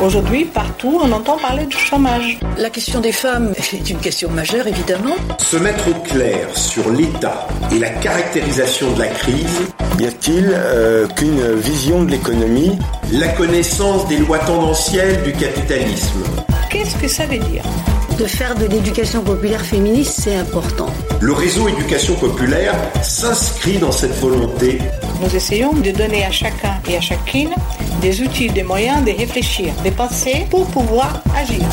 Aujourd'hui, 0.00 0.44
partout, 0.44 1.00
on 1.02 1.10
entend 1.10 1.38
parler 1.38 1.66
du 1.66 1.76
chômage. 1.76 2.38
La 2.56 2.70
question 2.70 3.00
des 3.00 3.10
femmes 3.10 3.52
est 3.72 3.90
une 3.90 3.98
question 3.98 4.30
majeure, 4.30 4.68
évidemment. 4.68 5.16
Se 5.38 5.56
mettre 5.56 5.88
au 5.88 5.94
clair 5.94 6.56
sur 6.56 6.88
l'état 6.90 7.48
et 7.72 7.80
la 7.80 7.90
caractérisation 7.90 8.92
de 8.92 9.00
la 9.00 9.08
crise. 9.08 9.60
Y 9.98 10.06
a-t-il 10.06 10.52
euh, 10.54 11.08
qu'une 11.08 11.52
vision 11.56 12.04
de 12.04 12.12
l'économie? 12.12 12.78
La 13.10 13.26
connaissance 13.28 14.06
des 14.06 14.18
lois 14.18 14.38
tendancielles 14.38 15.20
du 15.24 15.32
capitalisme. 15.32 16.22
Qu'est-ce 16.70 16.94
que 16.96 17.08
ça 17.08 17.26
veut 17.26 17.38
dire? 17.38 17.64
De 18.18 18.24
faire 18.24 18.54
de 18.56 18.66
l'éducation 18.66 19.22
populaire 19.22 19.64
féministe, 19.64 20.20
c'est 20.22 20.34
important. 20.34 20.92
Le 21.20 21.32
réseau 21.32 21.68
éducation 21.68 22.14
populaire 22.16 22.74
s'inscrit 23.02 23.78
dans 23.78 23.92
cette 23.92 24.14
volonté. 24.18 24.78
Nous 25.22 25.36
essayons 25.36 25.72
de 25.72 25.92
donner 25.92 26.24
à 26.24 26.30
chacun 26.32 26.80
et 26.88 26.96
à 26.96 27.00
chacune 27.00 27.50
des 28.00 28.20
outils, 28.20 28.48
des 28.48 28.64
moyens 28.64 29.04
de 29.04 29.12
réfléchir, 29.12 29.72
de 29.84 29.90
penser 29.90 30.46
pour 30.50 30.66
pouvoir 30.66 31.22
agir. 31.36 31.64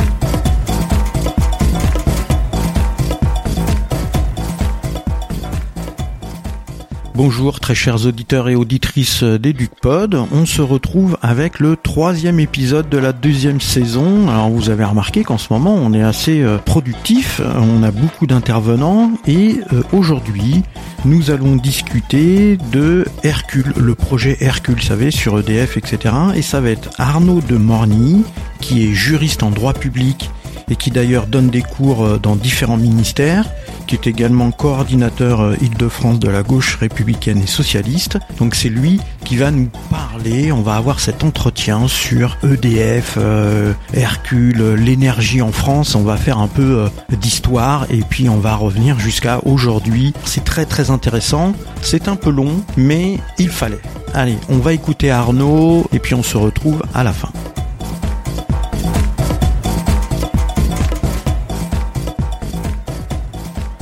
Bonjour 7.15 7.61
très 7.61 7.75
chers 7.75 8.05
auditeurs 8.05 8.49
et 8.49 8.55
auditrices 8.55 9.23
d'EducPod, 9.23 10.21
on 10.33 10.45
se 10.45 10.61
retrouve 10.61 11.17
avec 11.21 11.61
le 11.61 11.77
troisième 11.77 12.41
épisode 12.41 12.89
de 12.89 12.97
la 12.97 13.13
deuxième 13.13 13.61
saison. 13.61 14.27
Alors 14.27 14.49
vous 14.49 14.69
avez 14.69 14.83
remarqué 14.83 15.23
qu'en 15.23 15.37
ce 15.37 15.53
moment 15.53 15.75
on 15.75 15.93
est 15.93 16.03
assez 16.03 16.41
euh, 16.41 16.57
productif, 16.57 17.39
on 17.39 17.83
a 17.83 17.91
beaucoup 17.91 18.27
d'intervenants 18.27 19.11
et 19.27 19.61
euh, 19.71 19.81
aujourd'hui 19.93 20.63
nous 21.05 21.31
allons 21.31 21.55
discuter 21.55 22.57
de 22.73 23.05
Hercule, 23.23 23.71
le 23.77 23.95
projet 23.95 24.35
Hercule, 24.41 24.75
vous 24.75 24.81
savez, 24.81 25.09
sur 25.09 25.39
EDF, 25.39 25.77
etc. 25.77 26.13
Et 26.35 26.41
ça 26.41 26.59
va 26.59 26.69
être 26.69 26.89
Arnaud 26.97 27.39
de 27.39 27.55
Morny, 27.55 28.25
qui 28.59 28.83
est 28.83 28.93
juriste 28.93 29.41
en 29.41 29.51
droit 29.51 29.73
public 29.73 30.29
et 30.69 30.75
qui 30.75 30.91
d'ailleurs 30.91 31.27
donne 31.27 31.49
des 31.49 31.61
cours 31.61 32.05
euh, 32.05 32.19
dans 32.19 32.35
différents 32.35 32.77
ministères, 32.77 33.45
qui 33.87 33.95
est 33.95 34.07
également 34.07 34.51
coordinateur 34.51 35.41
euh, 35.41 35.55
Île-de-France 35.61 36.19
de 36.19 36.29
la 36.29 36.43
gauche 36.43 36.75
républicaine 36.75 37.41
et 37.41 37.47
socialiste. 37.47 38.17
Donc 38.39 38.55
c'est 38.55 38.69
lui 38.69 38.99
qui 39.23 39.37
va 39.37 39.51
nous 39.51 39.69
parler, 39.89 40.51
on 40.51 40.61
va 40.61 40.75
avoir 40.75 40.99
cet 40.99 41.23
entretien 41.23 41.87
sur 41.87 42.37
EDF, 42.43 43.15
euh, 43.17 43.73
Hercule, 43.93 44.73
l'énergie 44.75 45.41
en 45.41 45.51
France, 45.51 45.95
on 45.95 46.03
va 46.03 46.17
faire 46.17 46.39
un 46.39 46.47
peu 46.47 46.85
d'histoire 47.09 47.85
et 47.89 48.01
puis 48.07 48.29
on 48.29 48.37
va 48.37 48.55
revenir 48.55 48.99
jusqu'à 48.99 49.39
aujourd'hui. 49.45 50.13
C'est 50.25 50.43
très 50.43 50.65
très 50.65 50.89
intéressant, 50.89 51.53
c'est 51.81 52.07
un 52.07 52.15
peu 52.15 52.29
long 52.29 52.61
mais 52.77 53.17
il 53.37 53.49
fallait. 53.49 53.81
Allez, 54.13 54.37
on 54.49 54.57
va 54.57 54.73
écouter 54.73 55.11
Arnaud 55.11 55.85
et 55.91 55.99
puis 55.99 56.15
on 56.15 56.23
se 56.23 56.37
retrouve 56.37 56.83
à 56.93 57.03
la 57.03 57.13
fin. 57.13 57.29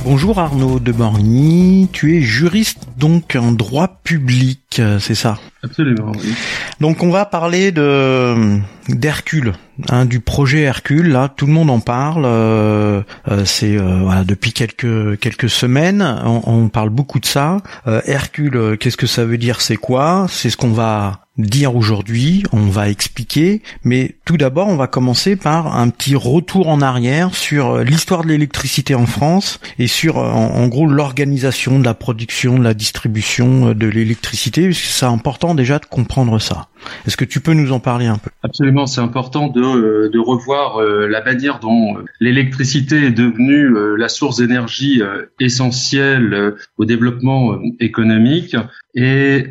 Bonjour 0.04 0.38
Arnaud 0.38 0.80
de 0.80 0.92
Borgny, 0.92 1.88
tu 1.90 2.18
es 2.18 2.20
juriste 2.20 2.86
donc 2.98 3.36
en 3.40 3.52
droit 3.52 3.88
public, 4.04 4.60
c'est 4.98 5.14
ça 5.14 5.38
Absolument, 5.64 6.12
oui. 6.14 6.34
Donc 6.80 7.02
on 7.02 7.10
va 7.10 7.24
parler 7.24 7.72
de 7.72 8.58
d'Hercule, 8.88 9.54
hein, 9.88 10.04
du 10.04 10.20
projet 10.20 10.60
Hercule. 10.62 11.08
Là, 11.08 11.32
tout 11.34 11.46
le 11.46 11.52
monde 11.52 11.70
en 11.70 11.80
parle. 11.80 12.24
Euh, 12.26 13.02
euh, 13.30 13.44
c'est 13.46 13.76
euh, 13.76 14.00
voilà 14.02 14.24
depuis 14.24 14.52
quelques 14.52 15.18
quelques 15.20 15.48
semaines, 15.48 16.02
on, 16.24 16.42
on, 16.46 16.68
parle 16.68 16.90
beaucoup 16.90 17.18
de 17.18 17.26
ça. 17.26 17.58
Hercule, 17.86 18.76
qu'est-ce 18.78 18.96
que 18.96 19.06
ça 19.06 19.24
veut 19.24 19.38
dire 19.38 19.60
C'est 19.60 19.76
quoi? 19.76 20.26
C'est 20.28 20.50
ce 20.50 20.56
qu'on 20.56 20.72
va 20.72 21.20
dire 21.36 21.74
aujourd'hui, 21.74 22.44
on 22.52 22.66
va 22.66 22.88
expliquer, 22.88 23.60
mais 23.82 24.14
tout 24.24 24.36
d'abord 24.36 24.68
on 24.68 24.76
va 24.76 24.86
commencer 24.86 25.34
par 25.34 25.76
un 25.76 25.88
petit 25.88 26.14
retour 26.14 26.68
en 26.68 26.80
arrière 26.80 27.34
sur 27.34 27.78
l'histoire 27.78 28.22
de 28.22 28.28
l'électricité 28.28 28.94
en 28.94 29.06
France 29.06 29.58
et 29.80 29.88
sur 29.88 30.18
en, 30.18 30.68
gros 30.68 30.86
l'organisation 30.86 31.80
de 31.80 31.84
la 31.84 31.94
production, 31.94 32.56
de 32.58 32.62
la 32.62 32.74
distribution 32.74 33.72
de 33.72 33.86
l'électricité, 33.88 34.63
c'est 34.72 35.06
important 35.06 35.54
déjà 35.54 35.78
de 35.78 35.86
comprendre 35.86 36.38
ça. 36.38 36.68
Est-ce 37.06 37.16
que 37.16 37.24
tu 37.24 37.40
peux 37.40 37.54
nous 37.54 37.72
en 37.72 37.80
parler 37.80 38.06
un 38.06 38.18
peu? 38.18 38.30
Absolument, 38.42 38.86
c'est 38.86 39.00
important 39.00 39.48
de, 39.48 39.60
euh, 39.60 40.22
revoir 40.22 40.78
euh, 40.78 41.06
la 41.06 41.22
manière 41.22 41.60
dont 41.60 41.96
euh, 41.96 42.04
l'électricité 42.20 43.06
est 43.06 43.10
devenue 43.10 43.74
la 43.96 44.08
source 44.08 44.38
d'énergie 44.38 45.02
essentielle 45.40 46.54
au 46.78 46.84
développement 46.84 47.58
économique 47.80 48.56
et 48.94 49.46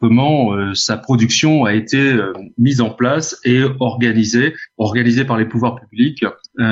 comment 0.00 0.74
sa 0.74 0.96
production 0.96 1.64
a 1.64 1.74
été 1.74 2.16
mise 2.58 2.80
en 2.80 2.90
place 2.90 3.38
et 3.44 3.62
organisée, 3.80 4.54
organisée 4.78 5.24
par 5.24 5.36
les 5.36 5.44
pouvoirs 5.44 5.76
publics 5.76 6.24
au 6.24 6.62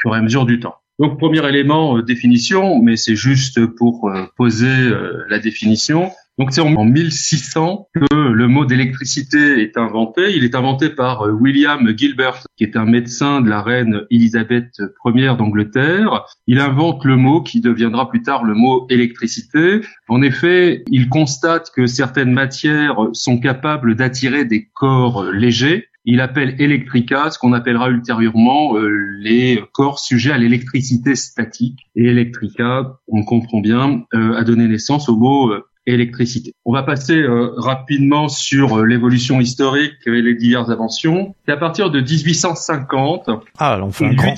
fur 0.00 0.14
et 0.14 0.18
à 0.18 0.22
mesure 0.22 0.46
du 0.46 0.60
temps. 0.60 0.76
Donc 0.98 1.18
premier 1.18 1.46
élément, 1.48 2.00
définition, 2.00 2.80
mais 2.80 2.96
c'est 2.96 3.16
juste 3.16 3.66
pour 3.66 4.10
poser 4.36 4.90
la 5.28 5.38
définition. 5.38 6.10
Donc 6.38 6.50
c'est 6.52 6.62
en 6.62 6.84
1600 6.84 7.88
que 7.94 8.14
le 8.14 8.48
mot 8.48 8.64
d'électricité 8.64 9.60
est 9.60 9.76
inventé. 9.76 10.34
Il 10.34 10.44
est 10.44 10.54
inventé 10.54 10.88
par 10.88 11.22
euh, 11.26 11.32
William 11.32 11.86
Gilbert, 11.96 12.46
qui 12.56 12.64
est 12.64 12.74
un 12.76 12.86
médecin 12.86 13.42
de 13.42 13.50
la 13.50 13.60
reine 13.60 14.02
Elisabeth 14.10 14.80
Ier 15.04 15.34
d'Angleterre. 15.36 16.24
Il 16.46 16.58
invente 16.58 17.04
le 17.04 17.16
mot 17.16 17.42
qui 17.42 17.60
deviendra 17.60 18.08
plus 18.08 18.22
tard 18.22 18.44
le 18.44 18.54
mot 18.54 18.86
électricité. 18.88 19.82
En 20.08 20.22
effet, 20.22 20.84
il 20.90 21.10
constate 21.10 21.70
que 21.76 21.86
certaines 21.86 22.32
matières 22.32 22.96
sont 23.12 23.38
capables 23.38 23.94
d'attirer 23.94 24.46
des 24.46 24.70
corps 24.72 25.24
légers. 25.24 25.88
Il 26.06 26.20
appelle 26.20 26.56
électrica 26.58 27.30
ce 27.30 27.38
qu'on 27.38 27.52
appellera 27.52 27.90
ultérieurement 27.90 28.76
euh, 28.76 28.88
les 29.20 29.62
corps 29.72 29.98
sujets 29.98 30.32
à 30.32 30.38
l'électricité 30.38 31.14
statique. 31.14 31.78
Et 31.94 32.06
électrica, 32.06 32.98
on 33.06 33.22
comprend 33.22 33.60
bien, 33.60 34.04
euh, 34.14 34.34
a 34.34 34.44
donné 34.44 34.66
naissance 34.66 35.10
au 35.10 35.16
mot 35.16 35.52
électricité. 35.86 36.54
On 36.64 36.72
va 36.72 36.82
passer 36.82 37.16
euh, 37.16 37.52
rapidement 37.56 38.28
sur 38.28 38.78
euh, 38.78 38.86
l'évolution 38.86 39.40
historique 39.40 39.94
et 40.06 40.22
les 40.22 40.34
diverses 40.34 40.70
inventions. 40.70 41.34
C'est 41.46 41.52
à 41.52 41.56
partir 41.56 41.90
de 41.90 42.00
1850. 42.00 43.30
Ah, 43.58 43.80
on 43.82 43.90
fait 43.90 44.06
un 44.06 44.14
grand. 44.14 44.34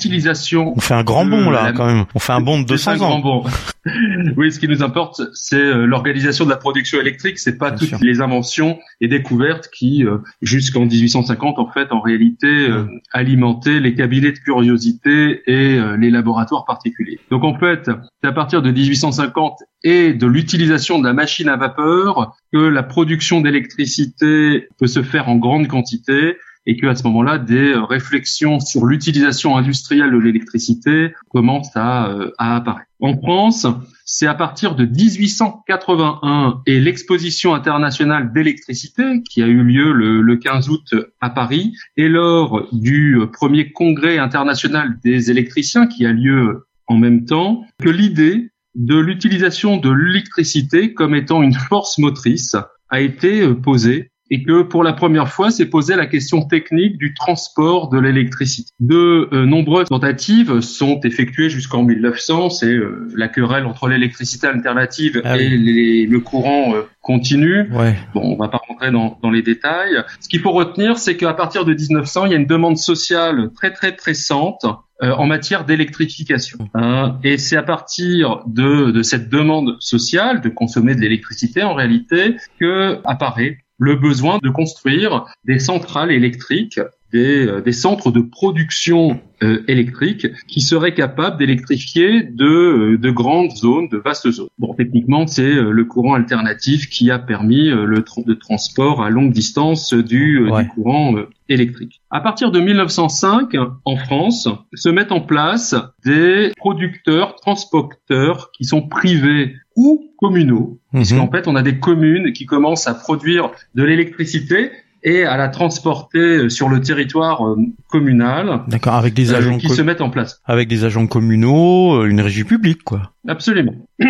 On 0.75 0.79
fait 0.79 0.93
un 0.93 1.03
grand 1.03 1.25
bond 1.25 1.51
là, 1.51 1.71
quand 1.71 1.85
même. 1.85 2.05
On 2.15 2.19
fait 2.19 2.33
un 2.33 2.41
bond 2.41 2.61
de 2.61 2.65
200 2.65 2.91
un 2.91 2.97
Grand 2.97 3.19
bond. 3.19 3.43
oui, 4.37 4.51
ce 4.51 4.59
qui 4.59 4.67
nous 4.67 4.81
importe, 4.81 5.21
c'est 5.33 5.55
euh, 5.55 5.85
l'organisation 5.85 6.45
de 6.45 6.49
la 6.49 6.57
production 6.57 6.99
électrique. 6.99 7.37
C'est 7.37 7.57
pas 7.57 7.71
toutes 7.71 8.01
les 8.01 8.21
inventions 8.21 8.79
et 8.99 9.07
découvertes 9.07 9.69
qui, 9.71 10.03
jusqu'en 10.41 10.85
1850, 10.85 11.59
en 11.59 11.69
fait, 11.69 11.91
en 11.91 11.99
réalité, 11.99 12.67
alimentaient 13.11 13.79
les 13.79 13.93
cabinets 13.93 14.31
de 14.31 14.39
curiosité 14.39 15.43
et 15.45 15.79
les 15.97 16.09
laboratoires 16.09 16.65
particuliers. 16.65 17.19
Donc 17.29 17.43
en 17.43 17.57
fait, 17.57 17.89
c'est 18.21 18.27
à 18.27 18.31
partir 18.31 18.61
de 18.61 18.71
1850 18.71 19.59
et 19.85 20.13
de 20.13 20.25
l'utilisation 20.25 20.99
de 20.99 21.05
la 21.05 21.13
machine 21.13 21.47
à 21.47 21.55
vapeur 21.55 22.35
que 22.51 22.57
la 22.57 22.83
production 22.83 23.39
d'électricité 23.39 24.67
peut 24.79 24.87
se 24.87 25.03
faire 25.03 25.29
en 25.29 25.37
grande 25.37 25.67
quantité 25.67 26.37
et 26.65 26.75
que 26.75 26.87
à 26.87 26.95
ce 26.95 27.03
moment-là, 27.03 27.37
des 27.37 27.75
réflexions 27.75 28.59
sur 28.59 28.85
l'utilisation 28.85 29.55
industrielle 29.55 30.11
de 30.11 30.17
l'électricité 30.17 31.13
commencent 31.29 31.75
à, 31.75 32.09
euh, 32.09 32.31
à 32.39 32.55
apparaître. 32.55 32.89
En 32.99 33.15
France, 33.15 33.67
c'est 34.05 34.25
à 34.25 34.33
partir 34.33 34.73
de 34.73 34.85
1881 34.85 36.61
et 36.65 36.79
l'exposition 36.79 37.53
internationale 37.53 38.33
d'électricité 38.33 39.21
qui 39.29 39.43
a 39.43 39.47
eu 39.47 39.61
lieu 39.61 39.93
le, 39.93 40.21
le, 40.21 40.37
15 40.37 40.69
août 40.69 40.95
à 41.21 41.29
Paris 41.29 41.75
et 41.95 42.09
lors 42.09 42.67
du 42.73 43.19
premier 43.31 43.71
congrès 43.71 44.17
international 44.17 44.97
des 45.03 45.29
électriciens 45.29 45.85
qui 45.85 46.07
a 46.07 46.11
lieu 46.11 46.65
en 46.87 46.97
même 46.97 47.25
temps 47.25 47.63
que 47.79 47.89
l'idée 47.89 48.51
de 48.75 48.97
l'utilisation 48.97 49.77
de 49.77 49.89
l'électricité 49.89 50.93
comme 50.93 51.15
étant 51.15 51.41
une 51.41 51.53
force 51.53 51.97
motrice 51.97 52.55
a 52.89 52.99
été 52.99 53.41
euh, 53.41 53.55
posée 53.55 54.11
et 54.31 54.43
que 54.43 54.63
pour 54.63 54.83
la 54.83 54.93
première 54.93 55.29
fois 55.29 55.51
s'est 55.51 55.67
posée 55.67 55.95
la 55.95 56.05
question 56.05 56.45
technique 56.45 56.97
du 56.97 57.13
transport 57.13 57.89
de 57.89 57.99
l'électricité. 57.99 58.71
De 58.79 59.29
euh, 59.31 59.45
nombreuses 59.45 59.87
tentatives 59.87 60.59
sont 60.61 60.99
effectuées 61.03 61.49
jusqu'en 61.49 61.83
1900, 61.83 62.49
c'est 62.49 62.67
euh, 62.67 63.07
la 63.15 63.27
querelle 63.27 63.65
entre 63.65 63.87
l'électricité 63.87 64.47
alternative 64.47 65.21
ah 65.23 65.37
et 65.37 65.49
le 65.49 66.19
courant 66.19 66.73
continu. 67.05 67.69
Bon, 68.13 68.21
on 68.33 68.35
va 68.35 68.47
pas 68.47 68.59
rentrer 68.67 68.91
dans, 68.91 69.19
dans 69.21 69.29
les 69.29 69.43
détails. 69.43 70.03
Ce 70.19 70.27
qu'il 70.27 70.39
faut 70.39 70.51
retenir, 70.51 70.97
c'est 70.97 71.15
qu'à 71.15 71.33
partir 71.33 71.63
de 71.63 71.73
1900, 71.73 72.25
il 72.25 72.31
y 72.31 72.35
a 72.35 72.37
une 72.37 72.47
demande 72.47 72.77
sociale 72.77 73.51
très 73.55 73.71
très 73.71 73.95
pressante 73.95 74.65
euh, 75.03 75.11
en 75.11 75.27
matière 75.27 75.65
d'électrification. 75.65 76.69
Hein. 76.73 77.19
et 77.23 77.37
c'est 77.37 77.57
à 77.57 77.63
partir 77.63 78.41
de, 78.47 78.91
de 78.91 79.03
cette 79.03 79.29
demande 79.29 79.75
sociale 79.79 80.41
de 80.41 80.49
consommer 80.49 80.95
de 80.95 81.01
l'électricité 81.01 81.63
en 81.63 81.73
réalité 81.73 82.37
que 82.59 82.99
apparaît 83.03 83.57
le 83.77 83.95
besoin 83.95 84.39
de 84.41 84.49
construire 84.49 85.25
des 85.43 85.59
centrales 85.59 86.11
électriques 86.11 86.79
des, 87.11 87.47
euh, 87.47 87.61
des 87.61 87.71
centres 87.71 88.11
de 88.11 88.21
production 88.21 89.19
euh, 89.43 89.63
électrique 89.67 90.27
qui 90.47 90.61
seraient 90.61 90.93
capables 90.93 91.37
d'électrifier 91.37 92.23
de, 92.23 92.45
euh, 92.45 92.97
de 92.97 93.11
grandes 93.11 93.51
zones, 93.51 93.89
de 93.89 93.97
vastes 93.97 94.29
zones. 94.31 94.47
Bon, 94.57 94.73
techniquement, 94.73 95.27
c'est 95.27 95.53
le 95.53 95.85
courant 95.85 96.13
alternatif 96.13 96.89
qui 96.89 97.11
a 97.11 97.19
permis 97.19 97.69
le, 97.69 98.03
transport 98.35 99.03
à 99.03 99.09
longue 99.09 99.31
distance 99.31 99.93
du, 99.93 100.49
du 100.49 100.67
courant 100.69 101.15
électrique. 101.49 102.01
À 102.09 102.21
partir 102.21 102.51
de 102.51 102.59
1905, 102.59 103.55
en 103.83 103.97
France, 103.97 104.47
se 104.73 104.89
mettent 104.89 105.11
en 105.11 105.21
place 105.21 105.75
des 106.05 106.51
producteurs, 106.57 107.35
transporteurs 107.35 108.51
qui 108.51 108.63
sont 108.63 108.87
privés 108.87 109.55
ou 109.75 110.11
communaux. 110.17 110.79
Mmh. 110.93 110.97
Puisqu'en 110.97 111.29
fait, 111.29 111.47
on 111.47 111.55
a 111.55 111.61
des 111.61 111.79
communes 111.79 112.33
qui 112.33 112.45
commencent 112.45 112.87
à 112.87 112.93
produire 112.93 113.51
de 113.75 113.83
l'électricité 113.83 114.71
et 115.05 115.23
à 115.23 115.37
la 115.37 115.47
transporter 115.47 116.17
euh, 116.19 116.49
sur 116.49 116.67
le 116.67 116.81
territoire 116.81 117.47
euh, 117.47 117.55
communal. 117.87 118.63
D'accord, 118.67 118.95
avec 118.95 119.13
des 119.13 119.31
euh, 119.31 119.37
agents 119.37 119.57
qui 119.57 119.69
se 119.69 119.81
mettent 119.81 120.01
en 120.01 120.09
place. 120.09 120.41
Avec 120.45 120.67
des 120.67 120.83
agents 120.83 121.05
communaux, 121.07 122.03
une 122.05 122.19
régie 122.19 122.43
publique, 122.43 122.83
quoi. 122.83 123.13
Absolument. 123.27 123.75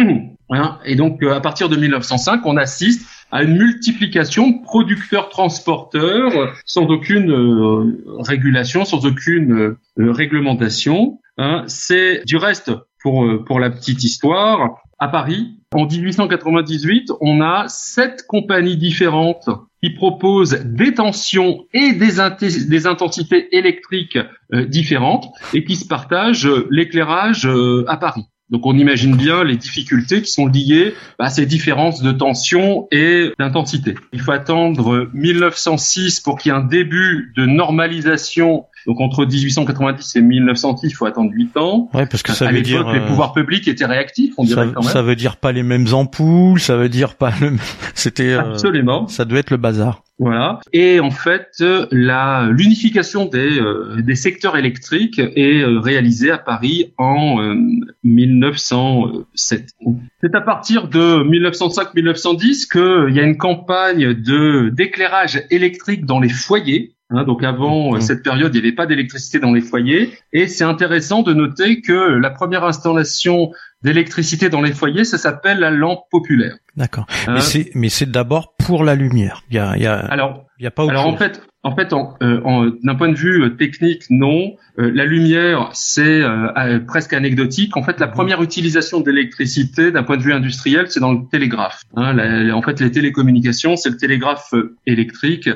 Hein, 0.51 0.77
et 0.85 0.95
donc, 0.95 1.23
à 1.23 1.41
partir 1.41 1.69
de 1.69 1.75
1905, 1.75 2.45
on 2.45 2.55
assiste 2.55 3.09
à 3.31 3.41
une 3.41 3.57
multiplication 3.57 4.59
producteurs-transporteurs 4.59 6.53
sans 6.67 6.83
aucune 6.83 7.33
régulation, 8.19 8.85
sans 8.85 9.07
aucune 9.07 9.75
réglementation. 9.97 11.17
Hein. 11.39 11.63
C'est 11.65 12.21
du 12.27 12.37
reste, 12.37 12.71
pour, 13.05 13.45
pour 13.45 13.59
la 13.59 13.69
petite 13.69 14.03
histoire, 14.03 14.81
à 14.97 15.07
Paris, 15.07 15.59
en 15.75 15.85
1898, 15.85 17.11
on 17.21 17.39
a 17.39 17.65
sept 17.67 18.25
compagnies 18.27 18.77
différentes 18.77 19.47
qui 19.83 19.91
proposent 19.91 20.59
des 20.65 20.95
tensions 20.95 21.65
et 21.71 21.93
des, 21.93 22.87
intensités 22.87 23.55
électriques 23.55 24.17
euh, 24.53 24.65
différentes 24.65 25.27
et 25.53 25.63
qui 25.63 25.75
se 25.75 25.85
partagent 25.85 26.47
euh, 26.47 26.67
l'éclairage 26.71 27.45
euh, 27.45 27.85
à 27.87 27.97
Paris. 27.97 28.23
Donc 28.49 28.65
on 28.65 28.75
imagine 28.75 29.15
bien 29.15 29.43
les 29.43 29.57
difficultés 29.57 30.23
qui 30.23 30.31
sont 30.31 30.47
liées 30.47 30.95
à 31.19 31.29
ces 31.29 31.45
différences 31.45 32.01
de 32.01 32.11
tension 32.11 32.87
et 32.91 33.33
d'intensité. 33.37 33.93
Il 34.13 34.21
faut 34.21 34.31
attendre 34.31 35.09
1906 35.13 36.21
pour 36.21 36.39
qu'il 36.39 36.51
y 36.51 36.55
ait 36.55 36.57
un 36.57 36.63
début 36.63 37.33
de 37.37 37.45
normalisation 37.45 38.65
donc 38.85 39.01
entre 39.01 39.25
1890 39.25 40.15
et 40.15 40.21
1910, 40.21 40.87
il 40.87 40.93
faut 40.93 41.05
attendre 41.05 41.31
8 41.33 41.57
ans. 41.57 41.89
Ouais, 41.93 42.05
parce 42.05 42.21
que 42.21 42.33
ça 42.33 42.51
veut 42.51 42.61
dire 42.61 42.91
les 42.91 42.99
pouvoirs 42.99 43.33
publics 43.33 43.67
étaient 43.67 43.85
réactifs, 43.85 44.33
on 44.37 44.43
dirait 44.43 44.67
ça, 44.67 44.71
quand 44.73 44.83
même. 44.83 44.91
Ça 44.91 45.01
veut 45.01 45.15
dire 45.15 45.37
pas 45.37 45.51
les 45.51 45.63
mêmes 45.63 45.87
ampoules, 45.91 46.59
ça 46.59 46.77
veut 46.77 46.89
dire 46.89 47.15
pas 47.15 47.33
le 47.41 47.53
c'était 47.95 48.33
euh, 48.33 48.51
Absolument. 48.51 49.07
ça 49.07 49.25
devait 49.25 49.39
être 49.39 49.49
le 49.51 49.57
bazar. 49.57 50.03
Voilà. 50.17 50.61
Et 50.71 51.01
en 51.01 51.11
fait, 51.11 51.61
la 51.91 52.47
l'unification 52.49 53.25
des 53.25 53.59
euh, 53.59 54.01
des 54.01 54.15
secteurs 54.15 54.55
électriques 54.55 55.19
est 55.19 55.61
euh, 55.61 55.79
réalisée 55.79 56.31
à 56.31 56.37
Paris 56.37 56.93
en 56.97 57.37
1907. 58.03 59.71
C'est 60.21 60.35
à 60.35 60.41
partir 60.41 60.87
de 60.87 61.21
1905-1910 61.23 62.71
qu'il 62.71 63.15
y 63.15 63.19
a 63.19 63.23
une 63.23 63.37
campagne 63.37 64.13
de 64.13 64.69
d'éclairage 64.69 65.43
électrique 65.49 66.05
dans 66.05 66.21
les 66.21 66.29
foyers 66.29 66.94
Hein, 67.11 67.23
donc 67.23 67.43
avant 67.43 67.95
euh, 67.95 67.99
cette 67.99 68.23
période, 68.23 68.53
il 68.55 68.61
n'y 68.61 68.67
avait 68.67 68.75
pas 68.75 68.87
d'électricité 68.87 69.39
dans 69.39 69.53
les 69.53 69.61
foyers. 69.61 70.17
Et 70.33 70.47
c'est 70.47 70.63
intéressant 70.63 71.21
de 71.21 71.33
noter 71.33 71.81
que 71.81 71.93
la 71.93 72.31
première 72.31 72.63
installation 72.63 73.51
d'électricité 73.83 74.49
dans 74.49 74.61
les 74.61 74.73
foyers, 74.73 75.03
ça 75.03 75.19
s'appelle 75.19 75.59
la 75.59 75.69
lampe 75.69 76.05
populaire. 76.09 76.55
D'accord. 76.75 77.05
mais 77.27 77.33
hein 77.33 77.39
c'est 77.41 77.69
mais 77.75 77.89
c'est 77.89 78.09
d'abord 78.09 78.55
pour 78.57 78.83
la 78.83 78.95
lumière. 78.95 79.43
Il 79.49 79.55
y 79.55 79.59
a, 79.59 79.77
il 79.77 79.83
y 79.83 79.87
a 79.87 79.97
alors 79.97 80.45
il 80.57 80.63
y 80.63 80.67
a 80.67 80.71
pas 80.71 80.83
autre 80.83 80.91
alors 80.91 81.07
en 81.07 81.15
fait 81.15 81.41
en 81.65 81.75
fait, 81.75 81.93
en, 81.93 82.13
euh, 82.21 82.77
d'un 82.83 82.93
point 82.93 83.09
de 83.09 83.17
vue 83.17 83.43
euh, 83.43 83.49
technique, 83.49 84.03
non. 84.11 84.55
Euh, 84.77 84.91
la 84.93 85.03
lumière, 85.03 85.71
c'est 85.73 86.21
presque 86.87 87.13
anecdotique. 87.13 87.75
En 87.75 87.81
fait, 87.81 87.99
la 87.99 88.05
mhm. 88.05 88.13
première 88.13 88.43
utilisation 88.43 88.99
d'électricité, 88.99 89.91
d'un 89.91 90.03
point 90.03 90.17
de 90.17 90.21
vue 90.21 90.33
industriel, 90.33 90.85
c'est 90.89 90.99
dans 90.99 91.13
le 91.13 91.21
télégraphe. 91.31 91.81
Hein, 91.95 92.51
en 92.51 92.61
fait, 92.61 92.79
les 92.79 92.91
télécommunications, 92.91 93.75
c'est 93.77 93.89
le 93.89 93.97
télégraphe 93.97 94.53
électrique 94.85 95.49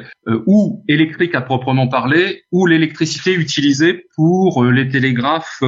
ou 0.48 0.84
électrique 0.88 1.36
à 1.36 1.42
proprement 1.42 1.88
parler, 1.88 2.44
ou 2.52 2.66
l'électricité 2.66 3.34
utilisée 3.34 4.06
pour 4.16 4.64
les 4.64 4.88
télégraphes 4.90 5.62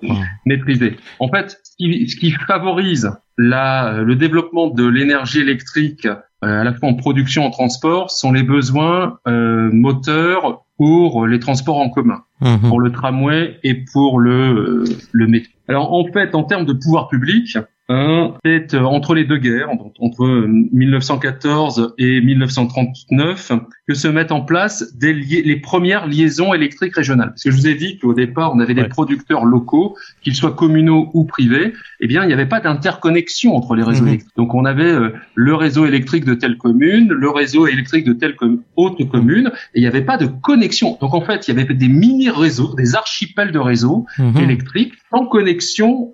maîtrisée. 0.45 0.97
En 1.19 1.29
fait, 1.29 1.59
ce 1.63 1.75
qui, 1.77 2.09
ce 2.09 2.15
qui 2.15 2.31
favorise 2.31 3.11
la, 3.37 4.01
le 4.03 4.15
développement 4.15 4.67
de 4.67 4.87
l'énergie 4.87 5.39
électrique 5.39 6.07
à 6.43 6.63
la 6.63 6.73
fois 6.73 6.89
en 6.89 6.93
production, 6.93 7.45
en 7.45 7.49
transport, 7.49 8.11
sont 8.11 8.31
les 8.31 8.43
besoins 8.43 9.19
euh, 9.27 9.69
moteurs 9.71 10.65
pour 10.77 11.27
les 11.27 11.39
transports 11.39 11.77
en 11.77 11.89
commun, 11.89 12.23
mhm. 12.41 12.61
pour 12.67 12.79
le 12.79 12.91
tramway 12.91 13.59
et 13.63 13.75
pour 13.93 14.19
le, 14.19 14.31
euh, 14.31 14.83
le 15.11 15.27
métro. 15.27 15.51
Alors 15.67 15.93
en 15.93 16.05
fait, 16.11 16.35
en 16.35 16.43
termes 16.43 16.65
de 16.65 16.73
pouvoir 16.73 17.07
public, 17.07 17.57
c'est 17.89 18.73
euh, 18.73 18.83
entre 18.83 19.13
les 19.13 19.25
deux 19.25 19.37
guerres, 19.37 19.69
entre 19.99 20.47
1914 20.47 21.79
euh, 21.79 21.93
et 21.97 22.21
1939, 22.21 23.51
que 23.87 23.93
se 23.93 24.07
mettent 24.07 24.31
en 24.31 24.41
place 24.41 24.95
des 24.95 25.13
les 25.13 25.57
premières 25.57 26.07
liaisons 26.07 26.53
électriques 26.53 26.95
régionales. 26.95 27.29
Parce 27.29 27.43
que 27.43 27.51
je 27.51 27.55
vous 27.55 27.67
ai 27.67 27.75
dit 27.75 27.99
qu'au 27.99 28.13
départ, 28.13 28.53
on 28.55 28.59
avait 28.59 28.73
des 28.73 28.87
producteurs 28.87 29.43
locaux, 29.43 29.97
qu'ils 30.21 30.35
soient 30.35 30.53
communaux 30.53 31.09
ou 31.13 31.25
privés. 31.25 31.73
Eh 31.99 32.07
bien, 32.07 32.23
il 32.23 32.27
n'y 32.27 32.33
avait 32.33 32.45
pas 32.45 32.61
d'interconnexion 32.61 33.55
entre 33.55 33.75
les 33.75 33.83
réseaux 33.83 34.03
mhm. 34.03 34.09
électriques. 34.09 34.35
Donc, 34.37 34.53
on 34.53 34.63
avait 34.63 34.83
euh, 34.83 35.13
le 35.35 35.55
réseau 35.55 35.85
électrique 35.85 36.23
de 36.23 36.35
telle 36.35 36.57
commune, 36.57 37.09
le 37.09 37.29
réseau 37.29 37.67
électrique 37.67 38.05
de 38.05 38.13
telle 38.13 38.35
autre 38.77 39.03
commune, 39.03 39.51
et 39.73 39.79
il 39.79 39.81
n'y 39.81 39.87
avait 39.87 40.01
pas 40.01 40.17
de 40.17 40.27
connexion. 40.27 40.97
Donc, 41.01 41.13
en 41.13 41.21
fait, 41.21 41.47
il 41.47 41.57
y 41.57 41.59
avait 41.59 41.73
des 41.73 41.87
mini-réseaux, 41.89 42.75
des 42.75 42.95
archipels 42.95 43.51
de 43.51 43.59
réseaux 43.59 44.05
mhm. 44.17 44.37
électriques 44.37 44.93
sans 45.11 45.25
connexion 45.25 46.11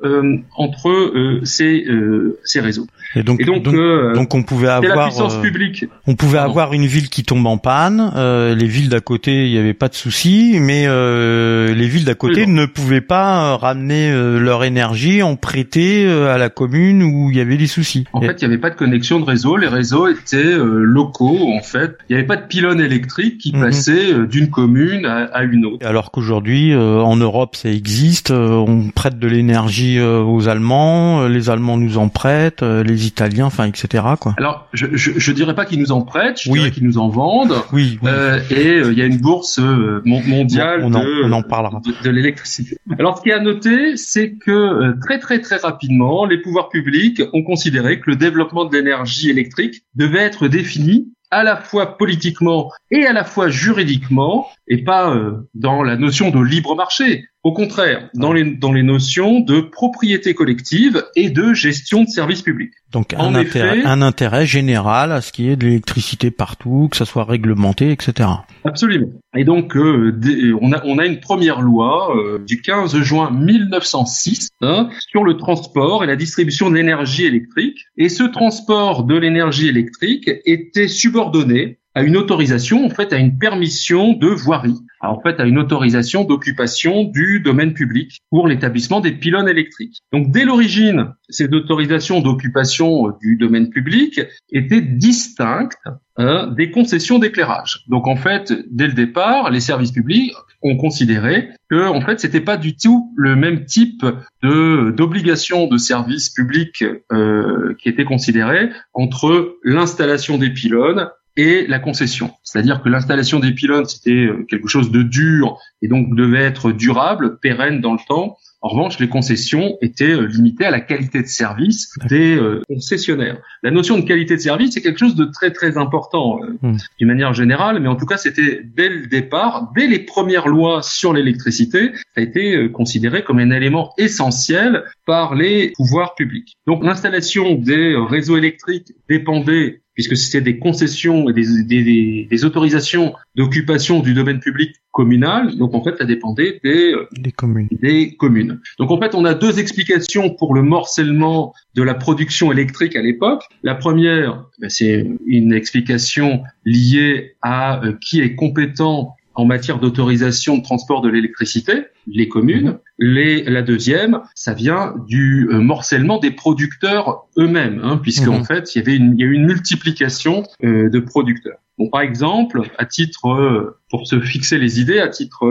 entre 0.55 1.41
ces 1.59 1.85
euh, 1.87 2.39
ces, 2.43 2.61
réseaux. 2.61 2.87
Et 3.15 3.23
donc, 3.23 3.43
donc, 3.43 3.67
euh, 3.67 4.13
donc, 4.13 4.33
on 4.33 4.43
pouvait 4.43 4.69
avoir 4.69 4.95
la 4.95 5.05
puissance 5.07 5.35
euh, 5.35 5.41
publique. 5.41 5.85
On 6.07 6.15
pouvait 6.15 6.37
avoir 6.37 6.73
une 6.73 6.85
ville 6.85 7.09
qui 7.09 7.23
tombe 7.23 7.45
en 7.45 7.57
panne. 7.57 8.11
les 8.15 8.67
villes 8.67 8.89
d'à 8.89 9.01
côté, 9.01 9.45
il 9.45 9.51
n'y 9.51 9.57
avait 9.57 9.73
pas 9.73 9.89
de 9.89 9.95
souci, 9.95 10.57
mais 10.59 10.85
les 10.87 11.87
villes 11.87 12.05
d'à 12.05 12.15
côté 12.15 12.45
ne 12.45 12.65
pouvaient 12.65 13.01
pas 13.01 13.57
ramener 13.57 14.11
leur 14.39 14.63
énergie 14.63 15.21
en 15.21 15.35
prêter 15.35 16.09
à 16.09 16.37
la 16.37 16.49
commune 16.49 17.03
où 17.03 17.29
il 17.31 17.37
y 17.37 17.41
avait 17.41 17.57
des 17.57 17.67
soucis. 17.67 18.05
En 18.13 18.21
fait, 18.21 18.41
il 18.41 18.47
n'y 18.47 18.53
avait 18.53 18.61
pas 18.61 18.69
de 18.69 18.75
connexion 18.75 19.19
de 19.19 19.25
réseau. 19.25 19.57
Les 19.57 19.67
réseaux 19.67 20.07
étaient 20.07 20.57
locaux. 20.57 21.51
En 21.53 21.61
fait, 21.61 21.97
il 22.09 22.13
n'y 22.13 22.19
avait 22.19 22.27
pas 22.27 22.37
de 22.37 22.47
pylône 22.47 22.79
électrique 22.79 23.39
qui 23.39 23.53
mhm. 23.53 23.61
passait 23.61 24.13
d'une 24.27 24.49
commune 24.49 25.05
à, 25.05 25.25
à, 25.25 25.43
une 25.43 25.65
autre. 25.65 25.85
Alors 25.85 26.11
qu'aujourd'hui, 26.11 26.75
en 26.75 27.15
Europe, 27.15 27.55
ça 27.55 27.69
existe. 27.69 28.31
on 28.31 28.89
prête 28.93 29.19
de 29.19 29.27
l'énergie 29.27 29.99
aux 29.99 30.47
Allemands. 30.47 31.27
Les 31.27 31.48
Allemands 31.49 31.77
nous 31.77 31.97
en 31.97 32.09
prêtent, 32.09 32.63
euh, 32.63 32.83
les 32.83 33.07
Italiens, 33.07 33.45
enfin, 33.45 33.65
etc. 33.65 34.03
Quoi. 34.19 34.35
Alors, 34.37 34.67
je, 34.73 34.87
je, 34.93 35.11
je 35.17 35.31
dirais 35.31 35.55
pas 35.55 35.65
qu'ils 35.65 35.79
nous 35.79 35.91
en 35.91 36.01
prêtent, 36.01 36.41
je 36.41 36.51
dirais 36.51 36.71
qu'ils 36.71 36.85
nous 36.85 36.97
en 36.97 37.09
vendent. 37.09 37.55
Oui. 37.73 37.99
Euh, 38.03 38.39
et 38.49 38.79
euh, 38.79 38.91
il 38.91 38.97
y 38.97 39.01
a 39.01 39.05
une 39.05 39.17
bourse 39.17 39.59
mondiale 40.05 40.81
on, 40.83 40.89
de, 40.89 41.31
en 41.31 41.41
parlera. 41.41 41.81
de, 42.03 42.09
l'électricité. 42.09 42.77
Alors, 42.97 43.17
ce 43.17 43.23
qui 43.23 43.29
est 43.29 43.33
à 43.33 43.39
noter, 43.39 43.97
c'est 43.97 44.33
que 44.33 44.93
très 45.01 45.19
très 45.19 45.41
très 45.41 45.57
rapidement, 45.57 46.25
les 46.25 46.41
pouvoirs 46.41 46.69
publics 46.69 47.21
ont 47.33 47.43
considéré 47.43 47.99
que 47.99 48.09
le 48.09 48.15
développement 48.15 48.65
de 48.65 48.75
l'énergie 48.75 49.29
électrique 49.29 49.83
devait 49.95 50.19
être 50.19 50.47
défini 50.47 51.13
à 51.31 51.43
la 51.43 51.57
fois 51.57 51.97
politiquement 51.97 52.71
et 52.89 53.05
à 53.05 53.13
la 53.13 53.23
fois 53.23 53.49
juridiquement, 53.49 54.47
et 54.67 54.83
pas 54.83 55.15
dans 55.53 55.83
la 55.83 55.95
notion 55.95 56.31
de 56.31 56.39
libre 56.41 56.75
marché. 56.75 57.25
Au 57.41 57.53
contraire, 57.53 58.09
dans 58.15 58.33
les, 58.33 58.43
dans 58.43 58.73
les 58.73 58.83
notions 58.83 59.39
de 59.39 59.61
propriété 59.61 60.33
collective 60.33 61.05
et 61.15 61.29
de 61.29 61.53
gestion 61.53 62.03
de 62.03 62.09
services 62.09 62.41
publics. 62.41 62.73
Donc 62.91 63.13
un 63.13 63.33
intérêt, 63.33 63.81
un 63.85 64.01
intérêt 64.01 64.45
général 64.45 65.13
à 65.13 65.21
ce 65.21 65.31
qui 65.31 65.47
est 65.47 65.55
de 65.55 65.65
l'électricité 65.65 66.31
partout, 66.31 66.89
que 66.91 66.97
ça 66.97 67.05
soit 67.05 67.23
réglementé, 67.23 67.91
etc. 67.91 68.27
Absolument. 68.65 69.07
Et 69.37 69.45
donc 69.45 69.77
euh, 69.77 70.19
on, 70.59 70.73
a, 70.73 70.83
on 70.83 70.97
a 70.97 71.05
une 71.05 71.21
première 71.21 71.61
loi 71.61 72.13
euh, 72.13 72.39
du 72.39 72.61
15 72.61 72.99
juin 73.03 73.31
1906 73.31 74.49
hein, 74.61 74.89
sur 74.99 75.23
le 75.23 75.37
transport 75.37 76.03
et 76.03 76.07
la 76.07 76.17
distribution 76.17 76.69
d'énergie 76.69 77.25
électrique. 77.25 77.85
Et 77.95 78.09
ce 78.09 78.23
transport 78.23 79.05
de 79.05 79.15
l'énergie 79.15 79.69
électrique 79.69 80.29
était 80.43 80.89
subordonné 80.89 81.78
à 81.95 82.03
une 82.03 82.17
autorisation, 82.17 82.85
en 82.85 82.89
fait, 82.89 83.13
à 83.13 83.17
une 83.17 83.37
permission 83.37 84.13
de 84.13 84.27
voirie, 84.27 84.77
en 85.01 85.19
fait, 85.21 85.39
à 85.39 85.45
une 85.45 85.57
autorisation 85.57 86.23
d'occupation 86.23 87.03
du 87.03 87.39
domaine 87.39 87.73
public 87.73 88.19
pour 88.29 88.47
l'établissement 88.47 88.99
des 88.99 89.11
pylônes 89.11 89.49
électriques. 89.49 89.99
Donc, 90.13 90.31
dès 90.31 90.45
l'origine, 90.45 91.13
ces 91.29 91.45
autorisations 91.45 92.21
d'occupation 92.21 93.11
du 93.21 93.37
domaine 93.37 93.69
public 93.69 94.21
étaient 94.51 94.81
distinctes 94.81 95.77
hein, 96.17 96.53
des 96.55 96.69
concessions 96.69 97.17
d'éclairage. 97.17 97.83
Donc, 97.87 98.07
en 98.07 98.15
fait, 98.15 98.53
dès 98.69 98.87
le 98.87 98.93
départ, 98.93 99.49
les 99.49 99.59
services 99.59 99.91
publics 99.91 100.33
ont 100.61 100.77
considéré 100.77 101.49
que, 101.69 101.87
en 101.87 102.01
fait, 102.01 102.19
c'était 102.19 102.41
pas 102.41 102.57
du 102.57 102.75
tout 102.75 103.13
le 103.15 103.35
même 103.35 103.65
type 103.65 104.05
de 104.43 104.91
d'obligation 104.91 105.67
de 105.67 105.77
service 105.77 106.29
public 106.29 106.83
euh, 107.11 107.75
qui 107.81 107.89
était 107.89 108.05
considéré 108.05 108.69
entre 108.93 109.57
l'installation 109.63 110.37
des 110.37 110.49
pylônes 110.49 111.09
et 111.35 111.67
la 111.67 111.79
concession. 111.79 112.31
C'est-à-dire 112.43 112.81
que 112.81 112.89
l'installation 112.89 113.39
des 113.39 113.53
pylônes, 113.53 113.85
c'était 113.85 114.25
euh, 114.25 114.45
quelque 114.49 114.67
chose 114.67 114.91
de 114.91 115.03
dur 115.03 115.57
et 115.81 115.87
donc 115.87 116.15
devait 116.15 116.43
être 116.43 116.71
durable, 116.71 117.39
pérenne 117.39 117.81
dans 117.81 117.93
le 117.93 117.99
temps. 118.07 118.37
En 118.61 118.69
revanche, 118.69 118.99
les 118.99 119.07
concessions 119.07 119.77
étaient 119.81 120.11
euh, 120.11 120.25
limitées 120.25 120.65
à 120.65 120.71
la 120.71 120.81
qualité 120.81 121.21
de 121.21 121.27
service 121.27 121.93
des 122.09 122.35
euh, 122.35 122.61
concessionnaires. 122.67 123.37
La 123.63 123.71
notion 123.71 123.97
de 123.97 124.03
qualité 124.03 124.35
de 124.35 124.41
service, 124.41 124.73
c'est 124.73 124.81
quelque 124.81 124.99
chose 124.99 125.15
de 125.15 125.25
très 125.25 125.51
très 125.51 125.77
important 125.77 126.39
hmm. 126.61 126.75
d'une 126.97 127.07
manière 127.07 127.33
générale, 127.33 127.79
mais 127.79 127.87
en 127.87 127.95
tout 127.95 128.05
cas, 128.05 128.17
c'était 128.17 128.61
dès 128.63 128.89
le 128.89 129.07
départ, 129.07 129.71
dès 129.75 129.87
les 129.87 129.99
premières 129.99 130.47
lois 130.47 130.81
sur 130.81 131.13
l'électricité, 131.13 131.91
ça 131.93 132.17
a 132.17 132.21
été 132.21 132.69
considéré 132.71 133.23
comme 133.23 133.39
un 133.39 133.51
élément 133.51 133.93
essentiel 133.97 134.83
par 135.05 135.35
les 135.35 135.71
pouvoirs 135.77 136.15
publics. 136.15 136.57
Donc 136.67 136.83
l'installation 136.83 137.55
des 137.55 137.95
réseaux 137.95 138.37
électriques 138.37 138.91
dépendait 139.07 139.81
puisque 139.93 140.15
c'était 140.15 140.39
des 140.39 140.59
concessions 140.59 141.29
et 141.29 141.33
des, 141.33 141.63
des, 141.63 142.27
des 142.29 142.45
autorisations 142.45 143.13
d'occupation 143.35 143.99
du 143.99 144.13
domaine 144.13 144.39
public 144.39 144.75
communal. 144.91 145.55
Donc 145.57 145.73
en 145.75 145.83
fait, 145.83 145.97
ça 145.97 146.05
dépendait 146.05 146.59
des, 146.63 146.93
euh, 146.93 147.07
des, 147.11 147.31
communes. 147.31 147.67
des 147.71 148.15
communes. 148.15 148.59
Donc 148.79 148.91
en 148.91 148.99
fait, 148.99 149.15
on 149.15 149.25
a 149.25 149.33
deux 149.33 149.59
explications 149.59 150.29
pour 150.29 150.53
le 150.55 150.61
morcellement 150.61 151.53
de 151.75 151.83
la 151.83 151.93
production 151.93 152.51
électrique 152.51 152.95
à 152.95 153.01
l'époque. 153.01 153.43
La 153.63 153.75
première, 153.75 154.45
ben, 154.59 154.69
c'est 154.69 155.07
une 155.25 155.53
explication 155.53 156.43
liée 156.65 157.35
à 157.41 157.83
euh, 157.83 157.93
qui 158.01 158.21
est 158.21 158.35
compétent 158.35 159.15
en 159.35 159.45
matière 159.45 159.79
d'autorisation 159.79 160.57
de 160.57 160.63
transport 160.63 161.01
de 161.01 161.09
l'électricité, 161.09 161.85
les 162.11 162.27
communes. 162.27 162.79
Les, 163.01 163.43
la 163.43 163.61
deuxième, 163.61 164.19
ça 164.35 164.53
vient 164.53 164.93
du 165.07 165.47
euh, 165.51 165.59
morcellement 165.59 166.19
des 166.19 166.31
producteurs 166.31 167.27
eux-mêmes, 167.37 167.79
hein, 167.81 167.97
puisqu'en 167.97 168.39
mhm. 168.39 168.45
fait, 168.45 168.75
il 168.75 168.79
y 168.79 168.81
avait 168.81 168.97
une, 168.97 169.13
il 169.17 169.21
y 169.21 169.23
a 169.23 169.27
eu 169.27 169.33
une 169.33 169.45
multiplication 169.45 170.43
euh, 170.65 170.89
de 170.89 170.99
producteurs. 170.99 171.59
Bon, 171.77 171.89
par 171.89 172.01
exemple, 172.01 172.63
à 172.77 172.85
titre, 172.85 173.29
euh, 173.29 173.79
pour 173.89 174.05
se 174.05 174.19
fixer 174.19 174.57
les 174.57 174.81
idées, 174.81 174.99
à 174.99 175.07
titre 175.07 175.47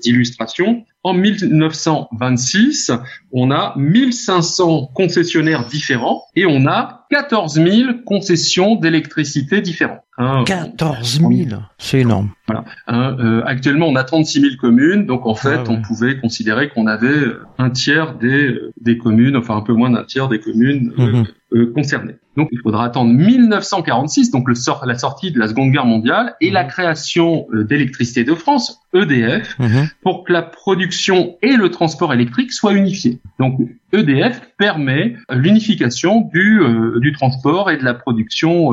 d'illustration, 0.00 0.84
en 1.02 1.14
1926, 1.14 2.92
on 3.32 3.50
a 3.50 3.74
1500 3.76 4.92
concessionnaires 4.94 5.66
différents 5.66 6.22
et 6.36 6.46
on 6.46 6.66
a 6.66 7.06
14 7.10 7.54
000 7.54 7.90
concessions 8.06 8.76
d'électricité 8.76 9.60
différentes. 9.60 10.00
14 10.16 11.18
000, 11.18 11.60
c'est 11.76 12.00
énorme. 12.00 12.30
Voilà. 12.46 12.64
Hein, 12.86 13.42
actuellement, 13.44 13.88
on 13.88 13.96
a 13.96 14.04
36 14.04 14.40
000 14.40 14.52
communes, 14.60 15.06
donc 15.06 15.26
en 15.26 15.34
fait, 15.34 15.68
on 15.68 15.82
pouvait 15.82 15.93
considérer 16.20 16.68
qu'on 16.68 16.86
avait 16.86 17.32
un 17.58 17.70
tiers 17.70 18.14
des, 18.14 18.58
des 18.80 18.98
communes, 18.98 19.36
enfin 19.36 19.56
un 19.56 19.62
peu 19.62 19.72
moins 19.72 19.90
d'un 19.90 20.04
tiers 20.04 20.28
des 20.28 20.40
communes 20.40 20.92
euh, 20.98 21.12
mhm. 21.12 21.26
euh, 21.54 21.72
concernées. 21.74 22.16
Donc, 22.36 22.48
il 22.50 22.58
faudra 22.58 22.84
attendre 22.84 23.12
1946, 23.12 24.32
donc 24.32 24.48
le 24.48 24.56
sort, 24.56 24.84
la 24.86 24.98
sortie 24.98 25.30
de 25.30 25.38
la 25.38 25.46
Seconde 25.46 25.70
Guerre 25.70 25.86
mondiale 25.86 26.34
et 26.40 26.50
la 26.50 26.64
mhm. 26.64 26.68
création 26.68 27.46
d'électricité 27.52 28.24
de 28.24 28.34
France, 28.34 28.80
EDF, 28.92 29.58
mhm. 29.58 29.88
pour 30.02 30.24
que 30.24 30.32
la 30.32 30.42
production 30.42 31.36
et 31.42 31.56
le 31.56 31.70
transport 31.70 32.12
électrique 32.12 32.52
soient 32.52 32.74
unifiés. 32.74 33.20
Donc, 33.38 33.60
EDF 33.92 34.40
permet 34.58 35.16
l'unification 35.30 36.28
du, 36.32 36.60
du 37.00 37.12
transport 37.12 37.70
et 37.70 37.76
de 37.76 37.84
la 37.84 37.94
production 37.94 38.72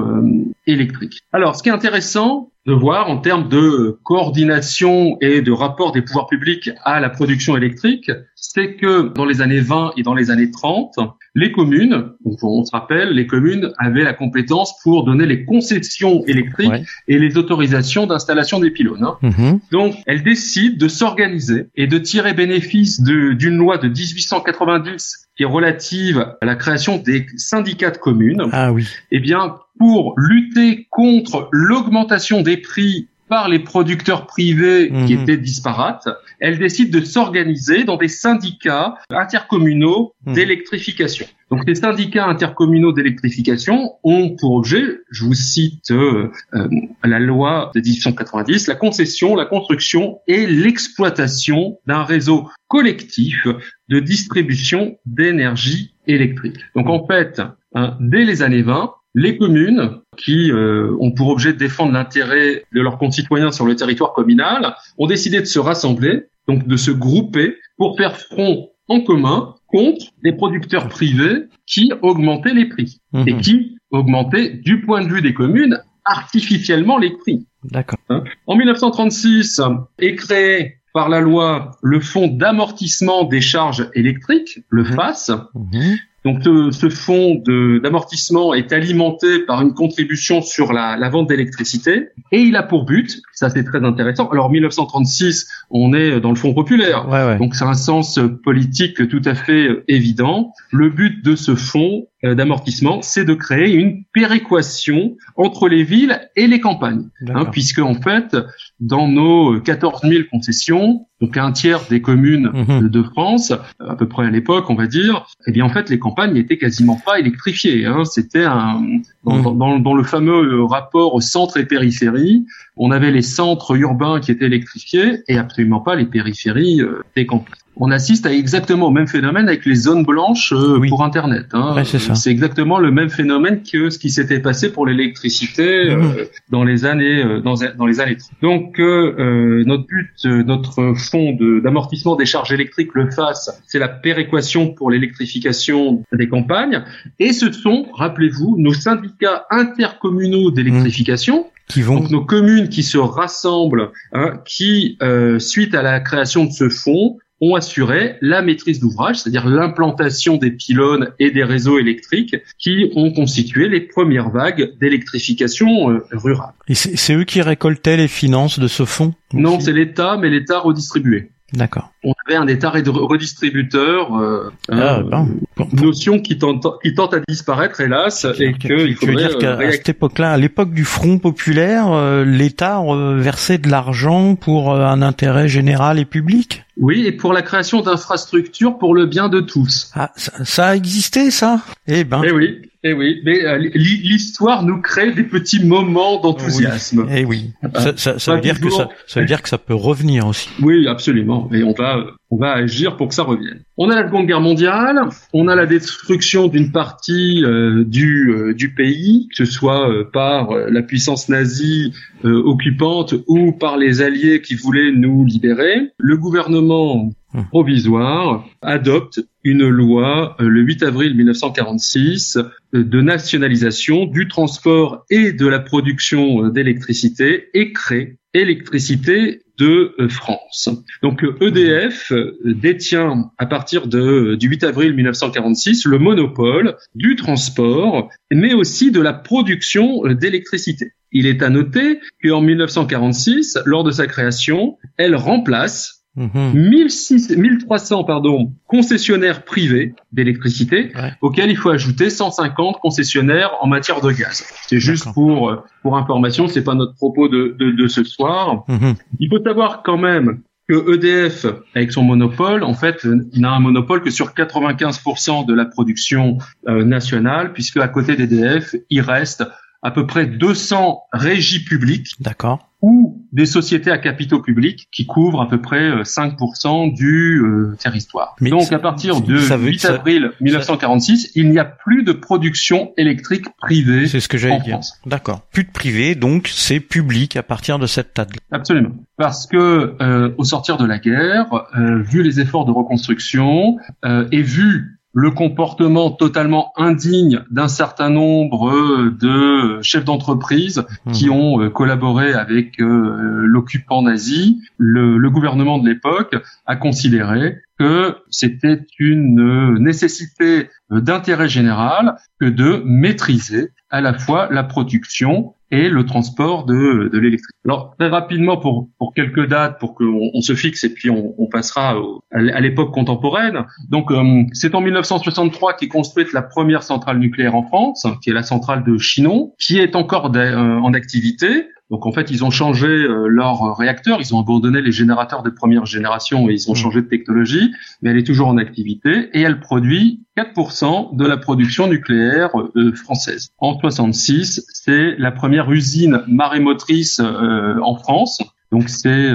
électrique. 0.66 1.22
Alors, 1.32 1.56
ce 1.56 1.62
qui 1.62 1.70
est 1.70 1.74
intéressant, 1.74 2.50
de 2.68 2.74
voir 2.74 3.10
en 3.10 3.18
termes 3.18 3.50
de 3.50 4.00
coordination 4.03 5.18
et 5.20 5.41
de 5.41 5.51
rapport 5.51 5.91
des 5.91 6.03
pouvoirs 6.03 6.27
publics 6.27 6.70
à 6.84 7.00
la 7.00 7.10
production 7.10 7.58
électrique, 7.58 8.12
c'est 8.36 8.75
que 8.75 9.13
dans 9.13 9.25
les 9.25 9.41
années 9.41 9.62
20 9.62 9.94
et 9.98 10.03
dans 10.03 10.13
les 10.13 10.30
années 10.30 10.51
30, 10.51 10.96
les 11.34 11.51
communes, 11.51 12.12
on 12.24 12.63
se 12.63 12.72
rappelle, 12.72 13.10
les 13.10 13.25
communes 13.25 13.72
avaient 13.80 14.03
la 14.03 14.13
compétence 14.13 14.75
pour 14.84 15.06
donner 15.06 15.25
les 15.25 15.46
concessions 15.46 16.24
électriques 16.25 16.86
et 17.08 17.18
les 17.18 17.38
autorisations 17.38 18.06
d'installation 18.06 18.60
des 18.60 18.70
pylônes. 18.70 19.03
Hein. 19.03 19.18
Mm-hmm. 19.24 19.60
Donc, 19.72 19.96
elles 20.06 20.24
décident 20.24 20.77
de 20.77 20.88
s'organiser 20.88 21.68
et 21.75 21.88
de 21.88 21.98
tirer 21.98 22.34
bénéfice 22.34 23.01
d'une 23.01 23.58
loi 23.58 23.77
de 23.77 23.88
1890 23.88 25.30
qui 25.41 25.45
est 25.45 25.48
relative 25.48 26.36
à 26.39 26.45
la 26.45 26.55
création 26.55 26.98
des 26.98 27.25
syndicats 27.36 27.89
de 27.89 27.98
communes. 27.98 28.43
Ah 28.51 28.71
oui. 28.71 28.88
Eh 29.10 29.19
bien, 29.19 29.55
pour 29.79 30.13
lutter 30.15 30.88
contre 30.91 31.50
l'augmentation 31.51 32.43
des 32.43 32.57
prix 32.57 33.07
par 33.31 33.47
les 33.47 33.59
producteurs 33.59 34.27
privés 34.27 34.89
qui 34.89 35.15
mhm. 35.15 35.21
étaient 35.21 35.38
disparates, 35.38 36.09
elle 36.41 36.59
décide 36.59 36.91
de 36.91 37.00
s'organiser 37.00 37.85
dans 37.85 37.95
des 37.95 38.09
syndicats 38.09 38.95
intercommunaux 39.09 40.13
mhm. 40.25 40.33
d'électrification. 40.33 41.25
Donc 41.50 41.65
les 41.65 41.75
syndicats 41.75 42.25
intercommunaux 42.25 42.91
d'électrification 42.91 43.93
ont 44.03 44.35
pour 44.38 44.51
objet, 44.51 44.83
je 45.11 45.23
vous 45.23 45.33
cite 45.33 45.91
euh, 45.91 46.29
euh, 46.55 46.67
la 47.05 47.19
loi 47.19 47.71
de 47.73 47.79
1890, 47.79 48.67
la 48.67 48.75
concession, 48.75 49.38
la 49.38 49.45
construction 49.45 50.19
et 50.27 50.45
l'exploitation 50.45 51.79
d'un 51.88 52.03
réseau 52.03 52.50
collectif 52.67 53.47
de 53.88 54.00
distribution 54.01 54.97
d'énergie 55.05 55.93
électrique. 56.05 56.59
Donc 56.75 56.89
en 56.89 57.07
fait, 57.07 57.41
hein, 57.75 57.95
dès 58.01 58.25
les 58.25 58.41
années 58.41 58.61
20, 58.61 58.91
les 59.13 59.38
communes 59.38 60.00
qui 60.18 60.51
euh, 60.51 60.96
ont 61.00 61.12
pour 61.12 61.30
objet 61.30 61.53
de 61.53 61.58
défendre 61.58 61.94
l'intérêt 61.94 62.63
de 62.74 62.82
leurs 62.82 62.98
concitoyens 62.98 63.51
sur 63.51 63.65
le 63.65 63.75
territoire 63.75 64.13
communal 64.13 64.75
ont 64.98 65.08
décidé 65.08 65.39
de 65.39 65.46
se 65.46 65.60
rassembler, 65.60 66.24
donc 66.48 66.68
de 66.68 66.77
se 66.77 66.91
grouper 66.91 67.58
pour 67.77 67.98
faire 67.98 68.18
front 68.18 68.70
en 68.88 69.01
commun 69.01 69.56
contre 69.68 70.06
les 70.24 70.34
producteurs 70.34 70.88
privés 70.89 71.46
qui 71.65 71.91
augmentaient 72.01 72.53
les 72.53 72.65
prix 72.65 73.00
mhm. 73.13 73.27
et 73.27 73.38
qui 73.38 73.77
augmentaient 73.89 74.50
du 74.50 74.82
point 74.82 75.03
de 75.03 75.08
vue 75.13 75.22
des 75.22 75.34
communes 75.34 75.82
artificiellement 76.06 76.98
les 76.98 77.12
prix. 77.12 77.48
D'accord. 77.63 78.00
Hein 78.10 78.24
en 78.48 78.56
1936 78.56 79.62
est 80.00 80.15
créé 80.15 80.77
par 80.94 81.10
la 81.10 81.22
loi 81.22 81.72
le 81.82 82.00
fonds 82.01 82.27
d'amortissement 82.27 83.24
des 83.24 83.39
charges 83.39 83.89
électriques, 83.94 84.60
le 84.70 84.84
mhm. 84.84 84.94
FAS, 84.94 85.32
mhm. 85.53 85.98
Donc 86.24 86.44
ce, 86.44 86.90
fonds 86.90 87.42
d'amortissement 87.82 88.54
est 88.54 88.72
alimenté 88.72 89.40
par 89.40 89.62
une 89.62 89.74
contribution 89.74 90.42
sur 90.42 90.72
la, 90.72 90.96
la 90.96 91.10
vente 91.10 91.28
d'électricité 91.28 92.10
et 92.32 92.40
il 92.40 92.56
a 92.56 92.63
pour 92.63 92.86
but, 92.86 93.22
ça 93.41 93.50
c'est 93.50 93.63
très 93.63 93.83
intéressant. 93.83 94.29
Alors 94.29 94.51
1936, 94.51 95.48
on 95.71 95.95
est 95.95 96.19
dans 96.19 96.29
le 96.29 96.36
fonds 96.36 96.53
populaire, 96.53 97.07
donc 97.39 97.55
c'est 97.55 97.65
un 97.65 97.74
sens 97.74 98.19
politique 98.43 99.10
tout 99.10 99.21
à 99.25 99.33
fait 99.33 99.83
évident. 99.88 100.53
Le 100.71 100.91
but 100.91 101.25
de 101.25 101.36
ce 101.36 101.55
fonds 101.55 102.05
euh, 102.24 102.36
d'amortissement, 102.36 103.01
c'est 103.01 103.25
de 103.25 103.33
créer 103.33 103.74
une 103.74 104.03
péréquation 104.13 105.17
entre 105.36 105.67
les 105.67 105.83
villes 105.83 106.19
et 106.36 106.45
les 106.45 106.60
campagnes, 106.60 107.10
hein, 107.33 107.45
puisque 107.45 107.79
en 107.79 107.95
fait, 107.95 108.38
dans 108.79 109.07
nos 109.07 109.60
14 109.60 110.03
000 110.03 110.25
concessions, 110.31 111.07
donc 111.19 111.36
un 111.38 111.51
tiers 111.51 111.81
des 111.89 112.00
communes 112.00 112.51
mhm. 112.53 112.89
de 112.89 113.01
France, 113.01 113.53
à 113.79 113.95
peu 113.95 114.07
près 114.07 114.27
à 114.27 114.29
l'époque, 114.29 114.69
on 114.69 114.75
va 114.75 114.86
dire, 114.86 115.25
eh 115.48 115.51
bien 115.51 115.65
en 115.65 115.69
fait, 115.69 115.89
les 115.89 115.98
campagnes 115.98 116.33
n'étaient 116.33 116.60
quasiment 116.60 117.00
pas 117.03 117.17
électrifiées. 117.17 117.88
Hein. 117.88 118.05
C'était 118.05 118.43
un 118.43 118.83
dans, 119.24 119.38
mhm. 119.38 119.57
dans, 119.57 119.79
dans, 119.79 119.93
le 119.95 120.03
fameux 120.03 120.63
rapport 120.63 121.21
centre 121.24 121.57
et 121.57 121.65
périphérie, 121.65 122.45
on 122.81 122.89
avait 122.89 123.11
les 123.11 123.21
centres 123.21 123.75
urbains 123.75 124.19
qui 124.19 124.31
étaient 124.31 124.47
électrifiés 124.47 125.21
et 125.27 125.38
absolument 125.38 125.81
pas 125.81 125.95
les 125.95 126.05
périphéries 126.05 126.81
euh, 126.81 127.03
des 127.15 127.27
campagnes 127.27 127.55
on 127.77 127.89
assiste 127.89 128.25
à 128.25 128.33
exactement 128.33 128.88
au 128.88 128.91
même 128.91 129.07
phénomène 129.07 129.47
avec 129.47 129.65
les 129.65 129.75
zones 129.75 130.03
blanches 130.03 130.51
euh, 130.51 130.81
pour 130.89 131.05
Internet. 131.05 131.45
Hein. 131.53 131.81
c'est 131.85 132.29
exactement 132.29 132.79
le 132.79 132.91
même 132.91 133.09
phénomène 133.09 133.63
que 133.63 133.89
ce 133.89 133.97
qui 133.97 134.09
s'était 134.09 134.41
passé 134.41 134.73
pour 134.73 134.85
l'électricité 134.85 135.89
euh, 135.89 135.95
mhm. 135.95 136.15
dans 136.50 136.65
les 136.65 136.83
années 136.83 137.23
dans, 137.41 137.55
dans, 137.77 137.85
les 137.85 138.01
années. 138.01 138.17
Donc 138.41 138.77
notre 138.77 139.85
but, 139.88 140.25
notre 140.25 140.93
fonds 140.95 141.38
d'amortissement 141.63 142.17
des 142.17 142.25
charges 142.25 142.51
électriques, 142.51 142.91
le 142.93 143.09
FAS, 143.09 143.50
c'est 143.65 143.79
la 143.79 143.88
péréquation 143.88 144.73
pour 144.73 144.91
l'électrification 144.91 146.03
des 146.11 146.27
campagnes. 146.27 146.83
Et 147.19 147.31
ce 147.31 147.53
sont, 147.53 147.88
rappelez-vous, 147.93 148.57
nos 148.59 148.73
syndicats 148.73 149.45
intercommunaux 149.50 150.51
d'électrification. 150.51 151.47
Qui 151.72 151.82
vont... 151.82 152.00
Donc 152.00 152.10
nos 152.10 152.25
communes 152.25 152.70
qui 152.70 152.84
se 152.84 152.98
rassemblent, 152.98 153.92
hein, 154.13 154.34
qui, 154.46 154.98
suite 155.40 155.74
à 155.74 155.82
la 155.82 156.00
création 156.00 156.46
de 156.46 156.51
ce 156.51 156.70
fonds, 156.70 157.18
ont 157.42 157.56
assuré 157.56 158.18
la 158.22 158.42
maîtrise 158.42 158.80
d'ouvrage, 158.80 159.18
c'est-à-dire 159.18 159.48
l'implantation 159.48 160.38
des 160.38 160.51
pylônes 160.51 161.10
et 161.20 161.32
des 161.32 161.44
réseaux 161.44 161.80
électriques 161.80 162.36
qui 162.60 162.92
ont 162.96 163.12
constitué 163.12 163.68
les 163.68 163.82
premières 163.82 164.30
vagues 164.30 164.74
d'électrification 164.80 165.90
euh, 165.90 166.06
rurale. 166.12 166.54
Et 166.68 166.75
c'est 166.75 167.16
eux 167.16 167.24
qui 167.24 167.42
récoltaient 167.42 167.98
les 167.98 168.08
finances 168.08 168.60
de 168.60 168.68
ce 168.68 168.86
fonds 168.86 169.13
Non, 169.34 169.60
c'est 169.60 169.74
l'État, 169.74 170.18
mais 170.18 170.30
l'État 170.30 170.60
redistribué. 170.60 171.32
D'accord. 171.53 171.91
On 172.03 172.13
avait 172.25 172.38
un 172.38 172.48
État 172.48 172.70
redistributeur, 172.70 174.15
euh, 174.15 174.51
ah, 174.72 175.00
euh, 175.00 175.63
notion 175.74 176.20
qui 176.20 176.38
tente, 176.38 176.65
qui 176.81 176.93
tente 176.93 177.13
à 177.13 177.20
disparaître, 177.27 177.81
hélas, 177.81 178.25
et 178.39 178.53
que 178.53 178.88
il 178.88 178.96
faudrait 178.96 179.27
dire 179.27 179.38
qu'à 179.38 179.72
cette 179.72 179.89
époque-là, 179.89 180.31
à 180.31 180.38
l'époque 180.38 180.72
du 180.72 180.86
Front 180.86 181.20
populaire, 181.20 182.24
l'État 182.24 182.81
versait 183.17 183.58
de 183.58 183.70
l'argent 183.70 184.36
pour 184.36 184.74
un 184.74 185.01
intérêt 185.01 185.48
général 185.48 186.00
et 186.00 186.05
public? 186.05 186.63
Oui, 186.81 187.05
et 187.05 187.11
pour 187.11 187.31
la 187.31 187.43
création 187.43 187.81
d'infrastructures 187.81 188.77
pour 188.77 188.95
le 188.95 189.05
bien 189.05 189.29
de 189.29 189.39
tous. 189.39 189.91
Ah, 189.93 190.11
ça, 190.15 190.43
ça 190.43 190.67
a 190.69 190.75
existé, 190.75 191.29
ça? 191.31 191.61
Eh 191.88 192.03
ben. 192.03 192.21
Eh 192.25 192.31
oui. 192.31 192.61
Eh 192.83 192.93
oui, 192.93 193.21
mais 193.23 193.45
euh, 193.45 193.59
l'histoire 193.75 194.63
nous 194.63 194.81
crée 194.81 195.11
des 195.11 195.23
petits 195.23 195.63
moments 195.63 196.19
d'enthousiasme. 196.19 197.07
Eh 197.11 197.23
oui. 197.25 197.51
Ça, 197.75 197.95
ça, 197.95 198.17
ça 198.17 198.33
veut 198.33 198.41
dire 198.41 198.59
que 198.59 198.71
ça, 198.71 198.89
ça 199.05 199.19
veut 199.19 199.27
dire 199.27 199.43
que 199.43 199.50
ça 199.50 199.59
peut 199.59 199.75
revenir 199.75 200.25
aussi. 200.25 200.50
Oui, 200.59 200.88
absolument. 200.88 201.47
Et 201.53 201.61
on 201.63 201.73
va, 201.73 202.03
on 202.31 202.38
va 202.38 202.53
agir 202.53 202.97
pour 202.97 203.09
que 203.09 203.13
ça 203.13 203.21
revienne. 203.21 203.61
On 203.78 203.90
a 203.90 203.96
la 203.96 204.08
Seconde 204.08 204.28
Guerre 204.28 204.42
mondiale, 204.42 205.01
on 205.34 205.48
a 205.48 205.56
la 205.56 205.66
destruction 205.66 206.48
d'une 206.48 206.72
partie 206.72 207.44
euh, 207.44 207.84
du 207.86 208.30
euh, 208.30 208.54
du 208.54 208.74
pays, 208.74 209.28
que 209.30 209.46
ce 209.46 209.51
soit 209.51 209.90
par 210.12 210.54
la 210.54 210.82
puissance 210.82 211.30
nazie 211.30 211.94
occupante 212.24 213.16
ou 213.28 213.51
par 213.51 213.78
les 213.78 214.01
alliés 214.01 214.42
qui 214.42 214.56
voulaient 214.56 214.92
nous 214.92 215.25
libérer. 215.25 215.92
Le 215.98 216.18
gouvernement 216.18 217.10
Hum. 217.34 217.46
provisoire 217.48 218.46
adopte 218.62 219.22
une 219.46 219.66
loi 219.66 220.36
euh, 220.42 220.50
le 220.50 220.62
8 220.63 220.84
avril 220.84 221.16
1946 221.16 222.38
euh, 222.38 222.84
de 222.84 223.01
nationalisation 223.01 224.06
du 224.06 224.28
transport 224.28 225.06
et 225.10 225.32
de 225.32 225.48
la 225.48 225.60
production 225.60 226.44
euh, 226.44 226.50
d'électricité 226.50 227.48
et 227.54 227.72
crée 227.72 228.18
électricité 228.33 229.41
de 229.57 229.95
France. 230.09 230.69
Donc 231.03 231.23
EDF 231.39 232.11
e 232.11 232.38
détient 232.45 233.31
à 233.38 233.45
partir 233.45 233.88
du 233.88 234.47
8 234.47 234.63
avril 234.63 234.93
1946 234.95 235.85
le 235.85 236.00
monopole 236.00 236.77
du 236.95 237.15
transport, 237.15 238.09
mais 238.31 238.53
aussi 238.53 238.91
de 238.91 239.01
la 239.01 239.13
production 239.13 240.03
d'électricité. 240.13 240.93
Il 241.11 241.27
est 241.27 241.43
à 241.43 241.50
noter 241.50 242.00
qu'en 242.23 242.41
1946, 242.41 243.59
lors 243.65 243.83
de 243.83 243.91
sa 243.91 244.07
création, 244.07 244.77
elle 244.97 245.15
remplace 245.15 246.00
1300 246.15 248.00
mhm. 248.00 248.06
pardon, 248.06 248.53
concessionnaires 248.68 249.44
privés 249.44 249.96
d'électricité, 250.12 250.91
auxquels 251.22 251.50
il 251.50 251.58
faut 251.58 251.70
ajouter 251.70 252.10
150 252.10 252.80
concessionnaires 252.82 253.51
en 253.62 253.68
matière 253.68 254.01
de 254.01 254.12
gaz. 254.12 254.44
C'est 254.68 254.80
juste 254.80 255.13
pour 255.13 255.50
euh, 255.50 255.63
pour 255.82 255.98
information, 255.98 256.48
c'est 256.48 256.63
pas 256.63 256.75
notre 256.75 256.96
propos 256.96 257.30
de, 257.30 257.56
de, 257.58 257.72
de 257.72 257.88
ce 257.88 258.03
soir. 258.03 258.63
Mhm. 258.68 258.96
Il 259.20 259.30
faut 259.30 259.41
savoir 259.44 259.84
quand 259.84 259.98
même 259.98 260.41
que 260.68 260.94
EDF, 260.96 261.46
avec 261.75 261.91
son 261.91 262.03
monopole, 262.03 262.63
en 262.63 262.74
fait, 262.74 263.06
n'a 263.36 263.51
un 263.51 263.60
monopole 263.60 264.01
que 264.01 264.10
sur 264.10 264.30
95% 264.34 265.46
de 265.46 265.53
la 265.53 265.65
production 265.65 266.38
euh, 266.68 266.84
nationale, 266.84 267.53
puisque 267.53 267.77
à 267.77 267.88
côté 267.88 268.15
d'EDF, 268.15 268.75
il 268.89 269.01
reste 269.01 269.44
à 269.82 269.91
peu 269.91 270.06
près 270.06 270.25
200 270.25 271.01
régies 271.12 271.63
publiques. 271.63 272.12
D'accord. 272.20 272.71
Ou 272.81 273.27
des 273.31 273.45
sociétés 273.45 273.91
à 273.91 273.97
capitaux 273.97 274.41
publics 274.41 274.88
qui 274.91 275.05
couvrent 275.05 275.41
à 275.41 275.47
peu 275.47 275.61
près 275.61 276.01
5% 276.01 276.89
euh, 276.89 276.93
du 276.93 277.41
euh, 277.41 277.75
territoire. 277.79 278.35
Donc 278.41 278.71
à 278.71 278.79
partir 278.79 279.21
de 279.21 279.38
8 279.38 279.85
avril 279.85 280.31
1946, 280.41 281.31
il 281.35 281.50
n'y 281.50 281.59
a 281.59 281.65
plus 281.65 282.03
de 282.03 282.11
production 282.11 282.91
électrique 282.97 283.45
privée. 283.57 284.07
C'est 284.07 284.19
ce 284.19 284.27
que 284.27 284.38
j'allais 284.38 284.59
dire. 284.59 284.79
D'accord. 285.05 285.41
Plus 285.51 285.63
de 285.63 285.71
privé, 285.71 286.15
donc 286.15 286.50
c'est 286.51 286.79
public 286.79 287.35
à 287.35 287.43
partir 287.43 287.79
de 287.79 287.85
cette 287.85 288.15
date. 288.15 288.31
Absolument. 288.51 288.91
Parce 289.17 289.45
que 289.45 289.95
euh, 290.01 290.33
au 290.38 290.43
sortir 290.43 290.77
de 290.77 290.85
la 290.85 291.00
guerre, 291.00 291.67
vu 291.75 292.23
les 292.23 292.39
efforts 292.39 292.65
de 292.65 292.71
reconstruction 292.71 293.77
et 294.03 294.41
vu 294.41 295.00
le 295.13 295.32
comportement 295.32 296.12
totalement 296.12 296.72
indigne 296.77 297.44
d'un 297.50 297.68
certain 297.68 298.10
nombre 298.10 299.10
de 299.10 299.82
chefs 299.82 300.06
d'entreprise 300.06 300.84
mmh. 301.06 301.12
qui 301.12 301.30
ont 301.30 301.62
euh, 301.62 301.70
collaboré 301.70 302.34
avec 302.34 302.80
euh, 302.80 303.44
l'occupant 303.46 304.01
nazi, 304.01 304.62
le, 304.77 305.18
le, 305.18 305.30
gouvernement 305.30 305.80
de 305.80 305.89
l'époque 305.89 306.36
a 306.65 306.75
considéré 306.75 307.58
que 307.77 308.18
c'était 308.30 308.86
une 309.00 309.77
nécessité 309.80 310.70
d'intérêt 310.90 311.50
général 311.50 312.16
que 312.40 312.46
de 312.46 312.81
maîtriser 312.85 313.70
à 313.90 314.01
la 314.01 314.18
fois 314.18 314.48
la 314.51 314.64
production 314.64 315.55
et 315.72 315.90
le 315.90 316.05
transport 316.05 316.66
de, 316.66 317.10
de 317.12 317.18
l'électricité. 317.18 317.57
Alors 317.66 317.96
très 317.98 318.10
rapidement 318.10 318.57
pour, 318.57 318.90
pour 318.98 319.14
quelques 319.14 319.48
dates 319.48 319.79
pour 319.79 319.96
qu'on 319.96 320.29
on 320.34 320.42
se 320.42 320.53
fixe 320.53 320.84
et 320.84 320.94
puis 320.94 321.10
on, 321.10 321.34
on 321.38 321.48
passera 321.48 321.96
à 322.31 322.60
l'époque 322.60 322.94
contemporaine. 322.94 323.66
Donc 323.90 324.12
euh, 324.12 324.44
c'est 324.53 324.75
en 324.75 324.81
1963 324.81 325.74
qu'est 325.74 325.88
construite 325.88 326.34
la 326.34 326.42
première 326.42 326.84
centrale 326.84 327.20
nucléaire 327.20 327.55
en 327.55 327.64
France, 327.64 328.05
qui 328.22 328.29
est 328.29 328.34
la 328.34 328.44
centrale 328.44 328.84
de 328.84 328.98
Chinon, 328.98 329.53
qui 329.60 329.79
est 329.79 329.96
encore 329.96 330.31
euh, 330.36 330.77
en 330.77 330.94
activité. 330.94 331.68
Donc 331.92 332.06
en 332.06 332.14
fait, 332.14 332.32
ils 332.32 332.46
ont 332.46 332.50
changé 332.50 332.88
euh, 332.88 333.27
leur 333.27 333.77
réacteur, 333.77 334.20
ils 334.22 334.34
ont 334.34 334.40
abandonné 334.40 334.82
les 334.82 334.94
générateurs 334.94 335.44
de 335.44 335.50
première 335.50 335.86
génération 335.86 336.50
et 336.50 336.54
ils 336.54 336.70
ont 336.70 336.74
mmh. 336.74 336.77
changé 336.77 337.01
de 337.01 337.08
technologie, 337.08 337.74
mais 338.01 338.12
elle 338.12 338.18
est 338.18 338.24
toujours 338.25 338.48
en 338.48 338.58
activité 338.58 339.30
et 339.34 339.42
elle 339.42 339.60
produit 339.60 340.24
4% 340.38 341.18
de 341.18 341.25
la 341.25 341.36
production 341.36 341.88
nucléaire 341.88 342.50
euh, 342.77 342.94
française. 342.94 343.50
En 343.58 343.77
66, 343.77 344.66
c'est 344.70 345.16
la 345.18 345.32
première 345.32 345.70
usine 345.70 346.22
marémotrice 346.27 347.20
euh, 347.20 347.75
en 347.84 347.98
France. 347.98 348.42
Donc 348.72 348.88
c'est 348.88 349.30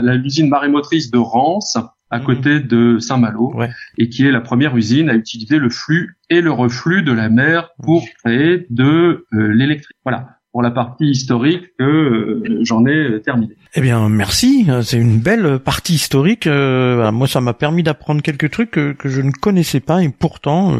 l'usine 0.00 0.48
marémotrice 0.48 1.10
de 1.10 1.18
Rance 1.18 1.78
à 2.10 2.20
mmh. 2.20 2.24
côté 2.24 2.60
de 2.60 3.00
Saint-Malo, 3.00 3.52
et 3.98 4.08
qui 4.08 4.24
est 4.24 4.30
la 4.30 4.40
première 4.40 4.76
usine 4.76 5.10
à 5.10 5.14
utiliser 5.14 5.58
le 5.58 5.68
flux 5.68 6.16
et 6.30 6.40
le 6.40 6.52
reflux 6.52 7.02
de 7.02 7.10
la 7.10 7.28
mer 7.28 7.70
pour 7.82 8.04
créer 8.22 8.66
de 8.70 9.26
l'électricité. 9.32 9.98
Voilà 10.04 10.37
pour 10.58 10.64
la 10.64 10.72
partie 10.72 11.10
historique 11.10 11.76
que 11.78 11.84
euh, 11.84 12.58
j'en 12.64 12.84
ai 12.84 12.90
euh, 12.90 13.20
terminé. 13.20 13.54
Eh 13.74 13.80
bien, 13.80 14.08
merci. 14.08 14.66
C'est 14.82 14.96
une 14.96 15.18
belle 15.18 15.58
partie 15.58 15.94
historique. 15.94 16.46
Euh, 16.46 17.12
moi, 17.12 17.28
ça 17.28 17.40
m'a 17.40 17.52
permis 17.52 17.82
d'apprendre 17.82 18.22
quelques 18.22 18.50
trucs 18.50 18.70
que, 18.70 18.96
je 19.04 19.20
ne 19.20 19.30
connaissais 19.30 19.80
pas 19.80 20.02
et 20.02 20.08
pourtant, 20.08 20.78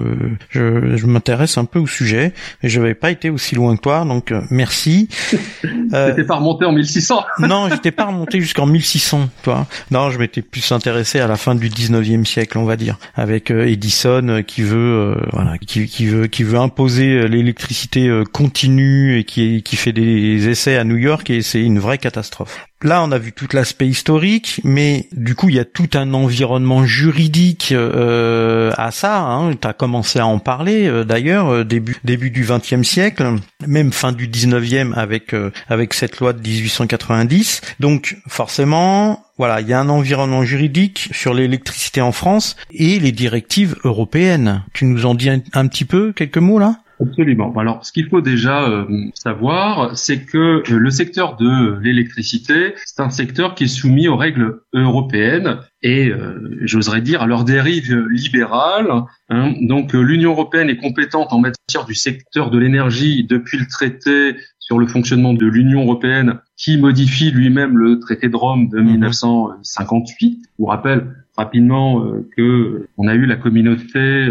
je, 0.50 1.06
m'intéresse 1.06 1.58
un 1.58 1.64
peu 1.64 1.78
au 1.78 1.86
sujet. 1.86 2.32
Et 2.62 2.68
je 2.68 2.80
n'avais 2.80 2.94
pas 2.94 3.10
été 3.10 3.30
aussi 3.30 3.54
loin 3.54 3.76
que 3.76 3.82
toi, 3.82 4.04
donc 4.04 4.32
merci. 4.50 5.08
T'étais 5.62 6.24
pas 6.24 6.36
remonté 6.36 6.64
en 6.64 6.72
1600 6.72 7.24
Non, 7.40 7.68
j'étais 7.68 7.90
pas 7.90 8.06
remonté 8.06 8.40
jusqu'en 8.40 8.66
1600, 8.66 9.28
toi. 9.42 9.66
Non, 9.90 10.10
je 10.10 10.18
m'étais 10.18 10.42
plus 10.42 10.72
intéressé 10.72 11.20
à 11.20 11.26
la 11.26 11.36
fin 11.36 11.54
du 11.54 11.68
19e 11.68 12.24
siècle, 12.24 12.58
on 12.58 12.64
va 12.64 12.76
dire, 12.76 12.98
avec 13.14 13.50
Edison 13.50 14.42
qui 14.46 14.62
veut, 14.62 15.16
voilà, 15.32 15.58
qui, 15.58 15.86
qui, 15.86 16.06
veut, 16.06 16.26
qui 16.26 16.42
veut 16.42 16.58
imposer 16.58 17.28
l'électricité 17.28 18.22
continue 18.32 19.18
et 19.18 19.24
qui 19.24 19.62
qui 19.62 19.76
fait 19.76 19.92
des 19.92 20.48
essais 20.48 20.76
à 20.76 20.84
New 20.84 20.96
York 20.96 21.28
et 21.30 21.42
c'est 21.42 21.60
une 21.60 21.78
vraie 21.78 21.98
catastrophe. 21.98 22.66
Là, 22.82 23.02
on 23.02 23.10
a 23.10 23.18
vu 23.18 23.32
tout 23.32 23.48
l'aspect 23.52 23.88
historique, 23.88 24.60
mais 24.62 25.08
du 25.10 25.34
coup, 25.34 25.48
il 25.48 25.56
y 25.56 25.58
a 25.58 25.64
tout 25.64 25.88
un 25.94 26.14
environnement 26.14 26.86
juridique 26.86 27.72
euh, 27.72 28.70
à 28.76 28.92
ça. 28.92 29.18
Hein. 29.18 29.56
Tu 29.60 29.66
as 29.66 29.72
commencé 29.72 30.20
à 30.20 30.26
en 30.26 30.38
parler, 30.38 30.86
euh, 30.86 31.02
d'ailleurs, 31.02 31.48
euh, 31.48 31.64
début 31.64 31.96
début 32.04 32.30
du 32.30 32.44
XXe 32.44 32.86
siècle, 32.86 33.34
même 33.66 33.90
fin 33.90 34.12
du 34.12 34.28
XIXe 34.28 34.96
avec 34.96 35.34
avec 35.68 35.92
cette 35.92 36.20
loi 36.20 36.32
de 36.32 36.40
1890. 36.40 37.62
Donc, 37.80 38.16
forcément, 38.28 39.24
voilà, 39.38 39.60
il 39.60 39.66
y 39.66 39.72
a 39.72 39.80
un 39.80 39.88
environnement 39.88 40.44
juridique 40.44 41.08
sur 41.10 41.34
l'électricité 41.34 42.00
en 42.00 42.12
France 42.12 42.54
et 42.70 43.00
les 43.00 43.12
directives 43.12 43.74
européennes. 43.82 44.62
Tu 44.72 44.84
nous 44.84 45.04
en 45.04 45.16
dis 45.16 45.30
un 45.30 45.66
petit 45.66 45.84
peu, 45.84 46.12
quelques 46.12 46.38
mots 46.38 46.60
là? 46.60 46.76
Absolument. 47.00 47.52
Alors, 47.56 47.84
ce 47.84 47.92
qu'il 47.92 48.08
faut 48.08 48.20
déjà 48.20 48.68
euh, 48.68 48.84
savoir, 49.14 49.96
c'est 49.96 50.24
que 50.24 50.62
euh, 50.68 50.78
le 50.78 50.90
secteur 50.90 51.36
de 51.36 51.78
l'électricité, 51.80 52.74
c'est 52.84 53.00
un 53.00 53.10
secteur 53.10 53.54
qui 53.54 53.64
est 53.64 53.68
soumis 53.68 54.08
aux 54.08 54.16
règles 54.16 54.62
européennes 54.72 55.58
et, 55.82 56.08
euh, 56.08 56.58
j'oserais 56.62 57.00
dire, 57.00 57.22
à 57.22 57.26
leur 57.26 57.44
dérive 57.44 57.94
libérale. 58.10 58.88
Hein. 59.28 59.54
Donc, 59.60 59.92
l'Union 59.92 60.32
européenne 60.32 60.70
est 60.70 60.76
compétente 60.76 61.32
en 61.32 61.38
matière 61.38 61.84
du 61.86 61.94
secteur 61.94 62.50
de 62.50 62.58
l'énergie 62.58 63.24
depuis 63.24 63.58
le 63.58 63.66
traité 63.66 64.34
sur 64.58 64.78
le 64.78 64.86
fonctionnement 64.86 65.34
de 65.34 65.46
l'Union 65.46 65.82
européenne 65.82 66.40
qui 66.56 66.76
modifie 66.76 67.30
lui-même 67.30 67.78
le 67.78 68.00
traité 68.00 68.28
de 68.28 68.36
Rome 68.36 68.68
de 68.68 68.80
1958. 68.80 70.30
Mhm. 70.30 70.42
Je 70.42 70.48
vous 70.58 70.66
rappelle, 70.66 71.06
rapidement 71.38 72.04
que 72.36 72.88
on 72.98 73.08
a 73.08 73.14
eu 73.14 73.24
la 73.24 73.36
communauté 73.36 74.28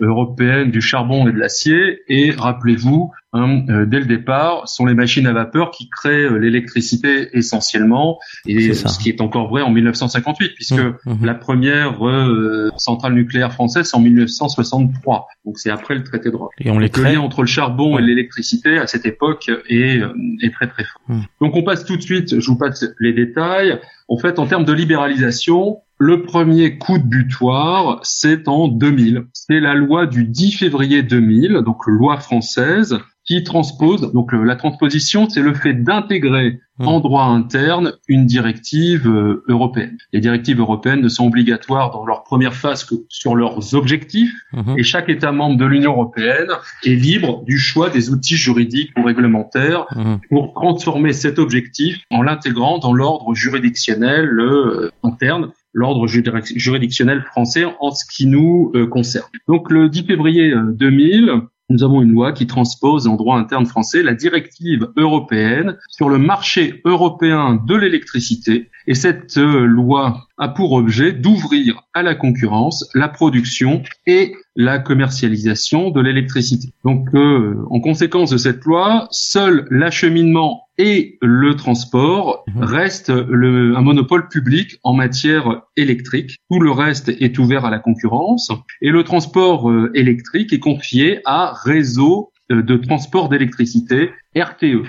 européenne 0.00 0.70
du 0.70 0.80
charbon 0.80 1.28
et 1.28 1.32
de 1.32 1.38
l'acier. 1.38 2.00
Et 2.08 2.30
rappelez-vous, 2.30 3.12
Hein, 3.34 3.66
euh, 3.68 3.84
dès 3.84 4.00
le 4.00 4.06
départ, 4.06 4.66
sont 4.68 4.86
les 4.86 4.94
machines 4.94 5.26
à 5.26 5.34
vapeur 5.34 5.70
qui 5.70 5.90
créent 5.90 6.24
euh, 6.24 6.38
l'électricité 6.38 7.28
essentiellement, 7.36 8.18
et 8.46 8.72
ce 8.72 8.98
qui 8.98 9.10
est 9.10 9.20
encore 9.20 9.48
vrai 9.48 9.60
en 9.60 9.70
1958, 9.70 10.54
puisque 10.54 10.80
mmh, 10.80 10.94
mmh. 11.04 11.26
la 11.26 11.34
première 11.34 12.08
euh, 12.08 12.70
centrale 12.78 13.12
nucléaire 13.12 13.52
française 13.52 13.86
c'est 13.90 13.96
en 13.96 14.00
1963, 14.00 15.26
donc 15.44 15.58
c'est 15.58 15.68
après 15.68 15.94
le 15.94 16.04
traité 16.04 16.30
de 16.30 16.36
Rome. 16.36 16.48
Et 16.58 16.70
on 16.70 16.78
les 16.78 16.88
crée... 16.88 17.02
Le 17.02 17.08
lien 17.16 17.20
entre 17.20 17.42
le 17.42 17.46
charbon 17.46 17.98
et 17.98 18.02
l'électricité 18.02 18.78
à 18.78 18.86
cette 18.86 19.04
époque 19.04 19.50
est, 19.68 20.00
est 20.40 20.54
très 20.54 20.68
très 20.68 20.84
fort. 20.84 21.02
Mmh. 21.08 21.20
Donc 21.42 21.54
on 21.54 21.62
passe 21.62 21.84
tout 21.84 21.98
de 21.98 22.02
suite, 22.02 22.40
je 22.40 22.46
vous 22.46 22.56
passe 22.56 22.86
les 22.98 23.12
détails. 23.12 23.78
En 24.08 24.16
fait, 24.16 24.38
en 24.38 24.46
termes 24.46 24.64
de 24.64 24.72
libéralisation, 24.72 25.82
le 25.98 26.22
premier 26.22 26.78
coup 26.78 26.98
de 26.98 27.04
butoir, 27.04 28.00
c'est 28.04 28.48
en 28.48 28.68
2000. 28.68 29.24
C'est 29.32 29.60
la 29.60 29.74
loi 29.74 30.06
du 30.06 30.24
10 30.24 30.52
février 30.52 31.02
2000, 31.02 31.62
donc 31.64 31.86
loi 31.86 32.18
française, 32.18 32.98
qui 33.28 33.44
transpose. 33.44 34.10
Donc 34.12 34.32
la 34.32 34.56
transposition, 34.56 35.28
c'est 35.28 35.42
le 35.42 35.52
fait 35.52 35.74
d'intégrer 35.74 36.60
mmh. 36.78 36.88
en 36.88 36.98
droit 37.00 37.24
interne 37.24 37.92
une 38.08 38.24
directive 38.24 39.06
euh, 39.06 39.44
européenne. 39.48 39.98
Les 40.14 40.20
directives 40.20 40.58
européennes 40.58 41.02
ne 41.02 41.08
sont 41.08 41.26
obligatoires 41.26 41.90
dans 41.90 42.06
leur 42.06 42.24
première 42.24 42.54
phase 42.54 42.84
que 42.84 42.94
sur 43.10 43.36
leurs 43.36 43.74
objectifs, 43.74 44.32
mmh. 44.54 44.78
et 44.78 44.82
chaque 44.82 45.10
État 45.10 45.30
membre 45.30 45.58
de 45.58 45.66
l'Union 45.66 45.92
européenne 45.92 46.48
est 46.84 46.94
libre 46.94 47.44
du 47.44 47.58
choix 47.58 47.90
des 47.90 48.08
outils 48.08 48.36
juridiques 48.36 48.92
ou 48.98 49.02
réglementaires 49.02 49.84
mmh. 49.94 50.14
pour 50.30 50.54
transformer 50.54 51.12
cet 51.12 51.38
objectif 51.38 51.98
en 52.10 52.22
l'intégrant 52.22 52.78
dans 52.78 52.94
l'ordre 52.94 53.34
juridictionnel 53.34 54.40
euh, 54.40 54.90
interne 55.02 55.50
l'ordre 55.74 56.06
juridictionnel 56.06 57.22
français 57.30 57.64
en 57.78 57.90
ce 57.90 58.04
qui 58.10 58.26
nous 58.26 58.72
euh, 58.74 58.86
concerne. 58.86 59.26
Donc 59.46 59.70
le 59.70 59.90
10 59.90 60.04
février 60.04 60.52
2000, 60.72 61.42
nous 61.70 61.84
avons 61.84 62.00
une 62.00 62.12
loi 62.12 62.32
qui 62.32 62.46
transpose 62.46 63.06
en 63.06 63.16
droit 63.16 63.38
interne 63.38 63.66
français 63.66 64.02
la 64.02 64.14
directive 64.14 64.88
européenne 64.96 65.76
sur 65.90 66.08
le 66.08 66.18
marché 66.18 66.80
européen 66.84 67.62
de 67.66 67.74
l'électricité. 67.74 68.70
Et 68.86 68.94
cette 68.94 69.36
euh, 69.36 69.66
loi 69.66 70.28
a 70.38 70.48
pour 70.48 70.72
objet 70.72 71.12
d'ouvrir 71.12 71.82
à 71.92 72.02
la 72.02 72.14
concurrence 72.14 72.88
la 72.94 73.08
production 73.08 73.82
et 74.06 74.34
la 74.58 74.80
commercialisation 74.80 75.90
de 75.90 76.00
l'électricité. 76.00 76.70
Donc, 76.84 77.08
euh, 77.14 77.64
en 77.70 77.78
conséquence 77.78 78.30
de 78.30 78.36
cette 78.36 78.64
loi, 78.64 79.06
seul 79.12 79.68
l'acheminement 79.70 80.64
et 80.78 81.16
le 81.22 81.54
transport 81.54 82.44
mhm. 82.48 82.64
restent 82.64 83.12
le, 83.12 83.76
un 83.76 83.82
monopole 83.82 84.28
public 84.28 84.78
en 84.82 84.94
matière 84.94 85.62
électrique. 85.76 86.38
Tout 86.50 86.58
le 86.58 86.72
reste 86.72 87.08
est 87.08 87.38
ouvert 87.38 87.64
à 87.64 87.70
la 87.70 87.78
concurrence 87.78 88.50
et 88.82 88.90
le 88.90 89.04
transport 89.04 89.70
euh, 89.70 89.92
électrique 89.94 90.52
est 90.52 90.58
confié 90.58 91.20
à 91.24 91.52
Réseau 91.64 92.32
euh, 92.50 92.60
de 92.62 92.76
transport 92.76 93.28
d'électricité, 93.28 94.10
RTE. 94.34 94.82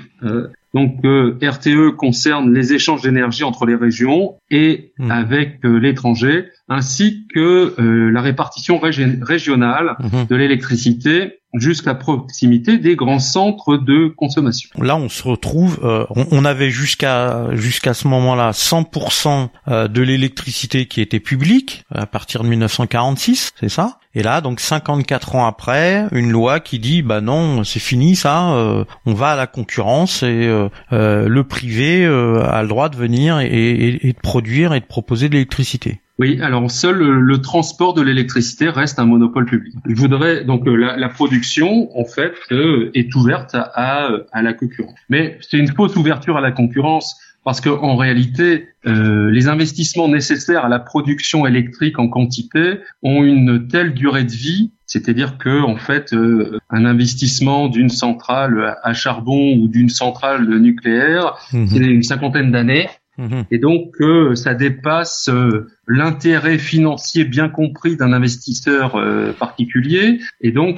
Donc 0.74 1.04
euh, 1.04 1.38
RTE 1.42 1.96
concerne 1.96 2.54
les 2.54 2.74
échanges 2.74 3.02
d'énergie 3.02 3.44
entre 3.44 3.66
les 3.66 3.76
régions 3.76 4.36
et 4.52 4.94
hmm. 5.00 5.12
avec 5.12 5.66
euh, 5.66 5.78
l'étranger, 5.78 6.46
ainsi 6.68 7.26
que 7.34 7.74
euh, 7.80 8.12
la 8.12 8.22
répartition 8.22 8.80
régionale 8.80 9.96
hmm. 10.00 10.26
de 10.30 10.36
l'électricité 10.36 11.39
jusqu'à 11.54 11.96
proximité 11.96 12.78
des 12.78 12.96
grands 12.96 13.20
centres 13.20 13.78
de 13.78 14.08
consommation. 14.08 14.70
Là, 14.80 14.96
on 14.96 15.10
se 15.10 15.24
retrouve, 15.24 15.80
on, 16.10 16.46
avait 16.46 16.70
jusqu'à 16.70 17.56
jusqu'à 17.56 17.94
ce 17.94 18.08
moment-là 18.08 18.52
100% 18.52 19.88
de 19.88 20.02
l'électricité 20.02 20.86
qui 20.86 21.02
était 21.02 21.20
publique 21.20 21.86
à 21.90 22.06
partir 22.06 22.44
de 22.44 22.50
1946, 22.50 23.52
c'est 23.60 23.70
ça? 23.70 24.00
Et 24.16 24.24
là, 24.24 24.42
donc 24.42 24.60
54 24.60 25.36
ans 25.36 25.46
après, 25.46 26.08
une 26.12 26.32
loi 26.32 26.60
qui 26.60 26.80
dit 26.80 27.04
bah 27.04 27.22
non, 27.22 27.64
c'est 27.64 27.80
fini 27.80 28.16
ça, 28.16 28.54
euh, 28.54 28.84
on 29.06 29.14
va 29.14 29.32
à 29.32 29.36
la 29.36 29.46
concurrence 29.46 30.24
et 30.24 30.48
euh, 30.48 30.68
euh, 30.94 31.28
le 31.28 31.44
privé 31.44 32.06
a 32.06 32.62
le 32.62 32.68
droit 32.68 32.90
de 32.90 32.96
venir 32.96 33.40
et, 33.40 34.00
de 34.04 34.20
produire 34.22 34.74
et 34.74 34.80
de 34.80 34.86
proposer 34.86 35.30
de 35.30 35.34
l'électricité. 35.34 36.02
Oui, 36.20 36.40
alors 36.42 36.70
seul 36.70 36.98
le, 36.98 37.42
transport 37.42 37.94
de 37.94 38.02
l'électricité 38.02 38.70
reste 38.70 39.00
un 39.00 39.06
monopole 39.06 39.46
public. 39.46 39.74
Je 39.86 39.96
voudrais 39.96 40.44
donc 40.44 40.64
la, 40.66 41.10
production 41.10 41.90
en 41.98 42.06
fait 42.06 42.34
est 42.52 43.16
ouverte 43.16 43.56
à, 43.56 44.10
à 44.32 44.42
la 44.42 44.54
concurrence. 44.54 44.94
Mais 45.10 45.38
c'est 45.42 45.58
une 45.58 45.70
fausse 45.70 45.96
ouverture 45.96 46.38
à 46.38 46.42
la 46.42 46.52
concurrence 46.52 47.16
parce 47.44 47.62
qu'en 47.62 47.96
réalité, 47.96 48.68
euh, 48.86 49.32
les 49.32 49.48
investissements 49.48 50.08
nécessaires 50.08 50.66
à 50.66 50.70
la 50.70 50.80
production 50.80 51.48
électrique 51.48 51.98
en 51.98 52.08
quantité 52.08 52.80
ont 53.02 53.24
une 53.24 53.68
telle 53.68 53.94
durée 53.94 54.26
de 54.26 54.32
vie, 54.32 54.72
c'est-à-dire 54.86 55.38
que 55.38 55.62
en 55.62 55.78
fait, 55.78 56.14
euh, 56.14 56.60
un 56.70 56.86
investissement 56.86 57.68
d'une 57.68 57.90
centrale 57.90 58.78
à 58.84 58.94
charbon 58.94 59.56
ou 59.56 59.68
d'une 59.68 59.90
centrale 59.90 60.48
nucléaire, 60.60 61.38
mmh. 61.54 61.68
c'est 61.68 61.80
une 61.80 62.04
cinquantaine 62.04 62.52
d'années. 62.52 62.88
Mhm. 63.20 63.46
Et 63.52 63.58
donc 63.58 63.96
euh, 64.00 64.34
ça 64.36 64.54
dépasse 64.54 65.28
euh, 65.28 65.68
l'intérêt 65.88 66.58
financier 66.58 67.26
bien 67.26 67.50
compris 67.50 67.98
d'un 67.98 68.14
investisseur 68.14 68.96
euh, 68.96 69.34
particulier, 69.34 70.22
et 70.40 70.54
donc 70.54 70.78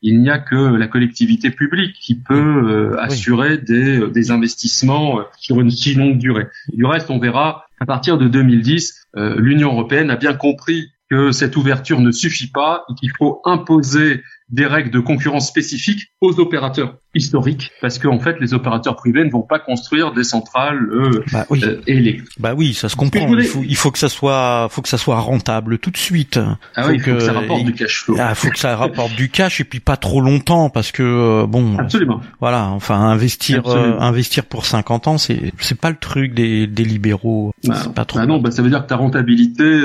il 0.00 0.20
n'y 0.20 0.30
a 0.30 0.38
que 0.38 0.56
la 0.56 0.86
collectivité 0.88 1.50
publique 1.50 1.94
qui 2.00 2.14
peut 2.14 2.96
assurer 2.98 3.58
des, 3.58 4.08
des, 4.10 4.30
investissements 4.30 5.20
sur 5.38 5.60
une 5.60 5.70
si 5.70 5.94
longue 5.94 6.18
durée. 6.18 6.46
Du 6.72 6.86
reste, 6.86 7.10
on 7.10 7.18
verra 7.18 7.66
à 7.80 7.86
partir 7.86 8.16
de 8.16 8.26
2010, 8.26 9.08
l'Union 9.36 9.72
européenne 9.72 10.10
a 10.10 10.16
bien 10.16 10.34
compris 10.34 10.90
que 11.10 11.32
cette 11.32 11.56
ouverture 11.56 12.00
ne 12.00 12.10
suffit 12.10 12.50
pas 12.50 12.84
et 12.90 12.94
qu'il 12.94 13.10
faut 13.10 13.40
imposer 13.44 14.22
des 14.50 14.66
règles 14.66 14.90
de 14.90 15.00
concurrence 15.00 15.46
spécifiques 15.46 16.08
aux 16.20 16.40
opérateurs 16.40 16.96
historiques, 17.14 17.70
parce 17.80 17.98
qu'en 17.98 18.18
fait, 18.18 18.36
les 18.40 18.54
opérateurs 18.54 18.96
privés 18.96 19.24
ne 19.24 19.30
vont 19.30 19.42
pas 19.42 19.58
construire 19.58 20.12
des 20.12 20.24
centrales 20.24 20.88
euh, 20.90 21.24
bah 21.32 21.46
oui. 21.50 21.60
Euh, 21.64 21.80
électriques. 21.86 22.28
Bah 22.38 22.54
oui, 22.56 22.74
ça 22.74 22.88
se 22.88 22.96
comprend. 22.96 23.26
Il 23.36 23.44
faut, 23.44 23.62
il 23.66 23.76
faut 23.76 23.90
que 23.90 23.98
ça 23.98 24.08
soit, 24.08 24.68
faut 24.70 24.82
que 24.82 24.88
ça 24.88 24.98
soit 24.98 25.18
rentable 25.18 25.78
tout 25.78 25.90
de 25.90 25.96
suite. 25.96 26.38
Ah 26.76 26.86
oui, 26.88 26.94
il 26.94 27.00
faut 27.00 27.12
que, 27.12 27.20
ça 27.20 27.32
rapporte 27.32 27.64
du 27.64 27.72
cash 27.72 28.04
flow. 28.04 28.16
Ah, 28.18 28.34
faut 28.34 28.50
que 28.50 28.58
ça 28.58 28.76
rapporte 28.76 29.14
du 29.16 29.28
cash 29.28 29.60
et 29.60 29.64
puis 29.64 29.80
pas 29.80 29.96
trop 29.96 30.20
longtemps, 30.20 30.70
parce 30.70 30.92
que 30.92 31.02
euh, 31.02 31.46
bon. 31.46 31.78
Absolument. 31.78 32.20
Voilà, 32.40 32.68
enfin 32.68 32.96
investir, 32.96 33.66
investir 33.66 34.44
pour 34.44 34.64
50 34.66 35.08
ans, 35.08 35.18
c'est 35.18 35.52
c'est 35.58 35.78
pas 35.78 35.90
le 35.90 35.96
truc 35.96 36.34
des, 36.34 36.66
des 36.66 36.84
libéraux. 36.84 37.52
Bah, 37.64 37.76
pas 37.94 38.04
trop. 38.04 38.18
Bah 38.18 38.26
non, 38.26 38.38
bah 38.38 38.50
ça 38.50 38.62
veut 38.62 38.70
dire 38.70 38.82
que 38.82 38.88
ta 38.88 38.96
rentabilité, 38.96 39.80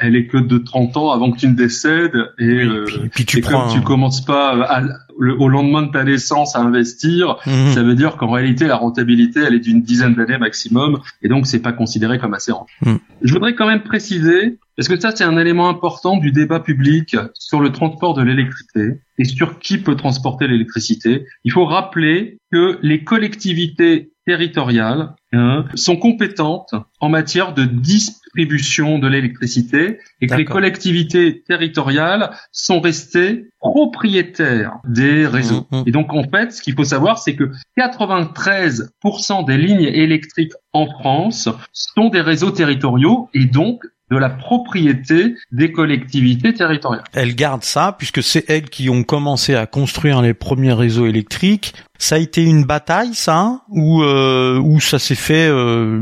elle, 0.00 0.16
est 0.16 0.26
que 0.26 0.38
de 0.38 0.58
30 0.58 0.96
ans 0.96 1.10
avant 1.10 1.30
que 1.30 1.38
tu 1.38 1.48
ne 1.48 1.54
décèdes 1.54 2.32
et, 2.38 2.66
puis, 3.12 3.24
tu 3.24 3.40
prends. 3.40 3.68
tu 3.68 3.80
commences 3.94 4.24
pas 4.24 4.60
à, 4.64 4.82
au 5.18 5.48
lendemain 5.48 5.82
de 5.82 5.92
ta 5.92 6.02
naissance 6.02 6.56
à 6.56 6.60
investir, 6.60 7.36
mhm. 7.46 7.72
ça 7.74 7.82
veut 7.84 7.94
dire 7.94 8.16
qu'en 8.16 8.28
réalité 8.28 8.66
la 8.66 8.76
rentabilité 8.76 9.38
elle 9.46 9.54
est 9.54 9.60
d'une 9.60 9.82
dizaine 9.82 10.14
d'années 10.14 10.36
maximum 10.36 10.98
et 11.22 11.28
donc 11.28 11.46
c'est 11.46 11.62
pas 11.62 11.72
considéré 11.72 12.18
comme 12.18 12.34
assez 12.34 12.50
rentable. 12.50 12.72
Mhm. 12.84 12.98
Je 13.22 13.32
voudrais 13.32 13.54
quand 13.54 13.68
même 13.68 13.84
préciser 13.84 14.58
parce 14.76 14.88
que 14.88 14.98
ça 14.98 15.14
c'est 15.14 15.22
un 15.22 15.38
élément 15.38 15.68
important 15.68 16.16
du 16.16 16.32
débat 16.32 16.58
public 16.58 17.16
sur 17.34 17.60
le 17.60 17.70
transport 17.70 18.14
de 18.14 18.22
l'électricité 18.22 18.98
et 19.18 19.24
sur 19.24 19.60
qui 19.60 19.78
peut 19.78 19.94
transporter 19.94 20.48
l'électricité. 20.48 21.24
Il 21.44 21.52
faut 21.52 21.64
rappeler 21.64 22.38
que 22.50 22.80
les 22.82 23.04
collectivités 23.04 24.10
territoriales 24.26 25.14
hein, 25.32 25.64
sont 25.74 25.96
compétentes 25.96 26.74
en 27.00 27.08
matière 27.08 27.54
de 27.54 27.64
distribution 27.64 28.98
de 28.98 29.06
l'électricité 29.06 29.98
et 30.20 30.26
que 30.26 30.34
les 30.34 30.44
collectivités 30.44 31.42
territoriales 31.46 32.30
sont 32.52 32.80
restées 32.80 33.46
propriétaires 33.60 34.78
des 34.86 35.26
réseaux. 35.26 35.66
Mmh, 35.70 35.76
mmh. 35.76 35.84
Et 35.86 35.90
donc 35.90 36.12
en 36.12 36.24
fait, 36.24 36.52
ce 36.52 36.62
qu'il 36.62 36.74
faut 36.74 36.84
savoir, 36.84 37.18
c'est 37.18 37.34
que 37.34 37.50
93% 37.78 39.46
des 39.46 39.56
lignes 39.58 39.82
électriques 39.82 40.52
en 40.72 40.86
France 40.86 41.48
sont 41.72 42.08
des 42.08 42.20
réseaux 42.20 42.50
territoriaux 42.50 43.28
et 43.34 43.44
donc 43.44 43.82
de 44.10 44.18
la 44.18 44.28
propriété 44.28 45.34
des 45.50 45.72
collectivités 45.72 46.52
territoriales. 46.52 47.04
Elles 47.14 47.34
gardent 47.34 47.64
ça 47.64 47.94
puisque 47.96 48.22
c'est 48.22 48.48
elles 48.48 48.68
qui 48.68 48.90
ont 48.90 49.02
commencé 49.02 49.54
à 49.54 49.66
construire 49.66 50.20
les 50.20 50.34
premiers 50.34 50.72
réseaux 50.72 51.06
électriques 51.06 51.74
ça 52.04 52.16
a 52.16 52.18
été 52.18 52.42
une 52.42 52.64
bataille, 52.64 53.14
ça, 53.14 53.62
ou 53.70 54.02
euh, 54.02 54.60
ou 54.60 54.78
ça 54.78 54.98
s'est 54.98 55.14
fait, 55.14 55.48
euh, 55.48 55.98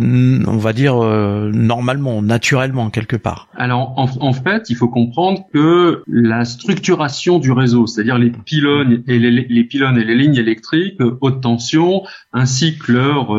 on 0.49 0.57
va 0.57 0.73
dire 0.73 0.97
euh, 1.01 1.53
normalement, 1.55 2.23
naturellement 2.23 2.91
quelque 2.91 3.15
part. 3.15 3.47
Alors 3.55 3.95
en, 3.97 4.09
en, 4.21 4.33
fait, 4.33 4.69
il 4.69 4.75
faut 4.75 4.89
comprendre 4.89 5.45
que 5.55 6.03
la 6.09 6.45
structuration 6.45 7.39
du 7.39 7.53
réseau, 7.53 7.87
c'est-à-dire 7.87 8.19
les 8.19 8.31
pylônes 8.31 9.05
et 9.07 9.21
les, 9.21 9.31
les, 9.31 9.65
pylônes 9.65 9.97
et 9.97 10.05
les 10.05 10.17
lignes 10.17 10.35
électriques 10.35 10.99
haute 11.21 11.41
tension, 11.41 12.03
ainsi 12.33 12.77
que 12.79 12.91
leur 12.91 13.31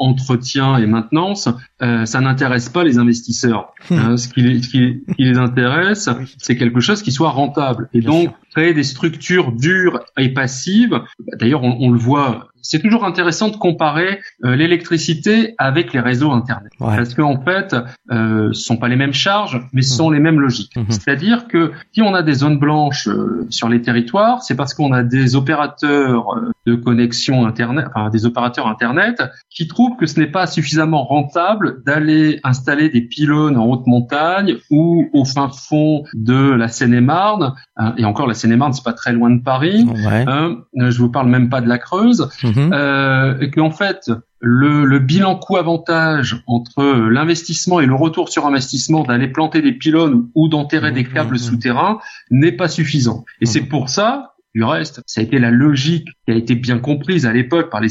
entretien 0.00 0.78
et 0.78 0.86
maintenance, 0.86 1.50
ça 1.80 2.20
n'intéresse 2.22 2.70
pas 2.70 2.82
les 2.82 2.96
investisseurs. 2.96 3.74
Hmm. 3.90 3.98
Hein, 3.98 4.16
ce, 4.16 4.28
qui 4.28 4.40
les, 4.40 4.62
ce, 4.62 4.70
qui, 4.70 5.02
les 5.18 5.36
intéresse, 5.36 6.08
c'est 6.38 6.56
quelque 6.56 6.80
chose 6.80 7.02
qui 7.02 7.12
soit 7.12 7.30
rentable. 7.30 7.90
Et 7.92 8.00
donc 8.00 8.30
créer 8.56 8.72
des 8.72 8.84
structures 8.84 9.52
dures 9.52 10.00
et 10.16 10.30
passives. 10.30 11.02
D'ailleurs, 11.38 11.62
on, 11.62 11.76
on 11.78 11.90
le 11.90 11.98
voit 11.98 12.05
voit 12.06 12.46
c'est 12.68 12.80
toujours 12.80 13.04
intéressant 13.04 13.48
de 13.48 13.56
comparer 13.56 14.20
euh, 14.44 14.56
l'électricité 14.56 15.54
avec 15.58 15.92
les 15.92 16.00
réseaux 16.00 16.32
internet, 16.32 16.72
parce 16.78 17.14
qu'en 17.14 17.40
fait, 17.40 17.74
euh, 18.10 18.52
ce 18.52 18.62
sont 18.62 18.76
pas 18.76 18.88
les 18.88 18.96
mêmes 18.96 19.12
charges, 19.12 19.60
mais 19.72 19.82
ce 19.82 19.94
sont 19.94 20.10
les 20.10 20.20
mêmes 20.20 20.40
logiques. 20.40 20.76
Mhm. 20.76 20.86
C'est-à-dire 20.90 21.48
que 21.48 21.72
si 21.92 22.02
on 22.02 22.14
a 22.14 22.22
des 22.22 22.34
zones 22.34 22.58
blanches 22.58 23.08
euh, 23.08 23.46
sur 23.50 23.68
les 23.68 23.82
territoires, 23.82 24.42
c'est 24.42 24.54
parce 24.54 24.74
qu'on 24.74 24.92
a 24.92 25.02
des 25.02 25.36
opérateurs 25.36 26.36
euh, 26.36 26.52
de 26.66 26.74
connexion 26.74 27.46
internet, 27.46 27.86
enfin 27.88 28.10
des 28.10 28.26
opérateurs 28.26 28.66
internet, 28.66 29.22
qui 29.50 29.66
trouvent 29.66 29.96
que 29.96 30.06
ce 30.06 30.20
n'est 30.20 30.26
pas 30.26 30.46
suffisamment 30.46 31.04
rentable 31.04 31.82
d'aller 31.84 32.40
installer 32.44 32.88
des 32.88 33.02
pylônes 33.02 33.56
en 33.56 33.66
haute 33.66 33.86
montagne 33.86 34.56
ou 34.70 35.08
au 35.12 35.24
fin 35.24 35.48
fond 35.48 36.04
de 36.14 36.50
la 36.52 36.68
Seine-et-Marne. 36.68 37.54
Hein, 37.76 37.94
et 37.98 38.04
encore, 38.04 38.26
la 38.26 38.34
Seine-et-Marne, 38.34 38.72
c'est 38.72 38.84
pas 38.84 38.92
très 38.92 39.12
loin 39.12 39.30
de 39.30 39.42
Paris. 39.42 39.86
Hein, 40.06 40.58
je 40.74 40.98
vous 40.98 41.10
parle 41.10 41.28
même 41.28 41.48
pas 41.48 41.60
de 41.60 41.68
la 41.68 41.78
Creuse. 41.78 42.28
Mhm. 42.56 42.72
euh, 42.72 43.38
et 43.40 43.50
qu'en 43.50 43.70
fait, 43.70 44.10
le, 44.40 44.84
le, 44.84 44.98
bilan 44.98 45.36
coût-avantage 45.36 46.42
entre 46.46 46.82
l'investissement 47.10 47.80
et 47.80 47.86
le 47.86 47.94
retour 47.94 48.28
sur 48.28 48.46
investissement 48.46 49.02
d'aller 49.02 49.28
planter 49.28 49.60
des 49.60 49.72
pylônes 49.72 50.28
ou 50.34 50.48
d'enterrer 50.48 50.92
des 50.92 51.04
câbles 51.04 51.34
mhm. 51.34 51.38
souterrains 51.38 51.98
n'est 52.30 52.52
pas 52.52 52.68
suffisant. 52.68 53.24
Et 53.40 53.46
c'est 53.46 53.60
mhm. 53.60 53.68
pour 53.68 53.88
ça 53.88 54.35
du 54.56 54.64
reste, 54.64 55.02
ça 55.06 55.20
a 55.20 55.24
été 55.24 55.38
la 55.38 55.50
logique 55.50 56.08
qui 56.24 56.32
a 56.32 56.34
été 56.34 56.54
bien 56.54 56.78
comprise 56.78 57.26
à 57.26 57.32
l'époque 57.34 57.70
par 57.70 57.82
les, 57.82 57.90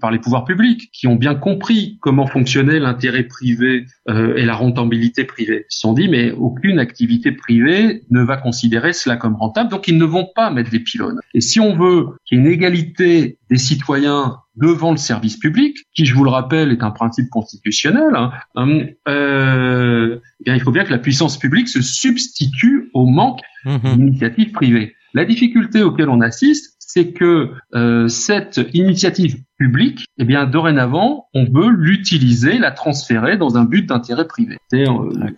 par 0.00 0.10
les 0.10 0.18
pouvoirs 0.18 0.46
publics, 0.46 0.88
qui 0.90 1.06
ont 1.06 1.14
bien 1.14 1.34
compris 1.34 1.98
comment 2.00 2.26
fonctionnait 2.26 2.78
l'intérêt 2.78 3.24
privé 3.24 3.84
euh, 4.08 4.34
et 4.34 4.46
la 4.46 4.54
rentabilité 4.54 5.24
privée. 5.24 5.66
Ils 5.70 5.74
se 5.74 5.80
sont 5.80 5.92
dit, 5.92 6.08
mais 6.08 6.32
aucune 6.32 6.78
activité 6.78 7.32
privée 7.32 8.02
ne 8.10 8.22
va 8.22 8.38
considérer 8.38 8.94
cela 8.94 9.18
comme 9.18 9.36
rentable, 9.36 9.70
donc 9.70 9.88
ils 9.88 9.98
ne 9.98 10.06
vont 10.06 10.26
pas 10.34 10.50
mettre 10.50 10.70
des 10.70 10.80
pylônes. 10.80 11.20
Et 11.34 11.42
si 11.42 11.60
on 11.60 11.76
veut 11.76 12.06
qu'il 12.24 12.38
y 12.38 12.40
ait 12.40 12.44
une 12.44 12.50
égalité 12.50 13.36
des 13.50 13.58
citoyens 13.58 14.38
devant 14.56 14.92
le 14.92 14.96
service 14.96 15.36
public, 15.36 15.76
qui, 15.94 16.06
je 16.06 16.14
vous 16.14 16.24
le 16.24 16.30
rappelle, 16.30 16.72
est 16.72 16.82
un 16.82 16.92
principe 16.92 17.28
constitutionnel, 17.28 18.14
hein, 18.14 18.32
euh, 18.56 18.86
euh 19.06 20.18
eh 20.40 20.44
bien, 20.44 20.54
il 20.54 20.62
faut 20.62 20.72
bien 20.72 20.84
que 20.84 20.92
la 20.92 20.98
puissance 20.98 21.38
publique 21.38 21.68
se 21.68 21.82
substitue 21.82 22.90
au 22.94 23.04
manque 23.04 23.40
mmh 23.66 23.96
d'initiatives 23.96 24.52
privées. 24.52 24.94
La 25.16 25.24
difficulté 25.24 25.82
auquel 25.82 26.10
on 26.10 26.20
assiste, 26.20 26.76
c'est 26.78 27.12
que 27.12 27.52
euh, 27.74 28.06
cette 28.06 28.60
initiative 28.74 29.38
publique, 29.56 30.04
eh 30.18 30.26
bien 30.26 30.44
dorénavant, 30.44 31.28
on 31.32 31.44
veut 31.44 31.70
l'utiliser, 31.70 32.58
la 32.58 32.70
transférer 32.70 33.38
dans 33.38 33.56
un 33.56 33.64
but 33.64 33.86
d'intérêt 33.86 34.26
privé. 34.26 34.58
C'est 34.70 34.86
euh, 34.86 34.92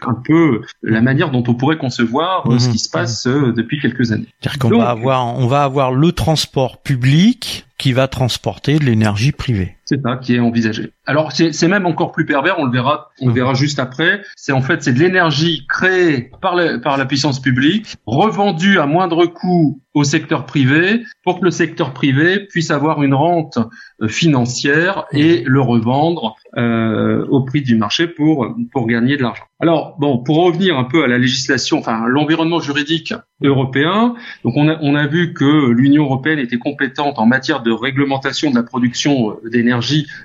un 0.04 0.14
peu 0.24 0.62
la 0.82 1.00
manière 1.00 1.30
dont 1.30 1.44
on 1.46 1.54
pourrait 1.54 1.78
concevoir 1.78 2.50
euh, 2.50 2.58
ce 2.58 2.68
mmh. 2.68 2.72
qui 2.72 2.78
se 2.80 2.90
passe 2.90 3.28
depuis 3.28 3.78
quelques 3.78 4.10
années. 4.10 4.26
C'est-à-dire 4.40 4.58
qu'on 4.58 4.78
va 4.78 4.90
avoir, 4.90 5.38
on 5.38 5.46
va 5.46 5.62
avoir 5.62 5.92
le 5.92 6.10
transport 6.10 6.82
public 6.82 7.64
qui 7.78 7.92
va 7.92 8.08
transporter 8.08 8.80
de 8.80 8.84
l'énergie 8.84 9.30
privée. 9.30 9.77
C'est 9.88 10.02
ça 10.02 10.16
qui 10.16 10.34
est 10.34 10.38
envisagé. 10.38 10.92
Alors 11.06 11.32
c'est 11.32 11.68
même 11.68 11.86
encore 11.86 12.12
plus 12.12 12.26
pervers, 12.26 12.58
on 12.58 12.66
le 12.66 12.70
verra, 12.70 13.08
on 13.22 13.28
le 13.28 13.32
verra 13.32 13.54
juste 13.54 13.78
après. 13.78 14.20
C'est 14.36 14.52
en 14.52 14.60
fait 14.60 14.82
c'est 14.82 14.92
de 14.92 14.98
l'énergie 14.98 15.66
créée 15.66 16.30
par, 16.42 16.56
par 16.82 16.98
la 16.98 17.06
puissance 17.06 17.40
publique, 17.40 17.96
revendue 18.04 18.78
à 18.78 18.84
moindre 18.84 19.24
coût 19.24 19.80
au 19.94 20.04
secteur 20.04 20.44
privé 20.44 21.04
pour 21.24 21.40
que 21.40 21.46
le 21.46 21.50
secteur 21.50 21.94
privé 21.94 22.40
puisse 22.40 22.70
avoir 22.70 23.02
une 23.02 23.14
rente 23.14 23.58
euh, 24.02 24.08
financière 24.08 25.06
et 25.10 25.42
le 25.46 25.60
revendre 25.62 26.36
euh, 26.58 27.26
au 27.30 27.42
prix 27.42 27.62
du 27.62 27.74
marché 27.74 28.06
pour 28.06 28.54
pour 28.70 28.86
gagner 28.86 29.16
de 29.16 29.22
l'argent. 29.22 29.44
Alors 29.60 29.96
bon, 29.98 30.18
pour 30.18 30.44
revenir 30.44 30.78
un 30.78 30.84
peu 30.84 31.02
à 31.02 31.08
la 31.08 31.18
législation, 31.18 31.78
enfin 31.78 32.06
l'environnement 32.06 32.60
juridique 32.60 33.14
européen, 33.42 34.14
donc 34.44 34.54
on 34.56 34.68
a 34.68 34.76
on 34.82 34.94
a 34.94 35.06
vu 35.06 35.32
que 35.32 35.70
l'Union 35.70 36.04
européenne 36.04 36.38
était 36.38 36.58
compétente 36.58 37.18
en 37.18 37.24
matière 37.26 37.62
de 37.62 37.72
réglementation 37.72 38.50
de 38.50 38.54
la 38.54 38.62
production 38.62 39.38
d'énergie 39.50 39.77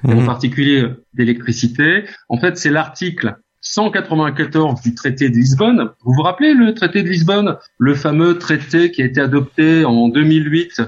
et 0.08 0.12
en 0.12 0.22
mmh. 0.22 0.26
particulier 0.26 0.86
d'électricité. 1.14 2.06
En 2.30 2.38
fait, 2.38 2.58
c'est 2.58 2.70
l'article 2.70 3.36
194 3.64 4.82
du 4.82 4.94
traité 4.94 5.30
de 5.30 5.36
Lisbonne. 5.36 5.90
Vous 6.04 6.14
vous 6.14 6.22
rappelez 6.22 6.54
le 6.54 6.74
traité 6.74 7.02
de 7.02 7.08
Lisbonne, 7.08 7.56
le 7.78 7.96
fameux 7.96 8.38
traité 8.38 8.92
qui 8.92 9.02
a 9.02 9.06
été 9.06 9.22
adopté 9.22 9.86
en 9.86 10.10
2008 10.10 10.82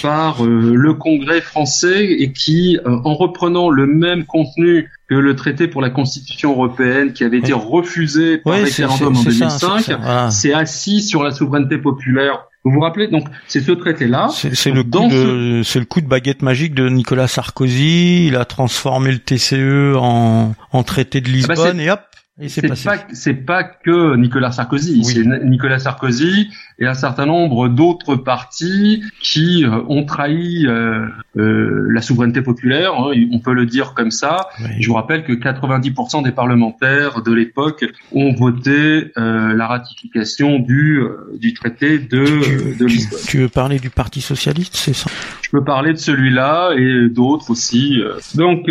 par 0.00 0.44
euh, 0.44 0.74
le 0.76 0.94
Congrès 0.94 1.40
français 1.40 2.04
et 2.04 2.32
qui, 2.32 2.78
euh, 2.86 2.98
en 3.04 3.14
reprenant 3.14 3.68
le 3.68 3.86
même 3.86 4.24
contenu 4.26 4.90
que 5.08 5.16
le 5.16 5.34
traité 5.34 5.66
pour 5.66 5.82
la 5.82 5.90
Constitution 5.90 6.52
européenne 6.52 7.12
qui 7.12 7.24
avait 7.24 7.38
été 7.38 7.52
refusé 7.52 8.38
par 8.38 8.54
référendum 8.54 9.16
en 9.16 9.22
2005, 9.22 10.30
s'est 10.30 10.54
assis 10.54 11.02
sur 11.02 11.24
la 11.24 11.32
souveraineté 11.32 11.78
populaire 11.78 12.46
vous 12.64 12.70
vous 12.70 12.80
rappelez 12.80 13.08
donc 13.08 13.28
c'est 13.46 13.60
ce 13.60 13.72
traité 13.72 14.06
là. 14.06 14.28
C'est 14.30 14.70
le 14.70 14.82
coup 14.82 15.08
de 15.08 15.62
c'est 15.64 15.78
le 15.78 15.84
coup 15.84 16.00
de 16.00 16.06
baguette 16.06 16.40
magique 16.40 16.74
de 16.74 16.88
Nicolas 16.88 17.28
Sarkozy. 17.28 18.26
Il 18.26 18.36
a 18.36 18.46
transformé 18.46 19.12
le 19.12 19.18
TCE 19.18 19.96
en 19.96 20.54
en 20.72 20.82
traité 20.82 21.20
de 21.20 21.28
ah 21.28 21.46
bah, 21.48 21.54
Lisbonne 21.54 21.80
et 21.80 21.90
hop 21.90 22.00
c'est 22.48 22.66
pas 22.66 22.96
pas 23.46 23.62
que 23.62 24.16
Nicolas 24.16 24.50
Sarkozy, 24.50 25.04
c'est 25.04 25.24
Nicolas 25.44 25.78
Sarkozy 25.78 26.48
et 26.80 26.86
un 26.86 26.94
certain 26.94 27.26
nombre 27.26 27.68
d'autres 27.68 28.16
partis 28.16 29.04
qui 29.22 29.64
euh, 29.64 29.80
ont 29.88 30.04
trahi 30.04 30.66
euh, 30.66 31.06
euh, 31.36 31.86
la 31.92 32.02
souveraineté 32.02 32.42
populaire, 32.42 32.94
hein, 32.94 33.12
on 33.30 33.38
peut 33.38 33.52
le 33.52 33.66
dire 33.66 33.94
comme 33.94 34.10
ça. 34.10 34.48
Je 34.80 34.88
vous 34.88 34.94
rappelle 34.94 35.22
que 35.22 35.32
90% 35.32 36.24
des 36.24 36.32
parlementaires 36.32 37.22
de 37.22 37.32
l'époque 37.32 37.84
ont 38.10 38.34
voté 38.34 39.12
la 39.16 39.66
ratification 39.68 40.58
du 40.58 41.02
du 41.38 41.54
traité 41.54 41.98
de 41.98 42.76
de 42.76 42.84
Lisbonne. 42.84 43.20
Tu, 43.28 43.38
veux 43.38 43.48
parler 43.48 43.78
du 43.78 43.90
Parti 43.90 44.20
socialiste, 44.20 44.74
c'est 44.74 44.92
ça? 44.92 45.08
Je 45.42 45.50
peux 45.50 45.62
parler 45.62 45.92
de 45.92 45.98
celui-là 45.98 46.72
et 46.76 47.08
d'autres 47.10 47.50
aussi. 47.50 48.00
Donc 48.34 48.68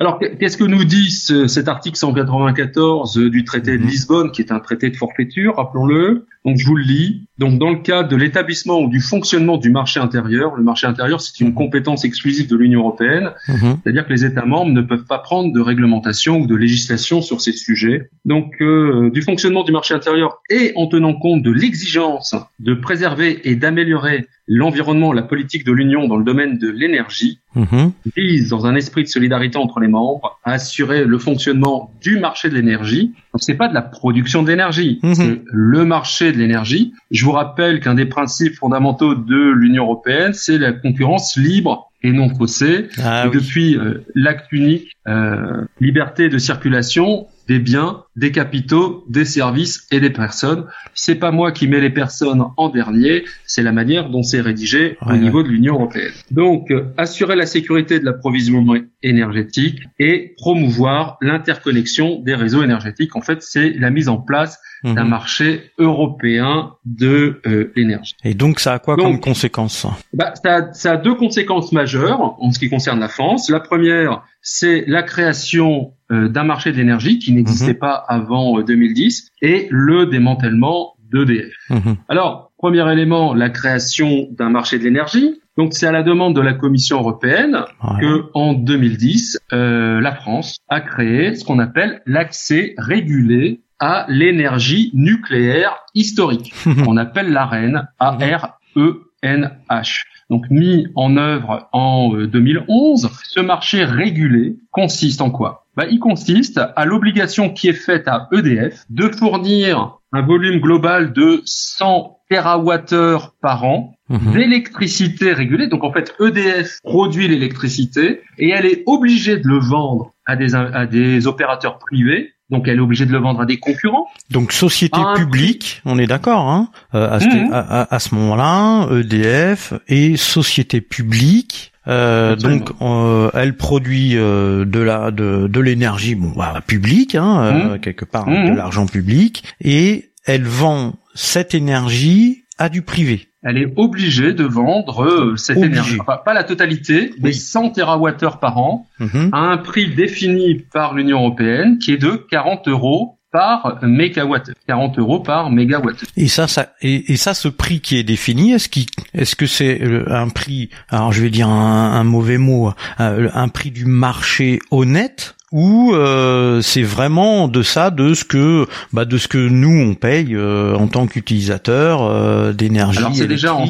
alors, 0.00 0.18
qu'est-ce 0.18 0.56
que 0.56 0.64
nous 0.64 0.84
dit 0.84 1.10
cet 1.10 1.68
article 1.68 1.98
194 1.98 3.18
du 3.18 3.44
traité 3.44 3.76
de 3.76 3.82
mhm. 3.82 3.90
Lisbonne, 3.90 4.32
qui 4.32 4.40
est 4.40 4.50
un 4.50 4.58
traité 4.58 4.88
de 4.88 4.96
forfaiture, 4.96 5.56
rappelons-le? 5.56 6.26
Donc, 6.46 6.56
je 6.56 6.66
vous 6.66 6.74
le 6.74 6.84
lis. 6.84 7.28
Donc, 7.40 7.58
dans 7.58 7.70
le 7.70 7.78
cadre 7.78 8.10
de 8.10 8.16
l'établissement 8.16 8.82
ou 8.82 8.88
du 8.90 9.00
fonctionnement 9.00 9.56
du 9.56 9.70
marché 9.70 9.98
intérieur, 9.98 10.56
le 10.56 10.62
marché 10.62 10.86
intérieur, 10.86 11.22
c'est 11.22 11.40
une 11.40 11.48
mhm. 11.48 11.54
compétence 11.54 12.04
exclusive 12.04 12.46
de 12.50 12.54
l'Union 12.54 12.80
européenne, 12.80 13.30
mhm. 13.48 13.78
c'est-à-dire 13.82 14.06
que 14.06 14.12
les 14.12 14.26
États 14.26 14.44
membres 14.44 14.72
ne 14.72 14.82
peuvent 14.82 15.06
pas 15.06 15.20
prendre 15.20 15.50
de 15.50 15.60
réglementation 15.60 16.40
ou 16.40 16.46
de 16.46 16.54
législation 16.54 17.22
sur 17.22 17.40
ces 17.40 17.52
sujets. 17.52 18.10
Donc, 18.26 18.60
euh, 18.60 19.10
du 19.10 19.22
fonctionnement 19.22 19.64
du 19.64 19.72
marché 19.72 19.94
intérieur 19.94 20.42
et 20.50 20.72
en 20.76 20.86
tenant 20.86 21.14
compte 21.14 21.42
de 21.42 21.50
l'exigence 21.50 22.36
de 22.58 22.74
préserver 22.74 23.40
et 23.48 23.56
d'améliorer 23.56 24.26
l'environnement, 24.46 25.12
la 25.12 25.22
politique 25.22 25.64
de 25.64 25.72
l'Union 25.72 26.08
dans 26.08 26.16
le 26.16 26.24
domaine 26.24 26.58
de 26.58 26.68
l'énergie, 26.68 27.38
mhm. 27.54 27.92
vise, 28.16 28.50
dans 28.50 28.66
un 28.66 28.74
esprit 28.74 29.04
de 29.04 29.08
solidarité 29.08 29.56
entre 29.56 29.78
les 29.78 29.88
membres, 29.88 30.38
à 30.44 30.52
assurer 30.54 31.04
le 31.04 31.18
fonctionnement 31.18 31.92
du 32.02 32.18
marché 32.18 32.50
de 32.50 32.54
l'énergie. 32.54 33.12
Donc 33.32 33.42
c'est 33.42 33.54
pas 33.54 33.68
de 33.68 33.74
la 33.74 33.82
production 33.82 34.42
d'énergie, 34.42 34.98
c'est 35.14 35.40
le 35.46 35.84
marché 35.84 36.32
de 36.32 36.38
l'énergie. 36.38 36.92
Je 37.12 37.24
vous 37.30 37.36
rappelle 37.36 37.78
qu'un 37.78 37.94
des 37.94 38.06
principes 38.06 38.56
fondamentaux 38.56 39.14
de 39.14 39.52
l'Union 39.52 39.84
européenne, 39.84 40.32
c'est 40.32 40.58
la 40.58 40.72
concurrence 40.72 41.36
libre 41.36 41.90
et 42.02 42.12
non 42.12 42.28
faussée. 42.34 42.88
Ah 42.98 43.26
et 43.26 43.30
depuis 43.30 43.76
euh, 43.76 44.04
l'acte 44.16 44.50
unique, 44.50 44.96
euh, 45.06 45.64
liberté 45.80 46.28
de 46.28 46.38
circulation, 46.38 47.28
des 47.50 47.58
biens, 47.58 48.04
des 48.14 48.30
capitaux, 48.30 49.04
des 49.08 49.24
services 49.24 49.88
et 49.90 49.98
des 49.98 50.10
personnes. 50.10 50.66
C'est 50.94 51.16
pas 51.16 51.32
moi 51.32 51.50
qui 51.50 51.66
mets 51.66 51.80
les 51.80 51.90
personnes 51.90 52.44
en 52.56 52.68
dernier, 52.68 53.24
c'est 53.44 53.64
la 53.64 53.72
manière 53.72 54.08
dont 54.08 54.22
c'est 54.22 54.40
rédigé 54.40 54.96
au 55.04 55.16
niveau 55.16 55.42
de 55.42 55.48
l'Union 55.48 55.74
européenne. 55.74 56.12
Donc, 56.30 56.70
euh, 56.70 56.94
assurer 56.96 57.34
la 57.34 57.46
sécurité 57.46 57.98
de 57.98 58.04
l'approvisionnement 58.04 58.76
énergétique 59.02 59.80
et 59.98 60.32
promouvoir 60.36 61.18
l'interconnexion 61.20 62.20
des 62.20 62.36
réseaux 62.36 62.62
énergétiques. 62.62 63.16
En 63.16 63.20
fait, 63.20 63.42
c'est 63.42 63.70
la 63.70 63.90
mise 63.90 64.08
en 64.08 64.18
place 64.18 64.60
d'un 64.84 65.02
mhm. 65.02 65.10
marché 65.10 65.72
européen 65.78 66.74
de 66.84 67.40
euh, 67.46 67.72
l'énergie. 67.74 68.14
Et 68.24 68.34
donc, 68.34 68.60
ça 68.60 68.74
a 68.74 68.78
quoi 68.78 68.94
comme 68.94 69.18
conséquence 69.18 69.86
bah, 70.14 70.34
ça, 70.40 70.54
a, 70.54 70.72
ça 70.72 70.92
a 70.92 70.96
deux 70.96 71.16
conséquences 71.16 71.72
majeures 71.72 72.36
en 72.40 72.52
ce 72.52 72.60
qui 72.60 72.70
concerne 72.70 73.00
la 73.00 73.08
France. 73.08 73.50
La 73.50 73.60
première, 73.60 74.22
c'est 74.40 74.84
la 74.86 75.02
création 75.02 75.92
euh, 75.92 75.99
d'un 76.10 76.44
marché 76.44 76.72
de 76.72 76.76
l'énergie 76.76 77.18
qui 77.18 77.32
n'existait 77.32 77.72
mhm. 77.72 77.78
pas 77.78 78.04
avant 78.08 78.60
2010 78.60 79.30
euh, 79.42 79.46
et 79.46 79.68
le 79.70 80.06
démantèlement 80.06 80.94
d'EDF. 81.12 81.54
Mhm. 81.70 81.96
Alors, 82.08 82.52
premier 82.58 82.90
élément, 82.92 83.34
la 83.34 83.50
création 83.50 84.28
d'un 84.30 84.50
marché 84.50 84.78
de 84.78 84.84
l'énergie. 84.84 85.40
Donc, 85.56 85.74
c'est 85.74 85.86
à 85.86 85.92
la 85.92 86.02
demande 86.02 86.36
de 86.36 86.40
la 86.40 86.54
Commission 86.54 86.98
européenne 86.98 87.64
que, 88.00 88.30
en 88.34 88.54
2010, 88.54 89.38
euh, 89.52 90.00
la 90.00 90.14
France 90.14 90.58
a 90.68 90.80
créé 90.80 91.34
ce 91.34 91.44
qu'on 91.44 91.58
appelle 91.58 92.02
l'accès 92.06 92.74
régulé 92.78 93.60
à 93.78 94.06
l'énergie 94.08 94.90
nucléaire 94.94 95.76
historique. 95.94 96.54
On 96.86 96.96
appelle 96.96 97.32
l'AREN, 97.32 97.88
A-R-E-N-H 97.98 100.04
donc 100.30 100.48
mis 100.48 100.86
en 100.94 101.16
œuvre 101.16 101.68
en 101.72 102.14
2011, 102.14 103.10
ce 103.24 103.40
marché 103.40 103.84
régulé 103.84 104.56
consiste 104.70 105.20
en 105.20 105.30
quoi? 105.30 105.59
Bah, 105.80 105.86
il 105.90 105.98
consiste 105.98 106.60
à 106.76 106.84
l'obligation 106.84 107.48
qui 107.50 107.68
est 107.68 107.72
faite 107.88 108.06
à 108.06 108.28
EDF 108.32 108.84
de 108.90 109.08
fournir 109.08 109.96
un 110.12 110.22
volume 110.22 110.60
global 110.60 111.12
de 111.12 111.40
100 111.44 112.18
TWh 112.30 113.30
par 113.40 113.64
an 113.64 113.94
Mhm. 114.08 114.32
d'électricité 114.32 115.32
régulée. 115.32 115.68
Donc 115.68 115.84
en 115.84 115.92
fait, 115.92 116.12
EDF 116.20 116.78
produit 116.82 117.28
l'électricité 117.28 118.20
et 118.38 118.48
elle 118.50 118.66
est 118.66 118.82
obligée 118.86 119.36
de 119.38 119.46
le 119.48 119.58
vendre 119.60 120.12
à 120.26 120.34
des, 120.36 120.54
à 120.54 120.84
des 120.86 121.26
opérateurs 121.28 121.78
privés. 121.78 122.30
Donc 122.50 122.66
elle 122.66 122.78
est 122.78 122.80
obligée 122.80 123.06
de 123.06 123.12
le 123.12 123.18
vendre 123.18 123.40
à 123.40 123.46
des 123.46 123.58
concurrents. 123.58 124.06
Donc 124.30 124.50
société 124.52 124.98
publique, 125.14 125.80
on 125.84 125.96
est 125.98 126.08
d'accord, 126.08 126.48
hein, 126.48 126.70
euh, 126.94 127.08
à, 127.16 127.20
ce- 127.20 127.26
Mhm. 127.28 127.50
à 127.52 127.98
ce 128.00 128.14
moment-là, 128.16 128.88
EDF 128.98 129.74
et 129.88 130.16
société 130.16 130.80
publique. 130.80 131.72
Euh, 131.90 132.36
donc, 132.36 132.70
euh, 132.80 133.30
elle 133.34 133.56
produit 133.56 134.16
euh, 134.16 134.64
de 134.64 134.80
la 134.80 135.10
de, 135.10 135.46
de 135.48 135.60
l'énergie, 135.60 136.14
bon, 136.14 136.32
bah, 136.36 136.60
publique, 136.66 137.14
hein, 137.14 137.42
euh, 137.72 137.78
quelque 137.78 138.04
part, 138.04 138.28
Mhm. 138.28 138.50
de 138.52 138.56
l'argent 138.56 138.86
public, 138.86 139.42
et 139.60 140.10
elle 140.24 140.44
vend 140.44 140.94
cette 141.14 141.54
énergie 141.54 142.44
à 142.58 142.68
du 142.68 142.82
privé. 142.82 143.26
Elle 143.42 143.56
est 143.56 143.72
obligée 143.76 144.34
de 144.34 144.44
vendre 144.44 145.02
euh, 145.02 145.36
cette 145.36 145.56
énergie. 145.58 145.96
Enfin, 145.98 146.18
pas 146.22 146.34
la 146.34 146.44
totalité, 146.44 147.12
mais 147.20 147.30
Oui. 147.30 147.34
100 147.34 147.70
TWh 147.70 148.38
par 148.38 148.58
an 148.58 148.86
Mhm. 148.98 149.30
à 149.32 149.38
un 149.38 149.56
prix 149.56 149.94
défini 149.94 150.56
par 150.72 150.94
l'Union 150.94 151.20
européenne 151.20 151.78
qui 151.78 151.92
est 151.92 151.96
de 151.96 152.10
40 152.30 152.68
euros 152.68 153.16
par 153.32 153.78
mégawatt. 153.82 154.50
40 154.66 154.98
euros 154.98 155.20
par 155.20 155.50
mégawatt. 155.50 155.96
Et 156.16 156.28
ça, 156.28 156.48
ça 156.48 156.72
et, 156.82 157.16
ça, 157.16 157.34
ce 157.34 157.48
prix 157.48 157.80
qui 157.80 157.96
est 157.96 158.02
défini, 158.02 158.52
est-ce 158.52 158.68
qui, 158.68 158.86
est-ce 159.14 159.36
que 159.36 159.46
c'est 159.46 159.82
euh, 159.82 160.04
un 160.12 160.28
prix 160.28 160.70
Alors, 160.88 161.12
je 161.12 161.22
vais 161.22 161.30
dire 161.30 161.48
un, 161.48 162.04
mauvais 162.04 162.38
mot, 162.38 162.72
un, 162.98 163.28
un 163.34 163.48
prix 163.48 163.70
du 163.70 163.84
marché 163.84 164.58
honnête 164.70 165.36
ou 165.52 165.92
euh, 165.94 166.60
c'est 166.62 166.82
vraiment 166.82 167.48
de 167.48 167.62
ça, 167.62 167.90
de 167.90 168.14
ce 168.14 168.24
que, 168.24 168.68
bah, 168.92 169.04
de 169.04 169.18
ce 169.18 169.26
que 169.26 169.38
nous 169.38 169.90
on 169.90 169.94
paye 169.94 170.34
euh, 170.34 170.76
en 170.76 170.86
tant 170.86 171.06
qu'utilisateur 171.06 172.02
euh, 172.02 172.52
d'énergie 172.52 172.98
Alors 172.98 173.14
c'est 173.14 173.26
déjà 173.26 173.54
en, 173.54 173.66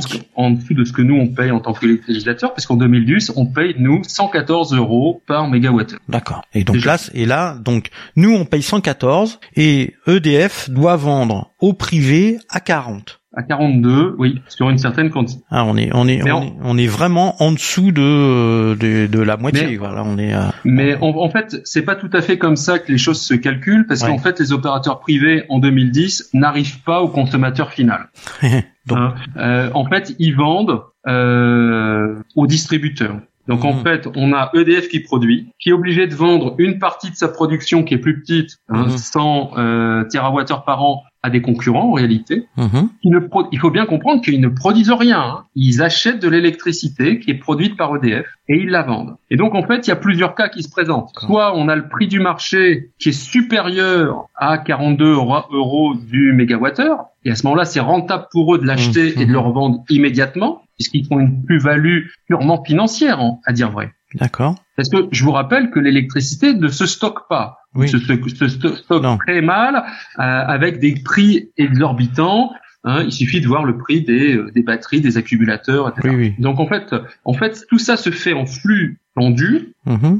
dessous 0.50 0.74
de 0.74 0.84
ce 0.84 0.92
que 0.92 1.02
nous 1.02 1.16
on 1.16 1.28
paye 1.28 1.50
en 1.50 1.60
tant 1.60 1.72
que 1.72 1.86
législateur, 1.86 2.52
parce 2.52 2.66
qu'en 2.66 2.76
2010 2.76 3.32
on 3.36 3.46
paye 3.46 3.74
nous 3.78 4.02
114 4.06 4.74
euros 4.74 5.22
par 5.26 5.48
mégawatt. 5.48 5.94
D'accord. 6.08 6.42
Et 6.52 6.64
donc 6.64 6.76
Déjà. 6.76 6.92
là, 6.92 6.98
et 7.14 7.24
là, 7.24 7.56
donc 7.58 7.88
nous 8.16 8.34
on 8.34 8.44
paye 8.44 8.62
114 8.62 9.40
et 9.56 9.94
EDF 10.06 10.68
doit 10.68 10.96
vendre 10.96 11.50
au 11.60 11.72
privé 11.72 12.38
à 12.50 12.60
40. 12.60 13.19
À 13.36 13.44
42, 13.44 14.16
oui, 14.18 14.40
sur 14.48 14.70
une 14.70 14.78
certaine 14.78 15.08
quantité. 15.10 15.40
Ah, 15.52 15.64
on 15.64 15.76
est, 15.76 15.90
on 15.94 16.08
est, 16.08 16.20
on 16.28 16.42
est, 16.42 16.52
on 16.64 16.76
est 16.76 16.88
vraiment 16.88 17.40
en 17.40 17.52
dessous 17.52 17.92
de, 17.92 18.74
de, 18.74 19.06
de 19.06 19.20
la 19.20 19.36
moitié. 19.36 19.66
Mais- 19.68 19.76
voilà, 19.76 20.02
on 20.04 20.18
est. 20.18 20.32
à- 20.32 20.52
Mais 20.64 20.96
en, 20.96 21.10
en 21.16 21.30
fait, 21.30 21.60
c'est 21.64 21.82
pas 21.82 21.94
tout 21.94 22.10
à 22.12 22.22
fait 22.22 22.38
comme 22.38 22.56
ça 22.56 22.80
que 22.80 22.90
les 22.90 22.98
choses 22.98 23.20
se 23.22 23.34
calculent, 23.34 23.86
parce 23.86 24.02
Ouais. 24.02 24.08
qu'en 24.08 24.18
fait, 24.18 24.40
les 24.40 24.52
opérateurs 24.52 24.98
privés 24.98 25.44
en 25.48 25.60
2010 25.60 26.30
n'arrivent 26.34 26.82
pas 26.82 27.02
au 27.02 27.08
consommateur 27.08 27.70
final. 27.70 28.08
Donc- 28.86 28.98
Hein. 28.98 29.14
Euh, 29.36 29.70
en 29.74 29.84
fait, 29.84 30.16
ils 30.18 30.34
vendent 30.34 30.80
euh, 31.06 32.16
aux 32.36 32.46
distributeurs. 32.46 33.16
Donc 33.48 33.64
en 33.64 33.72
Mhm. 33.74 33.82
fait, 33.82 34.08
on 34.16 34.32
a 34.32 34.50
EDF 34.54 34.88
qui 34.88 35.00
produit, 35.00 35.48
qui 35.58 35.70
est 35.70 35.72
obligé 35.72 36.06
de 36.06 36.14
vendre 36.14 36.54
une 36.58 36.78
partie 36.78 37.10
de 37.10 37.16
sa 37.16 37.26
production 37.28 37.82
qui 37.82 37.94
est 37.94 37.98
plus 37.98 38.20
petite, 38.20 38.58
hein, 38.68 38.84
Mhm. 38.84 38.96
100 38.96 39.50
euh, 39.56 40.04
TWh 40.04 40.62
par 40.64 40.84
an, 40.84 41.02
à 41.22 41.30
des 41.30 41.42
concurrents 41.42 41.90
en 41.90 41.92
réalité. 41.92 42.46
Mhm. 42.56 42.88
Qui 43.02 43.10
ne 43.10 43.18
pro- 43.18 43.46
il 43.52 43.58
faut 43.58 43.70
bien 43.70 43.84
comprendre 43.86 44.22
qu'ils 44.22 44.40
ne 44.40 44.48
produisent 44.48 44.90
rien. 44.92 45.20
hein. 45.20 45.44
Ils 45.54 45.82
achètent 45.82 46.20
de 46.22 46.28
l'électricité 46.28 47.18
qui 47.18 47.30
est 47.30 47.34
produite 47.38 47.76
par 47.76 47.94
EDF 47.96 48.26
et 48.48 48.56
ils 48.56 48.70
la 48.70 48.82
vendent. 48.82 49.16
Et 49.30 49.36
donc 49.36 49.54
en 49.54 49.62
fait, 49.62 49.86
il 49.86 49.90
y 49.90 49.92
a 49.92 49.96
plusieurs 49.96 50.34
cas 50.34 50.48
qui 50.48 50.62
se 50.62 50.70
présentent. 50.70 51.10
Soit 51.18 51.56
on 51.56 51.68
a 51.68 51.76
le 51.76 51.88
prix 51.88 52.08
du 52.08 52.20
marché 52.20 52.90
qui 52.98 53.10
est 53.10 53.12
supérieur 53.12 54.26
à 54.34 54.58
42 54.58 55.12
euro- 55.12 55.44
euros 55.52 55.94
du 55.94 56.32
mégawattheure, 56.32 57.06
et 57.24 57.30
à 57.30 57.34
ce 57.34 57.44
moment-là, 57.46 57.64
c'est 57.64 57.80
rentable 57.80 58.26
pour 58.32 58.54
eux 58.54 58.58
de 58.58 58.66
l'acheter 58.66 59.14
Mhm. 59.14 59.22
et 59.22 59.26
de 59.26 59.32
le 59.32 59.38
revendre 59.38 59.84
immédiatement, 59.90 60.62
puisqu'ils 60.76 61.06
font 61.06 61.20
une 61.20 61.44
plus-value 61.44 62.06
purement 62.26 62.62
financière, 62.64 63.20
en- 63.20 63.40
à 63.44 63.52
dire 63.52 63.70
vrai. 63.70 63.92
D'accord. 64.14 64.54
Parce 64.76 64.88
que 64.88 65.06
je 65.12 65.22
vous 65.24 65.30
rappelle 65.32 65.70
que 65.70 65.78
l'électricité 65.78 66.54
ne 66.54 66.68
se 66.68 66.86
stocke 66.86 67.28
pas. 67.28 67.58
Oui. 67.74 67.88
Se, 67.88 67.98
se- 67.98 68.28
se 68.28 68.48
sto- 68.48 68.76
stocke 68.76 69.02
Non. 69.02 69.16
très 69.18 69.40
mal 69.42 69.76
euh, 69.76 69.82
avec 70.22 70.80
des 70.80 70.94
prix 71.04 71.50
exorbitants. 71.56 72.50
hein. 72.84 73.02
il 73.04 73.12
suffit 73.12 73.40
de 73.40 73.46
voir 73.46 73.64
le 73.64 73.76
prix 73.78 74.02
des, 74.02 74.36
euh, 74.36 74.50
des 74.52 74.62
batteries, 74.62 75.00
des 75.00 75.16
accumulateurs, 75.18 75.88
etc. 75.88 76.08
Oui, 76.08 76.16
oui. 76.16 76.34
Donc 76.38 76.58
en 76.60 76.66
fait, 76.66 76.94
en 77.24 77.32
fait, 77.34 77.64
tout 77.68 77.78
ça 77.78 77.96
se 77.96 78.10
fait 78.10 78.32
en 78.32 78.46
flux 78.46 78.98
tendu. 79.14 79.74
Hein, 79.86 80.18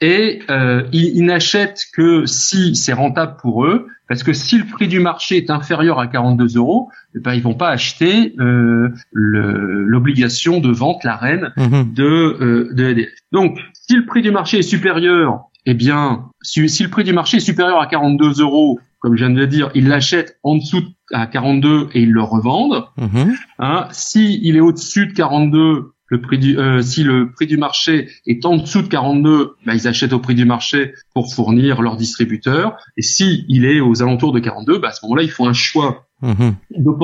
et 0.00 0.40
euh, 0.50 0.82
ils, 0.92 1.16
ils 1.16 1.24
n'achètent 1.24 1.82
que 1.94 2.26
si 2.26 2.74
c'est 2.74 2.92
rentable 2.92 3.36
pour 3.40 3.64
eux, 3.64 3.86
parce 4.08 4.22
que 4.22 4.32
si 4.32 4.58
le 4.58 4.64
prix 4.64 4.88
du 4.88 4.98
marché 5.00 5.36
est 5.36 5.50
inférieur 5.50 5.98
à 6.00 6.08
42 6.08 6.56
euros, 6.56 6.90
eh 7.14 7.20
ben, 7.20 7.32
ils 7.34 7.42
vont 7.42 7.54
pas 7.54 7.68
acheter 7.70 8.34
euh, 8.40 8.88
l'obligation 9.12 10.60
de 10.60 10.70
vente, 10.70 11.04
la 11.04 11.16
reine, 11.16 11.52
Mhm. 11.56 11.94
de, 11.94 12.02
euh, 12.04 12.68
de 12.72 12.84
EDF. 12.90 13.10
Donc, 13.32 13.58
si 13.72 13.96
le 13.96 14.04
prix 14.04 14.22
du 14.22 14.30
marché 14.30 14.58
est 14.58 14.62
supérieur, 14.62 15.44
eh 15.66 15.74
bien, 15.74 16.26
si, 16.42 16.68
si 16.68 16.82
le 16.82 16.90
prix 16.90 17.04
du 17.04 17.12
marché 17.12 17.38
est 17.38 17.40
supérieur 17.40 17.80
à 17.80 17.86
42 17.86 18.40
euros, 18.40 18.78
comme 18.98 19.16
je 19.16 19.24
viens 19.24 19.30
de 19.34 19.38
le 19.38 19.46
dire, 19.46 19.70
ils 19.74 19.88
l'achètent 19.88 20.38
en 20.42 20.56
dessous 20.56 20.80
de- 20.80 20.88
à 21.12 21.26
42 21.26 21.88
et 21.92 22.02
ils 22.02 22.12
le 22.12 22.22
revendent. 22.22 22.84
Mhm. 22.96 23.34
Hein. 23.58 23.88
Si 23.92 24.40
il 24.42 24.56
est 24.56 24.60
au-dessus 24.60 25.06
de 25.06 25.12
42, 25.12 25.92
le 26.08 26.20
prix 26.20 26.38
du, 26.38 26.58
euh, 26.58 26.82
si 26.82 27.02
le 27.02 27.30
prix 27.32 27.46
du 27.46 27.56
marché 27.56 28.08
est 28.26 28.44
en 28.46 28.56
dessous 28.56 28.82
de 28.82 28.88
42, 28.88 29.56
bah, 29.66 29.74
ils 29.74 29.88
achètent 29.88 30.12
au 30.12 30.18
prix 30.20 30.34
du 30.34 30.44
marché 30.44 30.92
pour 31.14 31.32
fournir 31.32 31.80
leur 31.80 31.96
distributeur. 31.96 32.76
Et 32.96 33.02
si 33.02 33.44
il 33.48 33.64
est 33.64 33.80
aux 33.80 34.02
alentours 34.02 34.32
de 34.32 34.40
42, 34.40 34.78
bah, 34.78 34.88
à 34.88 34.92
ce 34.92 35.04
moment-là, 35.06 35.22
ils 35.22 35.30
font 35.30 35.48
un 35.48 35.52
choix 35.52 36.06
Mhm. 36.22 36.54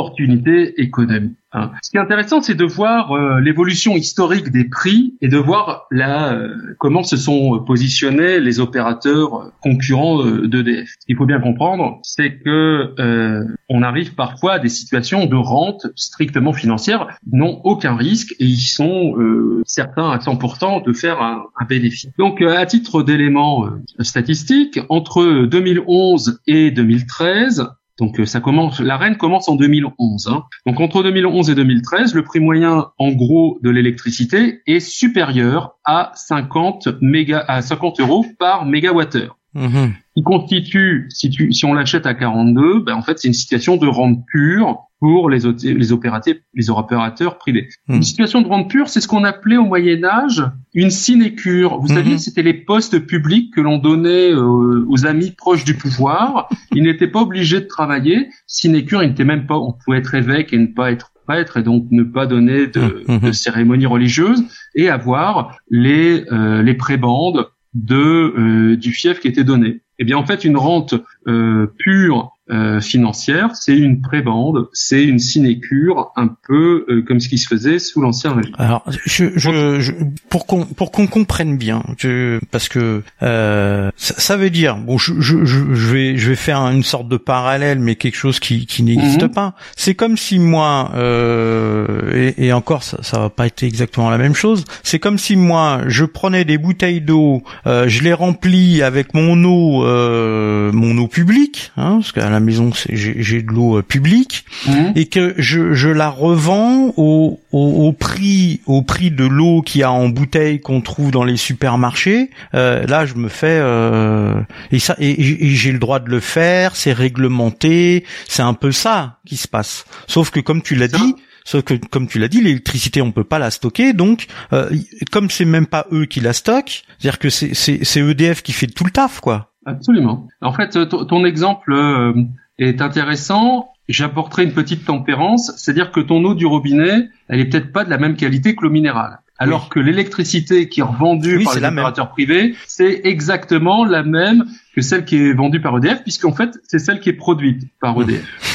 d'opportunités 0.01 0.81
économiques. 0.81 1.37
hein. 1.53 1.73
Ce 1.83 1.91
qui 1.91 1.97
est 1.97 2.01
intéressant, 2.01 2.41
c'est 2.41 2.55
de 2.55 2.65
voir 2.65 3.13
euh, 3.13 3.41
l'évolution 3.41 3.97
historique 3.97 4.51
des 4.51 4.65
prix 4.69 5.15
et 5.21 5.29
de 5.29 5.37
voir 5.37 5.87
là 5.91 6.33
euh, 6.33 6.55
comment 6.79 7.03
se 7.03 7.17
sont 7.17 7.59
positionnés 7.67 8.39
les 8.41 8.61
opérateurs 8.61 9.51
concurrents 9.61 10.25
euh, 10.25 10.47
d'EDF. 10.47 10.89
Ce 11.01 11.07
qu'il 11.07 11.17
faut 11.17 11.27
bien 11.27 11.41
comprendre, 11.41 11.99
c'est 12.03 12.39
que 12.39 12.95
euh, 12.99 13.45
on 13.69 13.83
arrive 13.83 14.15
parfois 14.15 14.55
à 14.55 14.59
des 14.59 14.69
situations 14.69 15.27
de 15.27 15.37
rente 15.37 15.87
strictement 15.97 16.53
financière, 16.53 17.09
n'ont 17.31 17.61
aucun 17.65 17.97
risque 17.97 18.33
et 18.39 18.45
ils 18.45 18.57
sont 18.61 19.17
euh, 19.19 19.63
certains 19.67 20.09
à 20.11 20.19
100% 20.19 20.85
de 20.87 20.93
faire 20.93 21.21
un, 21.21 21.43
un 21.61 21.65
bénéfice. 21.67 22.11
Donc, 22.17 22.41
à 22.43 22.65
titre 22.65 23.03
d'élément 23.03 23.67
euh, 24.01 24.05
statistique, 24.05 24.81
entre 24.89 25.47
2011 25.47 26.41
et 26.47 26.71
2013, 26.71 27.69
donc 28.01 28.19
euh, 28.19 28.25
ça 28.25 28.41
commence, 28.41 28.81
la 28.81 28.97
reine 28.97 29.17
commence 29.17 29.49
en 29.49 29.57
2011. 29.57 30.29
hein. 30.29 30.45
Donc 30.67 30.81
entre 30.81 31.03
2011 31.03 31.51
et 31.51 31.55
2013, 31.55 32.15
le 32.15 32.25
prix 32.25 32.41
moyen 32.41 32.87
en 32.99 33.13
gros 33.13 33.59
de 33.63 33.71
l'électricité 33.71 34.63
est 34.67 34.81
supérieur 34.81 35.77
à 35.85 36.13
50 36.15 36.89
méga, 37.03 37.45
à 37.47 37.63
50 37.63 38.01
euros 38.01 38.25
par 38.39 38.65
mégawattheure. 38.65 39.37
Mhm. 39.55 39.95
Qui 40.17 40.23
constitue, 40.23 41.09
si, 41.11 41.29
tu, 41.29 41.53
si 41.53 41.65
on 41.65 41.75
l'achète 41.75 42.07
à 42.07 42.15
42, 42.15 42.81
ben 42.81 42.95
en 42.95 43.03
fait 43.03 43.19
c'est 43.19 43.29
une 43.29 43.35
situation 43.35 43.77
de 43.77 43.87
rente 43.87 44.25
pure 44.27 44.90
pour 45.01 45.31
les, 45.31 45.47
opérateurs, 45.47 46.35
les 46.55 46.71
opérateurs 46.71 47.39
privés. 47.39 47.69
Mhm. 47.89 47.97
Une 47.97 48.03
situation 48.03 48.43
de 48.43 48.47
rente 48.49 48.69
pure, 48.71 48.89
c'est 48.91 49.01
ce 49.01 49.09
qu'on 49.09 49.25
appelait 49.25 49.57
au 49.57 49.65
Moyen 49.65 50.05
Âge 50.05 50.45
une 50.75 50.91
sinécure. 50.91 51.79
Vous 51.81 51.89
Mhm. 51.89 51.95
saviez, 51.95 52.19
c'était 52.19 52.43
les 52.43 52.53
postes 52.55 52.99
publics 53.07 53.53
que 53.55 53.61
l'on 53.63 53.79
donnait 53.79 54.31
euh, 54.31 54.85
aux 54.87 55.07
amis 55.07 55.31
proches 55.31 55.65
du 55.65 55.75
pouvoir. 55.75 56.49
Ils 56.75 56.83
n'étaient 56.83 57.09
pas 57.09 57.23
obligés 57.23 57.61
de 57.61 57.67
travailler. 57.67 58.29
Sinécure, 58.47 59.03
il 59.03 59.09
n'était 59.09 59.25
même 59.25 59.47
pas. 59.47 59.59
On 59.59 59.73
pouvait 59.73 59.99
être 59.99 60.15
évêque 60.15 60.53
et 60.53 60.59
ne 60.59 60.67
pas 60.67 60.93
être 60.93 61.13
prêtre 61.27 61.57
et 61.57 61.63
donc 61.63 61.87
ne 61.91 62.03
pas 62.03 62.27
donner 62.27 62.67
de, 62.67 63.05
Mhm. 63.09 63.19
de 63.21 63.33
cérémonies 63.33 63.87
religieuses 63.87 64.45
et 64.75 64.91
avoir 64.91 65.57
les 65.71 66.25
euh, 66.31 66.63
les 66.63 66.75
prébendes 66.75 67.47
de 67.73 67.95
euh, 67.95 68.77
du 68.77 68.93
fief 68.93 69.21
qui 69.21 69.29
était 69.29 69.45
donné. 69.45 69.81
Eh 69.99 70.05
bien, 70.05 70.17
en 70.17 70.25
fait, 70.27 70.45
une 70.45 70.57
rente 70.57 70.95
euh, 71.29 71.67
pure 71.79 72.33
euh, 72.51 72.81
financière, 72.81 73.51
c'est 73.55 73.77
une 73.77 74.01
prébande, 74.01 74.69
c'est 74.73 75.05
une 75.05 75.19
sinécure, 75.19 76.13
un 76.17 76.29
peu 76.47 76.85
euh, 76.89 77.03
comme 77.03 77.21
ce 77.21 77.29
qui 77.29 77.39
se 77.39 77.47
faisait 77.47 77.79
sous 77.79 78.01
l'ancien 78.01 78.33
régime. 78.35 78.55
Alors, 78.59 78.85
je, 79.07 79.27
je, 79.37 79.81
je- 79.81 79.93
pour 80.29 80.47
qu'on 80.47 80.65
pour 80.65 80.91
qu'on 80.91 81.07
comprenne 81.07 81.57
bien, 81.57 81.83
je- 81.99 82.39
parce 82.51 82.69
que 82.69 83.03
euh, 83.23 83.91
ça, 83.97 84.15
ça 84.19 84.37
veut 84.37 84.51
dire, 84.51 84.77
bon, 84.77 84.99
je, 84.99 85.15
je, 85.21 85.45
je 85.45 85.93
vais 85.93 86.17
je 86.17 86.29
vais 86.31 86.37
faire 86.37 86.59
une 86.61 86.83
sorte 86.83 87.09
de 87.09 87.17
parallèle, 87.17 87.79
mais 87.79 87.95
quelque 87.97 88.17
chose 88.17 88.41
qui 88.41 88.67
qui 88.67 88.83
n'existe 88.83 89.23
Mhm. 89.23 89.29
pas. 89.33 89.55
C'est 89.77 89.95
comme 89.95 90.17
si 90.17 90.39
moi, 90.39 90.91
euh, 90.95 92.33
et, 92.37 92.47
et 92.47 92.53
encore, 92.53 92.83
ça, 92.83 92.99
ça 93.03 93.19
va 93.19 93.31
pas 93.31 93.47
être 93.47 93.63
exactement 93.63 94.11
la 94.11 94.19
même 94.19 94.35
chose. 94.35 94.65
C'est 94.83 94.99
comme 94.99 95.19
si 95.19 95.37
moi, 95.37 95.83
je 95.87 96.05
prenais 96.05 96.45
des 96.45 96.59
bouteilles 96.59 97.01
d'eau, 97.01 97.43
euh, 97.67 97.89
je 97.89 98.03
les 98.03 98.13
remplis 98.13 98.83
avec 98.83 99.15
mon 99.15 99.43
eau, 99.45 99.85
euh, 99.85 100.73
mon 100.73 100.97
eau 100.99 101.07
publique, 101.07 101.73
hein, 101.77 101.99
parce 102.01 102.13
qu'à 102.13 102.31
la 102.31 102.40
maison, 102.41 102.71
j'ai 102.89 103.43
de 103.43 103.53
l'eau 103.53 103.79
euh, 103.79 103.83
publique 103.83 104.45
Mhm. 104.67 104.93
et 104.97 105.07
que 105.07 105.35
je, 105.39 105.75
je 105.75 105.89
la 105.89 106.09
revends 106.09 106.93
au, 106.97 107.41
au, 107.53 107.87
au 107.87 107.93
prix 107.93 108.61
au 108.67 108.83
prix 108.83 109.11
de 109.11 109.25
l'eau 109.25 109.63
qu'il 109.63 109.81
y 109.81 109.85
a 109.85 109.93
en 109.93 110.09
bouteille 110.09 110.61
qu'on 110.61 110.81
trouve 110.81 111.11
dans 111.11 111.25
les 111.25 111.37
supermarchés. 111.37 112.31
Euh, 112.55 112.87
là, 112.87 113.07
je 113.07 113.15
me 113.15 113.29
fais 113.29 113.59
euh, 113.61 114.41
et 114.73 114.79
ça 114.79 114.97
et, 114.99 115.11
et 115.47 115.55
j'ai 115.55 115.73
le 115.73 115.79
droit 115.79 116.01
de 116.01 116.11
le 116.11 116.21
faire. 116.21 116.77
C'est 116.77 116.93
réglementé. 116.93 118.05
C'est 118.29 118.43
un 118.43 118.55
peu 118.55 118.73
ça 118.73 119.19
qui 119.27 119.37
se 119.37 119.49
passe. 119.49 119.85
Sauf 120.07 120.31
que 120.31 120.41
comme 120.41 120.63
tu 120.63 120.75
l'as 120.75 120.89
dit. 120.89 121.15
Sauf 121.43 121.63
que, 121.65 121.75
comme 121.75 122.07
tu 122.07 122.19
l'as 122.19 122.29
dit, 122.29 122.43
l'électricité, 122.43 123.01
on 123.01 123.13
peut 123.13 123.25
pas 123.25 123.39
la 123.39 123.51
stocker. 123.51 123.95
Donc, 123.95 124.27
euh, 124.53 124.69
comme 125.11 125.31
c'est 125.31 125.47
même 125.47 125.67
pas 125.67 125.87
eux 125.91 126.05
qui 126.05 126.21
la 126.21 126.35
stockent, 126.35 126.85
c'est-à-dire 126.99 127.19
que 127.19 127.31
c'est, 127.31 127.55
c'est, 127.55 127.81
c'est 127.83 128.01
EDF 128.01 128.43
qui 128.43 128.53
fait 128.53 128.67
tout 128.67 128.85
le 128.85 128.91
taf, 128.91 129.21
quoi. 129.21 129.50
Absolument. 129.67 130.29
En 130.41 130.53
fait, 130.53 130.77
euh, 130.77 130.87
ton 130.87 131.25
exemple 131.25 131.73
euh, 131.73 132.13
est 132.59 132.81
intéressant. 132.81 133.73
J'apporterai 133.89 134.45
une 134.45 134.53
petite 134.53 134.85
tempérance, 134.85 135.53
c'est-à-dire 135.57 135.91
que 135.91 136.01
ton 136.01 136.25
eau 136.25 136.35
du 136.35 136.47
robinet, 136.47 137.09
elle 137.29 137.41
est 137.41 137.47
peut-être 137.47 137.73
pas 137.73 137.85
de 137.85 137.91
la 137.91 137.99
même 137.99 138.17
qualité 138.17 138.55
que 138.55 138.63
l'eau 138.63 138.71
minérale. 138.71 139.19
Alors 139.39 139.71
que 139.71 139.81
l'électricité 139.81 140.69
qui 140.69 140.81
est 140.81 140.85
revendue 140.85 141.39
Oui, 141.39 141.45
par 141.45 141.55
les 141.55 141.65
opérateurs 141.65 142.11
privés, 142.11 142.55
c'est 142.67 143.01
exactement 143.05 143.87
la 143.87 144.03
même 144.03 144.45
que 144.75 144.83
celle 144.83 145.07
qui 145.07 145.17
est 145.17 145.33
vendue 145.33 145.61
par 145.61 145.77
EDF, 145.79 146.03
puisqu'en 146.03 146.33
fait, 146.33 146.59
c'est 146.65 146.79
celle 146.79 147.01
qui 147.01 147.09
est 147.09 147.15
produite 147.15 147.67
par 147.81 148.01
EDF. 148.01 148.50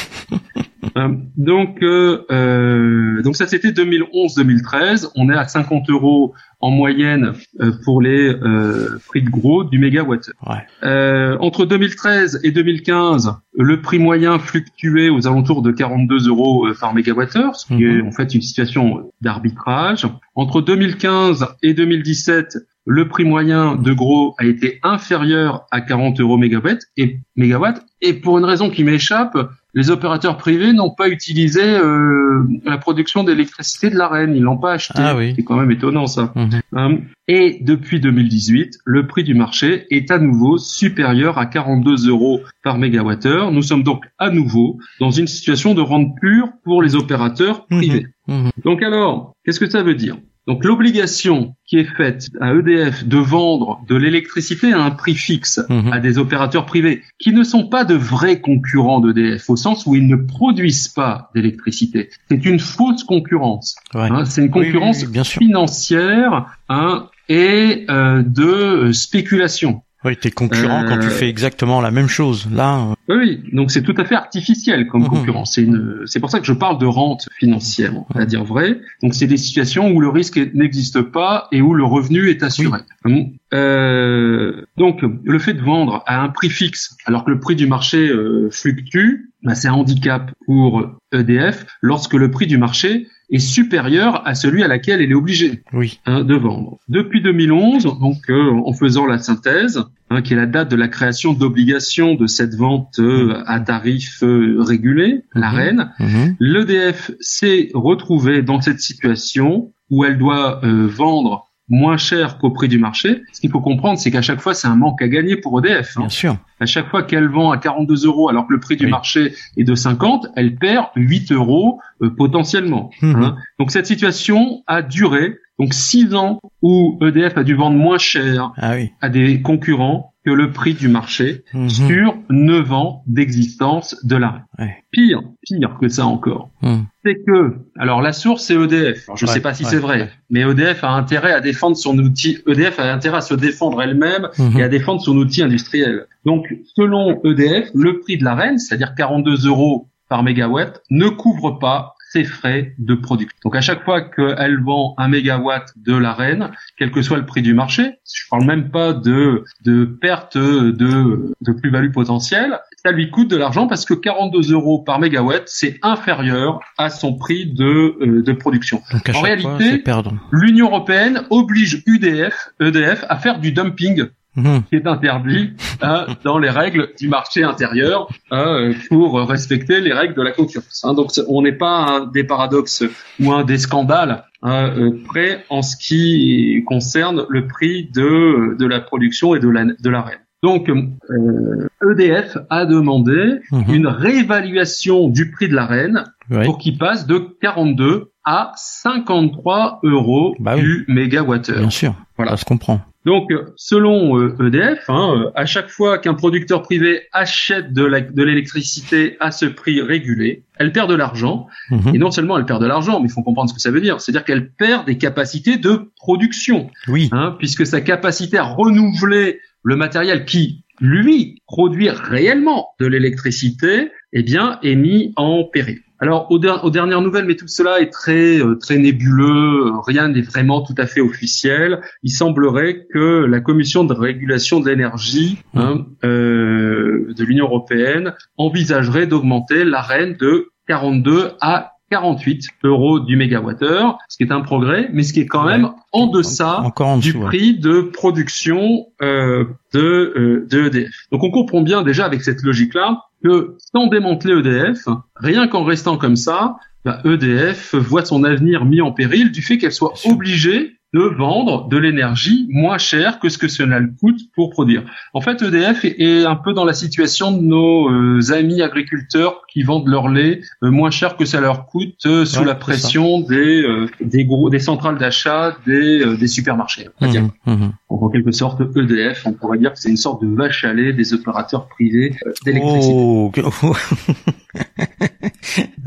Euh, 0.96 1.08
donc, 1.36 1.82
euh, 1.82 2.24
euh, 2.30 3.22
donc 3.22 3.36
ça 3.36 3.46
c'était 3.46 3.70
2011-2013. 3.72 5.08
On 5.14 5.28
est 5.30 5.36
à 5.36 5.46
50 5.46 5.90
euros 5.90 6.34
en 6.60 6.70
moyenne 6.70 7.32
euh, 7.60 7.72
pour 7.84 8.00
les 8.00 8.28
euh, 8.34 8.98
prix 9.08 9.22
de 9.22 9.28
gros 9.28 9.62
du 9.64 9.78
mégawatt. 9.78 10.30
Ouais. 10.46 10.56
Euh, 10.84 11.36
entre 11.40 11.66
2013 11.66 12.40
et 12.44 12.50
2015, 12.50 13.34
le 13.58 13.80
prix 13.82 13.98
moyen 13.98 14.38
fluctuait 14.38 15.10
aux 15.10 15.26
alentours 15.26 15.60
de 15.62 15.70
42 15.70 16.28
euros 16.28 16.68
par 16.80 16.94
mégawattheure, 16.94 17.56
ce 17.56 17.66
qui 17.66 17.84
Mhm. 17.84 17.98
est 17.98 18.02
en 18.02 18.12
fait 18.12 18.34
une 18.34 18.42
situation 18.42 19.12
d'arbitrage. 19.20 20.06
Entre 20.34 20.62
2015 20.62 21.46
et 21.62 21.74
2017, 21.74 22.56
le 22.88 23.08
prix 23.08 23.24
moyen 23.24 23.74
de 23.76 23.92
gros 23.92 24.34
a 24.38 24.44
été 24.46 24.78
inférieur 24.82 25.66
à 25.72 25.80
40 25.80 26.20
euros 26.20 26.36
mégawatt 26.38 26.78
et 26.96 27.18
mégawatt. 27.34 27.84
Et 28.00 28.14
pour 28.14 28.38
une 28.38 28.44
raison 28.44 28.70
qui 28.70 28.84
m'échappe, 28.84 29.36
les 29.76 29.90
opérateurs 29.90 30.38
privés 30.38 30.72
n'ont 30.72 30.90
pas 30.92 31.08
utilisé 31.08 31.62
euh, 31.62 32.42
la 32.64 32.78
production 32.78 33.22
d'électricité 33.22 33.90
de 33.90 33.96
l'AREN. 33.96 34.34
Ils 34.34 34.42
l'ont 34.42 34.56
pas 34.56 34.72
acheté. 34.72 34.94
Ah 34.96 35.14
oui. 35.14 35.34
C'est 35.36 35.44
quand 35.44 35.56
même 35.56 35.70
étonnant 35.70 36.06
ça. 36.06 36.32
Mhm. 36.34 36.60
Hein. 36.72 36.98
Et 37.28 37.58
depuis 37.60 38.00
2018, 38.00 38.78
le 38.84 39.06
prix 39.06 39.22
du 39.22 39.34
marché 39.34 39.86
est 39.90 40.10
à 40.10 40.18
nouveau 40.18 40.56
supérieur 40.58 41.36
à 41.38 41.44
42 41.46 42.08
euros 42.08 42.40
par 42.64 42.78
mégawattheure. 42.78 43.52
Nous 43.52 43.62
sommes 43.62 43.82
donc 43.82 44.04
à 44.18 44.30
nouveau 44.30 44.78
dans 44.98 45.10
une 45.10 45.26
situation 45.26 45.74
de 45.74 45.82
rente 45.82 46.16
pure 46.20 46.48
pour 46.64 46.82
les 46.82 46.96
opérateurs 46.96 47.66
Mhm. 47.70 47.78
privés. 47.78 48.06
Mhm. 48.28 48.50
Donc 48.64 48.82
alors, 48.82 49.34
qu'est-ce 49.44 49.60
que 49.60 49.68
ça 49.68 49.82
veut 49.82 49.94
dire? 49.94 50.16
Donc 50.46 50.64
l'obligation 50.64 51.54
qui 51.66 51.78
est 51.78 51.84
faite 51.96 52.28
à 52.40 52.52
EDF 52.54 53.04
de 53.04 53.16
vendre 53.18 53.80
de 53.88 53.96
l'électricité 53.96 54.72
à 54.72 54.80
un 54.82 54.90
prix 54.90 55.14
fixe 55.14 55.60
Mhm. 55.68 55.92
à 55.92 55.98
des 55.98 56.18
opérateurs 56.18 56.66
privés 56.66 57.02
qui 57.18 57.32
ne 57.32 57.42
sont 57.42 57.66
pas 57.68 57.84
de 57.84 57.94
vrais 57.94 58.40
concurrents 58.40 59.00
d'EDF 59.00 59.50
au 59.50 59.56
sens 59.56 59.86
où 59.86 59.94
ils 59.94 60.06
ne 60.06 60.16
produisent 60.16 60.88
pas 60.88 61.30
d'électricité. 61.34 62.10
C'est 62.30 62.44
une 62.44 62.60
fausse 62.60 63.02
concurrence. 63.04 63.76
Ouais. 63.94 64.08
hein. 64.10 64.24
c'est 64.24 64.42
une 64.42 64.52
Oui, 64.52 64.60
oui, 64.60 64.66
concurrence 64.72 65.02
oui, 65.02 65.08
bien 65.12 65.24
sûr. 65.24 65.38
financière 65.40 66.46
hein, 66.68 67.08
et 67.28 67.84
euh, 67.90 68.22
de 68.22 68.44
euh, 68.44 68.92
spéculation. 68.92 69.82
Oui, 70.06 70.16
t'es 70.16 70.30
concurrent 70.30 70.84
Euh, 70.84 70.88
quand 70.88 70.98
tu 71.00 71.08
fais 71.08 71.28
exactement 71.28 71.80
la 71.80 71.90
même 71.90 72.06
chose. 72.08 72.48
Là, 72.52 72.78
euh, 72.78 72.94
Oui, 73.08 73.16
oui, 73.18 73.50
donc 73.52 73.70
c'est 73.70 73.82
tout 73.82 73.94
à 73.98 74.04
fait 74.04 74.14
artificiel 74.14 74.86
comme 74.86 75.02
Mhm. 75.02 75.08
concurrence. 75.08 75.52
C'est 75.54 75.62
une, 75.62 76.02
c'est 76.06 76.20
pour 76.20 76.30
ça 76.30 76.38
que 76.40 76.46
je 76.46 76.52
parle 76.52 76.78
de 76.78 76.86
rente 76.86 77.28
financière, 77.38 77.92
à 78.14 78.24
dire 78.24 78.44
vrai. 78.44 78.80
Donc 79.02 79.14
c'est 79.14 79.26
des 79.26 79.36
situations 79.36 79.90
où 79.90 80.00
le 80.00 80.08
risque 80.08 80.38
n'existe 80.54 81.02
pas 81.02 81.48
et 81.52 81.60
où 81.60 81.74
le 81.74 81.84
revenu 81.84 82.30
est 82.30 82.42
assuré. 82.42 82.80
Hum. 83.04 83.26
Euh, 83.54 84.62
donc 84.76 85.00
le 85.02 85.38
fait 85.38 85.54
de 85.54 85.62
vendre 85.62 86.02
à 86.06 86.22
un 86.22 86.28
prix 86.28 86.50
fixe, 86.50 86.96
alors 87.06 87.24
que 87.24 87.30
le 87.30 87.40
prix 87.40 87.56
du 87.56 87.66
marché 87.66 88.08
euh, 88.08 88.48
fluctue, 88.50 89.30
bah, 89.42 89.54
c'est 89.54 89.68
un 89.68 89.74
handicap 89.74 90.30
pour 90.46 90.82
EDF 91.12 91.66
lorsque 91.82 92.14
le 92.14 92.30
prix 92.30 92.46
du 92.46 92.58
marché 92.58 93.06
est 93.30 93.38
supérieur 93.38 94.26
à 94.26 94.34
celui 94.34 94.62
à 94.62 94.68
laquelle 94.68 95.00
elle 95.02 95.10
est 95.10 95.14
obligée 95.14 95.62
oui. 95.72 95.98
hein, 96.06 96.22
de 96.22 96.34
vendre. 96.34 96.78
Depuis 96.88 97.20
2011, 97.22 97.84
donc 98.00 98.18
euh, 98.30 98.52
en 98.64 98.72
faisant 98.72 99.06
la 99.06 99.18
synthèse, 99.18 99.82
hein, 100.10 100.22
qui 100.22 100.34
est 100.34 100.36
la 100.36 100.46
date 100.46 100.70
de 100.70 100.76
la 100.76 100.88
création 100.88 101.32
d'obligation 101.32 102.14
de 102.14 102.26
cette 102.26 102.54
vente 102.54 102.98
euh, 103.00 103.42
à 103.46 103.58
tarif 103.60 104.22
euh, 104.22 104.56
régulé, 104.60 105.22
la 105.34 105.50
Mhm. 105.50 105.56
reine, 105.56 105.90
Mhm. 105.98 106.36
l'EDF 106.38 107.10
s'est 107.20 107.70
retrouvé 107.74 108.42
dans 108.42 108.60
cette 108.60 108.80
situation 108.80 109.72
où 109.90 110.04
elle 110.04 110.18
doit 110.18 110.64
euh, 110.64 110.86
vendre 110.86 111.45
moins 111.68 111.96
cher 111.96 112.38
qu'au 112.38 112.50
prix 112.50 112.68
du 112.68 112.78
marché. 112.78 113.22
Ce 113.32 113.40
qu'il 113.40 113.50
faut 113.50 113.60
comprendre, 113.60 113.98
c'est 113.98 114.10
qu'à 114.10 114.22
chaque 114.22 114.40
fois, 114.40 114.54
c'est 114.54 114.68
un 114.68 114.76
manque 114.76 115.02
à 115.02 115.08
gagner 115.08 115.36
pour 115.36 115.58
EDF. 115.58 115.96
hein. 115.96 116.00
Bien 116.02 116.08
sûr. 116.08 116.36
À 116.60 116.66
chaque 116.66 116.88
fois 116.88 117.02
qu'elle 117.02 117.28
vend 117.28 117.50
à 117.50 117.58
42 117.58 118.06
euros 118.06 118.28
alors 118.28 118.46
que 118.46 118.52
le 118.52 118.60
prix 118.60 118.76
du 118.76 118.86
marché 118.86 119.34
est 119.56 119.64
de 119.64 119.74
50, 119.74 120.28
elle 120.36 120.54
perd 120.56 120.86
8 120.94 121.32
euros 121.32 121.80
euh, 122.02 122.10
potentiellement. 122.10 122.90
Mhm. 123.02 123.22
hein. 123.22 123.36
Donc 123.58 123.70
cette 123.72 123.86
situation 123.86 124.62
a 124.66 124.82
duré 124.82 125.38
donc 125.58 125.74
6 125.74 126.14
ans 126.14 126.38
où 126.62 126.98
EDF 127.02 127.36
a 127.38 127.42
dû 127.44 127.54
vendre 127.54 127.76
moins 127.76 127.98
cher 127.98 128.52
Ah 128.58 128.72
oui. 128.74 128.92
à 129.00 129.08
des 129.08 129.40
concurrents 129.42 130.12
que 130.26 130.30
le 130.32 130.50
prix 130.50 130.74
du 130.74 130.88
marché 130.88 131.44
Mhm. 131.54 131.68
sur 131.70 132.14
9 132.30 132.72
ans 132.72 133.04
d'existence 133.06 133.96
de 134.04 134.16
l'arrêt. 134.16 134.40
Ouais. 134.58 134.74
Pire, 134.90 135.22
pire 135.42 135.76
que 135.80 135.86
ça 135.88 136.04
encore, 136.04 136.50
Mhm. 136.62 136.84
c'est 137.04 137.22
que, 137.24 137.54
alors 137.78 138.02
la 138.02 138.12
source 138.12 138.42
c'est 138.42 138.54
EDF. 138.56 139.04
Alors, 139.08 139.16
je 139.16 139.24
ne 139.24 139.28
Ouais, 139.30 139.34
sais 139.34 139.40
pas 139.40 139.54
si 139.54 139.62
ouais, 139.64 139.70
c'est 139.70 139.78
vrai, 139.78 140.10
mais 140.30 140.40
EDF 140.40 140.82
a 140.82 140.90
intérêt 140.90 141.32
à 141.32 141.40
défendre 141.40 141.76
son 141.76 141.96
outil. 141.98 142.38
EDF 142.48 142.80
a 142.80 142.92
intérêt 142.92 143.18
à 143.18 143.20
se 143.20 143.34
défendre 143.34 143.80
elle-même 143.80 144.28
Mhm. 144.38 144.58
et 144.58 144.62
à 144.64 144.68
défendre 144.68 145.00
son 145.00 145.16
outil 145.16 145.42
industriel. 145.42 146.06
Donc, 146.24 146.52
selon 146.74 147.20
EDF, 147.24 147.70
le 147.74 148.00
prix 148.00 148.18
de 148.18 148.24
la 148.24 148.34
reine, 148.34 148.58
c'est-à-dire 148.58 148.94
42 148.96 149.46
euros 149.46 149.86
par 150.08 150.22
mégawatt, 150.24 150.82
ne 150.90 151.08
couvre 151.08 151.52
pas 151.60 151.94
ses 152.12 152.24
frais 152.24 152.74
de 152.78 152.94
production. 152.94 153.36
Donc, 153.44 153.56
à 153.56 153.60
chaque 153.60 153.84
fois 153.84 154.00
qu'elle 154.02 154.60
vend 154.62 154.94
un 154.98 155.08
mégawatt 155.08 155.72
de 155.76 155.94
la 155.94 156.12
reine, 156.12 156.50
quel 156.78 156.90
que 156.90 157.02
soit 157.02 157.18
le 157.18 157.26
prix 157.26 157.42
du 157.42 157.54
marché, 157.54 157.98
je 158.04 158.22
parle 158.30 158.44
même 158.44 158.70
pas 158.70 158.92
de, 158.92 159.44
de 159.64 159.84
perte 159.84 160.36
de, 160.36 161.32
de 161.40 161.52
plus-value 161.52 161.92
potentielle, 161.92 162.58
ça 162.84 162.92
lui 162.92 163.10
coûte 163.10 163.28
de 163.28 163.36
l'argent 163.36 163.66
parce 163.66 163.84
que 163.84 163.94
42 163.94 164.52
euros 164.52 164.82
par 164.82 164.98
mégawatt, 164.98 165.42
c'est 165.46 165.78
inférieur 165.82 166.60
à 166.78 166.90
son 166.90 167.14
prix 167.14 167.46
de, 167.46 167.96
euh, 168.00 168.22
de 168.22 168.32
production. 168.32 168.80
Donc 168.92 169.08
à 169.08 169.16
En 169.16 169.20
réalité. 169.20 169.82
L'Union 170.30 170.66
européenne 170.66 171.22
oblige 171.30 171.82
UDF, 171.86 172.50
EDF 172.60 173.04
à 173.08 173.16
faire 173.16 173.40
du 173.40 173.52
dumping 173.52 174.06
Mhm. 174.36 174.62
qui 174.68 174.76
est 174.76 174.86
interdit 174.86 175.52
hein, 175.82 176.06
dans 176.24 176.38
les 176.38 176.50
règles 176.50 176.90
du 177.00 177.08
marché 177.08 177.42
intérieur 177.42 178.08
hein, 178.30 178.70
pour 178.88 179.18
respecter 179.28 179.80
les 179.80 179.92
règles 179.92 180.14
de 180.14 180.22
la 180.22 180.32
concurrence. 180.32 180.84
hein. 180.84 180.94
Donc 180.94 181.10
on 181.28 181.42
n'est 181.42 181.52
pas 181.56 181.74
un 181.86 182.06
des 182.06 182.24
paradoxes 182.24 182.84
ou 183.20 183.32
un 183.32 183.44
des 183.44 183.58
scandales 183.58 184.24
hein, 184.42 184.70
euh, 184.78 184.90
près 185.06 185.44
en 185.48 185.62
ce 185.62 185.76
qui 185.76 186.62
concerne 186.66 187.24
le 187.28 187.46
prix 187.46 187.88
de, 187.94 188.56
de 188.58 188.66
la 188.66 188.80
production 188.80 189.34
et 189.34 189.40
de 189.40 189.48
la, 189.48 189.64
de 189.64 189.90
la 189.90 190.02
reine. 190.02 190.18
Donc 190.42 190.68
euh, 190.68 191.68
EDF 191.90 192.36
a 192.50 192.66
demandé 192.66 193.40
Mhm. 193.52 193.64
une 193.74 193.86
réévaluation 193.86 195.08
du 195.08 195.30
prix 195.30 195.48
de 195.48 195.54
la 195.54 195.66
reine 195.66 196.04
pour 196.44 196.58
qu'il 196.58 196.76
passe 196.78 197.06
de 197.06 197.18
42 197.40 198.10
à 198.24 198.52
53 198.56 199.80
euros 199.84 200.34
Bah 200.40 200.54
oui. 200.56 200.62
du 200.62 200.84
mégawattheure. 200.88 201.58
Bien 201.60 201.70
sûr. 201.70 201.94
Voilà. 202.16 202.32
Ça 202.32 202.38
se 202.38 202.44
comprend. 202.44 202.80
Donc, 203.06 203.30
euh, 203.30 203.54
selon 203.54 204.18
euh, 204.18 204.34
EDF, 204.44 204.84
hein, 204.88 205.14
euh, 205.16 205.30
à 205.36 205.46
chaque 205.46 205.70
fois 205.70 205.98
qu'un 205.98 206.14
producteur 206.14 206.62
privé 206.62 207.02
achète 207.12 207.72
de 207.72 208.22
l'électricité 208.22 209.16
à 209.20 209.30
ce 209.30 209.46
prix 209.46 209.80
régulé, 209.80 210.42
elle 210.56 210.72
perd 210.72 210.90
de 210.90 210.96
l'argent. 210.96 211.46
Mhm. 211.70 211.94
Et 211.94 211.98
non 211.98 212.10
seulement 212.10 212.36
elle 212.36 212.46
perd 212.46 212.60
de 212.60 212.66
l'argent, 212.66 212.98
mais 212.98 213.06
il 213.06 213.12
faut 213.12 213.22
comprendre 213.22 213.48
ce 213.48 213.54
que 213.54 213.60
ça 213.60 213.70
veut 213.70 213.80
dire. 213.80 214.00
C'est-à-dire 214.00 214.24
qu'elle 214.24 214.50
perd 214.50 214.86
des 214.86 214.98
capacités 214.98 215.56
de 215.56 215.92
production, 215.96 216.68
Oui. 216.88 217.08
hein, 217.12 217.36
puisque 217.38 217.64
sa 217.64 217.80
capacité 217.80 218.38
à 218.38 218.42
renouveler 218.44 219.38
le 219.62 219.76
matériel 219.76 220.24
qui, 220.24 220.64
lui, 220.80 221.42
produit 221.46 221.88
réellement 221.90 222.68
de 222.80 222.86
l'électricité, 222.86 223.90
eh 224.12 224.22
bien, 224.22 224.58
est 224.62 224.74
mis 224.74 225.12
en 225.16 225.44
péril. 225.44 225.78
Alors, 225.98 226.30
aux, 226.30 226.38
der- 226.38 226.62
aux 226.62 226.70
dernières 226.70 227.00
nouvelles, 227.00 227.24
mais 227.24 227.36
tout 227.36 227.48
cela 227.48 227.80
est 227.80 227.90
très 227.90 228.38
euh, 228.38 228.56
très 228.56 228.76
nébuleux, 228.76 229.68
euh, 229.68 229.80
rien 229.86 230.08
n'est 230.08 230.20
vraiment 230.20 230.60
tout 230.60 230.74
à 230.76 230.86
fait 230.86 231.00
officiel. 231.00 231.80
Il 232.02 232.10
semblerait 232.10 232.86
que 232.92 233.24
la 233.24 233.40
Commission 233.40 233.82
de 233.84 233.94
régulation 233.94 234.60
de 234.60 234.68
l'énergie 234.68 235.38
hein, 235.54 235.86
euh, 236.04 237.14
de 237.16 237.24
l'Union 237.24 237.46
européenne 237.46 238.12
envisagerait 238.36 239.06
d'augmenter 239.06 239.64
l'arène 239.64 240.16
de 240.20 240.50
42 240.68 241.30
à 241.40 241.72
48 241.90 242.42
euros 242.64 243.00
du 243.00 243.16
mégawattheure, 243.16 243.98
ce 244.08 244.16
qui 244.16 244.24
est 244.24 244.32
un 244.32 244.40
progrès, 244.40 244.88
mais 244.92 245.02
ce 245.02 245.12
qui 245.12 245.20
est 245.20 245.26
quand 245.26 245.44
même 245.44 245.70
en 245.92 246.06
deçà 246.08 246.60
Encore 246.60 246.88
en 246.88 246.98
du 246.98 247.12
ouais. 247.12 247.26
prix 247.26 247.58
de 247.58 247.80
production 247.80 248.86
euh, 249.02 249.44
de, 249.72 250.12
euh, 250.16 250.46
de 250.50 250.66
EDF. 250.66 250.94
Donc 251.12 251.22
on 251.22 251.30
comprend 251.30 251.62
bien 251.62 251.82
déjà 251.82 252.04
avec 252.04 252.22
cette 252.22 252.42
logique-là 252.42 253.04
que 253.22 253.56
sans 253.72 253.86
démanteler 253.86 254.38
EDF, 254.38 254.88
rien 255.16 255.46
qu'en 255.48 255.64
restant 255.64 255.96
comme 255.96 256.16
ça, 256.16 256.56
bah, 256.84 257.00
EDF 257.04 257.74
voit 257.74 258.04
son 258.04 258.24
avenir 258.24 258.64
mis 258.64 258.80
en 258.80 258.92
péril 258.92 259.32
du 259.32 259.42
fait 259.42 259.58
qu'elle 259.58 259.72
soit 259.72 259.94
obligée 260.04 260.75
de 260.94 261.00
vendre 261.00 261.68
de 261.68 261.76
l'énergie 261.76 262.46
moins 262.50 262.78
chère 262.78 263.18
que 263.18 263.28
ce 263.28 263.38
que 263.38 263.48
cela 263.48 263.80
coûte 264.00 264.20
pour 264.34 264.50
produire. 264.50 264.84
En 265.14 265.20
fait, 265.20 265.42
EDF 265.42 265.84
est 265.84 266.24
un 266.24 266.36
peu 266.36 266.52
dans 266.52 266.64
la 266.64 266.72
situation 266.72 267.32
de 267.32 267.42
nos 267.42 267.90
euh, 267.90 268.32
amis 268.32 268.62
agriculteurs 268.62 269.42
qui 269.52 269.62
vendent 269.62 269.88
leur 269.88 270.08
lait 270.08 270.40
euh, 270.62 270.70
moins 270.70 270.90
cher 270.90 271.16
que 271.16 271.24
ça 271.24 271.40
leur 271.40 271.66
coûte 271.66 272.06
euh, 272.06 272.24
sous 272.24 272.44
la 272.44 272.54
pression 272.54 273.20
des 273.20 273.64
des 274.00 274.24
gros 274.24 274.48
des 274.48 274.58
centrales 274.58 274.98
d'achat 274.98 275.56
des 275.66 276.16
des 276.16 276.28
supermarchés. 276.28 276.88
Mmh, 277.00 277.28
mmh. 277.46 277.68
en 277.88 278.08
quelque 278.08 278.30
sorte, 278.30 278.60
EDF, 278.76 279.26
on 279.26 279.32
pourrait 279.32 279.58
dire 279.58 279.72
que 279.72 279.78
c'est 279.78 279.90
une 279.90 279.96
sorte 279.96 280.22
de 280.22 280.34
vache 280.34 280.64
à 280.64 280.72
lait 280.72 280.92
des 280.92 281.14
opérateurs 281.14 281.68
privés 281.68 282.14
d'électricité. 282.44 282.94
Oh, 282.94 283.32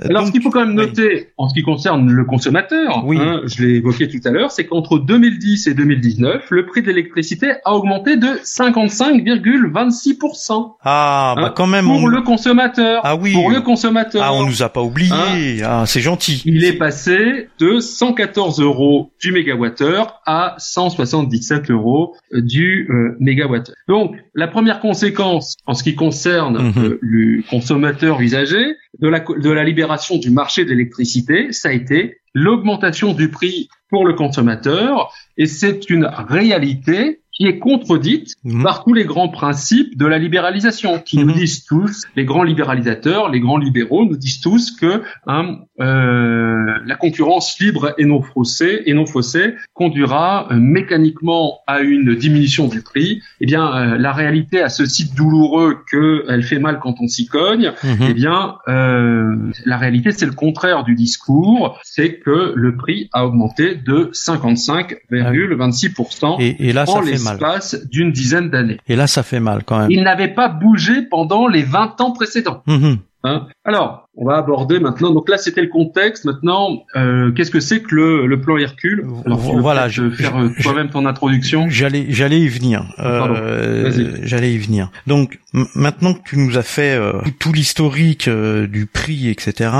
Alors, 0.01 0.27
ce 0.27 0.31
qu'il 0.31 0.41
faut 0.41 0.49
quand 0.49 0.65
même 0.65 0.75
noter 0.75 1.29
en 1.37 1.49
ce 1.49 1.53
qui 1.53 1.63
concerne 1.63 2.11
le 2.11 2.25
consommateur, 2.25 3.03
oui. 3.05 3.17
hein, 3.19 3.41
je 3.45 3.63
l'ai 3.63 3.75
évoqué 3.75 4.07
tout 4.07 4.19
à 4.25 4.31
l'heure, 4.31 4.51
c'est 4.51 4.65
qu'entre 4.65 4.88
2010 4.97 5.67
et 5.67 5.75
2019, 5.75 6.47
le 6.49 6.65
prix 6.65 6.81
de 6.81 6.87
l'électricité 6.87 7.51
a 7.63 7.75
augmenté 7.75 8.17
de 8.17 8.39
55,26%. 8.43 10.73
Ah, 10.83 11.35
bah 11.35 11.43
hein, 11.43 11.53
quand 11.55 11.67
même. 11.67 11.85
Pour 11.85 12.09
le 12.09 12.21
consommateur. 12.21 13.01
Ah 13.03 13.15
oui. 13.15 13.33
Pour 13.33 13.51
le 13.51 13.61
consommateur. 13.61 14.23
Ah, 14.23 14.33
on 14.33 14.45
nous 14.45 14.63
a 14.63 14.69
pas 14.69 14.81
oublié. 14.81 15.13
Hein 15.13 15.59
ah, 15.63 15.83
c'est 15.85 16.01
gentil. 16.01 16.41
Il 16.45 16.65
est 16.65 16.77
passé 16.77 17.49
de 17.59 17.79
114 17.79 18.59
euros 18.61 19.11
du 19.21 19.31
mégawattheure 19.31 20.21
à 20.25 20.55
177 20.57 21.69
euros 21.69 22.15
du 22.33 22.87
euh, 22.89 23.15
mégawattheure. 23.19 23.75
Donc, 23.87 24.15
la 24.33 24.47
première 24.47 24.79
conséquence 24.79 25.57
en 25.65 25.73
ce 25.73 25.83
qui 25.83 25.95
concerne 25.95 26.69
mhm. 26.69 26.83
euh, 26.83 26.99
le 27.01 27.43
consommateur 27.49 28.21
usager 28.21 28.75
de 28.99 29.07
la, 29.07 29.19
de 29.19 29.49
la 29.49 29.63
libération 29.63 30.17
du 30.17 30.31
marché 30.31 30.65
de 30.65 30.69
l'électricité, 30.69 31.51
ça 31.51 31.69
a 31.69 31.71
été 31.71 32.17
l'augmentation 32.33 33.13
du 33.13 33.29
prix 33.29 33.69
pour 33.89 34.05
le 34.05 34.13
consommateur. 34.13 35.13
Et 35.37 35.45
c'est 35.45 35.89
une 35.89 36.05
réalité 36.05 37.18
qui 37.39 37.47
est 37.47 37.57
contredite 37.57 38.35
mhm. 38.43 38.61
par 38.63 38.83
tous 38.83 38.93
les 38.93 39.05
grands 39.05 39.29
principes 39.29 39.97
de 39.97 40.05
la 40.05 40.17
libéralisation, 40.17 40.99
qui 40.99 41.19
nous 41.19 41.27
mhm. 41.27 41.33
disent 41.33 41.63
tous, 41.63 42.03
les 42.17 42.25
grands 42.25 42.43
libéralisateurs, 42.43 43.29
les 43.29 43.39
grands 43.39 43.57
libéraux 43.57 44.03
nous 44.03 44.17
disent 44.17 44.41
tous 44.41 44.71
que 44.71 45.03
hein, 45.25 45.59
euh, 45.79 46.73
la 46.85 46.95
concurrence 46.95 47.57
libre 47.59 47.93
et 47.97 48.03
non 48.03 48.21
faussée, 48.21 48.81
et 48.85 48.93
non 48.93 49.05
faussée 49.05 49.53
conduira 49.73 50.49
euh, 50.51 50.55
mécaniquement 50.55 51.59
à 51.65 51.79
une 51.79 52.13
diminution 52.13 52.67
du 52.67 52.81
prix. 52.81 53.21
Eh 53.39 53.45
bien, 53.45 53.73
euh, 53.73 53.97
la 53.97 54.11
réalité 54.11 54.61
à 54.61 54.67
ce 54.67 54.85
site 54.85 55.15
douloureux 55.15 55.77
que 55.89 56.25
elle 56.27 56.43
fait 56.43 56.59
mal 56.59 56.81
quand 56.81 56.95
on 56.99 57.07
s'y 57.07 57.27
cogne, 57.27 57.71
mhm. 57.83 58.07
eh 58.09 58.13
bien, 58.13 58.57
euh, 58.67 59.37
la 59.65 59.77
réalité 59.77 60.11
c'est 60.11 60.25
le 60.25 60.33
contraire 60.33 60.83
du 60.83 60.95
discours, 60.95 61.79
c'est 61.83 62.19
que 62.19 62.51
le 62.53 62.75
prix 62.75 63.09
a 63.13 63.25
augmenté 63.25 63.75
de 63.75 64.11
55,26% 64.13 66.41
et, 66.41 66.67
et 66.67 66.73
là, 66.73 66.85
ça 66.85 67.01
fait 67.01 67.23
mal 67.23 67.28
l'espace 67.31 67.87
d'une 67.89 68.11
dizaine 68.11 68.49
d'années. 68.49 68.77
Et 68.87 68.95
là, 68.95 69.07
ça 69.07 69.23
fait 69.23 69.39
mal 69.39 69.63
quand 69.63 69.79
même. 69.79 69.91
Il 69.91 70.03
n'avait 70.03 70.33
pas 70.33 70.49
bougé 70.49 71.03
pendant 71.03 71.47
les 71.47 71.63
20 71.63 72.01
ans 72.01 72.11
précédents. 72.11 72.63
Mmh 72.67 72.95
hein 73.23 73.47
Alors, 73.69 74.09
on 74.15 74.25
va 74.25 74.37
aborder 74.37 74.79
maintenant. 74.79 75.11
Donc 75.11 75.29
là, 75.29 75.37
c'était 75.37 75.61
le 75.61 75.67
contexte. 75.67 76.25
Maintenant, 76.25 76.83
euh, 76.95 77.31
qu'est-ce 77.31 77.51
que 77.51 77.59
c'est 77.59 77.81
que 77.81 77.93
le, 77.93 78.25
le, 78.25 78.41
plan 78.41 78.57
Hercule 78.57 79.05
Alors, 79.25 79.37
voilà, 79.37 79.87
je 79.87 80.09
faire 80.09 80.35
euh, 80.37 80.49
toi-même 80.61 80.89
ton 80.89 81.05
introduction. 81.05 81.67
J'allais, 81.69 82.07
j'allais 82.09 82.41
y 82.41 82.47
venir. 82.47 82.83
Euh, 82.99 84.17
j'allais 84.23 84.53
y 84.53 84.57
venir. 84.57 84.89
Donc 85.07 85.39
maintenant 85.73 86.13
que 86.13 86.21
tu 86.25 86.37
nous 86.37 86.57
as 86.57 86.63
fait 86.63 86.95
euh, 86.95 87.13
tout 87.39 87.53
l'historique 87.53 88.27
euh, 88.27 88.67
du 88.67 88.87
prix, 88.87 89.29
etc. 89.29 89.71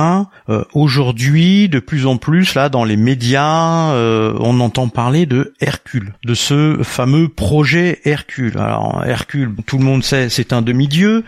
Aujourd'hui, 0.74 1.68
de 1.70 1.80
plus 1.80 2.06
en 2.06 2.18
plus, 2.18 2.56
là, 2.56 2.70
dans 2.70 2.84
les 2.84 2.98
médias, 2.98 3.94
on 3.94 4.60
entend 4.60 4.88
parler 4.88 5.26
de 5.26 5.54
Hercule, 5.60 6.14
de 6.26 6.34
ce 6.34 6.80
fameux 6.84 7.28
projet 7.28 8.00
Hercule. 8.06 8.58
Alors 8.58 9.04
Hercule, 9.06 9.52
tout 9.66 9.78
le 9.78 9.84
monde 9.84 10.04
sait, 10.04 10.30
c'est 10.30 10.54
un 10.54 10.62
demi-dieu. 10.62 11.24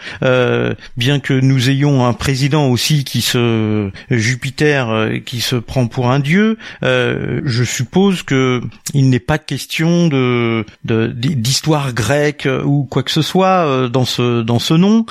bien 0.98 1.20
que 1.20 1.34
nous 1.34 1.70
ayons 1.70 2.06
un 2.06 2.14
président 2.14 2.51
aussi 2.56 3.04
qui 3.04 3.22
se 3.22 3.92
Jupiter 4.10 4.90
euh, 4.90 5.20
qui 5.20 5.42
se 5.42 5.56
prend 5.56 5.88
pour 5.88 6.10
un 6.10 6.20
dieu, 6.20 6.58
euh, 6.84 7.42
je 7.46 7.64
suppose 7.64 8.24
que 8.24 8.62
il 8.94 9.10
n'est 9.10 9.20
pas 9.20 9.38
question 9.38 10.08
de 10.08 10.66
d'histoire 10.84 11.94
grecque 11.94 12.48
ou 12.66 12.86
quoi 12.86 13.04
que 13.04 13.12
ce 13.12 13.22
soit 13.22 13.66
euh, 13.66 13.90
dans 13.90 14.06
ce 14.06 14.42
dans 14.42 14.60
ce 14.60 14.74
nom, 14.74 15.06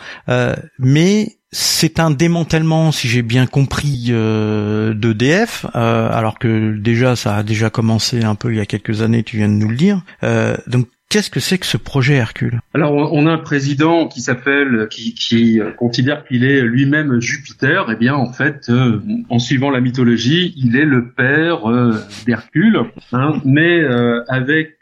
mais 0.78 1.36
c'est 1.52 1.98
un 1.98 2.12
démantèlement, 2.12 2.92
si 2.92 3.08
j'ai 3.08 3.22
bien 3.22 3.46
compris, 3.46 4.06
euh, 4.10 4.94
d'EDF, 4.94 5.66
alors 5.74 6.38
que 6.38 6.76
déjà 6.76 7.16
ça 7.16 7.36
a 7.36 7.42
déjà 7.42 7.70
commencé 7.70 8.22
un 8.22 8.36
peu 8.36 8.52
il 8.52 8.58
y 8.58 8.60
a 8.60 8.66
quelques 8.66 9.02
années, 9.02 9.24
tu 9.24 9.38
viens 9.38 9.48
de 9.48 9.54
nous 9.54 9.68
le 9.68 9.76
dire. 9.76 10.02
donc 10.68 10.86
Qu'est-ce 11.10 11.28
que 11.28 11.40
c'est 11.40 11.58
que 11.58 11.66
ce 11.66 11.76
projet 11.76 12.14
Hercule? 12.14 12.60
Alors, 12.72 13.12
on 13.12 13.26
a 13.26 13.32
un 13.32 13.38
président 13.38 14.06
qui 14.06 14.20
s'appelle, 14.20 14.86
qui, 14.92 15.12
qui 15.12 15.60
euh, 15.60 15.72
considère 15.72 16.24
qu'il 16.24 16.44
est 16.44 16.62
lui-même 16.62 17.20
Jupiter. 17.20 17.90
Eh 17.90 17.96
bien, 17.96 18.14
en 18.14 18.32
fait, 18.32 18.68
euh, 18.68 19.00
en 19.28 19.40
suivant 19.40 19.70
la 19.70 19.80
mythologie, 19.80 20.54
il 20.56 20.76
est 20.76 20.84
le 20.84 21.08
père 21.08 21.68
euh, 21.68 21.96
d'Hercule. 22.26 22.82
Hein, 23.12 23.42
mais 23.44 23.84
avec 24.28 24.76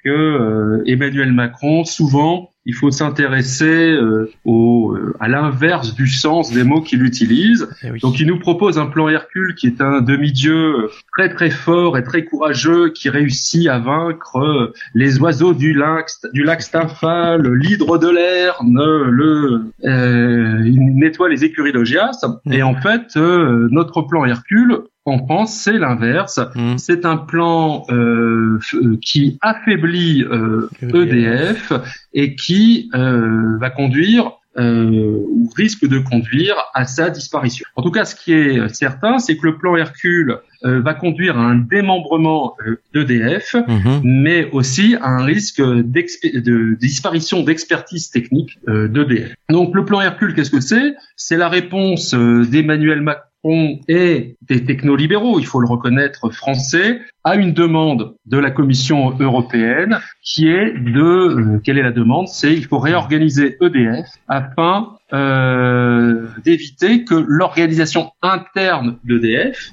Emmanuel 0.86 1.32
Macron, 1.32 1.84
souvent, 1.84 2.50
il 2.68 2.74
faut 2.74 2.90
s'intéresser 2.90 3.92
euh, 3.92 4.30
au, 4.44 4.92
euh, 4.92 5.16
à 5.20 5.26
l'inverse 5.26 5.94
du 5.94 6.06
sens 6.06 6.52
des 6.52 6.64
mots 6.64 6.82
qu'il 6.82 7.02
utilise. 7.02 7.66
Eh 7.82 7.98
Donc 8.00 8.20
il 8.20 8.26
nous 8.26 8.38
propose 8.38 8.78
un 8.78 8.86
plan 8.86 9.08
Hercule 9.08 9.54
qui 9.54 9.68
est 9.68 9.80
un 9.80 10.02
demi-dieu 10.02 10.90
très 11.16 11.32
très 11.32 11.48
fort 11.48 11.96
et 11.96 12.04
très 12.04 12.26
courageux 12.26 12.90
qui 12.90 13.08
réussit 13.08 13.66
à 13.68 13.78
vaincre 13.78 14.36
euh, 14.36 14.74
les 14.94 15.18
oiseaux 15.18 15.54
du 15.54 15.72
lac, 15.72 16.08
du 16.34 16.44
lac 16.44 16.60
Stymphal, 16.60 17.50
l'hydre 17.54 17.96
de 17.96 18.10
l'air, 18.10 18.60
le, 18.62 19.62
euh, 19.86 20.62
il 20.66 20.94
nettoie 20.94 21.30
les 21.30 21.44
écuries 21.44 21.72
d'Ogias. 21.72 22.20
Et 22.50 22.62
en 22.62 22.74
fait, 22.74 23.16
notre 23.16 24.02
plan 24.02 24.26
Hercule 24.26 24.82
en 25.08 25.24
France, 25.24 25.54
c'est 25.54 25.78
l'inverse. 25.78 26.40
Mmh. 26.54 26.76
C'est 26.78 27.04
un 27.04 27.16
plan 27.16 27.84
euh, 27.90 28.58
qui 29.00 29.38
affaiblit 29.40 30.22
euh, 30.22 30.68
EDF 30.82 31.72
e 31.72 31.80
et 32.12 32.36
qui 32.36 32.90
euh, 32.94 33.56
va 33.58 33.70
conduire 33.70 34.32
euh, 34.58 35.22
ou 35.30 35.48
risque 35.56 35.86
de 35.86 35.98
conduire 35.98 36.56
à 36.74 36.84
sa 36.84 37.10
disparition. 37.10 37.64
En 37.76 37.82
tout 37.82 37.92
cas, 37.92 38.04
ce 38.04 38.16
qui 38.16 38.32
est 38.32 38.74
certain, 38.74 39.18
c'est 39.18 39.36
que 39.36 39.46
le 39.46 39.56
plan 39.56 39.76
Hercule 39.76 40.38
euh, 40.64 40.80
va 40.80 40.94
conduire 40.94 41.38
à 41.38 41.42
un 41.42 41.54
démembrement 41.54 42.56
d'EDF, 42.92 43.54
mmh. 43.54 44.00
mais 44.02 44.50
aussi 44.50 44.96
à 45.00 45.10
un 45.10 45.24
risque 45.24 45.60
de 45.60 46.74
disparition 46.74 47.44
d'expertise 47.44 48.10
technique 48.10 48.58
d'EDF. 48.66 49.34
Donc 49.48 49.74
le 49.76 49.84
plan 49.84 50.00
Hercule, 50.00 50.34
qu'est-ce 50.34 50.50
que 50.50 50.60
c'est? 50.60 50.94
C'est 51.14 51.36
la 51.36 51.48
réponse 51.48 52.14
d'Emmanuel 52.14 53.02
Macron 53.02 53.27
on 53.44 53.78
est 53.88 54.36
des 54.42 54.64
technolibéraux, 54.64 55.38
il 55.38 55.46
faut 55.46 55.60
le 55.60 55.68
reconnaître, 55.68 56.30
français, 56.30 57.00
à 57.24 57.36
une 57.36 57.52
demande 57.52 58.14
de 58.26 58.38
la 58.38 58.50
Commission 58.50 59.14
européenne 59.18 60.00
qui 60.22 60.48
est 60.48 60.72
de, 60.72 61.00
euh, 61.00 61.60
quelle 61.62 61.78
est 61.78 61.82
la 61.82 61.92
demande? 61.92 62.28
C'est 62.28 62.52
il 62.52 62.64
faut 62.66 62.78
réorganiser 62.78 63.56
EDF 63.60 64.06
afin 64.26 64.97
d'éviter 65.12 67.04
que 67.04 67.14
l'organisation 67.14 68.12
interne 68.22 68.98
d'EDF 69.04 69.72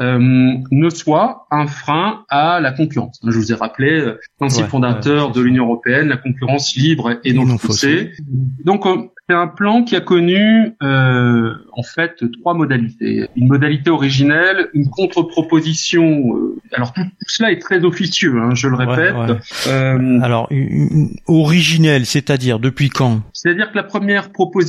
euh, 0.00 0.54
ne 0.70 0.90
soit 0.90 1.46
un 1.50 1.66
frein 1.66 2.24
à 2.28 2.60
la 2.60 2.70
concurrence. 2.70 3.20
Je 3.26 3.36
vous 3.36 3.52
ai 3.52 3.54
rappelé, 3.56 4.00
euh, 4.00 4.20
principe 4.38 4.66
fondateur 4.66 5.32
de 5.32 5.40
l'Union 5.40 5.64
européenne, 5.64 6.08
la 6.08 6.16
concurrence 6.16 6.76
libre 6.76 7.18
et 7.24 7.32
non, 7.32 7.58
faussée. 7.58 8.12
Donc 8.64 8.86
c'est 9.28 9.36
un 9.36 9.46
plan 9.46 9.82
qui 9.82 9.94
a 9.94 10.00
connu 10.00 10.72
euh, 10.82 11.52
en 11.72 11.82
fait 11.82 12.22
trois 12.40 12.54
modalités. 12.54 13.28
Une 13.36 13.48
modalité 13.48 13.90
originelle, 13.90 14.68
une 14.72 14.88
contre-proposition. 14.88 16.34
Euh, 16.34 16.56
alors 16.72 16.94
tout, 16.94 17.02
cela 17.26 17.52
est 17.52 17.58
très 17.58 17.84
officieux, 17.84 18.40
hein, 18.40 18.54
je 18.54 18.68
le 18.68 18.76
répète. 18.76 19.14
Euh, 19.66 20.20
alors 20.22 20.48
originelle, 21.26 22.06
c'est-à-dire 22.06 22.58
depuis 22.58 22.88
quand? 22.88 23.20
C'est-à-dire 23.34 23.70
que 23.70 23.76
la 23.76 23.82
première 23.82 24.30
proposition 24.30 24.67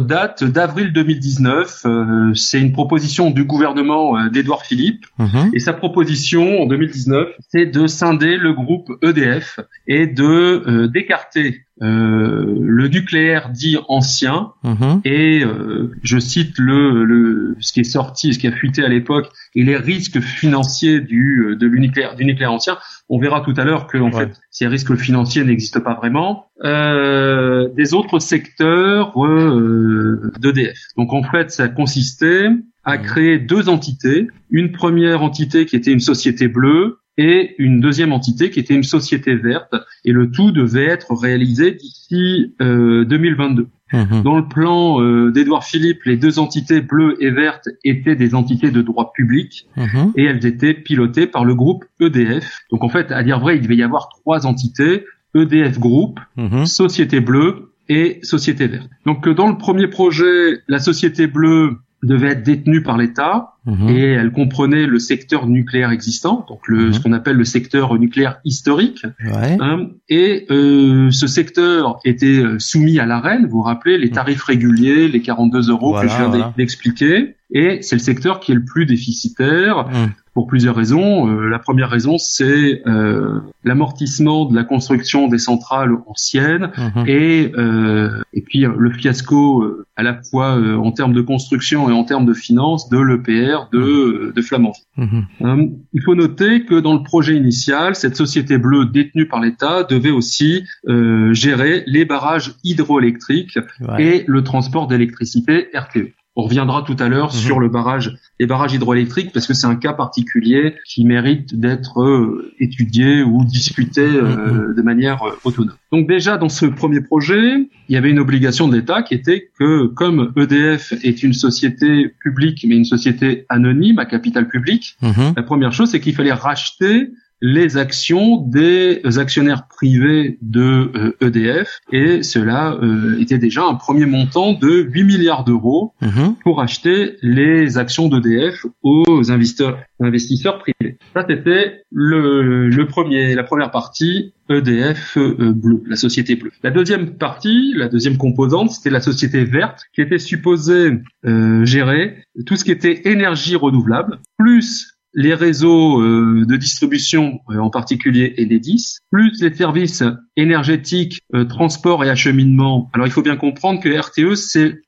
date 0.00 0.44
d'avril 0.44 0.92
2019. 0.92 1.82
Euh, 1.84 2.34
c'est 2.34 2.60
une 2.60 2.72
proposition 2.72 3.30
du 3.30 3.44
gouvernement 3.44 4.16
euh, 4.16 4.28
d'Édouard 4.28 4.64
Philippe. 4.64 5.06
Mhm. 5.18 5.50
Et 5.54 5.58
sa 5.58 5.72
proposition 5.72 6.62
en 6.62 6.66
2019, 6.66 7.28
c'est 7.48 7.66
de 7.66 7.86
scinder 7.86 8.36
le 8.36 8.52
groupe 8.52 8.90
EDF 9.02 9.60
et 9.86 10.06
de 10.06 10.86
d'écarter 10.86 11.66
euh, 11.80 12.54
le 12.60 12.88
nucléaire 12.88 13.48
dit 13.50 13.78
ancien 13.88 14.52
Mhm. 14.62 15.00
et 15.04 15.42
euh, 15.42 15.90
je 16.02 16.18
cite 16.18 16.58
le, 16.58 17.04
le 17.04 17.56
ce 17.60 17.72
qui 17.72 17.80
est 17.80 17.84
sorti, 17.84 18.34
ce 18.34 18.38
qui 18.38 18.46
a 18.46 18.52
fuité 18.52 18.84
à 18.84 18.88
l'époque 18.88 19.28
et 19.54 19.64
les 19.64 19.76
risques 19.76 20.20
financiers 20.20 21.00
du 21.00 21.44
euh, 21.46 21.56
de 21.56 21.66
l'nucléaire 21.66 22.14
du 22.14 22.24
nucléaire 22.26 22.52
ancien. 22.52 22.76
On 23.08 23.18
verra 23.18 23.40
tout 23.40 23.54
à 23.56 23.64
l'heure 23.64 23.86
que 23.86 23.96
en 23.98 24.10
Ouais. 24.12 24.26
fait 24.26 24.32
ces 24.50 24.66
risques 24.66 24.94
financiers 24.96 25.44
n'existent 25.44 25.80
pas 25.80 25.94
vraiment. 25.94 26.46
Euh, 26.64 27.68
des 27.74 27.94
autres 27.94 28.18
secteurs 28.18 29.12
euh, 29.24 30.30
d'EDF. 30.40 30.76
Donc 30.96 31.12
en 31.12 31.22
fait, 31.22 31.50
ça 31.50 31.68
consistait 31.68 32.48
à 32.84 32.96
Mhm. 32.98 33.02
créer 33.02 33.38
deux 33.38 33.68
entités. 33.68 34.28
Une 34.50 34.72
première 34.72 35.22
entité 35.22 35.66
qui 35.66 35.76
était 35.76 35.92
une 35.92 36.00
société 36.00 36.48
bleue 36.48 36.98
et 37.18 37.54
une 37.58 37.80
deuxième 37.80 38.12
entité 38.12 38.50
qui 38.50 38.60
était 38.60 38.74
une 38.74 38.82
société 38.82 39.34
verte. 39.34 39.74
Et 40.04 40.12
le 40.12 40.30
tout 40.30 40.50
devait 40.50 40.84
être 40.86 41.14
réalisé 41.14 41.72
d'ici 41.72 42.54
euh, 42.60 43.04
2022. 43.04 43.68
Mhm. 43.92 44.22
Dans 44.22 44.36
le 44.36 44.48
plan 44.48 45.02
euh, 45.02 45.30
d'Édouard 45.30 45.64
Philippe, 45.64 46.04
les 46.06 46.16
deux 46.16 46.38
entités 46.38 46.80
bleues 46.80 47.16
et 47.20 47.30
vertes 47.30 47.68
étaient 47.84 48.16
des 48.16 48.34
entités 48.34 48.70
de 48.70 48.80
droit 48.80 49.12
public 49.12 49.66
Mhm. 49.76 50.12
et 50.16 50.24
elles 50.24 50.46
étaient 50.46 50.72
pilotées 50.72 51.26
par 51.26 51.44
le 51.44 51.54
groupe 51.54 51.84
EDF. 52.00 52.44
Donc 52.70 52.84
en 52.84 52.88
fait, 52.88 53.12
à 53.12 53.22
dire 53.22 53.38
vrai, 53.40 53.56
il 53.56 53.62
devait 53.62 53.76
y 53.76 53.82
avoir 53.82 54.08
trois 54.08 54.46
entités, 54.46 55.04
EDF 55.34 55.78
Group, 55.78 56.20
Mhm. 56.38 56.64
Société 56.64 57.20
Bleue 57.20 57.72
et 57.90 58.20
Société 58.22 58.66
Verte. 58.66 58.88
Donc 59.04 59.28
euh, 59.28 59.34
dans 59.34 59.48
le 59.48 59.58
premier 59.58 59.88
projet, 59.88 60.60
la 60.68 60.78
Société 60.78 61.26
Bleue 61.26 61.76
devait 62.02 62.28
être 62.28 62.42
détenue 62.42 62.82
par 62.82 62.96
l'État 62.98 63.50
Mhm. 63.64 63.88
et 63.90 64.02
elle 64.12 64.32
comprenait 64.32 64.86
le 64.86 64.98
secteur 64.98 65.46
nucléaire 65.46 65.90
existant, 65.92 66.44
donc 66.48 66.66
le, 66.66 66.86
Mhm. 66.86 66.92
ce 66.94 67.00
qu'on 67.00 67.12
appelle 67.12 67.36
le 67.36 67.44
secteur 67.44 67.96
nucléaire 67.96 68.40
historique. 68.44 69.04
Ouais. 69.24 69.56
Hein, 69.60 69.86
et 70.08 70.46
euh, 70.50 71.12
ce 71.12 71.28
secteur 71.28 72.00
était 72.04 72.38
euh, 72.42 72.58
soumis 72.58 72.98
à 72.98 73.06
l'arène, 73.06 73.44
vous 73.46 73.58
vous 73.58 73.62
rappelez, 73.62 73.98
les 73.98 74.10
tarifs 74.10 74.42
réguliers, 74.42 75.06
les 75.06 75.22
42 75.22 75.70
euros 75.70 75.90
Voilà, 75.92 76.08
que 76.08 76.12
je 76.12 76.18
viens 76.18 76.28
voilà. 76.28 76.52
d'expliquer. 76.56 77.36
Et 77.54 77.78
c'est 77.82 77.94
le 77.96 78.00
secteur 78.00 78.40
qui 78.40 78.50
est 78.50 78.54
le 78.56 78.64
plus 78.64 78.84
déficitaire 78.86 79.86
Mhm. 79.88 80.12
Pour 80.34 80.46
plusieurs 80.46 80.74
raisons. 80.76 81.28
Euh, 81.28 81.48
la 81.48 81.58
première 81.58 81.90
raison, 81.90 82.16
c'est 82.18 82.82
euh, 82.86 83.40
l'amortissement 83.64 84.46
de 84.46 84.54
la 84.54 84.64
construction 84.64 85.28
des 85.28 85.38
centrales 85.38 85.92
anciennes 86.06 86.70
Mhm. 86.78 87.04
et 87.06 87.52
euh, 87.58 88.20
et 88.32 88.40
puis 88.42 88.64
euh, 88.64 88.72
le 88.78 88.90
fiasco 88.92 89.62
euh, 89.62 89.86
à 89.96 90.02
la 90.02 90.20
fois 90.22 90.56
euh, 90.58 90.76
en 90.76 90.90
termes 90.92 91.12
de 91.12 91.20
construction 91.20 91.90
et 91.90 91.92
en 91.92 92.04
termes 92.04 92.24
de 92.26 92.32
finances 92.34 92.88
de 92.88 92.98
l'EPR 92.98 93.68
de, 93.72 93.78
euh, 93.78 94.32
de 94.34 94.42
Flamanville. 94.42 94.82
Mhm. 94.96 95.76
Il 95.92 96.02
faut 96.02 96.14
noter 96.14 96.64
que 96.64 96.80
dans 96.80 96.94
le 96.94 97.02
projet 97.02 97.36
initial, 97.36 97.94
cette 97.94 98.16
société 98.16 98.56
bleue 98.58 98.86
détenue 98.86 99.26
par 99.28 99.40
l'État 99.40 99.84
devait 99.84 100.10
aussi 100.10 100.64
euh, 100.88 101.32
gérer 101.34 101.82
les 101.86 102.04
barrages 102.04 102.54
hydroélectriques 102.64 103.58
Ouais. 103.80 104.04
et 104.04 104.24
le 104.26 104.42
transport 104.44 104.86
d'électricité 104.86 105.68
RTE. 105.74 106.12
On 106.34 106.42
reviendra 106.44 106.82
tout 106.82 106.96
à 106.98 107.08
l'heure 107.08 107.26
Mhm. 107.34 107.40
sur 107.40 107.60
le 107.60 107.68
barrage, 107.68 108.16
les 108.40 108.46
barrages 108.46 108.72
hydroélectriques 108.72 109.32
parce 109.34 109.46
que 109.46 109.52
c'est 109.52 109.66
un 109.66 109.76
cas 109.76 109.92
particulier 109.92 110.76
qui 110.86 111.04
mérite 111.04 111.58
d'être 111.60 112.00
euh, 112.02 112.52
étudié 112.58 113.22
ou 113.22 113.44
discuté 113.44 114.00
euh, 114.00 114.72
de 114.74 114.80
manière 114.82 115.22
euh, 115.24 115.32
autonome. 115.44 115.74
Donc 115.92 116.08
déjà 116.08 116.38
dans 116.38 116.48
ce 116.48 116.64
premier 116.64 117.02
projet, 117.02 117.68
il 117.88 117.92
y 117.94 117.96
avait 117.96 118.10
une 118.10 118.18
obligation 118.18 118.66
de 118.66 118.76
l'État 118.76 119.02
qui 119.02 119.12
était 119.12 119.50
que 119.58 119.86
comme 119.88 120.32
EDF 120.36 120.94
est 121.04 121.22
une 121.22 121.34
société 121.34 122.08
publique 122.20 122.64
mais 122.66 122.76
une 122.76 122.86
société 122.86 123.44
anonyme 123.50 123.98
à 123.98 124.06
capital 124.06 124.48
public, 124.48 124.96
Mhm. 125.02 125.34
la 125.36 125.42
première 125.42 125.72
chose, 125.74 125.90
c'est 125.90 126.00
qu'il 126.00 126.14
fallait 126.14 126.32
racheter 126.32 127.10
les 127.42 127.76
actions 127.76 128.36
des 128.36 129.02
actionnaires 129.18 129.66
privés 129.68 130.38
de 130.42 130.90
euh, 130.94 131.16
EDF 131.20 131.80
et 131.90 132.22
cela 132.22 132.78
euh, 132.80 133.18
était 133.20 133.38
déjà 133.38 133.64
un 133.64 133.74
premier 133.74 134.06
montant 134.06 134.52
de 134.52 134.70
8 134.90 135.04
milliards 135.04 135.44
d'euros 135.44 135.92
Mhm. 136.00 136.36
pour 136.44 136.60
acheter 136.60 137.16
les 137.22 137.78
actions 137.78 138.08
d'EDF 138.08 138.64
aux 138.82 139.30
investisseurs, 139.30 139.78
investisseurs 140.00 140.58
privés. 140.58 140.98
Ça 141.14 141.24
c'était 141.28 141.82
le, 141.90 142.68
le 142.68 142.86
premier, 142.86 143.34
la 143.34 143.42
première 143.42 143.70
partie 143.70 144.32
EDF 144.48 145.16
euh, 145.16 145.52
Bleu, 145.52 145.82
la 145.86 145.96
société 145.96 146.36
bleue. 146.36 146.50
La 146.62 146.70
deuxième 146.70 147.16
partie, 147.16 147.72
la 147.76 147.88
deuxième 147.88 148.16
composante, 148.18 148.70
c'était 148.70 148.90
la 148.90 149.00
société 149.00 149.44
verte 149.44 149.80
qui 149.94 150.00
était 150.00 150.18
supposée 150.18 151.00
euh, 151.24 151.64
gérer 151.64 152.24
tout 152.46 152.56
ce 152.56 152.64
qui 152.64 152.70
était 152.70 153.08
énergie 153.08 153.56
renouvelable, 153.56 154.18
plus 154.38 154.91
les 155.14 155.34
réseaux 155.34 156.00
euh, 156.00 156.44
de 156.46 156.56
distribution, 156.56 157.40
euh, 157.50 157.58
en 157.58 157.70
particulier 157.70 158.34
Enedis, 158.38 158.98
plus 159.10 159.40
les 159.42 159.54
services 159.54 160.02
énergétiques, 160.36 161.20
euh, 161.34 161.44
transport 161.44 162.04
et 162.04 162.10
acheminement. 162.10 162.90
Alors 162.94 163.06
il 163.06 163.10
faut 163.12 163.22
bien 163.22 163.36
comprendre 163.36 163.80
que 163.80 163.88
RTE, 163.88 164.34
c'est 164.36 164.80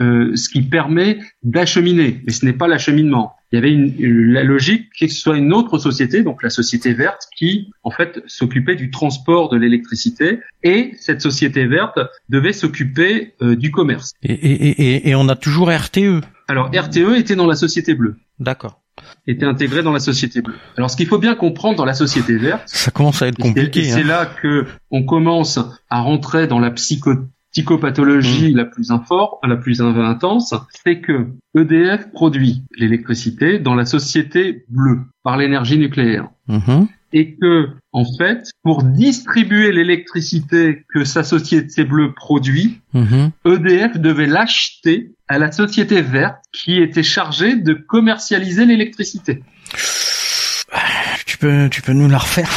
euh, 0.00 0.34
ce 0.36 0.48
qui 0.48 0.62
permet 0.62 1.18
d'acheminer, 1.42 2.20
mais 2.24 2.32
ce 2.32 2.44
n'est 2.46 2.52
pas 2.52 2.68
l'acheminement. 2.68 3.32
Il 3.52 3.56
y 3.56 3.58
avait 3.58 3.72
une- 3.72 4.32
la 4.32 4.44
logique 4.44 4.86
que 4.98 5.08
ce 5.08 5.20
soit 5.20 5.36
une 5.36 5.52
autre 5.52 5.76
société, 5.78 6.22
donc 6.22 6.42
la 6.44 6.50
société 6.50 6.92
verte, 6.94 7.26
qui 7.36 7.68
en 7.82 7.90
fait 7.90 8.22
s'occupait 8.26 8.76
du 8.76 8.90
transport 8.90 9.48
de 9.50 9.56
l'électricité, 9.56 10.38
et 10.62 10.92
cette 10.98 11.20
société 11.20 11.66
verte 11.66 11.98
devait 12.28 12.52
s'occuper 12.52 13.34
euh, 13.42 13.56
du 13.56 13.70
commerce. 13.72 14.12
Et, 14.22 14.32
et, 14.32 14.70
et, 14.94 15.08
et 15.10 15.14
on 15.16 15.28
a 15.28 15.34
toujours 15.36 15.68
RTE. 15.70 16.20
Alors 16.48 16.70
RTE 16.72 17.16
était 17.18 17.34
dans 17.36 17.46
la 17.48 17.56
société 17.56 17.94
bleue, 17.94 18.16
D'accord. 18.38 18.79
Était 19.26 19.46
intégré 19.46 19.82
dans 19.82 19.92
la 19.92 20.00
société 20.00 20.40
bleue. 20.42 20.54
Alors 20.76 20.90
ce 20.90 20.96
qu'il 20.96 21.06
faut 21.06 21.18
bien 21.18 21.34
comprendre 21.34 21.76
dans 21.76 21.84
la 21.84 21.94
société 21.94 22.36
verte, 22.36 22.62
Ça 22.66 22.90
commence 22.90 23.22
à 23.22 23.28
être 23.28 23.38
compliqué. 23.38 23.84
c'est 23.84 24.02
hein. 24.02 24.06
là 24.06 24.26
que 24.26 24.66
on 24.90 25.04
commence 25.04 25.58
à 25.88 26.00
rentrer 26.00 26.46
dans 26.46 26.58
la 26.58 26.70
psycho 26.70 27.12
psychopathologie 27.52 28.52
la 28.52 28.64
plus 28.64 28.90
infor- 28.90 29.38
la 29.46 29.56
plus 29.56 29.80
in- 29.80 29.94
intense, 29.96 30.54
c'est 30.84 31.00
que 31.00 31.26
EDF 31.56 32.10
produit 32.12 32.62
l'électricité 32.76 33.58
dans 33.58 33.74
la 33.74 33.84
société 33.84 34.64
bleue 34.68 35.00
par 35.22 35.36
l'énergie 35.36 35.78
nucléaire 35.78 36.28
Mhm. 36.48 36.86
et 37.12 37.34
que 37.34 37.68
en 37.92 38.04
fait 38.18 38.50
pour 38.62 38.82
distribuer 38.84 39.72
l'électricité 39.72 40.84
que 40.94 41.04
sa 41.04 41.24
société 41.24 41.84
bleue 41.84 42.12
produit, 42.14 42.80
Mhm. 42.94 43.30
EDF 43.44 43.98
devait 43.98 44.26
l'acheter 44.26 45.12
à 45.30 45.38
la 45.38 45.52
société 45.52 46.02
verte 46.02 46.42
qui 46.52 46.82
était 46.82 47.04
chargée 47.04 47.54
de 47.54 47.72
commercialiser 47.72 48.66
l'électricité. 48.66 49.44
Tu 51.24 51.38
peux, 51.38 51.68
tu 51.70 51.82
peux 51.82 51.92
nous 51.92 52.08
la 52.08 52.18
refaire? 52.18 52.50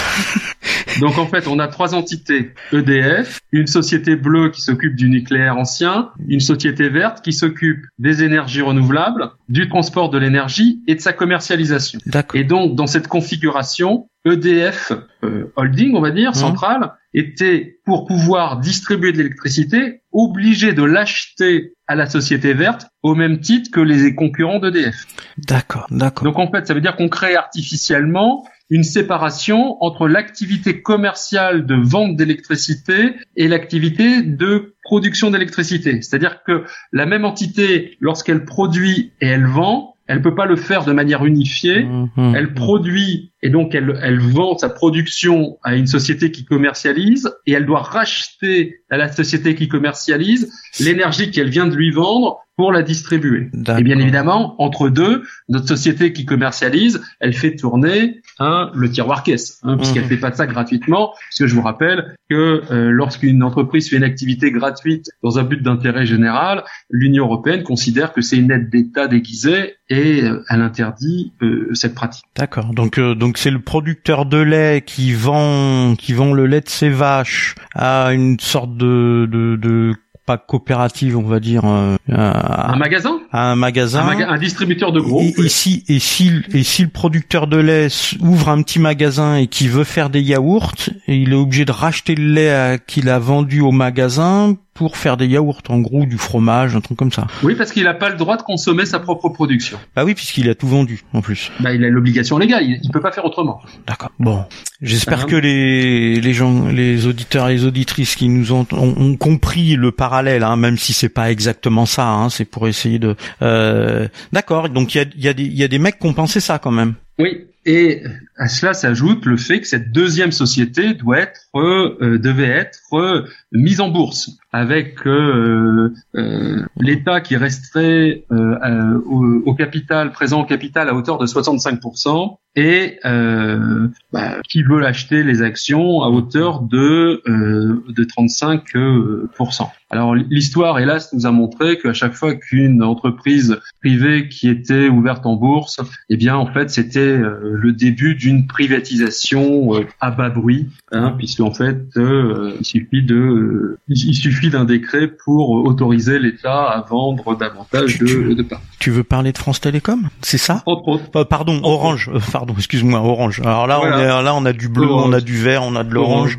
Donc 1.00 1.18
en 1.18 1.26
fait, 1.28 1.48
on 1.48 1.60
a 1.60 1.68
trois 1.68 1.96
entités 1.96 2.54
EDF, 2.72 3.40
une 3.52 3.68
société 3.68 4.16
bleue 4.16 4.52
qui 4.52 4.62
s'occupe 4.62 4.96
du 4.96 5.10
nucléaire 5.10 5.58
ancien, 5.58 6.10
une 6.28 6.40
société 6.40 6.90
verte 6.90 7.24
qui 7.24 7.34
s'occupe 7.34 7.86
des 8.00 8.24
énergies 8.24 8.62
renouvelables, 8.62 9.30
du 9.50 9.68
transport 9.70 10.10
de 10.10 10.18
l'énergie 10.18 10.82
et 10.88 10.96
de 10.96 11.02
sa 11.02 11.14
commercialisation. 11.14 12.00
D'accord. 12.06 12.40
Et 12.40 12.44
donc 12.44 12.76
dans 12.76 12.88
cette 12.88 13.08
configuration, 13.08 14.08
EDF 14.26 14.94
euh, 15.24 15.52
Holding, 15.56 15.96
on 15.96 16.02
va 16.02 16.12
dire, 16.12 16.30
Mhm. 16.30 16.36
centrale, 16.36 16.92
était 17.14 17.78
pour 17.86 18.06
pouvoir 18.06 18.60
distribuer 18.60 19.12
de 19.12 19.18
l'électricité 19.18 20.02
obligé 20.14 20.74
de 20.74 20.84
l'acheter 20.84 21.74
à 21.88 21.96
la 21.96 22.06
société 22.08 22.54
verte 22.54 22.88
au 23.04 23.14
même 23.16 23.40
titre 23.40 23.70
que 23.72 23.82
les 23.82 24.16
concurrents 24.16 24.60
d'EDF. 24.60 24.96
D'accord. 25.38 25.88
D'accord. 25.92 26.24
Donc 26.24 26.40
en 26.40 26.50
fait, 26.50 26.66
ça 26.66 26.74
veut 26.74 26.82
dire 26.82 26.96
qu'on 26.96 27.10
crée 27.10 27.36
artificiellement 27.36 28.46
une 28.74 28.84
séparation 28.84 29.78
entre 29.84 30.08
l'activité 30.08 30.82
commerciale 30.82 31.68
de 31.68 31.76
vente 31.76 32.16
d'électricité 32.16 33.14
et 33.38 33.48
l'activité 33.48 34.24
de 34.24 34.74
production 34.82 35.30
d'électricité. 35.30 36.02
C'est-à-dire 36.02 36.42
que 36.44 36.64
la 36.92 37.06
même 37.06 37.24
entité, 37.24 37.98
lorsqu'elle 38.00 38.46
produit 38.46 39.12
et 39.22 39.28
elle 39.28 39.46
vend, 39.46 39.94
elle 40.08 40.24
peut 40.24 40.34
pas 40.34 40.48
le 40.48 40.56
faire 40.56 40.86
de 40.86 40.92
manière 40.92 41.24
unifiée. 41.24 41.84
Mhm. 41.84 42.34
Elle 42.36 42.56
produit 42.56 43.32
et 43.44 43.52
donc 43.52 43.76
elle, 43.76 44.00
elle 44.02 44.20
vend 44.20 44.58
sa 44.58 44.70
production 44.70 45.60
à 45.64 45.76
une 45.76 45.88
société 45.88 46.32
qui 46.32 46.44
commercialise 46.44 47.32
et 47.46 47.54
elle 47.54 47.68
doit 47.68 47.84
racheter 47.84 48.80
à 48.90 48.98
la 48.98 49.12
société 49.12 49.54
qui 49.54 49.68
commercialise 49.68 50.52
l'énergie 50.80 51.30
qu'elle 51.30 51.50
vient 51.50 51.68
de 51.68 51.76
lui 51.76 51.92
vendre 51.92 52.40
pour 52.56 52.72
la 52.72 52.84
distribuer. 52.84 53.50
Et 53.54 53.84
bien 53.84 53.98
évidemment, 53.98 54.56
entre 54.62 54.90
deux, 54.90 55.24
notre 55.50 55.68
société 55.68 56.14
qui 56.14 56.26
commercialise, 56.26 57.02
elle 57.20 57.34
fait 57.34 57.56
tourner 57.56 58.22
hein, 58.44 58.72
le 58.76 58.90
tiroir 58.90 59.24
caisse, 59.24 59.60
hein, 59.64 59.78
puisqu'elle 59.78 60.04
Mhm. 60.04 60.10
fait 60.10 60.18
pas 60.18 60.32
ça 60.34 60.46
gratuitement. 60.48 61.14
Puisque 61.30 61.48
je 61.50 61.56
vous 61.56 61.62
rappelle 61.62 62.16
que 62.30 62.62
euh, 62.72 62.90
lorsqu'une 62.92 63.42
entreprise 63.44 63.90
fait 63.90 63.98
une 63.98 64.04
activité 64.04 64.52
gratuite 64.52 65.06
dans 65.24 65.40
un 65.40 65.44
but 65.44 65.62
d'intérêt 65.64 66.06
général, 66.06 66.64
l'Union 66.90 67.26
européenne 67.26 67.64
considère 67.64 68.14
que 68.14 68.22
c'est 68.22 68.38
une 68.38 68.52
aide 68.52 68.70
d'État 68.70 69.08
déguisée 69.08 69.76
et 69.90 70.24
euh, 70.24 70.44
elle 70.50 70.62
interdit 70.62 71.34
euh, 71.42 71.70
cette 71.74 71.96
pratique. 71.96 72.26
D'accord. 72.36 72.74
Donc 72.74 73.00
donc 73.00 73.38
c'est 73.38 73.52
le 73.52 73.62
producteur 73.62 74.26
de 74.26 74.38
lait 74.38 74.84
qui 74.86 75.14
vend 75.14 75.96
qui 75.98 76.14
vend 76.14 76.34
le 76.34 76.46
lait 76.46 76.62
de 76.62 76.70
ses 76.70 76.90
vaches 76.90 77.56
à 77.76 78.14
une 78.14 78.40
sorte 78.40 78.76
de 78.78 79.28
de, 79.32 79.56
de 79.56 79.94
pas 80.26 80.38
coopérative 80.38 81.18
on 81.18 81.24
va 81.24 81.40
dire 81.40 81.66
euh, 81.66 81.96
à, 82.12 82.74
un 82.74 82.78
magasin, 82.78 83.20
un 83.32 83.56
magasin, 83.56 84.08
un, 84.08 84.38
distributeur 84.38 84.92
de 84.92 85.00
gros. 85.00 85.22
Et, 85.22 85.50
si 85.50 85.84
et 85.88 86.00
si 86.00 86.32
et 86.54 86.64
si 86.64 86.84
le 86.84 86.90
producteur 86.90 87.48
de 87.48 87.58
lait 87.58 87.88
ouvre 88.22 88.50
un 88.50 88.62
petit 88.62 88.80
magasin 88.80 89.36
et 89.36 89.48
qui 89.48 89.68
veut 89.68 89.84
faire 89.84 90.10
des 90.10 90.22
yaourts, 90.22 90.74
il 91.08 91.32
est 91.32 91.36
obligé 91.36 91.66
de 91.66 91.72
racheter 91.72 92.16
le 92.16 92.34
lait 92.34 92.80
qu'il 92.88 93.10
a 93.10 93.20
vendu 93.20 93.62
au 93.62 93.72
magasin 93.72 94.56
pour 94.74 94.98
faire 94.98 95.18
des 95.18 95.28
yaourts, 95.28 95.62
en 95.70 95.80
gros 95.80 96.06
du 96.06 96.18
fromage, 96.18 96.76
un 96.76 96.82
truc 96.82 96.98
comme 96.98 97.12
ça. 97.12 97.28
Oui, 97.44 97.56
parce 97.56 97.72
qu'il 97.72 97.84
n'a 97.84 97.94
pas 97.94 98.10
le 98.10 98.18
droit 98.18 98.38
de 98.38 98.42
consommer 98.42 98.86
sa 98.86 99.00
propre 99.00 99.30
production. 99.30 99.78
Bah 99.96 100.04
oui, 100.04 100.16
puisqu'il 100.16 100.50
a 100.50 100.56
tout 100.56 100.68
vendu 100.68 101.04
en 101.14 101.22
plus. 101.22 101.52
Bah 101.60 101.74
il 101.74 101.84
a 101.84 101.90
l'obligation 101.90 102.38
légale, 102.38 102.64
il, 102.64 102.92
peut 102.92 103.02
pas 103.02 103.12
faire 103.12 103.26
autrement. 103.26 103.62
D'accord. 103.86 104.12
Bon, 104.20 104.46
j'espère 104.82 105.26
que 105.28 105.36
les 105.36 106.20
les 106.20 106.34
gens, 106.34 106.68
les 106.68 107.06
auditeurs 107.06 107.50
et 107.50 107.54
les 107.54 107.66
auditrices 107.66 108.16
qui 108.16 108.30
nous 108.30 108.52
ont 108.52 108.66
ont, 108.72 109.16
compris 109.16 109.76
le 109.76 109.92
parallèle, 109.92 110.44
hein, 110.44 110.56
même 110.56 110.78
si 110.78 110.94
c'est 110.94 111.10
pas 111.10 111.32
exactement 111.32 111.86
ça. 111.86 112.08
Hein, 112.08 112.30
c'est 112.30 112.46
pour 112.46 112.68
essayer 112.68 113.00
de. 113.00 113.16
Euh... 113.42 114.08
D'accord. 114.32 114.70
Donc 114.70 114.96
il 114.96 114.98
y 114.98 115.02
a 115.02 115.06
il 115.16 115.24
y 115.24 115.28
a 115.28 115.34
des 115.34 115.44
il 115.44 115.58
y 115.58 115.64
a 115.64 115.68
des 115.68 115.80
mecs 115.80 116.00
qui 116.00 116.08
ont 116.08 116.14
pensé 116.14 116.40
ça 116.40 116.60
quand 116.60 116.72
même. 116.72 116.96
Oui, 117.20 117.46
et 117.66 118.02
à 118.44 118.50
cela 118.50 118.74
s'ajoute 118.74 119.26
le 119.26 119.38
fait 119.38 119.62
que 119.62 119.68
cette 119.68 119.94
deuxième 119.94 120.34
société 120.34 120.94
doit 120.94 121.20
être 121.20 121.44
euh, 121.56 122.18
devait 122.18 122.50
être 122.50 122.80
euh, 122.94 123.26
mise 123.52 123.80
en 123.80 123.90
bourse 123.90 124.32
avec 124.52 125.06
euh, 125.06 125.94
euh 126.16 126.64
l'État 126.80 127.22
qui 127.22 127.36
resterait 127.36 128.24
euh, 128.32 129.00
au, 129.06 129.42
au, 129.46 129.54
capital 129.56 130.12
présent 130.12 130.42
au 130.42 130.46
capital 130.46 130.90
à 130.90 130.96
hauteur 130.96 131.18
de 131.18 131.26
65% 131.26 132.38
et 132.56 133.00
bah, 133.04 134.38
qui 134.48 134.62
veut 134.62 134.80
l'acheter 134.80 135.24
les 135.24 135.42
actions 135.42 136.02
à 136.04 136.10
hauteur 136.10 136.62
de 136.62 137.24
de 137.26 138.04
35%. 138.04 139.70
Alors 139.90 140.14
l'histoire 140.14 140.78
hélas 140.80 141.14
nous 141.14 141.26
a 141.26 141.32
montré 141.32 141.80
qu'à 141.80 141.94
chaque 141.94 142.14
fois 142.14 142.36
qu'une 142.36 142.84
entreprise 142.84 143.60
privée 143.82 144.30
qui 144.30 144.50
était 144.50 144.88
ouverte 144.88 145.26
en 145.26 145.36
bourse, 145.36 145.82
eh 146.10 146.18
bien 146.18 146.36
en 146.36 146.46
fait 146.46 146.70
c'était 146.70 147.18
le 147.18 147.72
début 147.72 148.14
d'une 148.14 148.33
privatisation 148.42 149.86
à 150.00 150.12
bas 150.12 150.30
bruit, 150.30 150.70
hein, 150.92 151.14
puisque 151.18 151.42
en 151.42 151.54
fait 151.54 151.86
il 151.96 152.66
suffit 152.66 153.04
de 153.04 153.78
il 153.88 154.16
suffit 154.16 154.50
d'un 154.50 154.66
décret 154.66 155.08
pour 155.08 155.52
autoriser 155.52 156.20
l'État 156.20 156.64
à 156.64 156.82
vendre 156.82 157.36
davantage 157.38 158.00
de, 158.00 158.34
de 158.34 158.44
parts. 158.44 158.62
Tu 158.80 158.92
veux 158.92 159.04
parler 159.04 159.32
de 159.32 159.38
France 159.38 159.62
Télécom? 159.62 160.10
C'est 160.22 160.38
ça? 160.38 160.64
Euh, 160.68 161.24
Pardon, 161.24 161.60
Orange. 161.64 162.10
Euh, 162.14 162.20
pardon, 162.32 162.54
excuse-moi, 162.58 163.00
Orange. 163.00 163.40
Alors 163.42 163.68
là, 163.68 163.80
on 163.82 164.22
là, 164.22 164.36
on 164.36 164.46
a 164.46 164.54
du 164.54 164.68
bleu, 164.68 164.92
on 164.92 165.14
a 165.14 165.22
du 165.22 165.38
vert, 165.38 165.64
on 165.64 165.76
a 165.76 165.84
de 165.84 165.94
l'orange. 165.94 166.38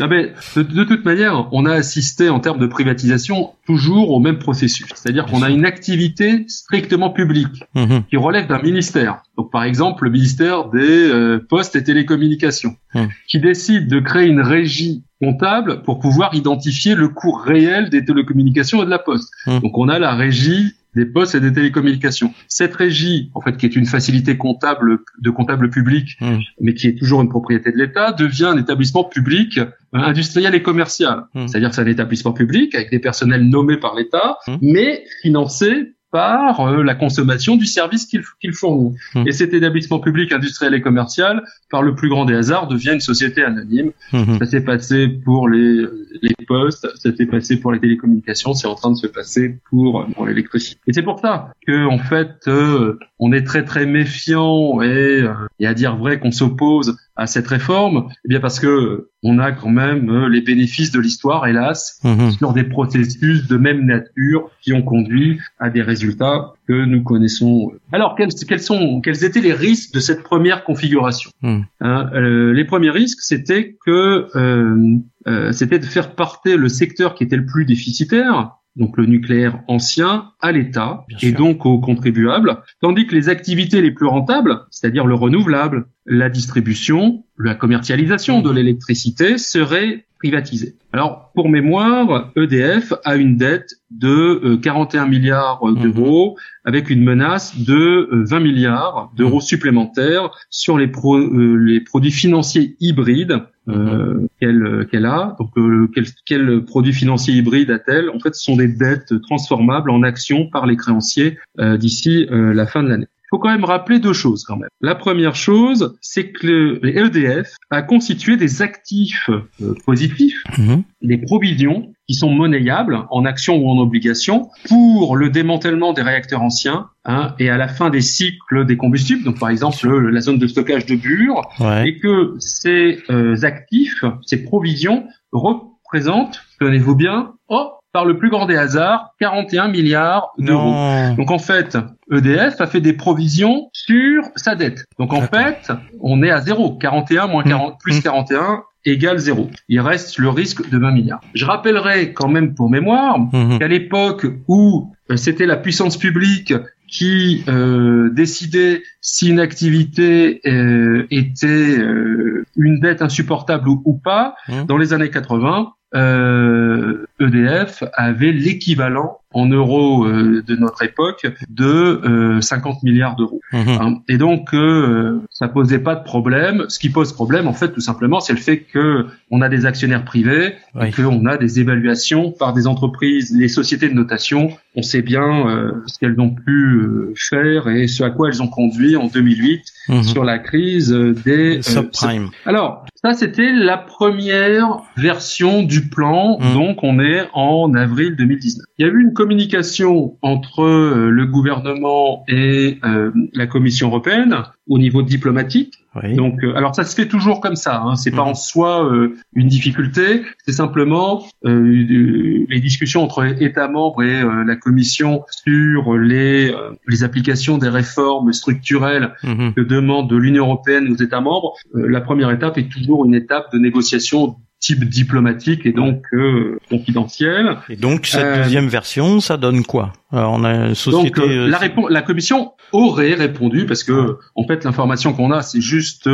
mais 0.00 0.32
de, 0.56 0.84
toute 0.84 1.04
manière, 1.04 1.48
on 1.52 1.64
a 1.64 1.72
assisté 1.72 2.28
en 2.28 2.40
termes 2.40 2.58
de 2.58 2.66
privatisation 2.66 3.52
toujours 3.66 4.10
au 4.10 4.20
même 4.20 4.38
processus. 4.38 4.88
C'est-à-dire 4.94 5.26
qu'on 5.26 5.42
a 5.42 5.50
une 5.50 5.64
activité 5.64 6.44
strictement 6.48 7.10
publique 7.10 7.64
mhm. 7.74 8.04
qui 8.08 8.16
relève 8.16 8.46
d'un 8.48 8.60
ministère. 8.60 9.22
Donc 9.38 9.50
par 9.50 9.64
exemple, 9.64 10.04
le 10.04 10.10
ministère 10.10 10.68
des 10.68 11.01
euh, 11.02 11.38
Postes 11.48 11.76
et 11.76 11.84
Télécommunications, 11.84 12.76
mhm. 12.94 13.08
qui 13.28 13.40
décide 13.40 13.88
de 13.88 14.00
créer 14.00 14.26
une 14.26 14.40
régie 14.40 15.04
comptable 15.22 15.82
pour 15.82 16.00
pouvoir 16.00 16.34
identifier 16.34 16.96
le 16.96 17.08
cours 17.08 17.42
réel 17.42 17.90
des 17.90 18.04
télécommunications 18.04 18.82
et 18.82 18.84
de 18.84 18.90
la 18.90 18.98
poste. 18.98 19.32
Mmh. 19.46 19.60
Donc 19.60 19.78
on 19.78 19.88
a 19.88 20.00
la 20.00 20.16
régie 20.16 20.72
des 20.96 21.06
postes 21.06 21.36
et 21.36 21.40
des 21.40 21.52
télécommunications. 21.52 22.34
Cette 22.48 22.74
régie, 22.74 23.30
en 23.34 23.40
fait, 23.40 23.56
qui 23.56 23.64
est 23.64 23.76
une 23.76 23.86
facilité 23.86 24.36
comptable 24.36 24.98
de 25.20 25.30
comptable 25.30 25.70
public, 25.70 26.16
mmh. 26.20 26.38
mais 26.60 26.74
qui 26.74 26.88
est 26.88 26.98
toujours 26.98 27.22
une 27.22 27.28
propriété 27.28 27.70
de 27.70 27.78
l'État, 27.78 28.12
devient 28.12 28.46
un 28.46 28.58
établissement 28.58 29.04
public 29.04 29.58
euh, 29.58 29.66
industriel 29.92 30.56
et 30.56 30.62
commercial. 30.62 31.26
Mmh. 31.34 31.46
C'est-à-dire 31.46 31.68
que 31.70 31.76
c'est 31.76 31.82
un 31.82 31.86
établissement 31.86 32.32
public 32.32 32.74
avec 32.74 32.90
des 32.90 32.98
personnels 32.98 33.44
nommés 33.48 33.78
par 33.78 33.94
l'État, 33.94 34.38
mais 34.60 35.04
financé 35.22 35.94
par 36.12 36.60
euh, 36.60 36.84
la 36.84 36.94
consommation 36.94 37.56
du 37.56 37.66
service 37.66 38.06
qu'il 38.06 38.22
qu'il 38.40 38.52
fournit. 38.52 38.94
Mmh. 39.14 39.24
Et 39.26 39.32
cet 39.32 39.54
établissement 39.54 39.98
public 39.98 40.30
industriel 40.30 40.74
et 40.74 40.82
commercial, 40.82 41.42
par 41.70 41.82
le 41.82 41.94
plus 41.94 42.10
grand 42.10 42.26
des 42.26 42.34
hasards, 42.34 42.68
devient 42.68 42.92
une 42.92 43.00
société 43.00 43.42
anonyme. 43.42 43.90
Mmh. 44.12 44.38
Ça 44.38 44.46
s'est 44.46 44.60
passé 44.60 45.08
pour 45.08 45.48
les, 45.48 45.86
les 46.20 46.34
postes, 46.46 46.86
ça 46.96 47.16
s'est 47.16 47.26
passé 47.26 47.58
pour 47.58 47.72
les 47.72 47.80
télécommunications, 47.80 48.52
c'est 48.52 48.68
en 48.68 48.74
train 48.74 48.90
de 48.90 48.96
se 48.96 49.06
passer 49.06 49.58
pour, 49.70 50.06
pour 50.14 50.26
l'électricité. 50.26 50.78
Et 50.86 50.92
c'est 50.92 51.02
pour 51.02 51.18
ça 51.18 51.54
que 51.66 51.86
en 51.86 51.98
fait, 51.98 52.46
euh, 52.46 52.98
on 53.18 53.32
est 53.32 53.44
très 53.44 53.64
très 53.64 53.86
méfiant 53.86 54.82
et, 54.82 55.22
euh, 55.22 55.32
et 55.58 55.66
à 55.66 55.72
dire 55.72 55.96
vrai 55.96 56.20
qu'on 56.20 56.30
s'oppose 56.30 56.96
à 57.16 57.26
cette 57.26 57.46
réforme 57.46 58.08
Eh 58.24 58.28
bien 58.28 58.40
parce 58.40 58.58
que 58.60 59.08
on 59.22 59.38
a 59.38 59.52
quand 59.52 59.70
même 59.70 60.10
euh, 60.10 60.28
les 60.28 60.40
bénéfices 60.40 60.90
de 60.90 60.98
l'histoire, 60.98 61.46
hélas, 61.46 62.00
mhm. 62.02 62.32
sur 62.32 62.52
des 62.52 62.64
processus 62.64 63.46
de 63.46 63.56
même 63.56 63.86
nature 63.86 64.50
qui 64.60 64.72
ont 64.72 64.82
conduit 64.82 65.38
à 65.58 65.70
des 65.70 65.82
résultats 65.82 66.52
que 66.66 66.84
nous 66.84 67.02
connaissons. 67.02 67.72
Alors 67.92 68.16
quels, 68.16 68.30
quels 68.48 68.60
sont, 68.60 69.00
quels 69.00 69.24
étaient 69.24 69.40
les 69.40 69.52
risques 69.52 69.94
de 69.94 70.00
cette 70.00 70.22
première 70.22 70.64
configuration 70.64 71.30
mhm. 71.42 71.64
hein, 71.80 72.10
euh, 72.14 72.52
Les 72.52 72.64
premiers 72.64 72.90
risques, 72.90 73.20
c'était 73.20 73.76
que 73.84 74.26
euh, 74.34 74.98
euh, 75.26 75.52
c'était 75.52 75.78
de 75.78 75.84
faire 75.84 76.14
partir 76.14 76.58
le 76.58 76.68
secteur 76.68 77.14
qui 77.14 77.24
était 77.24 77.36
le 77.36 77.46
plus 77.46 77.64
déficitaire, 77.64 78.56
donc 78.76 78.96
le 78.96 79.06
nucléaire 79.06 79.60
ancien, 79.68 80.30
à 80.40 80.52
l'État 80.52 81.04
et 81.20 81.32
donc 81.32 81.66
aux 81.66 81.78
contribuables, 81.78 82.62
tandis 82.80 83.06
que 83.06 83.14
les 83.14 83.28
activités 83.28 83.82
les 83.82 83.90
plus 83.90 84.06
rentables, 84.06 84.60
c'est-à-dire 84.70 85.06
le 85.06 85.14
renouvelable, 85.14 85.86
la 86.06 86.28
distribution, 86.28 87.24
la 87.38 87.54
commercialisation 87.54 88.40
de 88.40 88.50
l'électricité 88.50 89.38
seraient 89.38 90.06
privatisées. 90.22 90.76
Alors, 90.92 91.32
pour 91.34 91.48
mémoire, 91.48 92.30
EDF 92.36 92.92
a 93.04 93.16
une 93.16 93.36
dette 93.36 93.74
de 93.90 94.54
41 94.62 95.02
euh, 95.02 95.08
milliards 95.08 95.60
d'euros 95.74 96.36
mhm. 96.36 96.36
avec 96.64 96.90
une 96.90 97.02
menace 97.02 97.58
de 97.58 98.08
20 98.12 98.36
euh, 98.36 98.40
milliards 98.40 99.10
d'euros 99.16 99.36
mhm. 99.36 99.40
supplémentaires 99.40 100.30
sur 100.48 100.78
les, 100.78 100.86
euh, 100.86 101.56
les 101.56 101.80
produits 101.80 102.12
financiers 102.12 102.76
hybrides 102.78 103.40
euh, 103.68 104.28
mhm. 104.42 104.86
qu'elle 104.86 105.06
a. 105.06 105.36
Donc, 105.40 105.50
quel, 105.92 106.04
quel 106.24 106.64
produit 106.66 106.92
financier 106.92 107.34
hybride 107.34 107.72
a-t-elle? 107.72 108.08
En 108.10 108.20
fait, 108.20 108.36
ce 108.36 108.44
sont 108.44 108.56
des 108.56 108.68
dettes 108.68 109.20
transformables 109.22 109.90
en 109.90 110.04
actions 110.04 110.48
par 110.50 110.66
les 110.66 110.76
créanciers 110.76 111.36
d'ici 111.58 112.26
la 112.30 112.66
fin 112.66 112.84
de 112.84 112.88
l'année 112.88 113.08
faut 113.32 113.38
quand 113.38 113.50
même 113.50 113.64
rappeler 113.64 113.98
deux 113.98 114.12
choses 114.12 114.44
quand 114.44 114.58
même. 114.58 114.68
La 114.82 114.94
première 114.94 115.34
chose, 115.34 115.96
c'est 116.02 116.32
que 116.32 116.78
l'EDF 116.82 117.56
a 117.70 117.80
constitué 117.80 118.36
des 118.36 118.60
actifs 118.60 119.30
euh, 119.30 119.74
positifs, 119.86 120.44
mhm. 120.58 120.82
des 121.00 121.16
provisions 121.16 121.94
qui 122.06 122.14
sont 122.14 122.28
monnayables 122.28 123.06
en 123.10 123.24
actions 123.24 123.56
ou 123.56 123.70
en 123.70 123.78
obligations 123.78 124.50
pour 124.68 125.16
le 125.16 125.30
démantèlement 125.30 125.94
des 125.94 126.02
réacteurs 126.02 126.42
anciens 126.42 126.90
hein, 127.06 127.34
et 127.38 127.48
à 127.48 127.56
la 127.56 127.68
fin 127.68 127.88
des 127.88 128.02
cycles 128.02 128.66
des 128.66 128.76
combustibles, 128.76 129.24
donc 129.24 129.38
par 129.38 129.48
exemple 129.48 129.88
la 129.88 130.20
zone 130.20 130.38
de 130.38 130.46
stockage 130.46 130.84
de 130.84 130.96
Bure, 130.96 131.40
et 131.86 131.98
que 132.00 132.34
ces 132.38 132.98
euh, 133.08 133.42
actifs, 133.44 134.04
ces 134.26 134.44
provisions 134.44 135.06
représentent, 135.32 136.42
tenez-vous 136.60 136.96
bien, 136.96 137.32
oh, 137.48 137.70
par 137.92 138.04
le 138.04 138.16
plus 138.16 138.30
grand 138.30 138.46
des 138.46 138.56
hasards, 138.56 139.14
41 139.20 139.68
milliards 139.68 140.32
d'euros. 140.38 140.74
Donc 141.16 141.30
en 141.30 141.38
fait, 141.38 141.76
EDF 142.10 142.60
a 142.60 142.66
fait 142.66 142.80
des 142.80 142.94
provisions 142.94 143.68
sur 143.72 144.22
sa 144.36 144.54
dette. 144.54 144.84
Donc 144.98 145.12
en 145.12 145.22
fait, 145.22 145.70
on 146.00 146.22
est 146.22 146.30
à 146.30 146.40
zéro. 146.40 146.76
41 146.76 147.26
moins 147.26 147.42
40 147.42 147.74
mmh. 147.74 147.76
plus 147.78 148.00
41 148.00 148.40
mmh. 148.40 148.60
égale 148.86 149.18
zéro. 149.18 149.50
Il 149.68 149.80
reste 149.80 150.18
le 150.18 150.30
risque 150.30 150.68
de 150.70 150.78
20 150.78 150.90
milliards. 150.92 151.20
Je 151.34 151.44
rappellerai 151.44 152.12
quand 152.12 152.28
même 152.28 152.54
pour 152.54 152.70
mémoire 152.70 153.18
mmh. 153.18 153.58
qu'à 153.58 153.68
l'époque 153.68 154.26
où 154.48 154.92
euh, 155.10 155.16
c'était 155.16 155.46
la 155.46 155.56
puissance 155.56 155.98
publique 155.98 156.54
qui 156.92 157.42
euh, 157.48 158.10
décidait 158.10 158.82
si 159.00 159.30
une 159.30 159.40
activité 159.40 160.40
euh, 160.46 161.06
était 161.10 161.78
euh, 161.78 162.44
une 162.54 162.80
dette 162.80 163.00
insupportable 163.00 163.66
ou, 163.68 163.82
ou 163.86 163.94
pas, 163.94 164.34
dans 164.68 164.76
les 164.76 164.92
années 164.92 165.08
80, 165.08 165.72
euh, 165.94 167.06
EDF 167.20 167.84
avait 167.94 168.32
l'équivalent 168.32 169.18
en 169.34 169.46
euros 169.46 170.04
euh, 170.04 170.42
de 170.46 170.56
notre 170.56 170.82
époque 170.82 171.26
de 171.48 172.38
50 172.40 172.74
euh, 172.74 172.78
milliards 172.82 173.16
d'euros. 173.16 173.40
Mhm. 173.52 173.68
Hein. 173.68 174.02
Et 174.08 174.18
donc 174.18 174.54
euh, 174.54 175.20
ça 175.30 175.48
posait 175.48 175.78
pas 175.78 175.94
de 175.94 176.04
problème. 176.04 176.66
Ce 176.68 176.78
qui 176.78 176.90
pose 176.90 177.12
problème, 177.12 177.48
en 177.48 177.52
fait, 177.52 177.72
tout 177.72 177.80
simplement, 177.80 178.20
c'est 178.20 178.32
le 178.32 178.38
fait 178.38 178.60
que 178.60 179.06
on 179.30 179.40
a 179.40 179.48
des 179.48 179.66
actionnaires 179.66 180.04
privés, 180.04 180.54
oui. 180.74 180.90
qu'on 180.92 181.26
a 181.26 181.36
des 181.36 181.60
évaluations 181.60 182.30
par 182.30 182.52
des 182.52 182.66
entreprises, 182.66 183.34
les 183.34 183.48
sociétés 183.48 183.88
de 183.88 183.94
notation. 183.94 184.50
On 184.74 184.82
sait 184.82 185.02
bien 185.02 185.82
ce 185.86 185.98
qu'elles 185.98 186.18
ont 186.20 186.30
pu 186.30 187.14
faire 187.16 187.68
et 187.68 187.88
ce 187.88 188.02
à 188.04 188.10
quoi 188.10 188.28
elles 188.28 188.42
ont 188.42 188.48
conduit 188.48 188.96
en 188.96 189.06
2008 189.06 189.62
mhm. 189.88 190.02
sur 190.02 190.24
la 190.24 190.38
crise 190.38 190.90
des 190.90 191.58
euh, 191.58 191.62
subprimes. 191.62 192.30
Alors, 192.46 192.84
ça 192.94 193.14
c'était 193.14 193.52
la 193.52 193.78
première 193.78 194.80
version 194.96 195.62
du 195.62 195.88
plan, 195.88 196.38
mhm. 196.40 196.54
donc 196.54 196.84
on 196.84 197.00
est 197.00 197.28
en 197.32 197.74
avril 197.74 198.16
2019. 198.16 198.64
Il 198.78 198.86
y 198.86 198.88
a 198.88 198.92
eu 198.92 199.00
une 199.00 199.12
communication 199.12 200.16
entre 200.22 200.62
euh, 200.62 201.10
le 201.10 201.26
gouvernement 201.26 202.24
et 202.28 202.78
euh, 202.84 203.10
la 203.32 203.46
Commission 203.46 203.88
européenne 203.88 204.36
au 204.68 204.78
niveau 204.78 205.02
diplomatique. 205.02 205.74
Donc, 206.16 206.42
euh, 206.42 206.54
alors 206.56 206.74
ça 206.74 206.84
se 206.84 206.94
fait 206.94 207.06
toujours 207.06 207.40
comme 207.40 207.56
ça. 207.56 207.82
Hein. 207.82 207.96
C'est 207.96 208.12
pas 208.12 208.22
mhm. 208.22 208.28
en 208.28 208.34
soi 208.34 208.84
euh, 208.84 209.16
une 209.34 209.48
difficulté. 209.48 210.22
C'est 210.46 210.52
simplement 210.52 211.26
euh, 211.44 212.46
les 212.48 212.60
discussions 212.60 213.02
entre 213.02 213.24
États 213.42 213.68
membres 213.68 214.02
et 214.02 214.22
la 214.46 214.56
Commission 214.56 215.24
sur 215.30 215.98
les 215.98 216.54
les 216.86 217.04
applications 217.04 217.58
des 217.58 217.68
réformes 217.68 218.32
structurelles 218.32 219.14
mhm. 219.22 219.54
que 219.54 219.60
demande 219.60 220.12
l'Union 220.12 220.44
européenne 220.44 220.90
aux 220.90 221.02
États 221.02 221.20
membres. 221.20 221.54
la 221.74 222.00
première 222.00 222.30
étape 222.30 222.56
est 222.58 222.70
toujours 222.70 223.04
une 223.04 223.14
étape 223.14 223.52
de 223.52 223.58
négociation 223.58 224.36
type 224.62 224.84
diplomatique 224.84 225.66
et 225.66 225.72
donc 225.72 226.06
euh, 226.14 226.58
confidentiel. 226.70 227.58
Et 227.68 227.76
donc 227.76 228.06
cette 228.06 228.24
euh, 228.24 228.44
deuxième 228.44 228.68
version, 228.68 229.20
ça 229.20 229.36
donne 229.36 229.64
quoi? 229.64 229.92
Alors, 230.12 230.32
on 230.32 230.44
a 230.44 230.68
une 230.68 230.74
société. 230.74 231.20
Donc, 231.20 231.28
euh, 231.28 231.48
la, 231.48 231.60
la 231.90 232.02
commission 232.02 232.52
aurait 232.72 233.14
répondu 233.14 233.66
parce 233.66 233.84
que 233.84 234.18
en 234.34 234.46
fait 234.46 234.64
l'information 234.64 235.12
qu'on 235.12 235.30
a 235.30 235.42
c'est 235.42 235.60
juste 235.60 236.08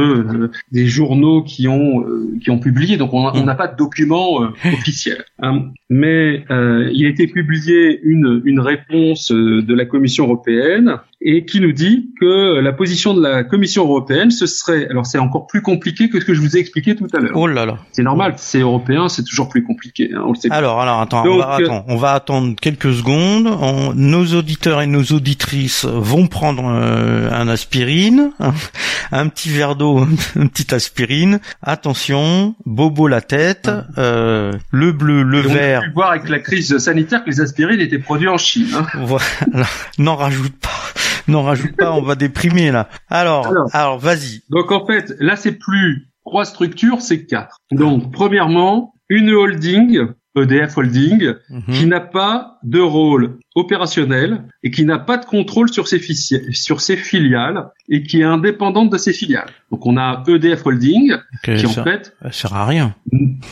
des 0.73 0.87
journaux 0.87 1.43
qui 1.43 1.69
ont 1.69 2.05
qui 2.43 2.51
ont 2.51 2.59
publié 2.59 2.97
donc 2.97 3.11
on 3.13 3.45
n'a 3.45 3.55
pas 3.55 3.69
de 3.69 3.77
document 3.77 4.41
officiel. 4.65 5.25
Hein. 5.41 5.71
Mais 5.91 6.45
il 6.51 7.07
a 7.07 7.09
été 7.09 7.27
publié 7.27 8.01
une 8.03 8.43
une 8.45 8.61
réponse 8.61 9.31
de 9.31 9.75
la 9.75 9.85
Commission 9.85 10.25
européenne 10.25 10.99
et 11.21 11.45
qui 11.45 11.61
nous 11.61 11.73
dit 11.73 12.11
que 12.21 12.61
la 12.61 12.73
position 12.73 13.15
de 13.15 13.23
la 13.23 13.45
Commission 13.45 13.85
européenne 13.85 14.31
ce 14.31 14.47
serait 14.47 14.89
alors 14.89 15.07
c'est 15.07 15.19
encore 15.19 15.47
plus 15.47 15.63
compliqué 15.63 16.09
que 16.09 16.21
ce 16.21 16.25
que 16.25 16.35
je 16.35 16.41
vous 16.41 16.57
ai 16.57 16.61
expliqué 16.61 16.95
tout 16.95 17.09
à 17.13 17.19
l'heure. 17.19 17.33
Oh 17.35 17.47
là 17.47 17.67
là. 17.67 17.79
C'est 17.93 18.03
normal 18.03 18.35
c'est 18.37 18.61
européen, 18.61 19.09
c'est 19.09 19.25
toujours 19.25 19.49
plus 19.49 19.63
compliqué. 19.63 20.11
Hein, 20.15 20.23
on 20.27 20.33
le 20.33 20.37
sait 20.37 20.49
alors, 20.51 20.81
alors, 20.81 21.01
attends, 21.01 21.25
on, 21.25 21.39
va, 21.39 21.55
attends, 21.55 21.85
on 21.89 21.97
va 21.97 22.13
attendre 22.13 22.55
quelques 22.61 22.93
secondes. 22.93 23.49
nos 23.97 24.25
auditeurs 24.35 24.83
et 24.83 24.87
nos 24.87 25.03
auditrices 25.03 25.85
vont 25.85 26.27
prendre 26.27 26.48
euh, 26.59 27.31
un 27.33 27.49
aspirine, 27.49 28.33
un, 29.11 29.29
petit 29.29 29.51
verre 29.51 29.77
d'eau, 29.77 30.07
une 30.37 30.49
petite 30.49 30.73
aspirine. 30.73 31.41
Attention, 31.63 32.55
bobo 32.65 33.09
la 33.09 33.21
tête, 33.21 33.71
euh, 33.99 34.53
le 34.71 34.93
bleu, 34.93 35.23
le 35.23 35.41
vert. 35.41 35.83
On 35.85 35.89
pu 35.89 35.95
voir 35.95 36.11
avec 36.11 36.29
la 36.29 36.39
crise 36.39 36.77
sanitaire 36.79 37.25
que 37.25 37.31
les 37.31 37.41
aspirines 37.41 37.81
étaient 37.81 37.99
produits 37.99 38.29
en 38.29 38.39
Chine. 38.39 38.69
Hein. 38.75 38.87
Voilà, 38.99 39.67
n'en 39.99 40.17
rajoute 40.17 40.57
pas. 40.59 40.69
N'en 41.29 41.43
rajoute 41.43 41.77
pas, 41.77 41.93
on 41.93 42.03
va 42.03 42.15
déprimer 42.15 42.71
là. 42.71 42.89
Alors, 43.09 43.47
alors, 43.47 43.69
alors 43.73 43.99
vas-y. 43.99 44.43
Donc 44.51 44.73
en 44.73 44.87
fait, 44.87 45.15
là 45.19 45.37
c'est 45.37 45.53
plus 45.53 46.09
trois 46.25 46.45
structures, 46.45 47.01
c'est 47.01 47.25
quatre. 47.25 47.59
Donc, 47.71 48.13
premièrement, 48.13 48.95
une 49.09 49.31
holding, 49.31 50.09
EDF 50.37 50.77
Holding, 50.77 51.35
mhm. 51.49 51.63
qui 51.73 51.87
n'a 51.87 52.01
pas 52.01 52.58
de 52.69 52.81
rôle 52.81 53.39
opérationnel 53.55 54.45
et 54.63 54.71
qui 54.71 54.85
n'a 54.85 54.99
pas 54.99 55.17
de 55.17 55.25
contrôle 55.25 55.71
sur 55.71 55.89
ses, 55.89 56.01
sur 56.53 56.81
ses 56.81 56.97
filiales 56.97 57.69
et 57.89 58.03
qui 58.03 58.21
est 58.21 58.25
indépendante 58.25 58.91
de 58.91 58.99
ses 58.99 59.13
filiales. 59.13 59.51
Donc 59.71 59.87
on 59.87 59.97
a 59.97 60.23
EDF 60.27 60.65
Holding 60.67 61.17
qui 61.45 61.67
en 61.67 61.85
fait 61.85 62.15
sert 62.31 62.55
à 62.55 62.67
rien, 62.67 62.95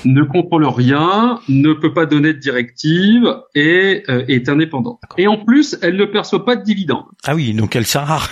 ne 0.04 0.22
contrôle 0.22 0.66
rien, 0.66 1.40
ne 1.48 1.72
peut 1.72 1.92
pas 1.92 2.06
donner 2.06 2.34
de 2.34 2.38
directive 2.38 3.34
et 3.54 4.02
euh, 4.08 4.24
est 4.28 4.48
indépendante. 4.48 5.00
Et 5.18 5.26
en 5.26 5.38
plus, 5.44 5.76
elle 5.82 5.96
ne 5.96 6.04
perçoit 6.04 6.44
pas 6.44 6.56
de 6.56 6.62
dividendes. 6.62 7.06
Ah 7.24 7.34
oui, 7.34 7.54
donc 7.54 7.74
elle 7.74 7.86
sert 7.86 8.10
à 8.10 8.18
rien. 8.18 8.28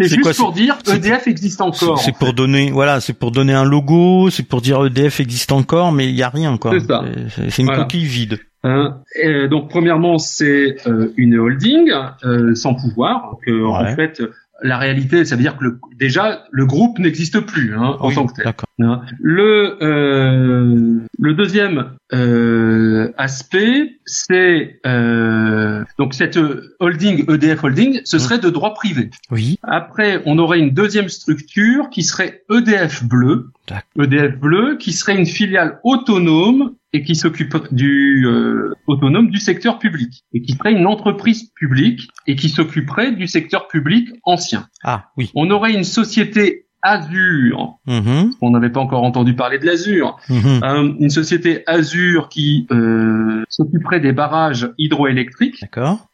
C'est 0.00 0.08
juste 0.08 0.36
pour 0.36 0.52
dire 0.52 0.78
EDF 0.86 1.26
existe 1.26 1.60
encore. 1.60 1.98
C'est 1.98 2.16
pour 2.16 2.32
donner, 2.32 2.70
voilà, 2.70 3.00
c'est 3.00 3.12
pour 3.12 3.32
donner 3.32 3.52
un 3.52 3.64
logo, 3.64 4.30
c'est 4.30 4.42
pour 4.42 4.60
dire 4.60 4.84
EDF 4.86 5.20
existe 5.20 5.52
encore, 5.52 5.92
mais 5.92 6.08
il 6.08 6.14
y 6.14 6.22
a 6.22 6.28
rien 6.30 6.56
quoi. 6.56 6.72
C'est 6.72 6.86
ça. 6.86 7.04
C'est 7.48 7.62
une 7.62 7.68
coquille 7.68 8.04
vide. 8.04 8.38
Hein, 8.62 9.02
donc 9.50 9.70
premièrement, 9.70 10.18
c'est 10.18 10.76
euh, 10.86 11.12
une 11.16 11.38
holding 11.38 11.92
euh, 12.24 12.54
sans 12.54 12.74
pouvoir. 12.74 13.36
Donc, 13.46 13.74
En 13.74 13.94
fait, 13.94 14.20
la 14.62 14.78
réalité, 14.78 15.24
ça 15.24 15.36
veut 15.36 15.42
dire 15.42 15.56
que 15.56 15.64
le, 15.64 15.78
déjà 15.98 16.44
le 16.50 16.66
groupe 16.66 16.98
n'existe 16.98 17.40
plus 17.40 17.74
hein, 17.74 17.96
en 18.00 18.10
tant 18.12 18.26
que 18.26 18.34
tel. 18.34 18.52
Hein. 18.80 19.02
Le 19.18 19.78
euh, 19.82 21.00
le 21.18 21.34
deuxième 21.34 21.92
euh, 22.12 23.12
aspect, 23.16 23.98
c'est 24.04 24.80
euh, 24.86 25.84
donc 25.98 26.14
cette 26.14 26.38
holding 26.78 27.30
EDF 27.30 27.64
Holding, 27.64 28.00
ce 28.04 28.18
serait 28.18 28.38
de 28.38 28.50
droit 28.50 28.74
privé. 28.74 29.10
Oui. 29.30 29.58
Après, 29.62 30.22
on 30.26 30.38
aurait 30.38 30.58
une 30.58 30.70
deuxième 30.70 31.08
structure 31.08 31.90
qui 31.90 32.02
serait 32.02 32.42
EDF 32.50 33.04
Bleu. 33.04 33.50
EDF 33.98 34.38
Bleu, 34.38 34.76
qui 34.78 34.92
serait 34.92 35.16
une 35.16 35.26
filiale 35.26 35.78
autonome 35.84 36.74
et 36.92 37.02
qui 37.02 37.14
s'occupe 37.14 37.56
du 37.72 38.26
euh, 38.26 38.74
autonome 38.86 39.30
du 39.30 39.38
secteur 39.38 39.78
public 39.78 40.24
et 40.32 40.42
qui 40.42 40.52
serait 40.54 40.72
une 40.72 40.86
entreprise 40.86 41.50
publique 41.54 42.08
et 42.26 42.36
qui 42.36 42.48
s'occuperait 42.48 43.12
du 43.12 43.26
secteur 43.26 43.68
public 43.68 44.10
ancien. 44.24 44.66
Ah 44.82 45.10
oui. 45.16 45.30
On 45.34 45.50
aurait 45.50 45.72
une 45.72 45.84
société 45.84 46.66
Azure. 46.82 47.78
Mm-hmm. 47.86 48.32
On 48.40 48.50
n'avait 48.50 48.70
pas 48.70 48.80
encore 48.80 49.02
entendu 49.02 49.34
parler 49.34 49.58
de 49.58 49.66
l'Azur. 49.66 50.18
Euh, 50.30 50.92
une 50.98 51.10
société 51.10 51.62
Azure 51.66 52.28
qui 52.28 52.66
euh, 52.70 53.44
s'occuperait 53.48 54.00
des 54.00 54.12
barrages 54.12 54.70
hydroélectriques, 54.78 55.64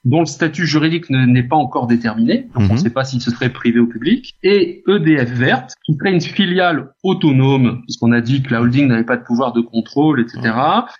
dont 0.04 0.20
le 0.20 0.26
statut 0.26 0.66
juridique 0.66 1.08
n'est 1.10 1.42
pas 1.42 1.56
encore 1.56 1.86
déterminé. 1.86 2.48
Donc 2.54 2.56
on 2.56 2.60
ne 2.60 2.68
mm-hmm. 2.68 2.76
sait 2.78 2.90
pas 2.90 3.04
si 3.04 3.20
ce 3.20 3.30
serait 3.30 3.50
privé 3.50 3.80
ou 3.80 3.86
public. 3.86 4.34
Et 4.42 4.82
EDF 4.88 5.30
Vert, 5.30 5.66
qui 5.84 5.94
serait 5.94 6.12
une 6.12 6.20
filiale 6.20 6.90
autonome, 7.02 7.82
puisqu'on 7.82 8.12
a 8.12 8.20
dit 8.20 8.42
que 8.42 8.52
la 8.52 8.60
holding 8.60 8.88
n'avait 8.88 9.04
pas 9.04 9.16
de 9.16 9.24
pouvoir 9.24 9.52
de 9.52 9.60
contrôle, 9.60 10.20
etc., 10.20 10.54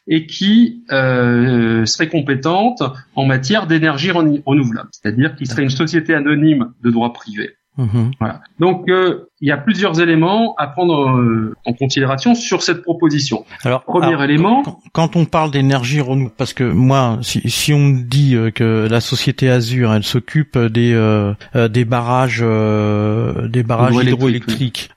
et 0.06 0.26
qui 0.26 0.84
euh, 0.92 1.84
serait 1.86 2.08
compétente 2.08 2.82
en 3.14 3.26
matière 3.26 3.66
d'énergie 3.66 4.10
renouvelable, 4.10 4.88
c'est-à-dire 4.92 5.34
qui 5.36 5.46
serait 5.46 5.62
une 5.62 5.70
société 5.70 6.14
anonyme 6.14 6.72
de 6.82 6.90
droit 6.90 7.12
privé. 7.12 7.50
Mhm. 7.76 8.12
Voilà. 8.20 8.40
Donc 8.58 8.88
euh, 8.88 9.28
il 9.40 9.48
y 9.48 9.52
a 9.52 9.56
plusieurs 9.56 10.00
éléments 10.00 10.54
à 10.56 10.66
prendre 10.66 11.10
euh, 11.10 11.54
en 11.66 11.72
considération 11.72 12.34
sur 12.34 12.62
cette 12.62 12.82
proposition. 12.82 13.44
Alors 13.64 13.82
premier 13.84 14.22
élément, 14.24 14.62
quand, 14.92 15.16
on 15.16 15.24
parle 15.24 15.50
d'énergie 15.50 16.00
renouvelable, 16.00 16.34
parce 16.36 16.52
que 16.52 16.64
moi, 16.64 17.18
si, 17.22 17.48
si 17.48 17.72
on 17.72 17.80
me 17.80 18.02
dit 18.02 18.34
euh, 18.34 18.50
que 18.50 18.86
la 18.90 19.00
société 19.00 19.50
Azure, 19.50 19.92
elle 19.92 20.04
s'occupe 20.04 20.58
des 20.58 20.86
des 21.54 21.84
barrages 21.84 22.40
des 22.40 23.62
barrages 23.62 23.94
hydroélectriques, 23.94 24.90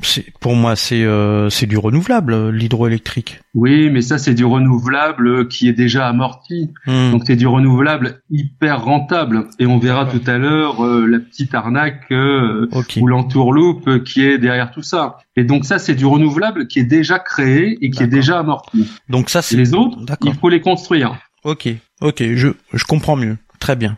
c'est 0.00 0.26
pour 0.40 0.54
moi 0.54 0.76
c'est 0.76 1.06
c'est 1.50 1.66
du 1.66 1.78
renouvelable 1.78 2.50
l'hydroélectrique. 2.50 3.40
Oui, 3.54 3.90
mais 3.90 4.02
ça 4.02 4.18
c'est 4.18 4.34
du 4.34 4.44
renouvelable 4.44 5.48
qui 5.48 5.68
est 5.68 5.72
déjà 5.72 6.08
amorti. 6.08 6.70
Hmm. 6.86 7.12
Donc 7.12 7.22
c'est 7.26 7.36
du 7.36 7.46
renouvelable 7.46 8.22
hyper 8.30 8.84
rentable. 8.84 9.46
Et 9.58 9.66
on 9.66 9.78
verra 9.78 10.06
tout 10.06 10.22
à 10.26 10.38
l'heure 10.38 10.84
la 11.06 11.18
petite 11.18 11.54
arnaque 11.54 12.10
euh, 12.10 12.68
ou 13.00 13.06
l'entourloupe 13.06 13.83
qui 14.04 14.24
est 14.24 14.38
derrière 14.38 14.70
tout 14.70 14.82
ça. 14.82 15.18
Et 15.36 15.44
donc 15.44 15.64
ça, 15.64 15.78
c'est 15.78 15.94
du 15.94 16.06
renouvelable 16.06 16.66
qui 16.66 16.78
est 16.78 16.84
déjà 16.84 17.18
créé 17.18 17.78
et 17.80 17.90
qui 17.90 18.02
est 18.02 18.08
déjà 18.08 18.38
amorti. 18.38 18.88
Donc 19.08 19.30
ça, 19.30 19.42
c'est 19.42 19.56
les 19.56 19.74
autres. 19.74 19.98
Il 20.24 20.34
faut 20.34 20.48
les 20.48 20.60
construire. 20.60 21.16
Ok, 21.44 21.68
ok, 22.00 22.22
je 22.34 22.48
je 22.72 22.84
comprends 22.84 23.16
mieux. 23.16 23.36
Très 23.64 23.76
bien. 23.76 23.96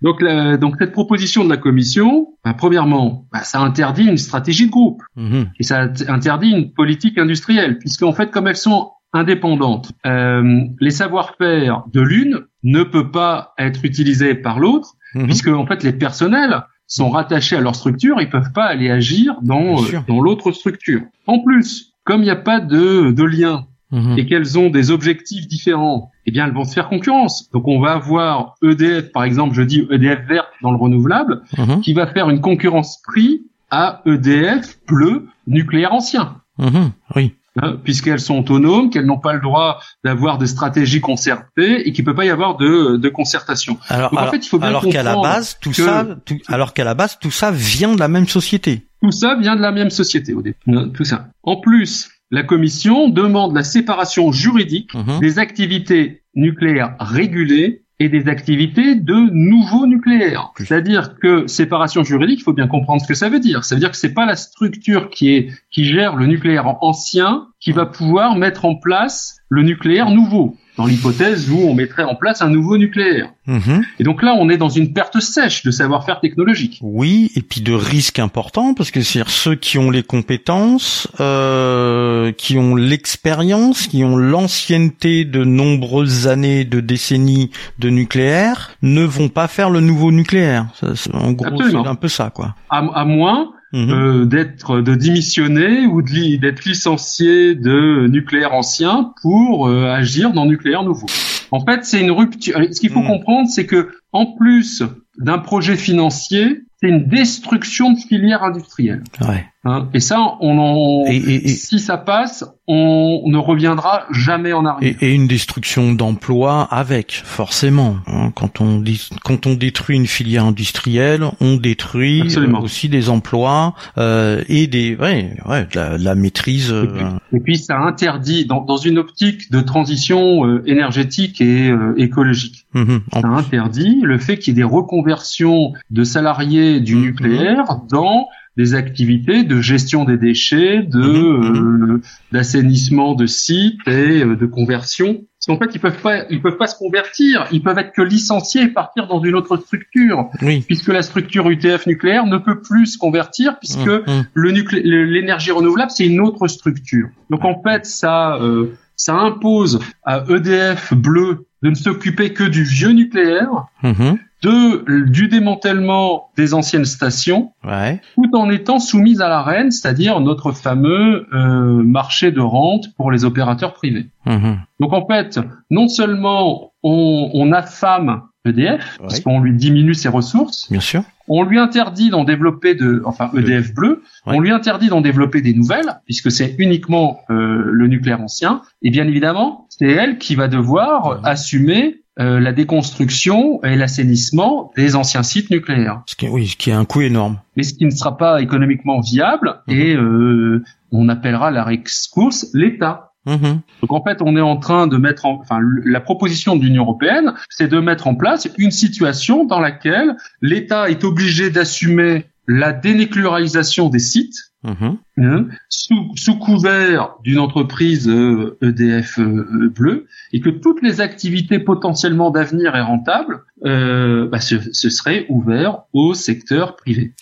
Donc, 0.00 0.24
donc 0.58 0.76
cette 0.78 0.92
proposition 0.92 1.44
de 1.44 1.50
la 1.50 1.58
commission, 1.58 2.28
bah, 2.44 2.54
premièrement, 2.54 3.26
bah, 3.30 3.42
ça 3.42 3.60
interdit 3.60 4.04
une 4.04 4.16
stratégie 4.16 4.66
de 4.66 4.70
groupe 4.70 5.02
mhm. 5.16 5.50
et 5.60 5.62
ça 5.64 5.88
interdit 6.08 6.48
une 6.48 6.72
politique 6.72 7.18
industrielle, 7.18 7.78
puisqu'en 7.78 8.14
fait, 8.14 8.30
comme 8.30 8.46
elles 8.46 8.56
sont 8.56 8.90
indépendantes, 9.12 9.92
euh, 10.06 10.62
les 10.80 10.90
savoir-faire 10.90 11.84
de 11.92 12.00
l'une 12.00 12.46
ne 12.62 12.82
peut 12.84 13.10
pas 13.10 13.52
être 13.58 13.84
utilisés 13.84 14.34
par 14.34 14.58
l'autre, 14.58 14.94
mhm. 15.14 15.26
puisque 15.26 15.48
en 15.48 15.66
fait 15.66 15.82
les 15.82 15.92
personnels 15.92 16.62
sont 16.86 17.10
rattachés 17.10 17.56
à 17.56 17.60
leur 17.60 17.74
structure, 17.74 18.20
ils 18.20 18.30
peuvent 18.30 18.52
pas 18.52 18.64
aller 18.64 18.90
agir 18.90 19.36
dans 19.42 19.82
euh, 19.82 20.00
dans 20.06 20.20
l'autre 20.20 20.52
structure. 20.52 21.02
En 21.26 21.40
plus, 21.40 21.94
comme 22.04 22.20
il 22.20 22.24
n'y 22.24 22.30
a 22.30 22.36
pas 22.36 22.60
de, 22.60 23.10
de 23.10 23.24
lien 23.24 23.66
mhm. 23.90 24.18
et 24.18 24.26
qu'elles 24.26 24.58
ont 24.58 24.70
des 24.70 24.90
objectifs 24.90 25.46
différents, 25.48 26.10
eh 26.26 26.30
bien 26.30 26.46
elles 26.46 26.54
vont 26.54 26.64
se 26.64 26.74
faire 26.74 26.88
concurrence. 26.88 27.50
Donc 27.52 27.68
on 27.68 27.80
va 27.80 27.92
avoir 27.92 28.54
EDF, 28.62 29.12
par 29.12 29.24
exemple, 29.24 29.54
je 29.54 29.62
dis 29.62 29.86
EDF 29.90 30.26
vert 30.28 30.46
dans 30.62 30.70
le 30.70 30.78
renouvelable, 30.78 31.42
mhm. 31.56 31.80
qui 31.80 31.94
va 31.94 32.06
faire 32.06 32.28
une 32.28 32.40
concurrence 32.40 33.00
prix 33.02 33.42
à 33.70 34.02
EDF 34.06 34.78
bleu 34.86 35.28
nucléaire 35.46 35.92
ancien. 35.92 36.36
Mhm. 36.58 36.92
Oui. 37.16 37.34
Hein, 37.60 37.76
puisqu'elles 37.84 38.20
sont 38.20 38.38
autonomes, 38.38 38.88
qu'elles 38.88 39.04
n'ont 39.04 39.18
pas 39.18 39.34
le 39.34 39.40
droit 39.40 39.78
d'avoir 40.04 40.38
des 40.38 40.46
stratégies 40.46 41.02
concertées 41.02 41.86
et 41.86 41.92
qu'il 41.92 42.02
peut 42.02 42.14
pas 42.14 42.24
y 42.24 42.30
avoir 42.30 42.56
de, 42.56 42.96
de 42.96 43.08
concertation. 43.10 43.76
Alors, 43.90 44.16
en 44.18 44.30
fait, 44.30 44.38
il 44.38 44.48
faut 44.48 44.58
bien 44.58 44.68
alors 44.68 44.88
qu'à 44.88 45.02
la 45.02 45.16
base, 45.16 45.58
tout 45.60 45.74
ça, 45.74 46.06
alors 46.48 46.72
qu'à 46.72 46.84
la 46.84 46.94
base, 46.94 47.18
tout 47.20 47.30
ça 47.30 47.50
vient 47.50 47.94
de 47.94 48.00
la 48.00 48.08
même 48.08 48.26
société. 48.26 48.86
Tout 49.02 49.12
ça 49.12 49.36
vient 49.38 49.54
de 49.54 49.60
la 49.60 49.70
même 49.70 49.90
société 49.90 50.32
au 50.32 50.40
début. 50.40 50.56
Tout 50.94 51.04
ça. 51.04 51.28
En 51.42 51.56
plus, 51.56 52.08
la 52.30 52.42
Commission 52.42 53.10
demande 53.10 53.54
la 53.54 53.64
séparation 53.64 54.32
juridique 54.32 54.94
mhm. 54.94 55.20
des 55.20 55.38
activités 55.38 56.22
nucléaires 56.34 56.96
régulées 56.98 57.81
et 58.02 58.08
des 58.08 58.28
activités 58.28 58.96
de 58.96 59.30
nouveaux 59.32 59.86
nucléaires. 59.86 60.52
C'est-à-dire 60.56 61.18
que 61.20 61.46
séparation 61.46 62.02
juridique, 62.02 62.40
il 62.40 62.42
faut 62.42 62.52
bien 62.52 62.66
comprendre 62.66 63.00
ce 63.00 63.06
que 63.06 63.14
ça 63.14 63.28
veut 63.28 63.38
dire. 63.38 63.64
Ça 63.64 63.76
veut 63.76 63.80
dire 63.80 63.92
que 63.92 63.96
c'est 63.96 64.12
pas 64.12 64.26
la 64.26 64.34
structure 64.36 65.08
qui 65.08 65.34
est 65.34 65.50
qui 65.70 65.84
gère 65.84 66.16
le 66.16 66.26
nucléaire 66.26 66.82
ancien 66.82 67.46
qui 67.60 67.70
va 67.70 67.86
pouvoir 67.86 68.36
mettre 68.36 68.64
en 68.64 68.74
place 68.74 69.36
le 69.48 69.62
nucléaire 69.62 70.10
nouveau 70.10 70.56
dans 70.76 70.86
l'hypothèse 70.86 71.50
où 71.50 71.58
on 71.58 71.74
mettrait 71.74 72.04
en 72.04 72.14
place 72.14 72.40
un 72.40 72.48
nouveau 72.48 72.78
nucléaire. 72.78 73.30
Mhm. 73.46 73.82
Et 73.98 74.04
donc 74.04 74.22
là, 74.22 74.34
on 74.38 74.48
est 74.48 74.56
dans 74.56 74.68
une 74.68 74.92
perte 74.92 75.20
sèche 75.20 75.62
de 75.64 75.70
savoir-faire 75.70 76.20
technologique. 76.20 76.78
Oui, 76.80 77.30
et 77.36 77.42
puis 77.42 77.60
de 77.60 77.72
risques 77.72 78.18
importants, 78.18 78.72
parce 78.72 78.90
que 78.90 79.02
c'est 79.02 79.26
ceux 79.28 79.54
qui 79.54 79.78
ont 79.78 79.90
les 79.90 80.02
compétences, 80.02 81.08
euh, 81.20 82.32
qui 82.32 82.56
ont 82.58 82.74
l'expérience, 82.74 83.86
qui 83.86 84.04
ont 84.04 84.16
l'ancienneté 84.16 85.24
de 85.24 85.44
nombreuses 85.44 86.26
années, 86.26 86.64
de 86.64 86.80
décennies 86.80 87.50
de 87.78 87.90
nucléaire, 87.90 88.76
ne 88.80 89.02
vont 89.02 89.28
pas 89.28 89.48
faire 89.48 89.70
le 89.70 89.80
nouveau 89.80 90.10
nucléaire. 90.12 90.68
Ça, 90.74 90.92
en 91.12 91.32
gros, 91.32 91.62
c'est 91.62 91.76
un 91.76 91.94
peu 91.94 92.08
ça, 92.08 92.30
quoi. 92.30 92.54
À, 92.70 92.78
à 92.78 93.04
moins 93.04 93.52
Mhm. 93.72 93.90
euh, 93.90 94.24
d'être 94.26 94.80
de 94.80 94.94
démissionner 94.94 95.86
ou 95.86 96.02
de 96.02 96.36
d'être 96.36 96.64
licencié 96.64 97.54
de 97.54 98.06
nucléaire 98.06 98.52
ancien 98.52 99.12
pour 99.22 99.66
euh, 99.68 99.86
agir 99.90 100.32
dans 100.32 100.44
nucléaire 100.46 100.82
nouveau. 100.82 101.06
En 101.50 101.64
fait, 101.64 101.84
c'est 101.84 102.00
une 102.00 102.10
rupture. 102.10 102.58
Ce 102.70 102.80
qu'il 102.80 102.90
faut 102.90 103.00
Mhm. 103.00 103.06
comprendre, 103.06 103.48
c'est 103.48 103.66
que 103.66 103.90
en 104.12 104.26
plus 104.36 104.82
d'un 105.18 105.38
projet 105.38 105.76
financier, 105.76 106.62
c'est 106.80 106.88
une 106.88 107.06
destruction 107.06 107.92
de 107.92 107.98
filière 107.98 108.42
industrielle. 108.42 109.04
Ouais. 109.20 109.46
Hein. 109.64 109.88
Et 109.94 110.00
ça, 110.00 110.18
on 110.40 110.58
en, 110.58 111.04
Et, 111.06 111.16
et, 111.16 111.44
et, 111.44 111.48
si 111.48 111.78
ça 111.78 111.96
passe, 111.98 112.44
on 112.68 113.22
ne 113.26 113.38
reviendra 113.38 114.04
jamais 114.12 114.52
en 114.52 114.64
arrière. 114.64 114.94
et- 115.00 115.14
une 115.14 115.26
destruction 115.26 115.92
d'emplois 115.92 116.62
avec, 116.70 117.20
forcément. 117.24 117.96
hein. 118.06 118.30
quand 118.34 118.60
on 118.60 118.78
dit, 118.78 119.08
quand 119.24 119.46
on 119.46 119.54
détruit 119.54 119.96
une 119.96 120.06
filière 120.06 120.44
industrielle, 120.44 121.24
on 121.40 121.56
détruit 121.56 122.22
Absolument. 122.22 122.60
euh, 122.60 122.62
aussi 122.62 122.88
des 122.88 123.08
emplois 123.10 123.74
euh, 123.98 124.42
et 124.48 124.66
des, 124.68 124.96
ouais, 124.96 125.36
ouais, 125.46 125.62
de 125.64 125.76
la, 125.76 125.98
de 125.98 126.04
la 126.04 126.14
maîtrise. 126.14 126.70
euh, 126.72 126.86
Et 127.32 127.40
puis 127.40 127.58
ça 127.58 127.78
interdit, 127.78 128.46
dans, 128.46 128.62
dans 128.62 128.76
une 128.76 128.98
optique 128.98 129.50
de 129.50 129.60
transition 129.60 130.46
euh, 130.46 130.62
énergétique 130.66 131.40
et 131.40 131.70
écologique, 131.96 132.66
mhm, 132.74 133.00
ça 133.12 133.26
interdit 133.28 133.98
le 134.02 134.18
fait 134.18 134.38
qu'il 134.38 134.54
y 134.54 134.56
ait 134.56 134.62
des 134.62 134.68
reconversions 134.68 135.72
de 135.90 136.04
salariés 136.04 136.80
du 136.80 136.94
Mhm. 136.96 137.02
nucléaire 137.02 137.64
dans 137.90 138.26
des 138.56 138.74
activités 138.74 139.44
de 139.44 139.60
gestion 139.60 140.04
des 140.04 140.16
déchets, 140.18 140.82
de 140.82 141.00
euh, 141.00 142.00
d'assainissement 142.32 143.14
de 143.14 143.26
sites 143.26 143.78
et 143.86 144.22
euh, 144.24 144.36
de 144.36 144.46
conversion. 144.46 145.22
Parce 145.44 145.58
qu'en 145.58 145.64
fait, 145.64 145.74
ils 145.74 145.80
peuvent 145.80 146.00
pas, 146.00 146.24
ils 146.30 146.40
peuvent 146.42 146.56
pas 146.58 146.66
se 146.66 146.76
convertir. 146.76 147.46
Ils 147.50 147.62
peuvent 147.62 147.78
être 147.78 147.92
que 147.92 148.02
licenciés 148.02 148.62
et 148.62 148.68
partir 148.68 149.06
dans 149.08 149.22
une 149.22 149.34
autre 149.34 149.56
structure, 149.56 150.28
Oui. 150.42 150.62
puisque 150.66 150.88
la 150.88 151.02
structure 151.02 151.48
UTF 151.50 151.86
nucléaire 151.86 152.26
ne 152.26 152.38
peut 152.38 152.60
plus 152.60 152.86
se 152.86 152.98
convertir, 152.98 153.58
puisque 153.58 153.90
le 154.34 154.50
nuclé- 154.52 154.82
le- 154.84 155.04
l'énergie 155.04 155.50
renouvelable, 155.50 155.90
c'est 155.90 156.06
une 156.06 156.20
autre 156.20 156.46
structure. 156.48 157.08
Donc 157.30 157.44
en 157.44 157.60
fait, 157.62 157.86
ça, 157.86 158.36
euh, 158.36 158.74
ça 158.96 159.14
impose 159.14 159.80
à 160.04 160.24
EDF 160.28 160.94
Bleu 160.94 161.46
de 161.62 161.70
ne 161.70 161.74
s'occuper 161.74 162.32
que 162.32 162.44
du 162.44 162.62
vieux 162.64 162.90
nucléaire, 162.92 163.48
Mhm. 163.82 164.18
De 164.42 165.04
du 165.08 165.28
démantèlement 165.28 166.30
des 166.36 166.54
anciennes 166.54 166.84
stations, 166.84 167.52
Ouais. 167.64 168.00
tout 168.14 168.28
en 168.36 168.50
étant 168.50 168.78
soumise 168.78 169.20
à 169.20 169.28
la 169.28 169.42
reine, 169.42 169.70
c'est-à-dire 169.70 170.20
notre 170.20 170.52
fameux 170.52 171.26
euh, 171.32 171.82
marché 171.84 172.32
de 172.32 172.40
rente 172.40 172.94
pour 172.96 173.10
les 173.12 173.24
opérateurs 173.24 173.72
privés. 173.74 174.06
Mhm. 174.26 174.58
Donc 174.80 174.92
en 174.92 175.06
fait, 175.06 175.38
non 175.70 175.88
seulement 175.88 176.72
on, 176.82 177.30
on 177.34 177.52
affame 177.52 178.22
EDF, 178.44 178.98
parce 179.00 179.18
Ouais. 179.18 179.22
qu'on 179.22 179.40
lui 179.40 179.54
diminue 179.54 179.94
ses 179.94 180.08
ressources, 180.08 180.68
Bien 180.68 180.80
sûr. 180.80 181.04
on 181.28 181.44
lui 181.44 181.60
interdit 181.60 182.10
d'en 182.10 182.24
développer 182.24 182.74
de, 182.74 183.00
enfin 183.04 183.30
EDF 183.36 183.72
bleu, 183.72 184.02
Ouais. 184.26 184.34
on 184.34 184.40
lui 184.40 184.50
interdit 184.50 184.88
d'en 184.88 185.00
développer 185.00 185.42
des 185.42 185.54
nouvelles, 185.54 186.00
puisque 186.06 186.32
c'est 186.32 186.56
uniquement 186.58 187.20
euh, 187.30 187.62
le 187.64 187.86
nucléaire 187.86 188.20
ancien. 188.20 188.62
Et 188.82 188.90
bien 188.90 189.06
évidemment, 189.06 189.66
c'est 189.68 189.86
elle 189.88 190.18
qui 190.18 190.34
va 190.34 190.48
devoir 190.48 191.06
Ouais. 191.06 191.16
assumer 191.22 192.01
euh, 192.20 192.40
la 192.40 192.52
déconstruction 192.52 193.62
et 193.64 193.74
l'assainissement 193.76 194.70
des 194.76 194.96
anciens 194.96 195.22
sites 195.22 195.50
nucléaires. 195.50 196.02
Ce 196.06 196.14
qui, 196.14 196.28
oui, 196.28 196.46
ce 196.46 196.56
qui 196.56 196.70
est 196.70 196.74
un 196.74 196.84
coût 196.84 197.00
énorme. 197.00 197.38
Mais 197.56 197.62
ce 197.62 197.72
qui 197.74 197.84
ne 197.86 197.90
sera 197.90 198.16
pas 198.18 198.42
économiquement 198.42 199.00
viable, 199.00 199.60
Mhm. 199.66 199.74
et 199.74 199.94
euh, 199.96 200.62
on 200.90 201.08
appellera 201.08 201.50
la 201.50 201.64
rescourse 201.64 202.48
l'État. 202.52 203.12
Mhm. 203.24 203.60
Donc 203.80 203.92
en 203.92 204.02
fait, 204.02 204.20
on 204.20 204.36
est 204.36 204.40
en 204.42 204.56
train 204.56 204.86
de 204.88 204.96
mettre 204.96 205.26
en, 205.26 205.40
enfin, 205.40 205.58
la 205.84 206.00
proposition 206.00 206.56
de 206.56 206.64
l'Union 206.64 206.82
européenne, 206.82 207.34
c'est 207.48 207.68
de 207.68 207.78
mettre 207.78 208.08
en 208.08 208.14
place 208.14 208.48
une 208.58 208.72
situation 208.72 209.44
dans 209.44 209.60
laquelle 209.60 210.16
l'État 210.42 210.90
est 210.90 211.04
obligé 211.04 211.48
d'assumer 211.50 212.26
la 212.48 212.72
dénucléarisation 212.72 213.88
des 213.88 214.00
sites 214.00 214.51
Mhm. 214.64 214.98
hein, 215.18 215.46
sous, 215.68 216.12
sous 216.14 216.36
couvert 216.38 217.14
d'une 217.24 217.38
entreprise 217.40 218.08
euh, 218.08 218.56
EDF 218.62 219.18
euh, 219.18 219.22
euh, 219.52 219.68
bleu 219.68 220.06
et 220.32 220.40
que 220.40 220.50
toutes 220.50 220.82
les 220.82 221.00
activités 221.00 221.58
potentiellement 221.58 222.30
d'avenir 222.30 222.76
et 222.76 222.80
rentables 222.80 223.42
euh, 223.64 224.28
bah, 224.28 224.40
ce, 224.40 224.54
ce 224.72 224.88
serait 224.88 225.26
ouvert 225.28 225.82
au 225.92 226.14
secteur 226.14 226.76
privé. 226.76 227.12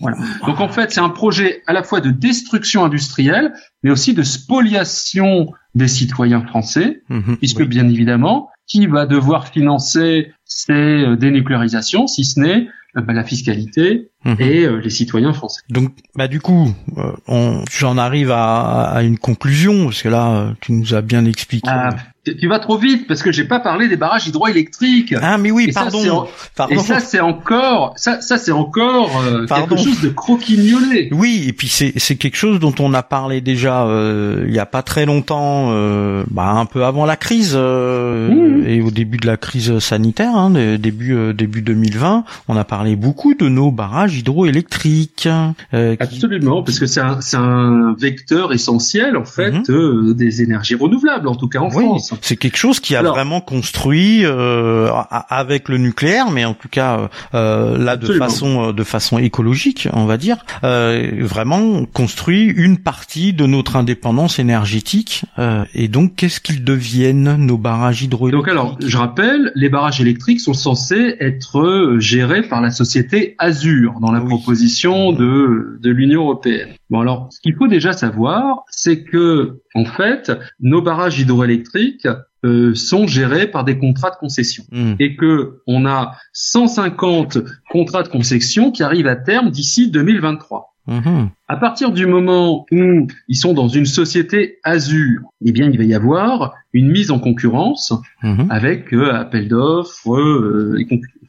Voilà. 0.00 0.16
Donc 0.46 0.60
en 0.60 0.68
fait, 0.68 0.90
c'est 0.92 1.00
un 1.00 1.08
projet 1.08 1.62
à 1.66 1.72
la 1.72 1.82
fois 1.82 2.00
de 2.00 2.10
destruction 2.10 2.84
industrielle, 2.84 3.54
mais 3.82 3.90
aussi 3.90 4.12
de 4.14 4.22
spoliation 4.22 5.52
des 5.74 5.88
citoyens 5.88 6.42
français, 6.42 7.02
Mhm. 7.08 7.36
puisque 7.38 7.60
Oui. 7.60 7.66
bien 7.66 7.88
évidemment, 7.88 8.50
qui 8.66 8.86
va 8.86 9.06
devoir 9.06 9.48
financer 9.48 10.32
ces 10.44 11.16
dénucléarisations, 11.18 12.06
si 12.06 12.24
ce 12.24 12.40
n'est 12.40 12.68
bah, 12.94 13.12
la 13.12 13.24
fiscalité 13.24 14.10
Mhm. 14.24 14.36
et 14.40 14.64
euh, 14.64 14.76
les 14.82 14.90
citoyens 14.90 15.32
français. 15.32 15.60
Donc, 15.68 15.90
bah 16.16 16.28
du 16.28 16.40
coup, 16.40 16.72
euh, 16.98 17.02
on, 17.28 17.62
j'en 17.70 17.98
arrive 17.98 18.30
à, 18.30 18.82
à 18.84 19.02
une 19.02 19.18
conclusion 19.18 19.84
parce 19.84 20.02
que 20.02 20.08
là, 20.08 20.30
euh, 20.30 20.50
tu 20.60 20.72
nous 20.72 20.94
as 20.94 21.02
bien 21.02 21.24
expliqué. 21.26 21.68
Ah, 21.70 21.90
tu 22.24 22.48
vas 22.48 22.58
trop 22.58 22.78
vite 22.78 23.06
parce 23.06 23.22
que 23.22 23.32
j'ai 23.32 23.44
pas 23.44 23.60
parlé 23.60 23.86
des 23.86 23.96
barrages 23.96 24.26
hydroélectriques. 24.26 25.14
Ah, 25.20 25.36
mais 25.36 25.50
oui, 25.50 25.66
Et 25.68 25.72
pardon, 25.72 25.98
c'est 26.00 26.08
en- 26.08 26.26
pardon. 26.56 26.74
Et 26.74 26.78
ça, 26.78 27.00
c'est 27.00 27.20
encore, 27.20 27.92
ça, 27.96 28.22
ça 28.22 28.38
c'est 28.38 28.50
encore 28.50 29.10
euh, 29.22 29.44
quelque 29.46 29.76
chose 29.76 30.00
de 30.00 30.08
croquignolé. 30.08 31.10
Oui, 31.12 31.44
et 31.46 31.52
puis 31.52 31.68
c'est 31.68 31.92
c'est 31.96 32.16
quelque 32.16 32.36
chose 32.36 32.58
dont 32.60 32.74
on 32.78 32.94
a 32.94 33.02
parlé 33.02 33.40
déjà 33.42 33.84
euh, 33.84 34.44
il 34.48 34.54
y 34.54 34.58
a 34.58 34.64
pas 34.66 34.82
très 34.82 35.04
longtemps, 35.06 35.68
euh, 35.72 36.24
bah, 36.30 36.48
un 36.48 36.64
peu 36.66 36.84
avant 36.84 37.04
la 37.04 37.16
crise 37.16 37.52
euh, 37.54 38.30
Mhm. 38.30 38.66
et 38.66 38.80
au 38.80 38.90
début 38.90 39.18
de 39.18 39.26
la 39.26 39.36
crise 39.36 39.78
sanitaire, 39.80 40.34
hein, 40.34 40.50
début 40.78 41.34
début 41.34 41.60
2020, 41.62 42.24
on 42.48 42.56
a 42.56 42.64
parlé 42.64 42.96
beaucoup 42.96 43.34
de 43.34 43.48
nos 43.48 43.70
barrages 43.70 44.13
hydroélectriques. 44.14 45.28
euh, 45.72 45.96
qui- 45.96 46.02
Absolument, 46.02 46.62
parce 46.62 46.78
que 46.78 46.86
c'est 46.86 47.00
un, 47.00 47.18
un 47.34 47.94
vecteur 47.98 48.52
essentiel 48.52 49.16
en 49.16 49.24
fait 49.24 49.50
Mhm. 49.52 49.64
euh, 49.70 50.14
des 50.14 50.42
énergies 50.42 50.74
renouvelables, 50.74 51.28
en 51.28 51.34
tout 51.34 51.48
cas 51.48 51.60
en 51.60 51.68
Oui, 51.74 51.84
France. 51.84 52.14
c'est 52.22 52.36
quelque 52.36 52.56
chose 52.56 52.80
qui 52.80 52.94
a 52.96 53.00
Alors- 53.00 53.14
vraiment 53.14 53.40
construit 53.40 54.24
euh, 54.24 54.88
avec 55.28 55.68
le 55.68 55.78
nucléaire, 55.78 56.30
mais 56.30 56.44
en 56.44 56.54
tout 56.54 56.68
cas 56.68 57.08
euh, 57.34 57.78
là 57.78 57.96
de 57.96 58.12
façon 58.14 58.68
euh, 58.68 58.72
de 58.72 58.84
façon 58.84 59.18
écologique, 59.18 59.88
on 59.92 60.04
va 60.06 60.16
dire, 60.16 60.36
euh, 60.64 61.10
vraiment 61.20 61.84
construit 61.86 62.44
une 62.44 62.78
partie 62.78 63.32
de 63.32 63.46
notre 63.46 63.76
indépendance 63.76 64.38
énergétique. 64.38 65.24
euh, 65.38 65.64
et 65.74 65.88
donc, 65.88 66.14
qu'est-ce 66.16 66.40
qu'ils 66.40 66.64
deviennent 66.64 67.36
nos 67.36 67.56
barrages 67.58 68.02
hydroélectriques? 68.02 68.44
Donc 68.46 68.48
alors, 68.48 68.76
je 68.84 68.96
rappelle, 68.96 69.52
les 69.54 69.68
barrages 69.68 70.00
électriques 70.00 70.40
sont 70.40 70.54
censés 70.54 71.16
être 71.20 71.96
gérés 71.98 72.42
par 72.42 72.60
la 72.60 72.70
société 72.70 73.34
Azur 73.38 73.94
dans 74.04 74.12
la 74.12 74.20
Oui. 74.20 74.28
proposition 74.28 75.12
de, 75.12 75.78
de 75.80 75.90
l'Union 75.90 76.22
européenne. 76.24 76.70
Bon 76.90 77.00
alors, 77.00 77.28
ce 77.30 77.40
qu'il 77.40 77.54
faut 77.54 77.68
déjà 77.68 77.92
savoir, 77.92 78.64
c'est 78.68 79.02
que 79.02 79.60
en 79.74 79.84
fait, 79.86 80.30
nos 80.60 80.82
barrages 80.82 81.18
hydroélectriques 81.20 82.06
euh, 82.44 82.74
sont 82.74 83.06
gérés 83.06 83.46
par 83.46 83.64
des 83.64 83.78
contrats 83.78 84.10
de 84.10 84.16
concession 84.16 84.64
Hmm. 84.70 84.94
et 84.98 85.16
que 85.16 85.60
on 85.66 85.86
a 85.86 86.12
150 86.34 87.38
contrats 87.70 88.02
de 88.02 88.08
concession 88.08 88.70
qui 88.70 88.82
arrivent 88.82 89.06
à 89.06 89.16
terme 89.16 89.50
d'ici 89.50 89.90
2023. 89.90 90.74
Mhm. 90.86 91.30
À 91.48 91.56
partir 91.56 91.92
du 91.92 92.04
moment 92.06 92.66
où 92.70 93.06
ils 93.28 93.36
sont 93.36 93.54
dans 93.54 93.68
une 93.68 93.86
société 93.86 94.58
Azure, 94.64 95.22
eh 95.42 95.50
bien, 95.52 95.70
il 95.70 95.78
va 95.78 95.84
y 95.84 95.94
avoir 95.94 96.52
une 96.74 96.90
mise 96.90 97.10
en 97.10 97.18
concurrence 97.18 97.94
Mhm. 98.22 98.48
avec 98.50 98.92
euh, 98.92 99.14
appel 99.14 99.48
d'offres, 99.48 100.14
euh, 100.14 100.76
et 100.78 100.84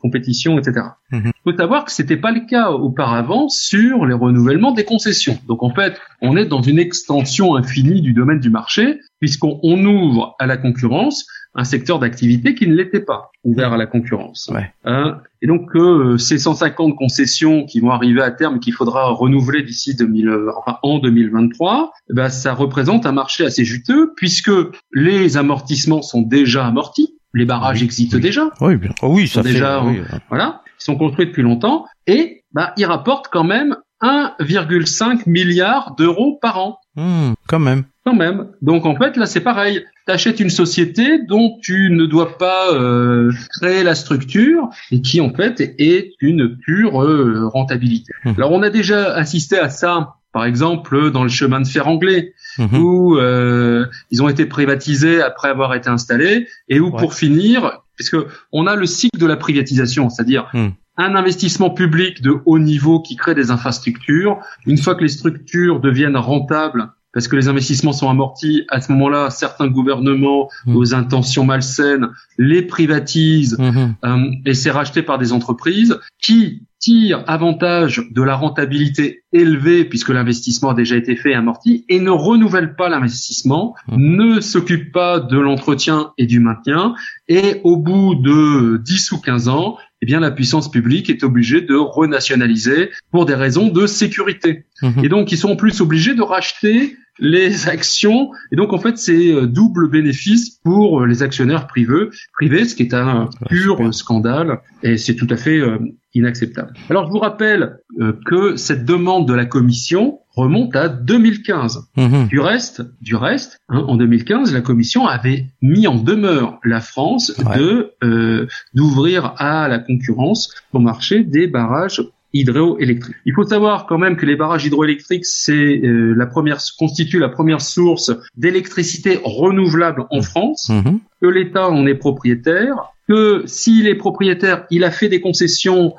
compétition, 0.06 0.58
etc. 0.60 0.74
Il 1.12 1.18
Mhm. 1.20 1.32
faut 1.44 1.56
savoir 1.56 1.86
que 1.86 1.92
c'était 1.92 2.18
pas 2.26 2.32
le 2.32 2.42
cas 2.48 2.70
auparavant 2.72 3.50
sur 3.50 4.06
les 4.06 4.14
renouvellements 4.14 4.72
des 4.72 4.84
concessions. 4.86 5.38
Donc 5.48 5.64
en 5.64 5.74
fait, 5.74 5.94
on 6.22 6.38
est 6.38 6.46
dans 6.46 6.62
une 6.62 6.80
extension 6.80 7.56
infinie 7.56 8.02
du 8.02 8.14
domaine 8.14 8.40
du 8.40 8.50
marché 8.50 9.00
puisqu'on 9.20 9.60
on 9.64 9.84
ouvre 9.86 10.36
à 10.40 10.46
la 10.46 10.58
concurrence 10.58 11.26
un 11.58 11.64
secteur 11.64 12.00
d'activité 12.00 12.54
qui 12.54 12.68
ne 12.68 12.76
l'était 12.76 13.00
pas 13.00 13.30
ouvert 13.46 13.72
à 13.72 13.78
la 13.78 13.86
concurrence. 13.86 14.52
Ouais. 14.54 14.74
Hein? 14.84 15.20
Et 15.42 15.48
donc 15.48 15.74
euh, 15.76 16.18
ces 16.18 16.38
150 16.38 16.98
concessions 16.98 17.66
qui 17.66 17.80
vont 17.80 17.92
arriver 17.92 18.22
à 18.22 18.32
terme, 18.32 18.60
qu'il 18.60 18.74
faudra 18.74 19.08
renouveler 19.12 19.64
d'ici 19.64 19.96
2000, 19.96 20.30
enfin 20.58 20.78
en 20.84 21.00
2023, 21.00 21.94
eh 22.10 22.14
ben 22.14 22.28
ça 22.30 22.54
représente 22.54 23.06
un 23.06 23.14
marché 23.14 23.46
assez 23.46 23.64
juteux 23.64 24.12
puisque 24.18 24.52
les 24.92 25.38
amortissements 25.38 26.02
sont 26.02 26.22
déjà 26.22 26.66
amortis. 26.68 27.15
Les 27.36 27.46
barrages 27.46 27.84
existent 27.84 28.18
déjà. 28.18 28.50
Oui, 28.62 28.78
bien. 28.78 28.92
Oh 29.02 29.10
oui, 29.10 29.28
ça 29.28 29.44
fait. 29.44 29.54
déjà, 29.54 29.84
oui, 29.84 30.02
voilà, 30.30 30.62
ils 30.80 30.84
sont 30.84 30.96
construits 30.96 31.28
depuis 31.28 31.44
longtemps 31.44 31.86
et 32.08 32.44
bah 32.54 32.74
ils 32.78 32.86
rapportent 32.86 33.28
quand 33.32 33.44
même 33.44 33.76
1,5 34.02 35.30
milliard 35.30 35.96
d'euros 35.96 36.40
par 36.42 36.60
an. 36.60 36.80
Hmm, 36.96 37.34
quand 37.48 37.60
même. 37.60 37.84
Quand 38.06 38.16
même. 38.16 38.52
Donc 38.62 38.86
en 38.86 38.96
fait 38.96 39.18
là 39.18 39.26
c'est 39.26 39.42
pareil. 39.42 39.84
T'achètes 40.06 40.40
une 40.40 40.50
société 40.50 41.20
dont 41.28 41.58
tu 41.62 41.90
ne 41.92 42.06
dois 42.06 42.38
pas 42.38 42.72
euh, 42.74 43.32
créer 43.60 43.84
la 43.84 43.96
structure 43.96 44.70
et 44.92 45.02
qui 45.02 45.20
en 45.20 45.34
fait 45.34 45.76
est 45.78 46.14
une 46.22 46.58
pure 46.58 47.04
euh, 47.04 47.48
rentabilité. 47.48 48.14
Mhm. 48.24 48.36
Alors 48.38 48.52
on 48.52 48.62
a 48.64 48.70
déjà 48.70 49.14
assisté 49.14 49.58
à 49.58 49.70
ça 49.70 50.16
par 50.36 50.44
exemple 50.44 51.12
dans 51.12 51.24
le 51.24 51.30
chemin 51.30 51.62
de 51.62 51.68
fer 51.68 51.88
anglais 51.88 52.34
Mhm. 52.60 52.78
où 52.80 53.18
euh, 53.18 53.86
ils 54.12 54.22
ont 54.22 54.28
été 54.30 54.46
privatisés 54.46 55.22
après 55.22 55.48
avoir 55.50 55.74
été 55.76 55.88
installés 55.90 56.48
et 56.68 56.80
où 56.82 56.88
Ouais. 56.92 57.00
pour 57.00 57.14
finir 57.14 57.80
puisque 57.96 58.18
on 58.52 58.68
a 58.68 58.76
le 58.76 58.86
cycle 58.86 59.18
de 59.18 59.26
la 59.26 59.38
privatisation 59.38 60.10
c'est-à-dire 60.10 60.50
Mhm. 60.54 60.74
un 60.98 61.16
investissement 61.16 61.70
public 61.70 62.22
de 62.22 62.34
haut 62.46 62.60
niveau 62.60 63.02
qui 63.02 63.16
crée 63.16 63.34
des 63.34 63.50
infrastructures 63.50 64.40
une 64.66 64.78
fois 64.78 64.96
que 64.96 65.04
les 65.04 65.14
structures 65.20 65.80
deviennent 65.80 66.18
rentables 66.18 66.90
parce 67.16 67.28
que 67.30 67.36
les 67.38 67.48
investissements 67.48 67.94
sont 67.94 68.10
amortis, 68.10 68.64
à 68.70 68.82
ce 68.82 68.92
moment-là, 68.92 69.30
certains 69.32 69.68
gouvernements, 69.68 70.50
Mhm. 70.68 70.76
aux 70.76 70.94
intentions 70.94 71.46
malsaines, 71.46 72.10
les 72.38 72.62
privatisent 72.62 73.58
Mhm. 73.58 73.96
euh, 74.04 74.18
et 74.46 74.54
c'est 74.54 74.70
racheté 74.70 75.02
par 75.02 75.18
des 75.18 75.32
entreprises 75.32 75.98
qui 76.22 76.62
tirent 76.80 77.24
avantage 77.26 78.04
de 78.12 78.22
la 78.22 78.36
rentabilité 78.36 79.24
élevée 79.32 79.86
puisque 79.86 80.10
l'investissement 80.10 80.70
a 80.72 80.74
déjà 80.74 80.98
été 80.98 81.16
fait 81.16 81.32
et 81.32 81.36
amorti 81.36 81.86
et 81.90 82.00
ne 82.02 82.10
renouvellent 82.12 82.76
pas 82.76 82.90
l'investissement, 82.90 83.76
Mhm. 83.88 83.98
ne 84.18 84.40
s'occupent 84.42 84.92
pas 84.92 85.20
de 85.22 85.40
l'entretien 85.40 86.12
et 86.18 86.26
du 86.26 86.40
maintien 86.42 86.94
et 87.30 87.62
au 87.64 87.78
bout 87.78 88.16
de 88.16 88.78
10 88.84 89.12
ou 89.14 89.20
15 89.22 89.48
ans, 89.48 89.78
eh 90.06 90.12
bien 90.12 90.20
la 90.20 90.30
puissance 90.30 90.70
publique 90.70 91.10
est 91.10 91.24
obligée 91.24 91.62
de 91.62 91.74
renationaliser 91.74 92.92
pour 93.10 93.26
des 93.26 93.34
raisons 93.34 93.70
de 93.70 93.88
sécurité. 93.88 94.66
Mhm. 94.84 95.04
Et 95.04 95.10
donc 95.10 95.32
ils 95.32 95.38
sont 95.38 95.50
en 95.50 95.56
plus 95.56 95.82
obligés 95.82 96.14
de 96.14 96.22
racheter 96.22 96.96
les 97.18 97.68
actions 97.68 98.30
et 98.52 98.56
donc 98.56 98.72
en 98.72 98.78
fait 98.78 99.00
c'est 99.00 99.32
euh, 99.32 99.48
double 99.48 99.90
bénéfice 99.90 100.60
pour 100.64 101.02
euh, 101.02 101.08
les 101.08 101.24
actionnaires 101.24 101.66
privés, 101.66 102.10
privés 102.34 102.66
ce 102.66 102.76
qui 102.76 102.84
est 102.84 102.94
un 102.94 103.32
pur 103.50 103.78
super. 103.78 103.94
scandale 103.96 104.60
et 104.84 104.98
c'est 104.98 105.16
tout 105.16 105.28
à 105.32 105.38
fait 105.38 105.58
euh, 105.58 105.80
inacceptable. 106.16 106.74
Alors 106.90 107.06
je 107.06 107.12
vous 107.12 107.20
rappelle 107.20 107.78
euh, 108.02 108.14
que 108.26 108.56
cette 108.56 108.86
demande 108.86 109.28
de 109.28 109.34
la 109.34 109.46
commission 109.46 110.20
remonte 110.36 110.76
à 110.76 110.90
2015. 110.90 111.88
Mhm. 111.96 112.28
Du 112.28 112.40
reste, 112.40 112.82
du 113.02 113.16
reste, 113.16 113.60
hein, 113.70 113.86
en 113.88 113.96
2015, 113.96 114.54
la 114.54 114.62
Commission 114.62 115.06
avait 115.08 115.46
mis 115.62 115.88
en 115.88 115.96
demeure 115.96 116.60
la 116.64 116.82
France 116.82 117.34
Ouais. 117.46 117.58
de 117.58 117.92
euh, 118.04 118.48
d'ouvrir 118.74 119.34
à 119.38 119.68
la 119.68 119.80
concurrence 119.80 120.54
au 120.74 120.80
marché 120.80 121.24
des 121.24 121.48
barrages 121.48 122.02
hydroélectriques. 122.34 123.16
Il 123.26 123.34
faut 123.34 123.44
savoir 123.46 123.86
quand 123.86 123.98
même 123.98 124.18
que 124.18 124.26
les 124.26 124.36
barrages 124.36 124.66
hydroélectriques, 124.66 125.26
c'est 125.26 125.54
euh, 125.84 126.14
la 126.18 126.26
première 126.26 126.58
constitue 126.78 127.18
la 127.20 127.30
première 127.30 127.62
source 127.62 128.12
d'électricité 128.36 129.20
renouvelable 129.24 130.06
en 130.12 130.22
France 130.22 130.70
Mhm. 130.70 131.00
que 131.22 131.28
l'État 131.28 131.70
en 131.70 131.86
est 131.88 131.96
propriétaire, 131.96 132.76
que 133.08 133.44
s'il 133.46 133.88
est 133.88 133.96
propriétaire, 133.96 134.66
il 134.72 134.84
a 134.84 134.92
fait 134.92 135.10
des 135.10 135.22
concessions 135.22 135.94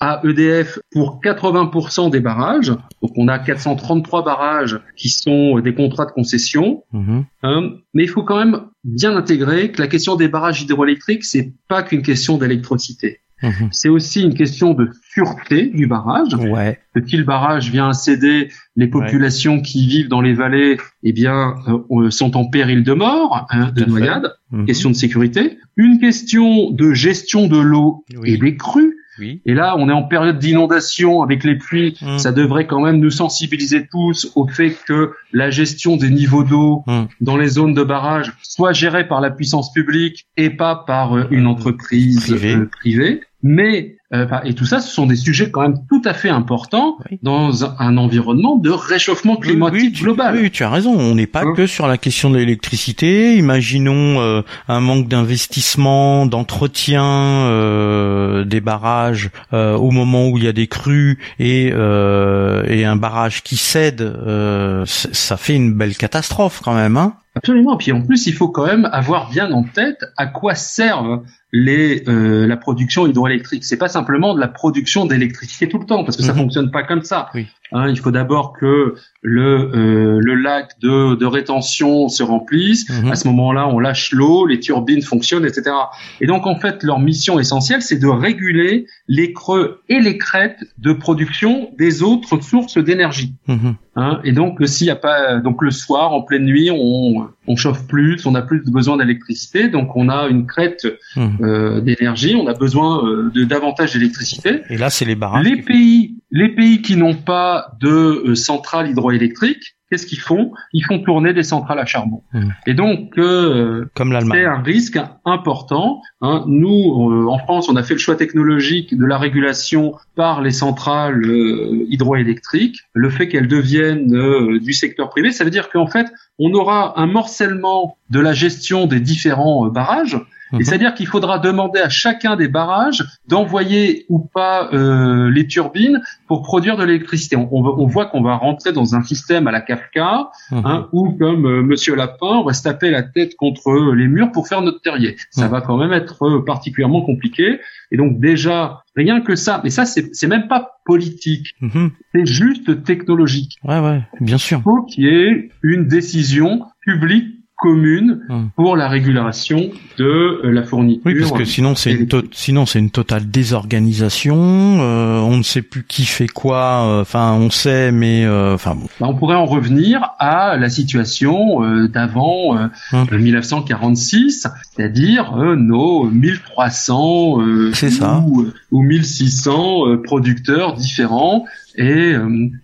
à 0.00 0.20
EDF 0.24 0.78
pour 0.92 1.20
80% 1.22 2.10
des 2.10 2.20
barrages. 2.20 2.72
Donc 3.02 3.12
on 3.16 3.28
a 3.28 3.38
433 3.38 4.24
barrages 4.24 4.80
qui 4.96 5.08
sont 5.08 5.58
des 5.58 5.74
contrats 5.74 6.06
de 6.06 6.12
concession. 6.12 6.84
Mhm. 6.92 7.24
hein. 7.42 7.72
mais 7.92 8.04
il 8.04 8.08
faut 8.08 8.22
quand 8.22 8.38
même 8.38 8.66
bien 8.84 9.16
intégrer 9.16 9.72
que 9.72 9.80
la 9.80 9.88
question 9.88 10.16
des 10.16 10.28
barrages 10.28 10.62
hydroélectriques, 10.62 11.24
c'est 11.24 11.52
pas 11.68 11.82
qu'une 11.82 12.02
question 12.02 12.38
d'électricité. 12.38 13.20
Mhm. 13.44 13.68
C'est 13.72 13.88
aussi 13.88 14.22
une 14.22 14.34
question 14.34 14.74
de 14.74 14.90
sûreté 15.12 15.66
du 15.66 15.86
barrage 15.86 16.34
Ouais. 16.34 16.78
que 16.94 17.06
si 17.06 17.16
le 17.16 17.24
barrage 17.24 17.70
vient 17.70 17.92
céder, 17.92 18.48
les 18.76 18.88
populations 18.88 19.60
qui 19.60 19.86
vivent 19.86 20.08
dans 20.08 20.20
les 20.20 20.32
vallées, 20.34 20.78
eh 21.02 21.12
bien, 21.12 21.54
euh, 21.68 22.10
sont 22.10 22.36
en 22.36 22.46
péril 22.46 22.82
de 22.82 22.92
mort, 22.92 23.46
hein, 23.50 23.70
de 23.74 23.84
noyade. 23.84 24.32
Mhm. 24.50 24.66
Question 24.66 24.90
de 24.90 24.94
sécurité. 24.96 25.58
Une 25.76 25.98
question 25.98 26.70
de 26.70 26.92
gestion 26.92 27.46
de 27.46 27.58
l'eau 27.58 28.04
Oui. 28.18 28.32
et 28.32 28.36
des 28.38 28.56
crues. 28.56 28.96
Oui. 29.20 29.40
Et 29.46 29.54
là, 29.54 29.76
on 29.78 29.88
est 29.88 29.92
en 29.92 30.02
période 30.02 30.40
d'inondation 30.40 31.22
avec 31.22 31.44
les 31.44 31.54
pluies. 31.56 31.96
Mhm. 32.02 32.18
Ça 32.18 32.32
devrait 32.32 32.66
quand 32.66 32.80
même 32.80 32.98
nous 32.98 33.10
sensibiliser 33.10 33.86
tous 33.88 34.32
au 34.34 34.48
fait 34.48 34.76
que 34.88 35.12
la 35.32 35.50
gestion 35.50 35.96
des 35.96 36.10
niveaux 36.10 36.42
d'eau 36.42 36.82
dans 37.20 37.36
les 37.36 37.46
zones 37.46 37.74
de 37.74 37.84
barrage 37.84 38.32
soit 38.42 38.72
gérée 38.72 39.06
par 39.06 39.20
la 39.20 39.30
puissance 39.30 39.72
publique 39.72 40.26
et 40.36 40.50
pas 40.50 40.74
par 40.84 41.16
euh, 41.16 41.26
une 41.30 41.46
Euh, 41.46 41.50
entreprise 41.50 42.24
privée. 42.26 42.54
euh, 42.56 42.68
privée. 42.80 43.20
Mais 43.46 43.96
euh, 44.14 44.26
et 44.44 44.54
tout 44.54 44.64
ça, 44.64 44.80
ce 44.80 44.90
sont 44.90 45.06
des 45.06 45.16
sujets 45.16 45.50
quand 45.50 45.60
même 45.62 45.76
tout 45.88 46.00
à 46.04 46.14
fait 46.14 46.28
importants 46.30 46.96
Oui. 47.10 47.18
dans 47.22 47.64
un, 47.80 47.96
environnement 47.98 48.56
de 48.56 48.70
réchauffement 48.70 49.36
climatique 49.36 49.80
Oui, 49.82 49.92
tu, 49.92 50.02
global. 50.04 50.36
oui, 50.40 50.50
tu 50.50 50.62
as 50.64 50.70
raison. 50.70 50.92
On 50.98 51.14
n'est 51.14 51.26
pas 51.26 51.42
Hein 51.42 51.52
que 51.54 51.66
sur 51.66 51.86
la 51.86 51.98
question 51.98 52.30
de 52.30 52.38
l'électricité. 52.38 53.36
Imaginons 53.36 54.20
euh, 54.20 54.42
un 54.68 54.80
manque 54.80 55.08
d'investissement, 55.08 56.26
d'entretien 56.26 57.04
euh, 57.04 58.44
des 58.44 58.60
barrages 58.60 59.30
euh, 59.52 59.74
au 59.74 59.90
moment 59.90 60.28
où 60.28 60.38
il 60.38 60.44
y 60.44 60.48
a 60.48 60.52
des 60.52 60.66
crues 60.68 61.18
et, 61.38 61.70
euh, 61.74 62.62
et 62.68 62.84
un 62.84 62.96
barrage 62.96 63.42
qui 63.42 63.56
cède. 63.56 64.00
euh, 64.00 64.84
ça 64.86 65.36
fait 65.36 65.54
une 65.56 65.74
belle 65.74 65.96
catastrophe 65.96 66.60
quand 66.64 66.74
même. 66.74 66.96
Hein 66.96 67.14
Absolument. 67.36 67.76
Puis 67.76 67.90
en 67.90 68.00
plus, 68.00 68.26
il 68.28 68.32
faut 68.32 68.48
quand 68.48 68.66
même 68.66 68.88
avoir 68.92 69.28
bien 69.28 69.50
en 69.50 69.64
tête 69.64 69.98
à 70.16 70.26
quoi 70.26 70.54
servent 70.54 71.24
les 71.56 72.02
euh, 72.08 72.48
la 72.48 72.56
production 72.56 73.06
hydroélectrique. 73.06 73.64
C'est 73.64 73.76
pas 73.76 73.88
simplement 73.88 74.34
de 74.34 74.40
la 74.40 74.48
production 74.48 75.06
d'électricité 75.06 75.68
tout 75.68 75.78
le 75.78 75.86
temps, 75.86 76.02
parce 76.02 76.16
que 76.16 76.24
ça 76.24 76.32
Mhm. 76.32 76.38
fonctionne 76.40 76.70
pas 76.72 76.82
comme 76.82 77.02
ça. 77.04 77.28
Oui. 77.32 77.46
Hein, 77.76 77.88
il 77.90 77.98
faut 77.98 78.12
d'abord 78.12 78.52
que 78.52 78.94
le 79.20 79.70
euh, 79.74 80.20
le 80.22 80.34
lac 80.36 80.78
de, 80.80 81.16
de 81.16 81.26
rétention 81.26 82.08
se 82.08 82.22
remplisse. 82.22 82.88
Mhm. 82.88 83.10
À 83.10 83.16
ce 83.16 83.26
moment-là, 83.28 83.68
on 83.68 83.80
lâche 83.80 84.12
l'eau, 84.12 84.46
les 84.46 84.60
turbines 84.60 85.02
fonctionnent, 85.02 85.44
etc. 85.44 85.72
Et 86.20 86.26
donc 86.26 86.46
en 86.46 86.54
fait, 86.56 86.82
leur 86.84 87.00
mission 87.00 87.38
essentielle, 87.40 87.82
c'est 87.82 87.98
de 87.98 88.06
réguler 88.06 88.86
les 89.08 89.32
creux 89.32 89.80
et 89.88 89.98
les 90.00 90.16
crêtes 90.18 90.60
de 90.78 90.92
production 90.92 91.70
des 91.76 92.02
autres 92.02 92.40
sources 92.42 92.78
d'énergie. 92.78 93.34
Mhm. 93.48 93.74
Hein, 93.96 94.20
et 94.24 94.32
donc 94.32 94.60
euh, 94.60 94.66
s'il 94.66 94.86
y 94.86 94.90
a 94.90 94.96
pas 94.96 95.38
donc 95.40 95.60
le 95.62 95.70
soir 95.70 96.12
en 96.12 96.22
pleine 96.22 96.44
nuit 96.44 96.68
on 96.72 97.28
on 97.46 97.56
chauffe 97.56 97.86
plus, 97.86 98.24
on 98.26 98.34
a 98.34 98.42
plus 98.42 98.62
besoin 98.70 98.96
d'électricité, 98.96 99.68
donc 99.68 99.94
on 99.96 100.08
a 100.08 100.28
une 100.28 100.46
crête 100.46 100.86
Mhm. 101.16 101.38
euh, 101.42 101.80
d'énergie, 101.80 102.34
on 102.36 102.46
a 102.46 102.54
besoin 102.54 103.04
euh, 103.06 103.30
de 103.34 103.44
davantage 103.44 103.92
d'électricité. 103.94 104.62
Et 104.70 104.76
là, 104.76 104.90
c'est 104.90 105.04
les 105.04 105.14
barrages. 105.14 105.44
Les 105.44 105.62
pays 105.62 106.13
les 106.34 106.48
pays 106.48 106.82
qui 106.82 106.96
n'ont 106.96 107.14
pas 107.14 107.68
de 107.80 107.88
euh, 107.88 108.34
centrales 108.34 108.90
hydroélectriques, 108.90 109.76
qu'est-ce 109.88 110.04
qu'ils 110.04 110.18
font? 110.18 110.52
Ils 110.72 110.84
font 110.84 110.98
tourner 110.98 111.32
des 111.32 111.44
centrales 111.44 111.78
à 111.78 111.86
charbon. 111.86 112.22
Mhm. 112.32 112.52
Et 112.66 112.74
donc 112.74 113.16
euh, 113.18 113.88
Comme 113.94 114.18
c'est 114.32 114.44
un 114.44 114.60
risque 114.60 114.98
important. 115.24 116.02
hein. 116.22 116.42
Nous, 116.48 117.12
euh, 117.12 117.28
en 117.28 117.38
France, 117.38 117.68
on 117.68 117.76
a 117.76 117.84
fait 117.84 117.94
le 117.94 118.00
choix 118.00 118.16
technologique 118.16 118.98
de 118.98 119.06
la 119.06 119.16
régulation 119.16 119.94
par 120.16 120.42
les 120.42 120.50
centrales 120.50 121.24
euh, 121.24 121.86
hydroélectriques. 121.88 122.78
Le 122.94 123.10
fait 123.10 123.28
qu'elles 123.28 123.48
deviennent 123.48 124.58
du 124.58 124.72
secteur 124.72 125.10
privé, 125.10 125.30
ça 125.30 125.44
veut 125.44 125.50
dire 125.50 125.68
qu'en 125.70 125.86
fait, 125.86 126.08
on 126.40 126.52
aura 126.52 126.98
un 127.00 127.06
morcellement 127.06 127.96
de 128.10 128.18
la 128.18 128.32
gestion 128.32 128.86
des 128.86 128.98
différents 128.98 129.66
barrages. 129.68 130.18
Mhm. 130.52 130.60
Et 130.60 130.64
c'est-à-dire 130.64 130.94
qu'il 130.94 131.06
faudra 131.06 131.38
demander 131.38 131.80
à 131.80 131.88
chacun 131.88 132.36
des 132.36 132.48
barrages 132.48 133.02
d'envoyer 133.28 134.06
ou 134.08 134.18
pas 134.20 134.68
euh, 134.72 135.30
les 135.30 135.46
turbines 135.46 136.00
pour 136.28 136.42
produire 136.42 136.76
de 136.76 136.84
l'électricité. 136.84 137.36
On, 137.36 137.48
on 137.50 137.64
on 137.84 137.86
voit 137.86 138.06
qu'on 138.06 138.22
va 138.22 138.36
rentrer 138.36 138.72
dans 138.72 138.94
un 138.94 139.02
système 139.02 139.46
à 139.46 139.52
la 139.52 139.60
Kafka, 139.60 140.30
Mhm. 140.50 140.62
hein, 140.64 140.88
où 140.92 141.10
comme 141.18 141.46
euh, 141.46 141.62
Monsieur 141.62 141.94
Lapin, 141.96 142.26
on 142.26 142.44
va 142.44 142.52
se 142.52 142.62
taper 142.62 142.90
la 142.90 143.02
tête 143.02 143.36
contre 143.36 143.68
euh, 143.70 143.94
les 143.94 144.06
murs 144.06 144.30
pour 144.32 144.46
faire 144.48 144.60
notre 144.62 144.80
terrier. 144.80 145.16
Ça 145.30 145.46
Mhm. 145.46 145.50
va 145.50 145.60
quand 145.60 145.76
même 145.76 145.92
être 145.92 146.22
euh, 146.24 146.44
particulièrement 146.44 147.02
compliqué. 147.02 147.60
Et 147.90 147.96
donc 147.96 148.18
déjà, 148.20 148.82
rien 148.96 149.20
que 149.20 149.34
ça, 149.36 149.60
mais 149.64 149.70
ça 149.70 149.84
c'est 149.86 150.14
c'est 150.14 150.26
même 150.26 150.48
pas 150.48 150.80
politique, 150.84 151.54
Mhm. 151.60 151.90
c'est 152.14 152.26
juste 152.26 152.84
technologique. 152.84 153.56
Ouais, 153.64 153.80
ouais, 153.80 154.02
bien 154.20 154.38
sûr. 154.38 154.58
Il 154.58 154.62
faut 154.62 154.82
qu'il 154.82 155.04
y 155.04 155.08
ait 155.08 155.48
une 155.62 155.86
décision 155.88 156.64
publique 156.80 157.28
commune 157.64 158.20
Mhm. 158.28 158.48
pour 158.56 158.76
la 158.76 158.88
régulation 158.88 159.70
de 159.98 160.04
euh, 160.04 160.50
la 160.52 160.62
fourniture. 160.64 161.02
Oui, 161.06 161.14
parce 161.18 161.32
que 161.32 161.44
sinon 161.44 161.74
c'est 161.74 161.92
une 161.92 162.06
to- 162.08 162.22
sinon 162.32 162.66
c'est 162.66 162.78
une 162.78 162.90
totale 162.90 163.24
désorganisation. 163.30 164.36
euh, 164.80 165.18
on 165.20 165.36
ne 165.38 165.42
sait 165.42 165.62
plus 165.62 165.84
qui 165.84 166.04
fait 166.04 166.26
quoi. 166.28 166.84
euh, 166.86 167.00
Enfin, 167.02 167.32
on 167.32 167.50
sait, 167.50 167.90
mais 167.92 168.24
euh, 168.24 168.54
enfin 168.54 168.74
bon. 168.74 168.86
Bah, 169.00 169.06
on 169.08 169.14
pourrait 169.14 169.36
en 169.36 169.46
revenir 169.46 170.10
à 170.18 170.56
la 170.56 170.68
situation 170.68 171.62
euh, 171.64 171.88
d'avant 171.88 172.56
euh, 172.58 172.68
Hum. 172.92 173.06
1946, 173.10 174.46
c'est-à-dire 174.76 175.32
nos 175.56 176.04
1300 176.10 177.40
euh, 177.40 177.70
C'est 177.72 177.90
ça. 177.90 178.22
ou, 178.26 178.46
ou 178.72 178.82
1600 178.82 179.88
euh, 179.88 180.02
producteurs 180.02 180.74
différents 180.74 181.44
Et 181.76 182.14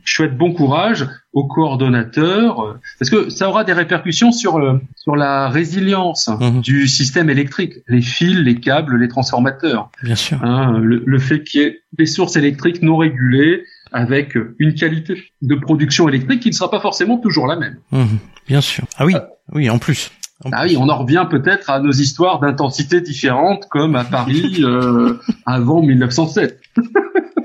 je 0.05 0.15
souhaite 0.15 0.37
bon 0.37 0.53
courage 0.53 1.09
aux 1.33 1.47
coordonnateurs 1.47 2.79
parce 2.99 3.11
que 3.11 3.29
ça 3.29 3.49
aura 3.49 3.65
des 3.65 3.73
répercussions 3.73 4.31
sur 4.31 4.81
sur 4.95 5.17
la 5.17 5.49
résilience 5.49 6.29
mhm. 6.29 6.61
du 6.61 6.87
système 6.87 7.29
électrique, 7.31 7.75
les 7.89 8.03
fils, 8.03 8.39
les 8.39 8.57
câbles, 8.57 8.97
les 8.97 9.09
transformateurs. 9.09 9.91
Bien 10.03 10.15
sûr. 10.15 10.43
Hein, 10.45 10.79
le, 10.79 11.03
le, 11.05 11.19
fait 11.19 11.43
qu'il 11.43 11.61
y 11.61 11.65
ait 11.65 11.81
des 11.99 12.07
sources 12.07 12.37
électriques 12.37 12.83
non 12.83 12.97
régulées 12.97 13.65
avec 13.93 14.37
une 14.59 14.75
qualité 14.75 15.25
de 15.43 15.55
production 15.55 16.09
électrique 16.09 16.41
qui 16.41 16.49
ne 16.49 16.55
sera 16.55 16.71
pas 16.71 16.81
forcément 16.81 17.19
toujours 17.19 17.47
la 17.47 17.57
même. 17.57 17.77
Mhm. 17.93 18.19
bien 18.47 18.61
sûr. 18.61 18.85
Ah 18.97 19.07
oui, 19.07 19.15
oui, 19.53 19.71
en 19.71 19.79
plus. 19.79 20.11
ah 20.53 20.65
oui, 20.65 20.77
on 20.79 20.89
en 20.89 20.99
revient 20.99 21.27
peut-être 21.31 21.71
à 21.71 21.81
nos 21.81 21.93
histoires 21.93 22.41
d'intensité 22.41 23.01
différentes 23.01 23.67
comme 23.69 23.97
à 23.97 24.05
Paris 24.05 24.61
euh, 24.65 25.19
avant 25.47 25.83
1907. 25.83 26.61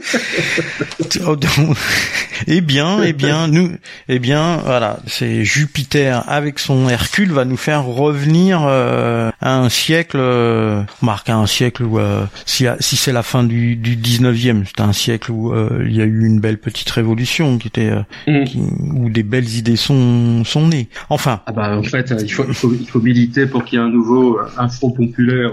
eh 2.48 2.62
bien, 2.62 3.02
eh 3.04 3.14
bien, 3.14 3.48
nous, 3.48 3.72
eh 4.08 4.20
bien, 4.20 4.58
voilà, 4.58 5.00
c'est 5.08 5.44
Jupiter 5.44 6.24
avec 6.28 6.60
son 6.60 6.88
Hercule 6.90 7.32
va 7.32 7.46
nous 7.46 7.58
faire 7.58 7.86
revenir 7.86 8.64
euh, 8.68 9.32
à 9.42 9.58
un 9.58 9.70
siècle, 9.70 10.18
euh, 10.20 10.82
marque 11.02 11.30
à 11.30 11.38
un 11.38 11.48
siècle 11.48 11.84
où, 11.84 12.00
euh, 12.00 12.26
si, 12.46 12.66
si 12.80 12.96
c'est 12.96 13.14
la 13.14 13.24
fin 13.24 13.44
du, 13.44 13.76
du 13.76 13.96
19e, 13.96 14.64
c'est 14.66 14.82
un 14.82 14.94
siècle 14.94 15.32
où 15.32 15.54
euh, 15.54 15.86
il 15.88 15.96
y 15.96 16.02
a 16.02 16.06
eu 16.06 16.26
une 16.26 16.40
belle 16.40 16.58
petite 16.58 16.90
révolution 16.90 17.58
qui 17.58 17.68
était, 17.68 17.92
mm. 18.28 18.96
où 18.96 19.10
des 19.10 19.24
belles 19.24 19.50
idées 19.50 19.76
sont 19.76 20.44
sont 20.44 20.68
nées. 20.68 20.90
Enfin. 21.10 21.42
Ah 21.46 21.52
bah 21.52 21.78
en 21.78 21.84
fait, 21.84 22.14
il 22.22 22.32
faut 22.32 22.46
il 22.48 22.54
faut, 22.54 22.74
il 22.74 22.88
faut 22.88 23.02
militer 23.02 23.48
pour 23.48 23.66
qu'il 23.66 23.80
y 23.80 23.82
ait 23.82 23.86
un 23.86 23.90
nouveau 23.90 24.40
un 24.58 24.70
front 24.70 24.92
populaire 24.92 25.52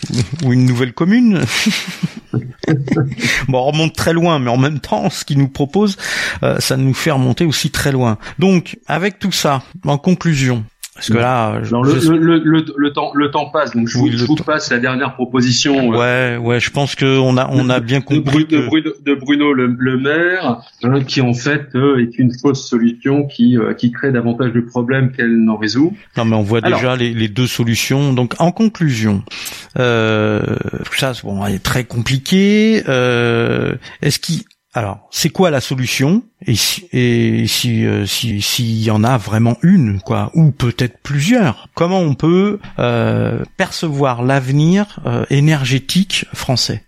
ou 0.44 0.52
une 0.52 0.64
nouvelle 0.64 0.92
commune. 0.92 1.40
bon, 3.48 3.58
on 3.58 3.64
remonte 3.64 3.94
très 3.94 4.12
loin, 4.12 4.38
mais 4.38 4.50
en 4.50 4.56
même 4.56 4.80
temps, 4.80 5.10
ce 5.10 5.24
qu'il 5.24 5.38
nous 5.38 5.48
propose, 5.48 5.96
euh, 6.42 6.58
ça 6.60 6.76
nous 6.76 6.94
fait 6.94 7.10
remonter 7.10 7.44
aussi 7.44 7.70
très 7.70 7.92
loin. 7.92 8.18
Donc, 8.38 8.78
avec 8.86 9.18
tout 9.18 9.32
ça, 9.32 9.62
en 9.84 9.98
conclusion, 9.98 10.64
parce 10.98 11.10
que 11.10 11.18
là, 11.18 11.60
le, 11.60 12.16
le, 12.18 12.38
le, 12.44 12.64
le, 12.76 12.92
temps 12.92 13.12
le 13.14 13.30
temps 13.30 13.46
passe, 13.50 13.72
donc 13.72 13.86
je 13.86 13.96
vous, 13.96 14.10
je 14.10 14.24
vous 14.24 14.34
passe 14.34 14.68
la 14.72 14.80
dernière 14.80 15.14
proposition. 15.14 15.92
Euh, 15.94 16.36
ouais, 16.36 16.44
ouais, 16.44 16.58
je 16.58 16.72
pense 16.72 16.96
que 16.96 17.20
on 17.20 17.36
a 17.36 17.48
on 17.52 17.70
a 17.70 17.78
bien 17.78 18.00
compris 18.00 18.46
de, 18.46 18.66
Bruno, 18.66 18.90
de 19.06 19.14
Bruno 19.14 19.52
le, 19.52 19.96
maire, 19.96 20.60
hein, 20.82 21.04
qui 21.04 21.20
en 21.20 21.34
fait 21.34 21.68
euh, 21.76 22.02
est 22.02 22.18
une 22.18 22.36
fausse 22.36 22.68
solution 22.68 23.28
qui 23.28 23.56
euh, 23.56 23.74
qui 23.74 23.92
crée 23.92 24.10
davantage 24.10 24.52
de 24.52 24.60
problèmes 24.60 25.12
qu'elle 25.12 25.36
n'en 25.36 25.56
résout. 25.56 25.96
Non, 26.16 26.24
mais 26.24 26.34
on 26.34 26.42
voit 26.42 26.62
déjà 26.62 26.96
les, 26.96 27.14
les, 27.14 27.28
deux 27.28 27.46
solutions. 27.46 28.12
Donc 28.12 28.34
en 28.40 28.50
conclusion, 28.50 29.22
ça 29.76 31.12
bon, 31.22 31.44
est 31.46 31.62
très 31.62 31.84
compliqué. 31.84 32.76
Est-ce 32.76 34.18
qu'il 34.18 34.44
alors, 34.74 35.08
c'est 35.10 35.30
quoi 35.30 35.50
la 35.50 35.60
solution? 35.60 36.22
Et 36.46 36.54
si 36.54 36.86
et 36.92 37.46
si 37.46 37.86
euh, 37.86 38.04
s'il 38.06 38.82
y 38.82 38.90
en 38.90 39.02
a 39.02 39.16
vraiment 39.16 39.56
une, 39.62 40.00
quoi, 40.00 40.30
ou 40.34 40.50
peut-être 40.50 40.98
plusieurs 41.02 41.68
Comment 41.74 42.00
on 42.00 42.14
peut 42.14 42.60
euh, 42.78 43.42
percevoir 43.56 44.22
l'avenir 44.22 45.00
euh, 45.06 45.24
énergétique 45.30 46.26
français? 46.34 46.84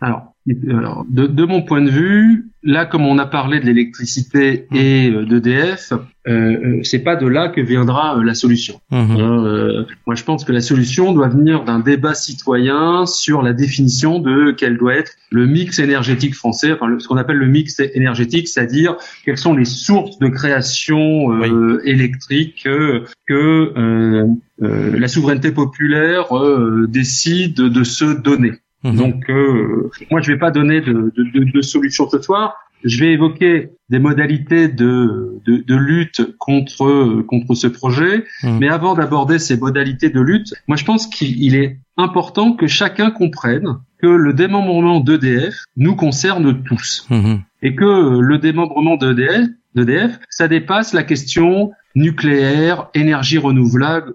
Alors, 0.00 0.33
alors 0.68 1.06
de, 1.08 1.26
de, 1.26 1.44
mon 1.44 1.62
point 1.62 1.80
de 1.80 1.90
vue, 1.90 2.50
là, 2.62 2.84
comme 2.84 3.06
on 3.06 3.18
a 3.18 3.26
parlé 3.26 3.60
de 3.60 3.66
l'électricité 3.66 4.66
mmh. 4.70 4.76
et 4.76 5.10
euh, 5.10 5.24
d'EDF, 5.24 5.92
euh, 6.26 6.32
euh, 6.32 6.80
c'est 6.82 7.00
pas 7.00 7.16
de 7.16 7.26
là 7.26 7.48
que 7.48 7.60
viendra 7.60 8.18
euh, 8.18 8.22
la 8.22 8.34
solution. 8.34 8.80
Mmh. 8.90 8.96
Hein, 8.96 9.86
moi, 10.06 10.14
je 10.14 10.24
pense 10.24 10.44
que 10.44 10.52
la 10.52 10.60
solution 10.60 11.12
doit 11.12 11.28
venir 11.28 11.64
d'un 11.64 11.80
débat 11.80 12.14
citoyen 12.14 13.04
sur 13.06 13.42
la 13.42 13.52
définition 13.52 14.20
de 14.20 14.50
quel 14.50 14.78
doit 14.78 14.94
être 14.94 15.12
le 15.30 15.46
mix 15.46 15.78
énergétique 15.78 16.34
français, 16.34 16.72
enfin 16.72 16.98
ce 16.98 17.08
qu'on 17.08 17.16
appelle 17.16 17.36
le 17.36 17.46
mix 17.46 17.80
énergétique, 17.80 18.48
c'est-à-dire 18.48 18.96
quelles 19.24 19.38
sont 19.38 19.54
les 19.54 19.64
sources 19.64 20.18
de 20.18 20.28
création 20.28 21.42
électrique 21.82 22.68
que 23.26 24.24
la 24.60 25.08
souveraineté 25.08 25.50
populaire 25.50 26.28
décide 26.88 27.54
de 27.54 27.84
se 27.84 28.04
donner. 28.04 28.52
Mmh. 28.84 28.96
Donc, 28.96 29.28
moi, 30.10 30.20
je 30.20 30.32
vais 30.32 30.38
pas 30.38 30.50
donner 30.50 30.80
de, 30.80 31.12
de, 31.16 31.38
de, 31.38 31.50
de 31.50 31.62
solution 31.62 32.08
ce 32.08 32.20
soir. 32.20 32.54
Je 32.84 33.00
vais 33.00 33.12
évoquer 33.12 33.70
des 33.88 33.98
modalités 33.98 34.68
de, 34.68 35.40
de, 35.46 35.64
de 35.66 35.74
lutte 35.74 36.36
contre 36.38 37.22
contre 37.22 37.54
ce 37.54 37.66
projet, 37.66 38.24
mmh. 38.42 38.58
mais 38.60 38.68
avant 38.68 38.94
d'aborder 38.94 39.38
ces 39.38 39.56
modalités 39.56 40.10
de 40.10 40.20
lutte, 40.20 40.54
moi 40.68 40.76
je 40.76 40.84
pense 40.84 41.06
qu'il 41.06 41.54
est 41.54 41.78
important 41.96 42.52
que 42.52 42.66
chacun 42.66 43.10
comprenne 43.10 43.78
que 44.02 44.06
le 44.06 44.34
démembrement 44.34 45.00
d'EDF 45.00 45.54
nous 45.76 45.96
concerne 45.96 46.62
tous 46.62 47.06
mmh. 47.08 47.36
et 47.62 47.74
que 47.74 48.20
le 48.20 48.38
démembrement 48.38 48.96
d'EDF 48.96 49.48
d'EDF, 49.74 50.18
ça 50.30 50.46
dépasse 50.48 50.92
la 50.92 51.02
question 51.02 51.72
nucléaire, 51.94 52.88
énergie 52.94 53.38
renouvelable. 53.38 54.14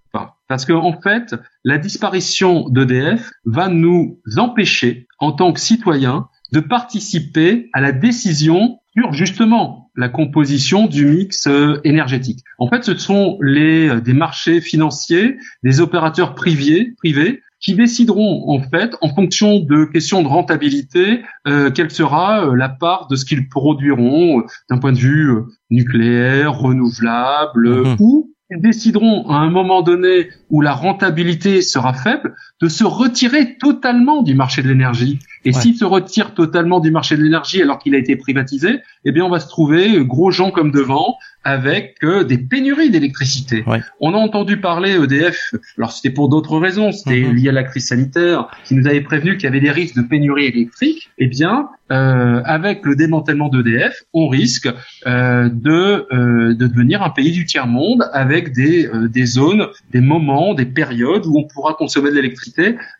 Parce 0.50 0.66
que 0.66 0.74
en 0.74 1.00
fait, 1.00 1.36
la 1.64 1.78
disparition 1.78 2.68
d'EDF 2.70 3.32
va 3.46 3.70
nous 3.70 4.20
empêcher, 4.36 5.08
en 5.20 5.32
tant 5.32 5.54
que 5.54 5.60
citoyens, 5.60 6.28
de 6.52 6.60
participer 6.60 7.70
à 7.74 7.80
la 7.80 7.92
décision 7.92 8.80
sur 8.98 9.14
justement 9.14 9.92
la 9.96 10.10
composition 10.10 10.88
du 10.88 11.06
mix 11.06 11.46
euh, 11.46 11.80
énergétique. 11.84 12.40
En 12.58 12.68
fait, 12.68 12.84
ce 12.84 12.98
sont 12.98 13.38
les 13.42 13.90
euh, 13.90 14.02
des 14.02 14.14
marchés 14.14 14.60
financiers, 14.60 15.38
des 15.64 15.82
opérateurs 15.82 16.34
privés, 16.34 16.94
privés 16.98 17.42
qui 17.62 17.76
décideront 17.76 18.50
en 18.50 18.62
fait, 18.62 18.96
en 19.02 19.14
fonction 19.14 19.60
de 19.60 19.86
questions 19.86 20.24
de 20.24 20.28
rentabilité, 20.28 21.22
euh, 21.48 21.70
quelle 21.70 21.92
sera 21.92 22.56
la 22.56 22.70
part 22.70 23.08
de 23.08 23.16
ce 23.16 23.26
qu'ils 23.26 23.50
produiront 23.50 24.44
d'un 24.70 24.78
point 24.80 24.94
de 24.94 24.98
vue 24.98 25.30
nucléaire, 25.70 26.54
renouvelable 26.54 27.70
mmh. 27.70 27.96
ou 28.00 28.29
décideront 28.58 29.30
à 29.30 29.36
un 29.36 29.50
moment 29.50 29.82
donné 29.82 30.30
où 30.50 30.62
la 30.62 30.74
rentabilité 30.74 31.62
sera 31.62 31.94
faible 31.94 32.36
de 32.61 32.68
se 32.68 32.84
retirer 32.84 33.57
totalement 33.57 34.22
du 34.22 34.36
marché 34.36 34.61
de 34.61 34.68
l'énergie. 34.68 35.19
Et 35.45 35.53
s'ils 35.53 35.76
se 35.76 35.86
retirent 35.86 36.34
totalement 36.34 36.80
du 36.81 36.91
marché 36.91 37.15
de 37.15 37.23
l'énergie 37.23 37.61
alors 37.61 37.80
qu'il 37.80 37.95
a 37.95 37.98
été 37.98 38.18
privatisé, 38.18 38.80
eh 39.06 39.11
bien 39.11 39.23
on 39.23 39.30
va 39.30 39.40
se 39.40 39.48
trouver 39.48 40.03
gros 40.03 40.31
gens 40.31 40.52
comme 40.52 40.72
devant 40.72 41.15
avec 41.45 41.95
euh, 42.03 42.26
des 42.26 42.38
pénuries 42.38 42.90
d'électricité. 42.90 43.64
On 44.02 44.14
a 44.14 44.18
entendu 44.18 44.60
parler 44.60 45.02
EDF, 45.02 45.53
alors 45.77 45.94
c'était 45.94 46.10
pour 46.10 46.27
d'autres 46.27 46.57
raisons, 46.57 46.91
c'était 46.91 47.22
mhm. 47.22 47.36
lié 47.36 47.49
à 47.49 47.53
la 47.53 47.64
crise 47.64 47.88
sanitaire, 47.88 48.49
qui 48.65 48.76
nous 48.76 48.88
avait 48.88 49.02
prévenu 49.02 49.38
qu'il 49.38 49.45
y 49.45 49.48
avait 49.48 49.61
des 49.61 49.72
risques 49.72 49.95
de 49.95 50.02
pénurie 50.02 50.48
électrique. 50.48 51.10
Eh 51.18 51.27
bien, 51.27 51.69
euh, 51.91 52.41
avec 52.45 52.86
le 52.86 52.95
démantèlement 52.95 53.49
d'EDF, 53.49 54.03
on 54.14 54.27
risque 54.27 54.69
euh, 55.07 55.49
de, 55.52 56.06
euh, 56.11 56.53
de 56.53 56.68
devenir 56.68 57.02
un 57.02 57.10
pays 57.10 57.31
du 57.31 57.45
tiers-monde 57.45 58.07
avec 58.14 58.53
des, 58.53 58.86
euh, 58.88 59.07
des 59.07 59.26
zones, 59.26 59.68
des 59.91 60.02
moments, 60.02 60.53
des 60.53 60.65
périodes 60.65 61.26
où 61.26 61.40
on 61.40 61.48
pourra 61.48 61.73
consommer 61.73 62.11
de 62.11 62.15
l'électricité 62.15 62.49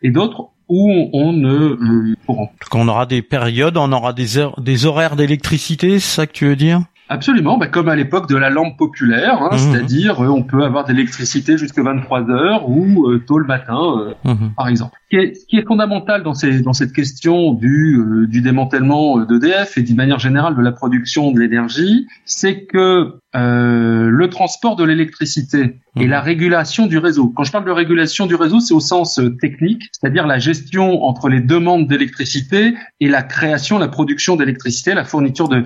et 0.02 0.10
d'autres 0.10 0.50
où 0.68 1.10
on 1.12 1.32
ne 1.32 2.14
pourra. 2.26 2.44
Quand 2.70 2.80
on 2.80 2.88
aura 2.88 3.06
des 3.06 3.22
périodes, 3.22 3.76
on 3.76 3.92
aura 3.92 4.12
des, 4.12 4.38
heures, 4.38 4.60
des 4.60 4.86
horaires 4.86 5.16
d'électricité, 5.16 5.98
c'est 5.98 6.14
ça 6.16 6.26
que 6.26 6.32
tu 6.32 6.46
veux 6.46 6.56
dire? 6.56 6.82
Absolument, 7.08 7.58
bah, 7.58 7.66
comme 7.66 7.88
à 7.88 7.96
l'époque 7.96 8.28
de 8.28 8.36
la 8.36 8.50
lampe 8.50 8.78
populaire, 8.78 9.42
hein, 9.42 9.50
mmh. 9.52 9.58
c'est-à-dire 9.58 10.20
on 10.20 10.44
peut 10.44 10.62
avoir 10.62 10.84
de 10.84 10.92
l'électricité 10.92 11.58
jusqu'à 11.58 11.82
23 11.82 12.30
heures 12.30 12.68
ou 12.68 13.18
tôt 13.18 13.38
le 13.38 13.46
matin, 13.46 14.14
mmh. 14.24 14.50
par 14.56 14.68
exemple 14.68 14.99
ce 15.12 15.46
qui 15.46 15.56
est 15.56 15.66
fondamental 15.66 16.22
dans, 16.22 16.34
ces, 16.34 16.60
dans 16.60 16.72
cette 16.72 16.92
question 16.92 17.52
du, 17.52 17.98
euh, 17.98 18.26
du 18.26 18.42
démantèlement 18.42 19.24
d'EDF 19.24 19.76
et 19.76 19.82
d'une 19.82 19.96
manière 19.96 20.18
générale 20.18 20.56
de 20.56 20.62
la 20.62 20.72
production 20.72 21.32
de 21.32 21.40
l'énergie, 21.40 22.06
c'est 22.24 22.64
que 22.64 23.14
euh, 23.34 24.08
le 24.08 24.30
transport 24.30 24.76
de 24.76 24.84
l'électricité 24.84 25.80
et 25.96 26.06
la 26.06 26.20
régulation 26.20 26.86
du 26.86 26.98
réseau. 26.98 27.28
Quand 27.28 27.44
je 27.44 27.50
parle 27.52 27.64
de 27.64 27.70
régulation 27.70 28.26
du 28.26 28.36
réseau, 28.36 28.60
c'est 28.60 28.74
au 28.74 28.80
sens 28.80 29.18
euh, 29.18 29.30
technique, 29.40 29.82
c'est-à-dire 29.92 30.26
la 30.26 30.38
gestion 30.38 31.02
entre 31.04 31.28
les 31.28 31.40
demandes 31.40 31.88
d'électricité 31.88 32.74
et 33.00 33.08
la 33.08 33.22
création, 33.22 33.78
la 33.78 33.88
production 33.88 34.36
d'électricité, 34.36 34.94
la 34.94 35.04
fourniture 35.04 35.48
de 35.48 35.64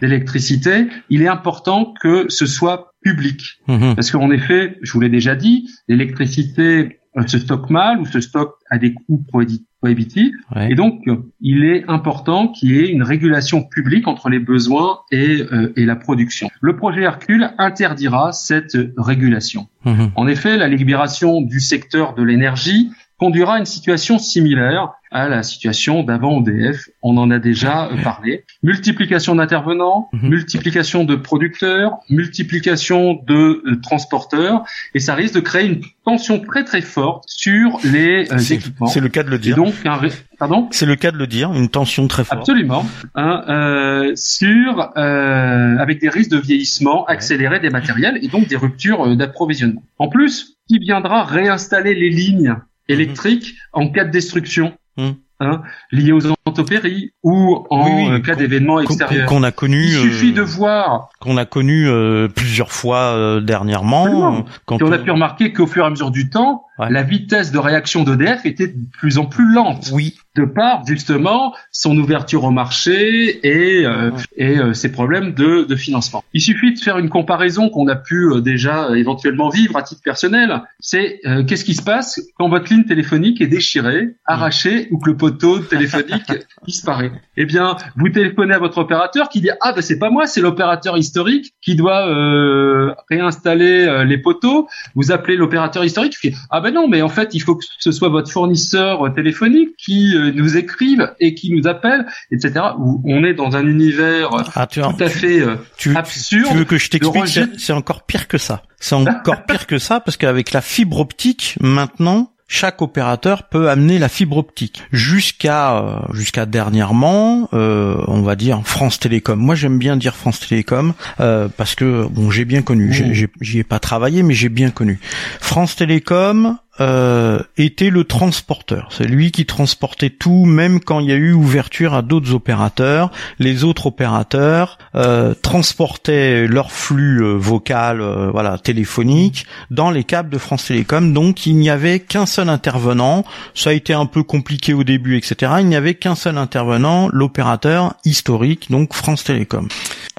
d'électricité. 0.00 0.86
Il 1.10 1.22
est 1.22 1.28
important 1.28 1.94
que 2.00 2.26
ce 2.28 2.46
soit 2.46 2.92
public, 3.02 3.60
mmh 3.68 3.94
parce 3.94 4.10
qu'en 4.10 4.30
effet, 4.30 4.78
je 4.82 4.92
vous 4.92 5.00
l'ai 5.00 5.08
déjà 5.08 5.34
dit, 5.34 5.68
l'électricité 5.88 7.00
se 7.26 7.38
stocke 7.38 7.70
mal 7.70 8.00
ou 8.00 8.06
se 8.06 8.20
stocke 8.20 8.54
à 8.70 8.78
des 8.78 8.94
coûts 8.94 9.22
prohibitifs. 9.28 10.34
Et 10.68 10.74
donc, 10.74 11.02
il 11.40 11.64
est 11.64 11.84
important 11.88 12.48
qu'il 12.48 12.72
y 12.72 12.78
ait 12.78 12.88
une 12.88 13.02
régulation 13.02 13.62
publique 13.62 14.08
entre 14.08 14.28
les 14.28 14.38
besoins 14.40 15.00
et, 15.10 15.42
euh, 15.52 15.72
et 15.76 15.84
la 15.84 15.96
production. 15.96 16.50
Le 16.60 16.76
projet 16.76 17.02
Hercule 17.02 17.50
interdira 17.58 18.32
cette 18.32 18.76
régulation. 18.96 19.68
Mhm. 19.84 20.10
En 20.16 20.26
effet, 20.26 20.56
la 20.56 20.68
libération 20.68 21.40
du 21.40 21.60
secteur 21.60 22.14
de 22.14 22.22
l'énergie 22.22 22.90
conduira 23.18 23.54
à 23.54 23.58
une 23.58 23.64
situation 23.66 24.18
similaire 24.18 24.90
à 25.10 25.28
la 25.28 25.44
situation 25.44 26.02
d'avant 26.02 26.38
ODF. 26.38 26.88
On 27.00 27.16
en 27.18 27.30
a 27.30 27.38
déjà 27.38 27.88
parlé. 28.02 28.44
Multiplication 28.64 29.36
d'intervenants, 29.36 30.08
Mhm. 30.12 30.28
multiplication 30.28 31.04
de 31.04 31.14
producteurs, 31.14 31.98
multiplication 32.10 33.20
de 33.26 33.62
euh, 33.66 33.80
transporteurs, 33.80 34.64
et 34.94 34.98
ça 34.98 35.14
risque 35.14 35.34
de 35.34 35.40
créer 35.40 35.66
une 35.66 35.80
tension 36.04 36.40
très 36.40 36.64
très 36.64 36.80
forte 36.80 37.24
sur 37.28 37.78
les 37.84 38.30
euh, 38.32 38.38
équipements. 38.38 38.86
c'est 38.86 38.98
le 39.00 39.08
cas 39.08 39.22
de 39.22 39.30
le 39.30 39.36
Et 39.36 39.38
dire. 39.38 39.56
donc, 39.56 39.72
un 39.84 40.00
pardon? 40.36 40.66
C'est 40.72 40.86
le 40.86 40.96
cas 40.96 41.12
de 41.12 41.16
le 41.16 41.28
dire, 41.28 41.52
une 41.52 41.68
tension 41.68 42.08
très 42.08 42.24
forte. 42.24 42.40
Absolument. 42.40 42.84
Hein, 43.14 43.44
euh, 43.48 44.12
sur 44.16 44.90
euh, 44.96 45.76
avec 45.78 46.00
des 46.00 46.08
risques 46.08 46.30
de 46.32 46.38
vieillissement 46.38 47.04
accéléré 47.06 47.60
des 47.60 47.70
matériels 47.70 48.18
et 48.20 48.26
donc 48.26 48.48
des 48.48 48.56
ruptures 48.56 49.06
euh, 49.06 49.14
d'approvisionnement. 49.14 49.82
En 49.98 50.08
plus, 50.08 50.56
qui 50.68 50.78
viendra 50.78 51.22
réinstaller 51.24 51.94
les 51.94 52.10
lignes 52.10 52.56
électriques 52.88 53.54
en 53.72 53.88
cas 53.88 54.04
de 54.04 54.10
destruction 54.10 54.74
Mhm. 54.96 55.14
hein, 55.40 55.62
liées 55.90 56.12
aux 56.12 56.24
intempéries 56.46 57.10
ou 57.24 57.66
en 57.68 57.84
Oui, 57.84 57.92
oui, 58.06 58.10
euh, 58.12 58.20
cas 58.20 58.36
d'événements 58.36 58.78
extérieurs. 58.80 59.28
Qu'on 59.28 59.42
a 59.42 59.50
connu, 59.50 59.82
Il 59.82 59.90
suffit 60.02 60.30
euh, 60.30 60.34
de 60.36 60.42
voir, 60.42 61.08
qu'on 61.20 61.36
a 61.36 61.44
connu 61.44 61.88
euh, 61.88 62.28
plusieurs 62.28 62.70
fois 62.70 62.98
euh, 63.16 63.40
dernièrement. 63.40 64.38
Euh, 64.38 64.42
Quand 64.66 64.78
et 64.78 64.84
on 64.84 64.92
a 64.92 64.98
pu 64.98 65.10
remarquer 65.10 65.52
qu'au 65.52 65.66
fur 65.66 65.82
et 65.82 65.86
à 65.86 65.90
mesure 65.90 66.12
du 66.12 66.30
temps, 66.30 66.64
Ouais. 66.78 66.90
la 66.90 67.02
vitesse 67.02 67.52
de 67.52 67.58
réaction 67.58 68.02
d'EDF 68.02 68.46
était 68.46 68.68
de 68.68 68.86
plus 68.98 69.18
en 69.18 69.26
plus 69.26 69.52
lente. 69.52 69.90
Oui, 69.92 70.16
de 70.34 70.44
par 70.44 70.84
justement 70.86 71.54
son 71.70 71.96
ouverture 71.96 72.44
au 72.44 72.50
marché 72.50 73.46
et, 73.46 73.86
euh, 73.86 74.10
et 74.36 74.58
euh, 74.58 74.72
ses 74.72 74.90
problèmes 74.90 75.34
de, 75.34 75.64
de 75.64 75.76
financement. 75.76 76.24
Il 76.32 76.40
suffit 76.40 76.74
de 76.74 76.78
faire 76.78 76.98
une 76.98 77.08
comparaison 77.08 77.68
qu'on 77.68 77.86
a 77.88 77.96
pu 77.96 78.24
euh, 78.24 78.40
déjà 78.40 78.88
éventuellement 78.96 79.48
vivre 79.48 79.76
à 79.76 79.82
titre 79.82 80.02
personnel. 80.02 80.62
C'est 80.80 81.20
euh, 81.26 81.44
qu'est-ce 81.44 81.64
qui 81.64 81.74
se 81.74 81.82
passe 81.82 82.20
quand 82.36 82.48
votre 82.48 82.72
ligne 82.72 82.84
téléphonique 82.84 83.40
est 83.40 83.46
déchirée, 83.46 84.16
arrachée 84.24 84.88
ou 84.90 84.98
que 84.98 85.10
le 85.10 85.16
poteau 85.16 85.60
téléphonique 85.60 86.32
disparaît? 86.66 87.12
Eh 87.36 87.46
bien, 87.46 87.76
vous 87.96 88.08
téléphonez 88.08 88.54
à 88.54 88.58
votre 88.58 88.78
opérateur 88.78 89.28
qui 89.28 89.40
dit 89.40 89.50
ah 89.60 89.72
ben 89.72 89.82
c'est 89.82 89.98
pas 89.98 90.10
moi, 90.10 90.26
c'est 90.26 90.40
l'opérateur 90.40 90.96
historique 90.96 91.54
qui 91.62 91.76
doit 91.76 92.08
euh, 92.08 92.94
réinstaller 93.10 93.86
euh, 93.86 94.04
les 94.04 94.18
poteaux. 94.18 94.68
Vous 94.94 95.12
appelez 95.12 95.36
l'opérateur 95.36 95.84
historique 95.84 96.12
qui 96.12 96.30
fait 96.30 96.36
ah 96.50 96.60
ben 96.60 96.63
non 96.70 96.88
mais 96.88 97.02
en 97.02 97.08
fait 97.08 97.34
il 97.34 97.40
faut 97.40 97.56
que 97.56 97.64
ce 97.78 97.92
soit 97.92 98.08
votre 98.08 98.30
fournisseur 98.30 99.12
téléphonique 99.14 99.76
qui 99.76 100.14
euh, 100.16 100.32
nous 100.32 100.56
écrive 100.56 101.12
et 101.20 101.34
qui 101.34 101.52
nous 101.52 101.66
appelle, 101.66 102.06
etc. 102.30 102.66
Où 102.78 103.02
on 103.04 103.24
est 103.24 103.34
dans 103.34 103.56
un 103.56 103.66
univers 103.66 104.34
euh, 104.34 104.42
ah, 104.54 104.66
tout 104.66 104.80
à 104.80 105.08
fait 105.08 105.40
euh, 105.40 105.56
tu, 105.76 105.96
absurde. 105.96 106.48
tu 106.50 106.56
veux 106.56 106.64
que 106.64 106.78
je 106.78 106.90
t'explique 106.90 107.40
C'est 107.58 107.72
encore 107.72 108.02
pire 108.02 108.28
que 108.28 108.38
ça. 108.38 108.62
C'est 108.80 108.94
encore 108.94 109.44
pire 109.44 109.66
que 109.66 109.78
ça 109.78 110.00
parce 110.00 110.16
qu'avec 110.16 110.52
la 110.52 110.60
fibre 110.60 111.00
optique, 111.00 111.56
maintenant, 111.60 112.33
chaque 112.54 112.82
opérateur 112.82 113.48
peut 113.48 113.68
amener 113.68 113.98
la 113.98 114.08
fibre 114.08 114.36
optique 114.36 114.80
jusqu'à 114.92 115.76
euh, 115.76 115.98
jusqu'à 116.12 116.46
dernièrement, 116.46 117.48
euh, 117.52 117.96
on 118.06 118.22
va 118.22 118.36
dire 118.36 118.62
France 118.64 119.00
Télécom. 119.00 119.38
Moi, 119.38 119.56
j'aime 119.56 119.76
bien 119.78 119.96
dire 119.96 120.14
France 120.14 120.38
Télécom 120.38 120.94
euh, 121.18 121.48
parce 121.56 121.74
que 121.74 122.06
bon, 122.08 122.30
j'ai 122.30 122.44
bien 122.44 122.62
connu. 122.62 122.92
J'y 123.40 123.58
ai 123.58 123.64
pas 123.64 123.80
travaillé, 123.80 124.22
mais 124.22 124.34
j'ai 124.34 124.48
bien 124.48 124.70
connu. 124.70 125.00
France 125.40 125.74
Télécom 125.74 126.56
euh, 126.80 127.38
était 127.56 127.90
le 127.90 128.04
transporteur. 128.04 128.88
C'est 128.90 129.06
lui 129.06 129.30
qui 129.30 129.46
transportait 129.46 130.10
tout, 130.10 130.44
même 130.44 130.80
quand 130.80 131.00
il 131.00 131.08
y 131.08 131.12
a 131.12 131.16
eu 131.16 131.32
ouverture 131.32 131.94
à 131.94 132.02
d'autres 132.02 132.34
opérateurs. 132.34 133.10
Les 133.38 133.64
autres 133.64 133.86
opérateurs 133.86 134.78
euh, 134.94 135.34
transportaient 135.34 136.46
leur 136.46 136.72
flux 136.72 137.22
euh, 137.22 137.34
vocal, 137.34 138.00
euh, 138.00 138.30
voilà, 138.30 138.58
téléphonique, 138.58 139.46
dans 139.70 139.90
les 139.90 140.04
câbles 140.04 140.30
de 140.30 140.38
France 140.38 140.66
Télécom. 140.66 141.12
Donc 141.12 141.46
il 141.46 141.56
n'y 141.56 141.70
avait 141.70 142.00
qu'un 142.00 142.26
seul 142.26 142.48
intervenant. 142.48 143.24
Ça 143.54 143.70
a 143.70 143.72
été 143.72 143.92
un 143.92 144.06
peu 144.06 144.22
compliqué 144.22 144.74
au 144.74 144.84
début, 144.84 145.16
etc. 145.16 145.52
Il 145.60 145.66
n'y 145.66 145.76
avait 145.76 145.94
qu'un 145.94 146.14
seul 146.14 146.38
intervenant, 146.38 147.08
l'opérateur 147.12 147.94
historique, 148.04 148.70
donc 148.70 148.94
France 148.94 149.24
Télécom. 149.24 149.68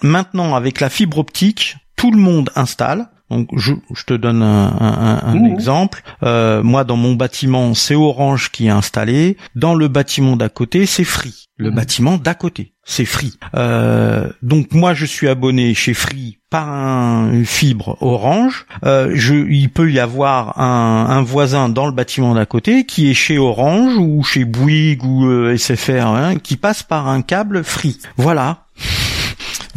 Maintenant, 0.04 0.56
avec 0.56 0.80
la 0.80 0.90
fibre 0.90 1.18
optique, 1.18 1.78
tout 1.96 2.12
le 2.12 2.18
monde 2.18 2.50
installe. 2.56 3.08
Donc 3.30 3.50
je, 3.58 3.74
je 3.94 4.04
te 4.04 4.14
donne 4.14 4.42
un, 4.44 4.68
un- 4.80 5.20
un 5.24 5.36
Mmh. 5.36 5.46
exemple. 5.54 6.02
Euh, 6.24 6.62
moi, 6.64 6.84
dans 6.84 6.96
mon 6.98 7.16
bâtiment, 7.16 7.74
c'est 7.74 7.96
Orange 7.96 8.52
qui 8.52 8.68
est 8.68 8.70
installé. 8.70 9.36
Dans 9.56 9.74
le 9.76 9.88
bâtiment 9.88 10.36
d'à 10.36 10.50
côté, 10.50 10.86
c'est 10.86 11.04
Free. 11.04 11.46
Le 11.58 11.72
Mmh. 11.72 11.76
bâtiment 11.76 12.18
d'à 12.18 12.34
côté, 12.36 12.74
c'est 12.84 13.06
Free. 13.06 13.34
Euh, 13.56 14.30
donc 14.44 14.74
moi, 14.74 14.94
je 14.94 15.06
suis 15.06 15.28
abonné 15.28 15.74
chez 15.74 15.94
Free 15.94 16.38
par 16.50 16.70
un, 16.70 17.32
une 17.32 17.46
fibre 17.46 17.98
Orange. 18.02 18.66
Euh, 18.86 19.12
je, 19.16 19.34
il 19.50 19.70
peut 19.70 19.92
y 19.92 20.00
avoir 20.00 20.60
un, 20.60 21.08
un 21.10 21.22
voisin 21.22 21.70
dans 21.70 21.86
le 21.88 21.92
bâtiment 21.94 22.36
d'à 22.36 22.46
côté 22.46 22.86
qui 22.86 23.10
est 23.10 23.14
chez 23.14 23.38
Orange 23.38 23.98
ou 23.98 24.22
chez 24.24 24.46
Bouygues 24.46 25.04
ou 25.04 25.56
SFR, 25.58 26.06
hein, 26.08 26.36
qui 26.38 26.58
passe 26.58 26.84
par 26.84 27.08
un 27.08 27.22
câble 27.22 27.64
Free. 27.64 27.98
Voilà. 28.18 28.65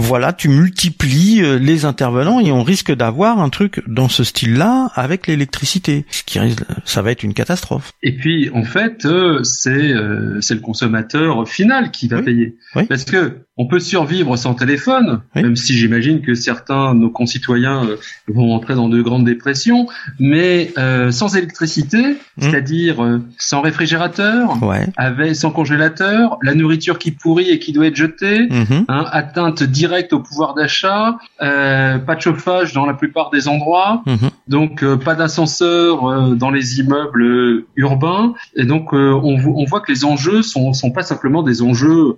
Voilà, 0.01 0.33
tu 0.33 0.49
multiplies 0.49 1.43
euh, 1.43 1.59
les 1.59 1.85
intervenants 1.85 2.39
et 2.41 2.53
on 2.53 2.63
risque 2.63 2.95
d'avoir 2.95 3.41
un 3.41 3.49
truc 3.49 3.83
dans 3.89 4.09
ce 4.09 4.23
style-là 4.23 4.91
avec 4.95 5.27
l'électricité. 5.27 6.07
Ce 6.11 6.23
qui 6.23 6.39
risque, 6.39 6.63
ça 6.85 7.03
va 7.03 7.11
être 7.11 7.25
une 7.25 7.35
catastrophe. 7.35 7.93
Et 8.05 8.13
puis 8.17 8.49
en 8.55 8.63
fait, 8.65 9.05
euh, 9.05 9.43
c'est 9.43 9.71
euh, 9.71 10.41
c'est 10.41 10.55
le 10.55 10.61
consommateur 10.61 11.49
final 11.49 11.91
qui 11.91 12.07
va 12.09 12.19
Oui. 12.19 12.23
payer. 12.25 12.57
Oui. 12.77 12.85
Parce 12.87 13.05
que 13.05 13.39
on 13.61 13.67
peut 13.67 13.81
survivre 13.81 14.37
sans 14.37 14.55
téléphone, 14.55 15.21
Oui. 15.35 15.43
même 15.43 15.57
si 15.57 15.75
j'imagine 15.77 16.23
que 16.23 16.35
certains 16.35 16.95
de 16.95 17.01
nos 17.01 17.11
concitoyens 17.11 17.85
euh, 17.85 17.97
vont 18.29 18.55
entrer 18.55 18.75
dans 18.77 18.89
de 18.89 19.03
grandes 19.03 19.25
dépressions, 19.25 19.89
mais 20.21 20.73
euh, 20.79 21.11
sans 21.11 21.35
électricité, 21.37 21.99
Mm. 21.99 22.41
c'est-à-dire 22.43 23.03
euh, 23.05 23.21
sans 23.37 23.61
réfrigérateur, 23.61 24.63
Ouais. 24.63 24.87
avec 24.97 25.35
sans 25.35 25.51
congélateur, 25.51 26.39
la 26.43 26.55
nourriture 26.55 26.99
qui 26.99 27.11
pourrit 27.11 27.51
et 27.51 27.59
qui 27.59 27.73
doit 27.73 27.87
être 27.89 27.97
jetée, 27.97 28.49
Mhm. 28.49 28.85
hein, 28.89 29.05
atteinte 29.11 29.63
directe 29.65 30.13
au 30.13 30.21
pouvoir 30.21 30.55
d'achat, 30.55 31.19
euh, 31.43 31.99
pas 31.99 32.15
de 32.15 32.21
chauffage 32.21 32.73
dans 32.73 32.87
la 32.87 32.95
plupart 32.95 33.31
des 33.31 33.49
endroits, 33.49 34.03
Mhm. 34.07 34.31
donc 34.47 34.85
euh, 34.85 34.97
pas 34.97 35.17
d'ascenseur 35.17 36.37
dans 36.37 36.51
les 36.51 36.79
immeubles 36.81 37.65
urbains, 37.77 38.35
et 38.55 38.65
donc 38.65 38.93
on, 38.93 39.37
vo- 39.37 39.55
on 39.57 39.65
voit 39.65 39.81
que 39.81 39.91
les 39.91 40.05
enjeux 40.05 40.43
sont, 40.43 40.73
sont 40.73 40.93
pas 40.93 41.03
simplement 41.03 41.43
des 41.43 41.61
enjeux 41.63 42.17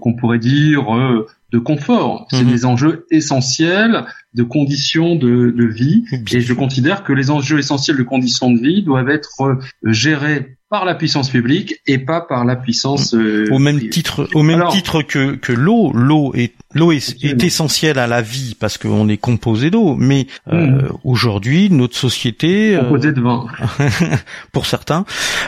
qu'on 0.00 0.14
pourrait 0.14 0.38
dire 0.38 0.67
euh, 0.76 1.26
de 1.52 1.58
confort, 1.58 2.26
c'est 2.30 2.44
Mhm. 2.44 2.50
des 2.50 2.64
enjeux 2.66 3.06
essentiels 3.10 4.04
de 4.34 4.42
conditions 4.42 5.16
de, 5.16 5.50
de 5.50 5.64
vie, 5.66 6.04
et 6.32 6.40
je 6.40 6.52
considère 6.52 7.02
que 7.04 7.12
les 7.14 7.30
enjeux 7.30 7.58
essentiels 7.58 7.96
de 7.96 8.02
conditions 8.02 8.50
de 8.50 8.58
vie 8.60 8.82
doivent 8.82 9.08
être 9.08 9.30
euh, 9.40 9.54
gérés 9.84 10.56
par 10.70 10.84
la 10.84 10.94
puissance 10.94 11.30
publique 11.30 11.76
et 11.86 11.96
pas 11.98 12.20
par 12.20 12.44
la 12.44 12.54
puissance 12.54 13.14
euh, 13.14 13.46
Au 13.50 13.58
même 13.58 13.76
privée. 13.76 13.90
titre, 13.90 14.28
au 14.34 14.42
même 14.42 14.60
Alors- 14.60 14.72
titre 14.72 15.00
que 15.00 15.36
que 15.36 15.52
l'eau, 15.52 15.90
l'eau 15.94 16.32
est 16.34 16.52
l'eau 16.74 16.92
est, 16.92 17.16
essentielle 17.42 17.98
à 17.98 18.06
la 18.06 18.20
vie 18.20 18.54
parce 18.58 18.76
qu'on 18.78 19.08
est 19.08 19.16
composé 19.16 19.70
d'eau. 19.70 19.94
Mais 19.96 20.26
euh, 20.52 20.66
Mhm. 20.66 20.88
aujourd'hui, 21.04 21.70
notre 21.70 21.96
société, 21.96 22.76
euh, 22.76 22.98
de 22.98 23.20
vin. 23.20 23.46
pour 24.52 24.66
certains, 24.66 25.04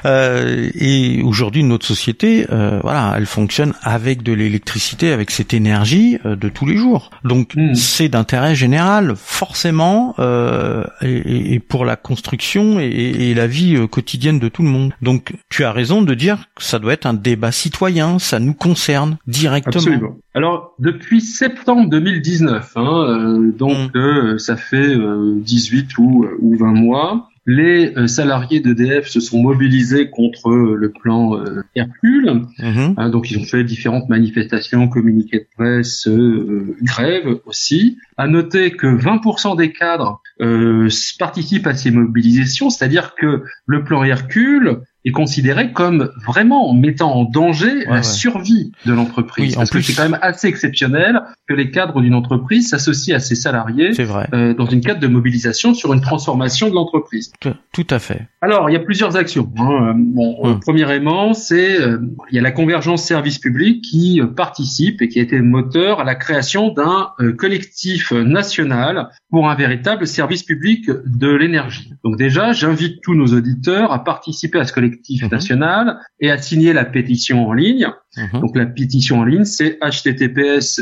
euh, 0.07 0.71
et 0.75 1.21
aujourd'hui 1.23 1.63
notre 1.65 1.85
société, 1.87 2.47
euh, 2.51 2.81
voilà, 2.83 3.15
elle 3.17 3.27
fonctionne 3.27 3.75
avec 3.83 4.23
de 4.23 4.33
l'électricité, 4.33 5.13
avec 5.13 5.31
cette 5.31 5.53
énergie 5.53 6.19
euh, 6.25 6.37
de 6.37 6.49
tous 6.49 6.67
les 6.67 6.77
jours. 6.77 7.11
Donc 7.25 7.55
Mhm. 7.57 7.75
c'est 7.75 8.09
d'intérêt 8.09 8.55
général, 8.55 9.15
forcément, 9.17 10.15
euh, 10.19 10.85
et, 11.03 11.55
et- 11.55 11.61
pour 11.61 11.85
la 11.85 11.97
construction 11.97 12.81
et, 12.81 12.85
et 12.87 13.35
la 13.35 13.47
vie 13.47 13.77
euh, 13.77 13.87
quotidienne 13.87 14.39
de 14.39 14.49
tout 14.49 14.63
le 14.63 14.69
monde. 14.69 14.93
Donc 15.03 15.35
tu 15.49 15.65
as 15.65 15.73
raison 15.73 16.03
de 16.03 16.15
dire 16.15 16.47
que 16.55 16.63
ça 16.63 16.79
doit 16.79 16.93
être 16.93 17.07
un 17.07 17.15
débat 17.15 17.53
citoyen, 17.53 18.19
ça 18.19 18.39
nous 18.39 18.55
concerne 18.55 19.19
directement. 19.27 19.75
Absolument. 19.83 20.17
Alors, 20.35 20.75
depuis 20.79 21.10
septembre 21.19 21.91
2019, 21.91 22.73
hein, 22.77 23.05
euh, 23.09 23.51
donc 23.51 23.93
Mm. 23.95 23.99
euh, 23.99 24.39
ça 24.39 24.57
fait 24.57 24.95
euh, 24.95 25.35
18 25.37 25.99
ou, 25.99 26.27
ou 26.39 26.57
20 26.57 26.73
mois, 26.75 27.27
les 27.47 27.97
euh, 27.97 28.07
salariés 28.07 28.61
d'EDF 28.61 29.09
se 29.09 29.19
sont 29.19 29.43
mobilisés 29.43 30.11
contre 30.11 30.51
euh, 30.51 30.77
le 30.77 30.91
plan 30.91 31.37
euh, 31.37 31.63
Hercule. 31.75 32.43
Hein, 32.59 33.09
donc, 33.09 33.31
ils 33.31 33.39
ont 33.39 33.45
fait 33.45 33.65
différentes 33.65 34.09
manifestations, 34.09 34.89
communiqués 34.89 35.39
de 35.39 35.47
presse, 35.57 36.07
euh, 36.07 36.77
grèves 36.83 37.39
aussi. 37.47 37.97
À 38.19 38.29
noter 38.29 38.73
que 38.73 38.87
20% 38.87 39.57
des 39.57 39.73
cadres 39.73 40.21
euh, 40.43 40.89
participent 41.19 41.67
à 41.67 41.75
ces 41.75 41.91
mobilisations, 41.91 42.69
c'est-à-dire 42.69 43.15
que 43.17 43.43
le 43.67 43.85
plan 43.85 44.05
Hercule 44.05 44.83
est 45.05 45.13
considéré 45.13 45.73
comme 45.73 46.11
vraiment 46.27 46.73
mettant 46.75 47.13
en 47.13 47.25
danger 47.25 47.85
la 47.87 48.03
survie 48.03 48.73
de 48.85 48.93
l'entreprise. 48.93 49.55
parce 49.55 49.71
que 49.71 49.81
c'est 49.81 49.95
quand 49.95 50.09
même 50.09 50.19
assez 50.21 50.47
exceptionnel 50.47 51.21
que 51.49 51.55
les 51.55 51.71
cadres 51.71 52.01
d'une 52.01 52.15
entreprise 52.15 52.69
s'associent 52.69 53.17
à 53.17 53.21
ses 53.21 53.35
salariés 53.35 53.93
euh, 54.33 54.55
dans 54.55 54.67
une 54.67 54.81
cadre 54.81 55.01
de 55.01 55.09
mobilisation 55.09 55.75
sur 55.75 55.93
une 55.95 56.01
transformation 56.01 56.69
de 56.69 56.75
l'entreprise. 56.75 57.33
Tout 57.73 57.87
à 57.91 57.99
fait. 57.99 58.29
Alors, 58.43 58.69
il 58.69 58.75
y 58.75 58.77
a 58.77 58.81
plusieurs 58.81 59.17
actions. 59.17 59.51
Hein. 59.59 59.95
Bon, 59.97 60.37
euh, 60.45 60.49
hum. 60.51 60.61
premièrement, 60.61 61.35
c'est 61.35 61.81
euh, 61.81 61.99
il 62.31 62.37
y 62.37 62.39
a 62.39 62.43
la 62.43 62.53
convergence 62.53 63.03
service 63.03 63.39
public 63.39 63.83
qui 63.83 64.21
participe 64.37 65.03
et 65.03 65.09
qui 65.09 65.19
a 65.19 65.23
été 65.23 65.41
moteur 65.41 66.01
à 66.01 66.05
la 66.05 66.15
création 66.15 66.73
d'un 66.73 67.13
collectif 67.39 68.13
national 68.13 69.09
pour 69.31 69.49
un 69.49 69.55
véritable 69.55 70.07
service 70.07 70.43
public 70.43 70.91
de 71.07 71.29
l'énergie. 71.29 71.93
Donc 72.05 72.17
déjà, 72.17 72.53
j'invite 72.53 73.01
tous 73.03 73.15
nos 73.15 73.27
auditeurs 73.27 73.93
à 73.93 74.05
participer 74.05 74.59
à 74.59 74.65
ce 74.65 74.73
collectif 74.73 74.90
mhm. 74.91 75.29
national 75.31 76.01
et 76.21 76.31
à 76.31 76.39
signer 76.39 76.73
la 76.73 76.85
pétition 76.85 77.47
en 77.49 77.53
ligne. 77.53 77.89
Mhm. 78.17 78.41
Donc 78.41 78.57
la 78.57 78.67
pétition 78.67 79.21
en 79.21 79.25
ligne, 79.25 79.45
c'est 79.45 79.79
https 79.81 80.81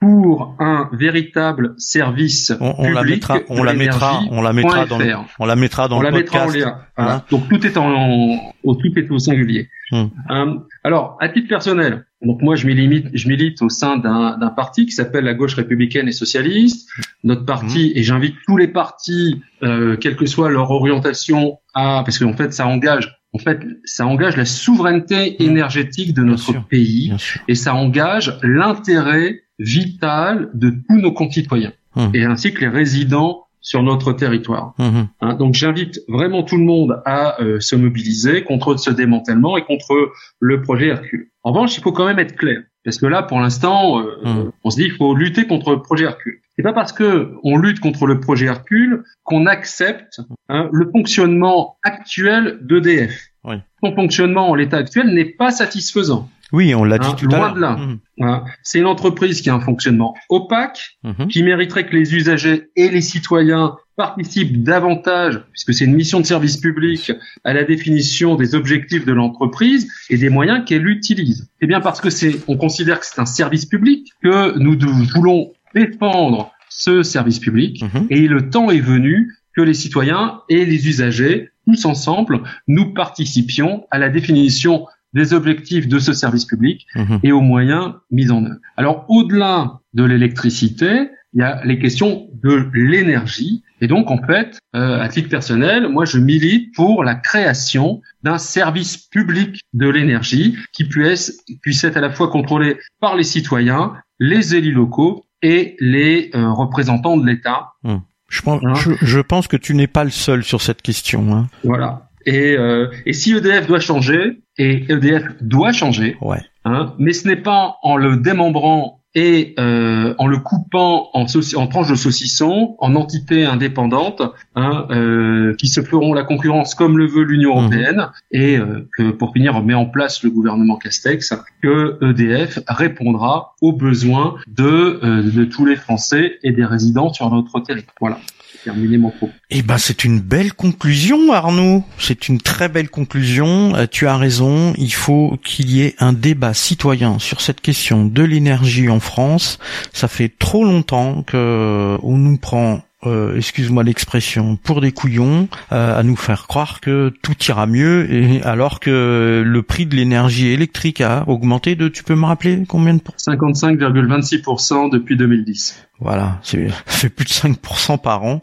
pour 0.00 0.54
un 0.60 0.88
véritable 0.92 1.74
service 1.76 2.52
on, 2.60 2.74
on 2.78 2.90
la 2.90 3.02
mettra, 3.02 3.40
on 3.48 3.64
la 3.64 3.74
mettra, 3.74 4.20
on 4.30 4.42
la 4.42 4.52
mettra 4.52 4.86
dans 4.86 4.98
le, 4.98 5.14
on 5.40 5.46
la 5.46 5.56
mettra 5.56 5.88
dans 5.88 5.98
on 5.98 6.02
le 6.02 6.10
la 6.10 6.16
Mettra 6.16 6.44
en 6.44 6.50
lien, 6.50 6.78
hein. 6.96 7.22
Donc 7.32 7.48
tout 7.48 7.66
est 7.66 7.76
en, 7.76 8.54
au 8.62 8.74
tout 8.76 8.96
est 8.96 9.10
au 9.10 9.18
singulier. 9.18 9.68
Hmm. 9.90 10.04
Euh, 10.30 10.54
alors 10.84 11.16
à 11.20 11.28
titre 11.28 11.48
personnel, 11.48 12.06
donc 12.22 12.40
moi 12.42 12.54
je 12.54 12.68
milite, 12.68 13.08
je 13.12 13.28
milite 13.28 13.60
au 13.60 13.70
sein 13.70 13.96
d'un 13.96 14.52
parti 14.54 14.86
qui 14.86 14.92
s'appelle 14.92 15.24
la 15.24 15.34
gauche 15.34 15.54
républicaine 15.54 16.06
et 16.06 16.12
socialiste. 16.12 16.88
Notre 17.24 17.44
parti 17.44 17.92
hmm. 17.92 17.98
et 17.98 18.02
j'invite 18.04 18.36
tous 18.46 18.56
les 18.56 18.68
partis, 18.68 19.42
euh, 19.64 19.96
quelle 19.96 20.14
que 20.14 20.26
soit 20.26 20.48
leur 20.48 20.70
orientation, 20.70 21.58
à 21.74 22.02
parce 22.04 22.20
qu'en 22.20 22.34
fait 22.34 22.52
ça 22.52 22.68
engage 22.68 23.17
en 23.34 23.38
fait, 23.38 23.60
ça 23.84 24.06
engage 24.06 24.36
la 24.36 24.46
souveraineté 24.46 25.42
énergétique 25.42 26.14
de 26.14 26.22
notre 26.22 26.66
pays 26.66 27.12
et 27.46 27.54
ça 27.54 27.74
engage 27.74 28.38
l'intérêt 28.42 29.42
vital 29.58 30.50
de 30.54 30.70
tous 30.88 31.00
nos 31.00 31.12
concitoyens 31.12 31.72
mmh. 31.96 32.06
et 32.14 32.24
ainsi 32.24 32.54
que 32.54 32.60
les 32.60 32.68
résidents 32.68 33.44
sur 33.60 33.82
notre 33.82 34.12
territoire. 34.12 34.74
Mmh. 34.78 35.00
Hein, 35.20 35.34
donc 35.34 35.54
j'invite 35.54 36.00
vraiment 36.08 36.42
tout 36.42 36.56
le 36.56 36.64
monde 36.64 37.02
à 37.04 37.42
euh, 37.42 37.60
se 37.60 37.76
mobiliser 37.76 38.44
contre 38.44 38.76
ce 38.76 38.90
démantèlement 38.90 39.56
et 39.56 39.64
contre 39.64 40.12
le 40.38 40.62
projet 40.62 40.88
Hercule. 40.88 41.28
En 41.42 41.52
revanche, 41.52 41.76
il 41.76 41.82
faut 41.82 41.92
quand 41.92 42.06
même 42.06 42.18
être 42.18 42.36
clair. 42.36 42.60
Parce 42.88 42.96
que 42.96 43.04
là, 43.04 43.22
pour 43.22 43.38
l'instant, 43.38 44.00
euh, 44.00 44.50
on 44.64 44.70
se 44.70 44.76
dit 44.76 44.84
qu'il 44.84 44.96
faut 44.96 45.14
lutter 45.14 45.46
contre 45.46 45.72
le 45.72 45.82
projet 45.82 46.06
Hercule. 46.06 46.40
C'est 46.56 46.62
pas 46.62 46.72
parce 46.72 46.94
que 46.94 47.34
on 47.44 47.58
lutte 47.58 47.80
contre 47.80 48.06
le 48.06 48.18
projet 48.18 48.46
Hercule 48.46 49.04
qu'on 49.24 49.44
accepte 49.44 50.22
hein, 50.48 50.70
le 50.72 50.90
fonctionnement 50.90 51.76
actuel 51.82 52.60
d'EDF. 52.62 53.26
Oui. 53.44 53.56
Son 53.84 53.94
fonctionnement 53.94 54.48
en 54.48 54.54
l'état 54.54 54.78
actuel 54.78 55.12
n'est 55.12 55.26
pas 55.26 55.50
satisfaisant. 55.50 56.30
Oui, 56.50 56.74
on 56.74 56.82
l'a 56.82 56.96
dit 56.96 57.08
hein, 57.08 57.14
tout 57.14 57.28
à 57.30 57.36
l'heure. 57.36 57.54
de 57.56 57.60
là. 57.60 57.76
Mmh. 58.16 58.44
C'est 58.62 58.78
une 58.78 58.86
entreprise 58.86 59.42
qui 59.42 59.50
a 59.50 59.54
un 59.54 59.60
fonctionnement 59.60 60.14
opaque, 60.30 60.96
mmh. 61.02 61.26
qui 61.26 61.42
mériterait 61.42 61.84
que 61.84 61.94
les 61.94 62.14
usagers 62.14 62.70
et 62.74 62.88
les 62.88 63.02
citoyens 63.02 63.76
participent 63.98 64.62
davantage, 64.62 65.42
puisque 65.50 65.74
c'est 65.74 65.84
une 65.84 65.94
mission 65.94 66.20
de 66.20 66.24
service 66.24 66.56
public, 66.56 67.12
à 67.42 67.52
la 67.52 67.64
définition 67.64 68.36
des 68.36 68.54
objectifs 68.54 69.04
de 69.04 69.12
l'entreprise 69.12 69.88
et 70.08 70.16
des 70.16 70.30
moyens 70.30 70.64
qu'elle 70.64 70.86
utilise. 70.86 71.50
C'est 71.60 71.66
bien 71.66 71.80
parce 71.80 72.00
que 72.00 72.08
c'est, 72.08 72.36
on 72.46 72.56
considère 72.56 73.00
que 73.00 73.06
c'est 73.06 73.20
un 73.20 73.26
service 73.26 73.66
public 73.66 74.12
que 74.22 74.56
nous 74.56 74.78
voulons 75.14 75.50
défendre 75.74 76.52
ce 76.70 77.02
service 77.02 77.40
public 77.40 77.82
mhm. 77.82 78.06
et 78.10 78.28
le 78.28 78.50
temps 78.50 78.70
est 78.70 78.80
venu 78.80 79.34
que 79.52 79.62
les 79.62 79.74
citoyens 79.74 80.42
et 80.48 80.64
les 80.64 80.86
usagers, 80.86 81.50
tous 81.66 81.84
ensemble, 81.84 82.42
nous 82.68 82.94
participions 82.94 83.84
à 83.90 83.98
la 83.98 84.10
définition 84.10 84.86
des 85.12 85.34
objectifs 85.34 85.88
de 85.88 85.98
ce 85.98 86.12
service 86.12 86.44
public 86.44 86.86
mhm. 86.94 87.18
et 87.24 87.32
aux 87.32 87.40
moyens 87.40 87.94
mis 88.12 88.30
en 88.30 88.44
œuvre. 88.44 88.60
Alors 88.76 89.06
au-delà 89.08 89.80
de 89.92 90.04
l'électricité, 90.04 91.10
il 91.34 91.40
y 91.40 91.42
a 91.42 91.60
les 91.64 91.78
questions 91.78 92.28
de 92.42 92.68
l'énergie. 92.72 93.62
Et 93.80 93.86
donc, 93.86 94.10
en 94.10 94.18
fait, 94.18 94.58
euh, 94.74 95.00
à 95.00 95.08
titre 95.08 95.28
personnel, 95.28 95.88
moi, 95.88 96.04
je 96.04 96.18
milite 96.18 96.74
pour 96.74 97.04
la 97.04 97.14
création 97.14 98.00
d'un 98.22 98.38
service 98.38 98.96
public 98.96 99.60
de 99.72 99.88
l'énergie 99.88 100.56
qui 100.72 100.84
puisse, 100.84 101.44
puisse 101.62 101.84
être 101.84 101.96
à 101.96 102.00
la 102.00 102.10
fois 102.10 102.28
contrôlé 102.30 102.78
par 103.00 103.14
les 103.14 103.24
citoyens, 103.24 103.94
les 104.18 104.54
élus 104.54 104.72
locaux 104.72 105.24
et 105.42 105.76
les 105.80 106.30
euh, 106.34 106.50
représentants 106.52 107.16
de 107.16 107.26
l'État. 107.26 107.72
Hum. 107.84 108.02
Je, 108.28 108.42
pense, 108.42 108.62
hein 108.64 108.74
je, 109.00 109.20
pense 109.20 109.48
que 109.48 109.56
tu 109.56 109.74
n'es 109.74 109.86
pas 109.86 110.04
le 110.04 110.10
seul 110.10 110.44
sur 110.44 110.60
cette 110.60 110.82
question. 110.82 111.34
Hein. 111.34 111.48
Voilà. 111.64 112.10
Et, 112.26 112.56
euh, 112.58 112.88
et 113.06 113.14
si 113.14 113.32
EDF 113.32 113.66
doit 113.66 113.80
changer, 113.80 114.42
et 114.58 114.84
EDF 114.92 115.24
doit 115.40 115.72
changer, 115.72 116.16
ouais. 116.20 116.42
hein, 116.66 116.94
mais 116.98 117.14
ce 117.14 117.26
n'est 117.26 117.36
pas 117.36 117.76
en 117.82 117.96
le 117.96 118.18
démembrant 118.18 118.97
et 119.14 119.54
euh, 119.58 120.14
en 120.18 120.26
le 120.26 120.38
coupant 120.38 121.10
en, 121.14 121.26
en 121.56 121.66
tranches 121.66 121.90
de 121.90 121.94
saucisson, 121.94 122.76
en 122.78 122.94
entités 122.94 123.44
indépendantes, 123.44 124.22
hein, 124.54 124.86
euh, 124.90 125.54
qui 125.56 125.68
se 125.68 125.80
feront 125.80 126.12
la 126.12 126.24
concurrence 126.24 126.74
comme 126.74 126.98
le 126.98 127.06
veut 127.06 127.24
l'Union 127.24 127.54
mhm. 127.56 127.60
européenne, 127.60 128.08
et 128.30 128.58
euh, 128.58 128.88
que 128.96 129.10
pour 129.10 129.32
finir 129.32 129.56
on 129.56 129.62
met 129.62 129.74
en 129.74 129.86
place 129.86 130.22
le 130.22 130.30
gouvernement 130.30 130.76
Castex, 130.76 131.34
que 131.62 131.98
EDF 132.02 132.60
répondra 132.68 133.54
aux 133.60 133.72
besoins 133.72 134.36
de, 134.46 135.00
euh, 135.02 135.22
de 135.22 135.44
tous 135.44 135.64
les 135.64 135.76
Français 135.76 136.38
et 136.42 136.52
des 136.52 136.64
résidents 136.64 137.12
sur 137.12 137.30
notre 137.30 137.60
territoire. 137.60 137.94
Voilà 138.00 138.18
terminer 138.64 138.98
mon 138.98 139.10
propos. 139.10 139.32
Eh 139.50 139.62
ben, 139.62 139.78
c'est 139.78 140.04
une 140.04 140.20
belle 140.20 140.52
conclusion, 140.52 141.32
Arnaud. 141.32 141.84
C'est 141.98 142.28
une 142.28 142.40
très 142.40 142.68
belle 142.68 142.90
conclusion. 142.90 143.74
Euh, 143.76 143.86
tu 143.90 144.06
as 144.06 144.16
raison. 144.16 144.74
Il 144.76 144.92
faut 144.92 145.38
qu'il 145.44 145.70
y 145.70 145.82
ait 145.82 145.94
un 145.98 146.12
débat 146.12 146.54
citoyen 146.54 147.18
sur 147.18 147.40
cette 147.40 147.60
question 147.60 148.04
de 148.04 148.22
l'énergie 148.22 148.88
en 148.88 149.00
France. 149.00 149.58
Ça 149.92 150.08
fait 150.08 150.32
trop 150.38 150.64
longtemps 150.64 151.22
que 151.22 151.96
on 152.02 152.16
nous 152.16 152.36
prend 152.36 152.82
euh, 153.06 153.36
excuse-moi 153.36 153.84
l'expression, 153.84 154.56
pour 154.56 154.80
des 154.80 154.90
couillons, 154.90 155.48
euh, 155.70 155.96
à 155.96 156.02
nous 156.02 156.16
faire 156.16 156.48
croire 156.48 156.80
que 156.80 157.12
tout 157.22 157.36
ira 157.48 157.66
mieux, 157.66 158.12
et 158.12 158.42
alors 158.42 158.80
que 158.80 159.44
le 159.46 159.62
prix 159.62 159.86
de 159.86 159.94
l'énergie 159.94 160.48
électrique 160.48 161.00
a 161.00 161.22
augmenté 161.28 161.76
de, 161.76 161.86
tu 161.86 162.02
peux 162.02 162.16
me 162.16 162.24
rappeler 162.24 162.64
combien 162.66 162.94
de 162.94 163.00
55,26% 163.00 164.90
depuis 164.90 165.16
2010. 165.16 165.87
Voilà, 166.00 166.38
c'est 166.42 166.68
fait 166.86 167.08
plus 167.08 167.24
de 167.24 167.30
5% 167.30 167.98
par 167.98 168.24
an. 168.24 168.42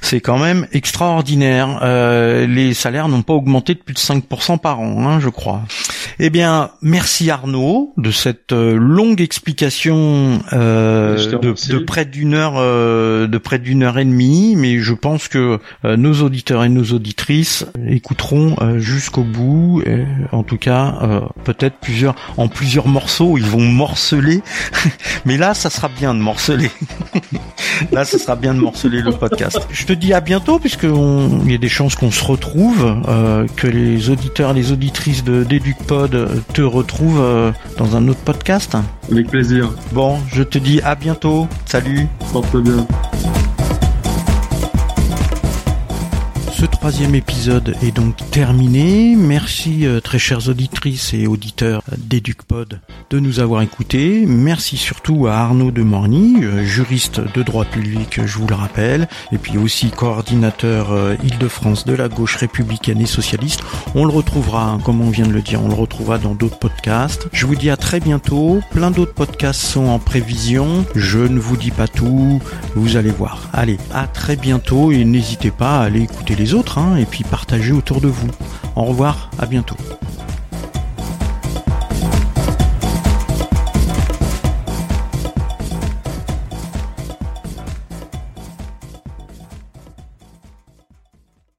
C'est 0.00 0.20
quand 0.20 0.38
même 0.38 0.66
extraordinaire. 0.72 1.80
Euh, 1.82 2.46
les 2.46 2.74
salaires 2.74 3.08
n'ont 3.08 3.22
pas 3.22 3.34
augmenté 3.34 3.74
de 3.74 3.80
plus 3.80 3.94
de 3.94 3.98
5% 3.98 4.58
par 4.58 4.80
an, 4.80 5.06
hein, 5.06 5.20
je 5.20 5.28
crois. 5.28 5.62
Eh 6.18 6.30
bien, 6.30 6.70
merci 6.80 7.30
Arnaud 7.30 7.92
de 7.98 8.10
cette 8.10 8.52
euh, 8.52 8.76
longue 8.76 9.20
explication 9.20 10.40
euh, 10.52 11.38
de, 11.38 11.78
près 11.78 12.06
d'une 12.06 12.34
heure, 12.34 12.54
euh, 12.56 13.26
de 13.26 13.38
près 13.38 13.58
d'une 13.58 13.82
heure 13.82 13.98
et 13.98 14.04
demie. 14.04 14.54
Mais 14.56 14.78
je 14.78 14.94
pense 14.94 15.28
que 15.28 15.60
euh, 15.84 15.96
nos 15.96 16.22
auditeurs 16.22 16.64
et 16.64 16.68
nos 16.68 16.84
auditrices 16.84 17.66
écouteront 17.86 18.56
jusqu'au 18.78 19.24
bout. 19.24 19.82
en 20.32 20.42
tout 20.42 20.56
cas, 20.56 20.94
peut-être 21.44 21.76
plusieurs, 21.80 22.14
en 22.36 22.48
plusieurs 22.48 22.88
morceaux, 22.88 23.36
ils 23.36 23.44
vont 23.44 23.60
morceler. 23.60 24.42
mais 25.24 25.36
là, 25.36 25.54
ça 25.54 25.70
sera 25.70 25.88
bien 25.88 26.14
de 26.14 26.20
morceler. 26.20 26.70
Là, 27.92 28.04
ce 28.04 28.18
sera 28.18 28.36
bien 28.36 28.54
de 28.54 28.60
morceler 28.60 29.02
le 29.02 29.12
podcast. 29.12 29.66
Je 29.70 29.84
te 29.84 29.92
dis 29.92 30.12
à 30.12 30.20
bientôt, 30.20 30.58
puisqu'il 30.58 31.50
y 31.50 31.54
a 31.54 31.58
des 31.58 31.68
chances 31.68 31.94
qu'on 31.94 32.10
se 32.10 32.24
retrouve, 32.24 33.02
euh, 33.08 33.46
que 33.56 33.66
les 33.66 34.10
auditeurs 34.10 34.50
et 34.50 34.54
les 34.54 34.72
auditrices 34.72 35.24
de 35.24 35.44
d'EducPod 35.44 36.42
te 36.52 36.62
retrouvent 36.62 37.20
euh, 37.20 37.52
dans 37.76 37.96
un 37.96 38.08
autre 38.08 38.20
podcast. 38.20 38.76
Avec 39.10 39.28
plaisir. 39.28 39.72
Bon, 39.92 40.18
je 40.32 40.42
te 40.42 40.58
dis 40.58 40.80
à 40.82 40.94
bientôt. 40.94 41.48
Salut. 41.66 42.06
Porte 42.32 42.56
bien. 42.56 42.86
Troisième 46.86 47.16
épisode 47.16 47.74
est 47.82 47.90
donc 47.90 48.14
terminé. 48.30 49.16
Merci 49.16 49.88
euh, 49.88 49.98
très 49.98 50.20
chères 50.20 50.48
auditrices 50.48 51.14
et 51.14 51.26
auditeurs 51.26 51.82
d'EducPod 51.98 52.80
de 53.10 53.18
nous 53.18 53.40
avoir 53.40 53.62
écoutés. 53.62 54.24
Merci 54.24 54.76
surtout 54.76 55.26
à 55.26 55.34
Arnaud 55.34 55.72
de 55.72 55.82
Morny, 55.82 56.44
euh, 56.44 56.64
juriste 56.64 57.20
de 57.34 57.42
droit 57.42 57.64
public, 57.64 58.20
je 58.24 58.38
vous 58.38 58.46
le 58.46 58.54
rappelle, 58.54 59.08
et 59.32 59.38
puis 59.38 59.58
aussi 59.58 59.90
coordinateur 59.90 60.92
euh, 60.92 61.16
Île-de-France 61.24 61.86
de 61.86 61.94
la 61.94 62.08
gauche 62.08 62.36
républicaine 62.36 63.00
et 63.00 63.06
socialiste. 63.06 63.62
On 63.96 64.04
le 64.04 64.12
retrouvera, 64.12 64.78
comme 64.84 65.00
on 65.00 65.10
vient 65.10 65.26
de 65.26 65.32
le 65.32 65.42
dire, 65.42 65.64
on 65.64 65.68
le 65.68 65.74
retrouvera 65.74 66.18
dans 66.18 66.36
d'autres 66.36 66.60
podcasts. 66.60 67.26
Je 67.32 67.46
vous 67.46 67.56
dis 67.56 67.70
à 67.70 67.76
très 67.76 67.98
bientôt. 67.98 68.60
Plein 68.70 68.92
d'autres 68.92 69.14
podcasts 69.14 69.60
sont 69.60 69.86
en 69.86 69.98
prévision. 69.98 70.86
Je 70.94 71.18
ne 71.18 71.40
vous 71.40 71.56
dis 71.56 71.72
pas 71.72 71.88
tout, 71.88 72.40
vous 72.76 72.96
allez 72.96 73.10
voir. 73.10 73.48
Allez, 73.52 73.78
à 73.92 74.06
très 74.06 74.36
bientôt 74.36 74.92
et 74.92 75.04
n'hésitez 75.04 75.50
pas 75.50 75.80
à 75.80 75.86
aller 75.86 76.02
écouter 76.02 76.36
les 76.36 76.54
autres, 76.54 76.75
et 76.98 77.06
puis 77.06 77.24
partagez 77.24 77.72
autour 77.72 78.00
de 78.00 78.08
vous. 78.08 78.28
Au 78.74 78.84
revoir, 78.84 79.30
à 79.38 79.46
bientôt. 79.46 79.76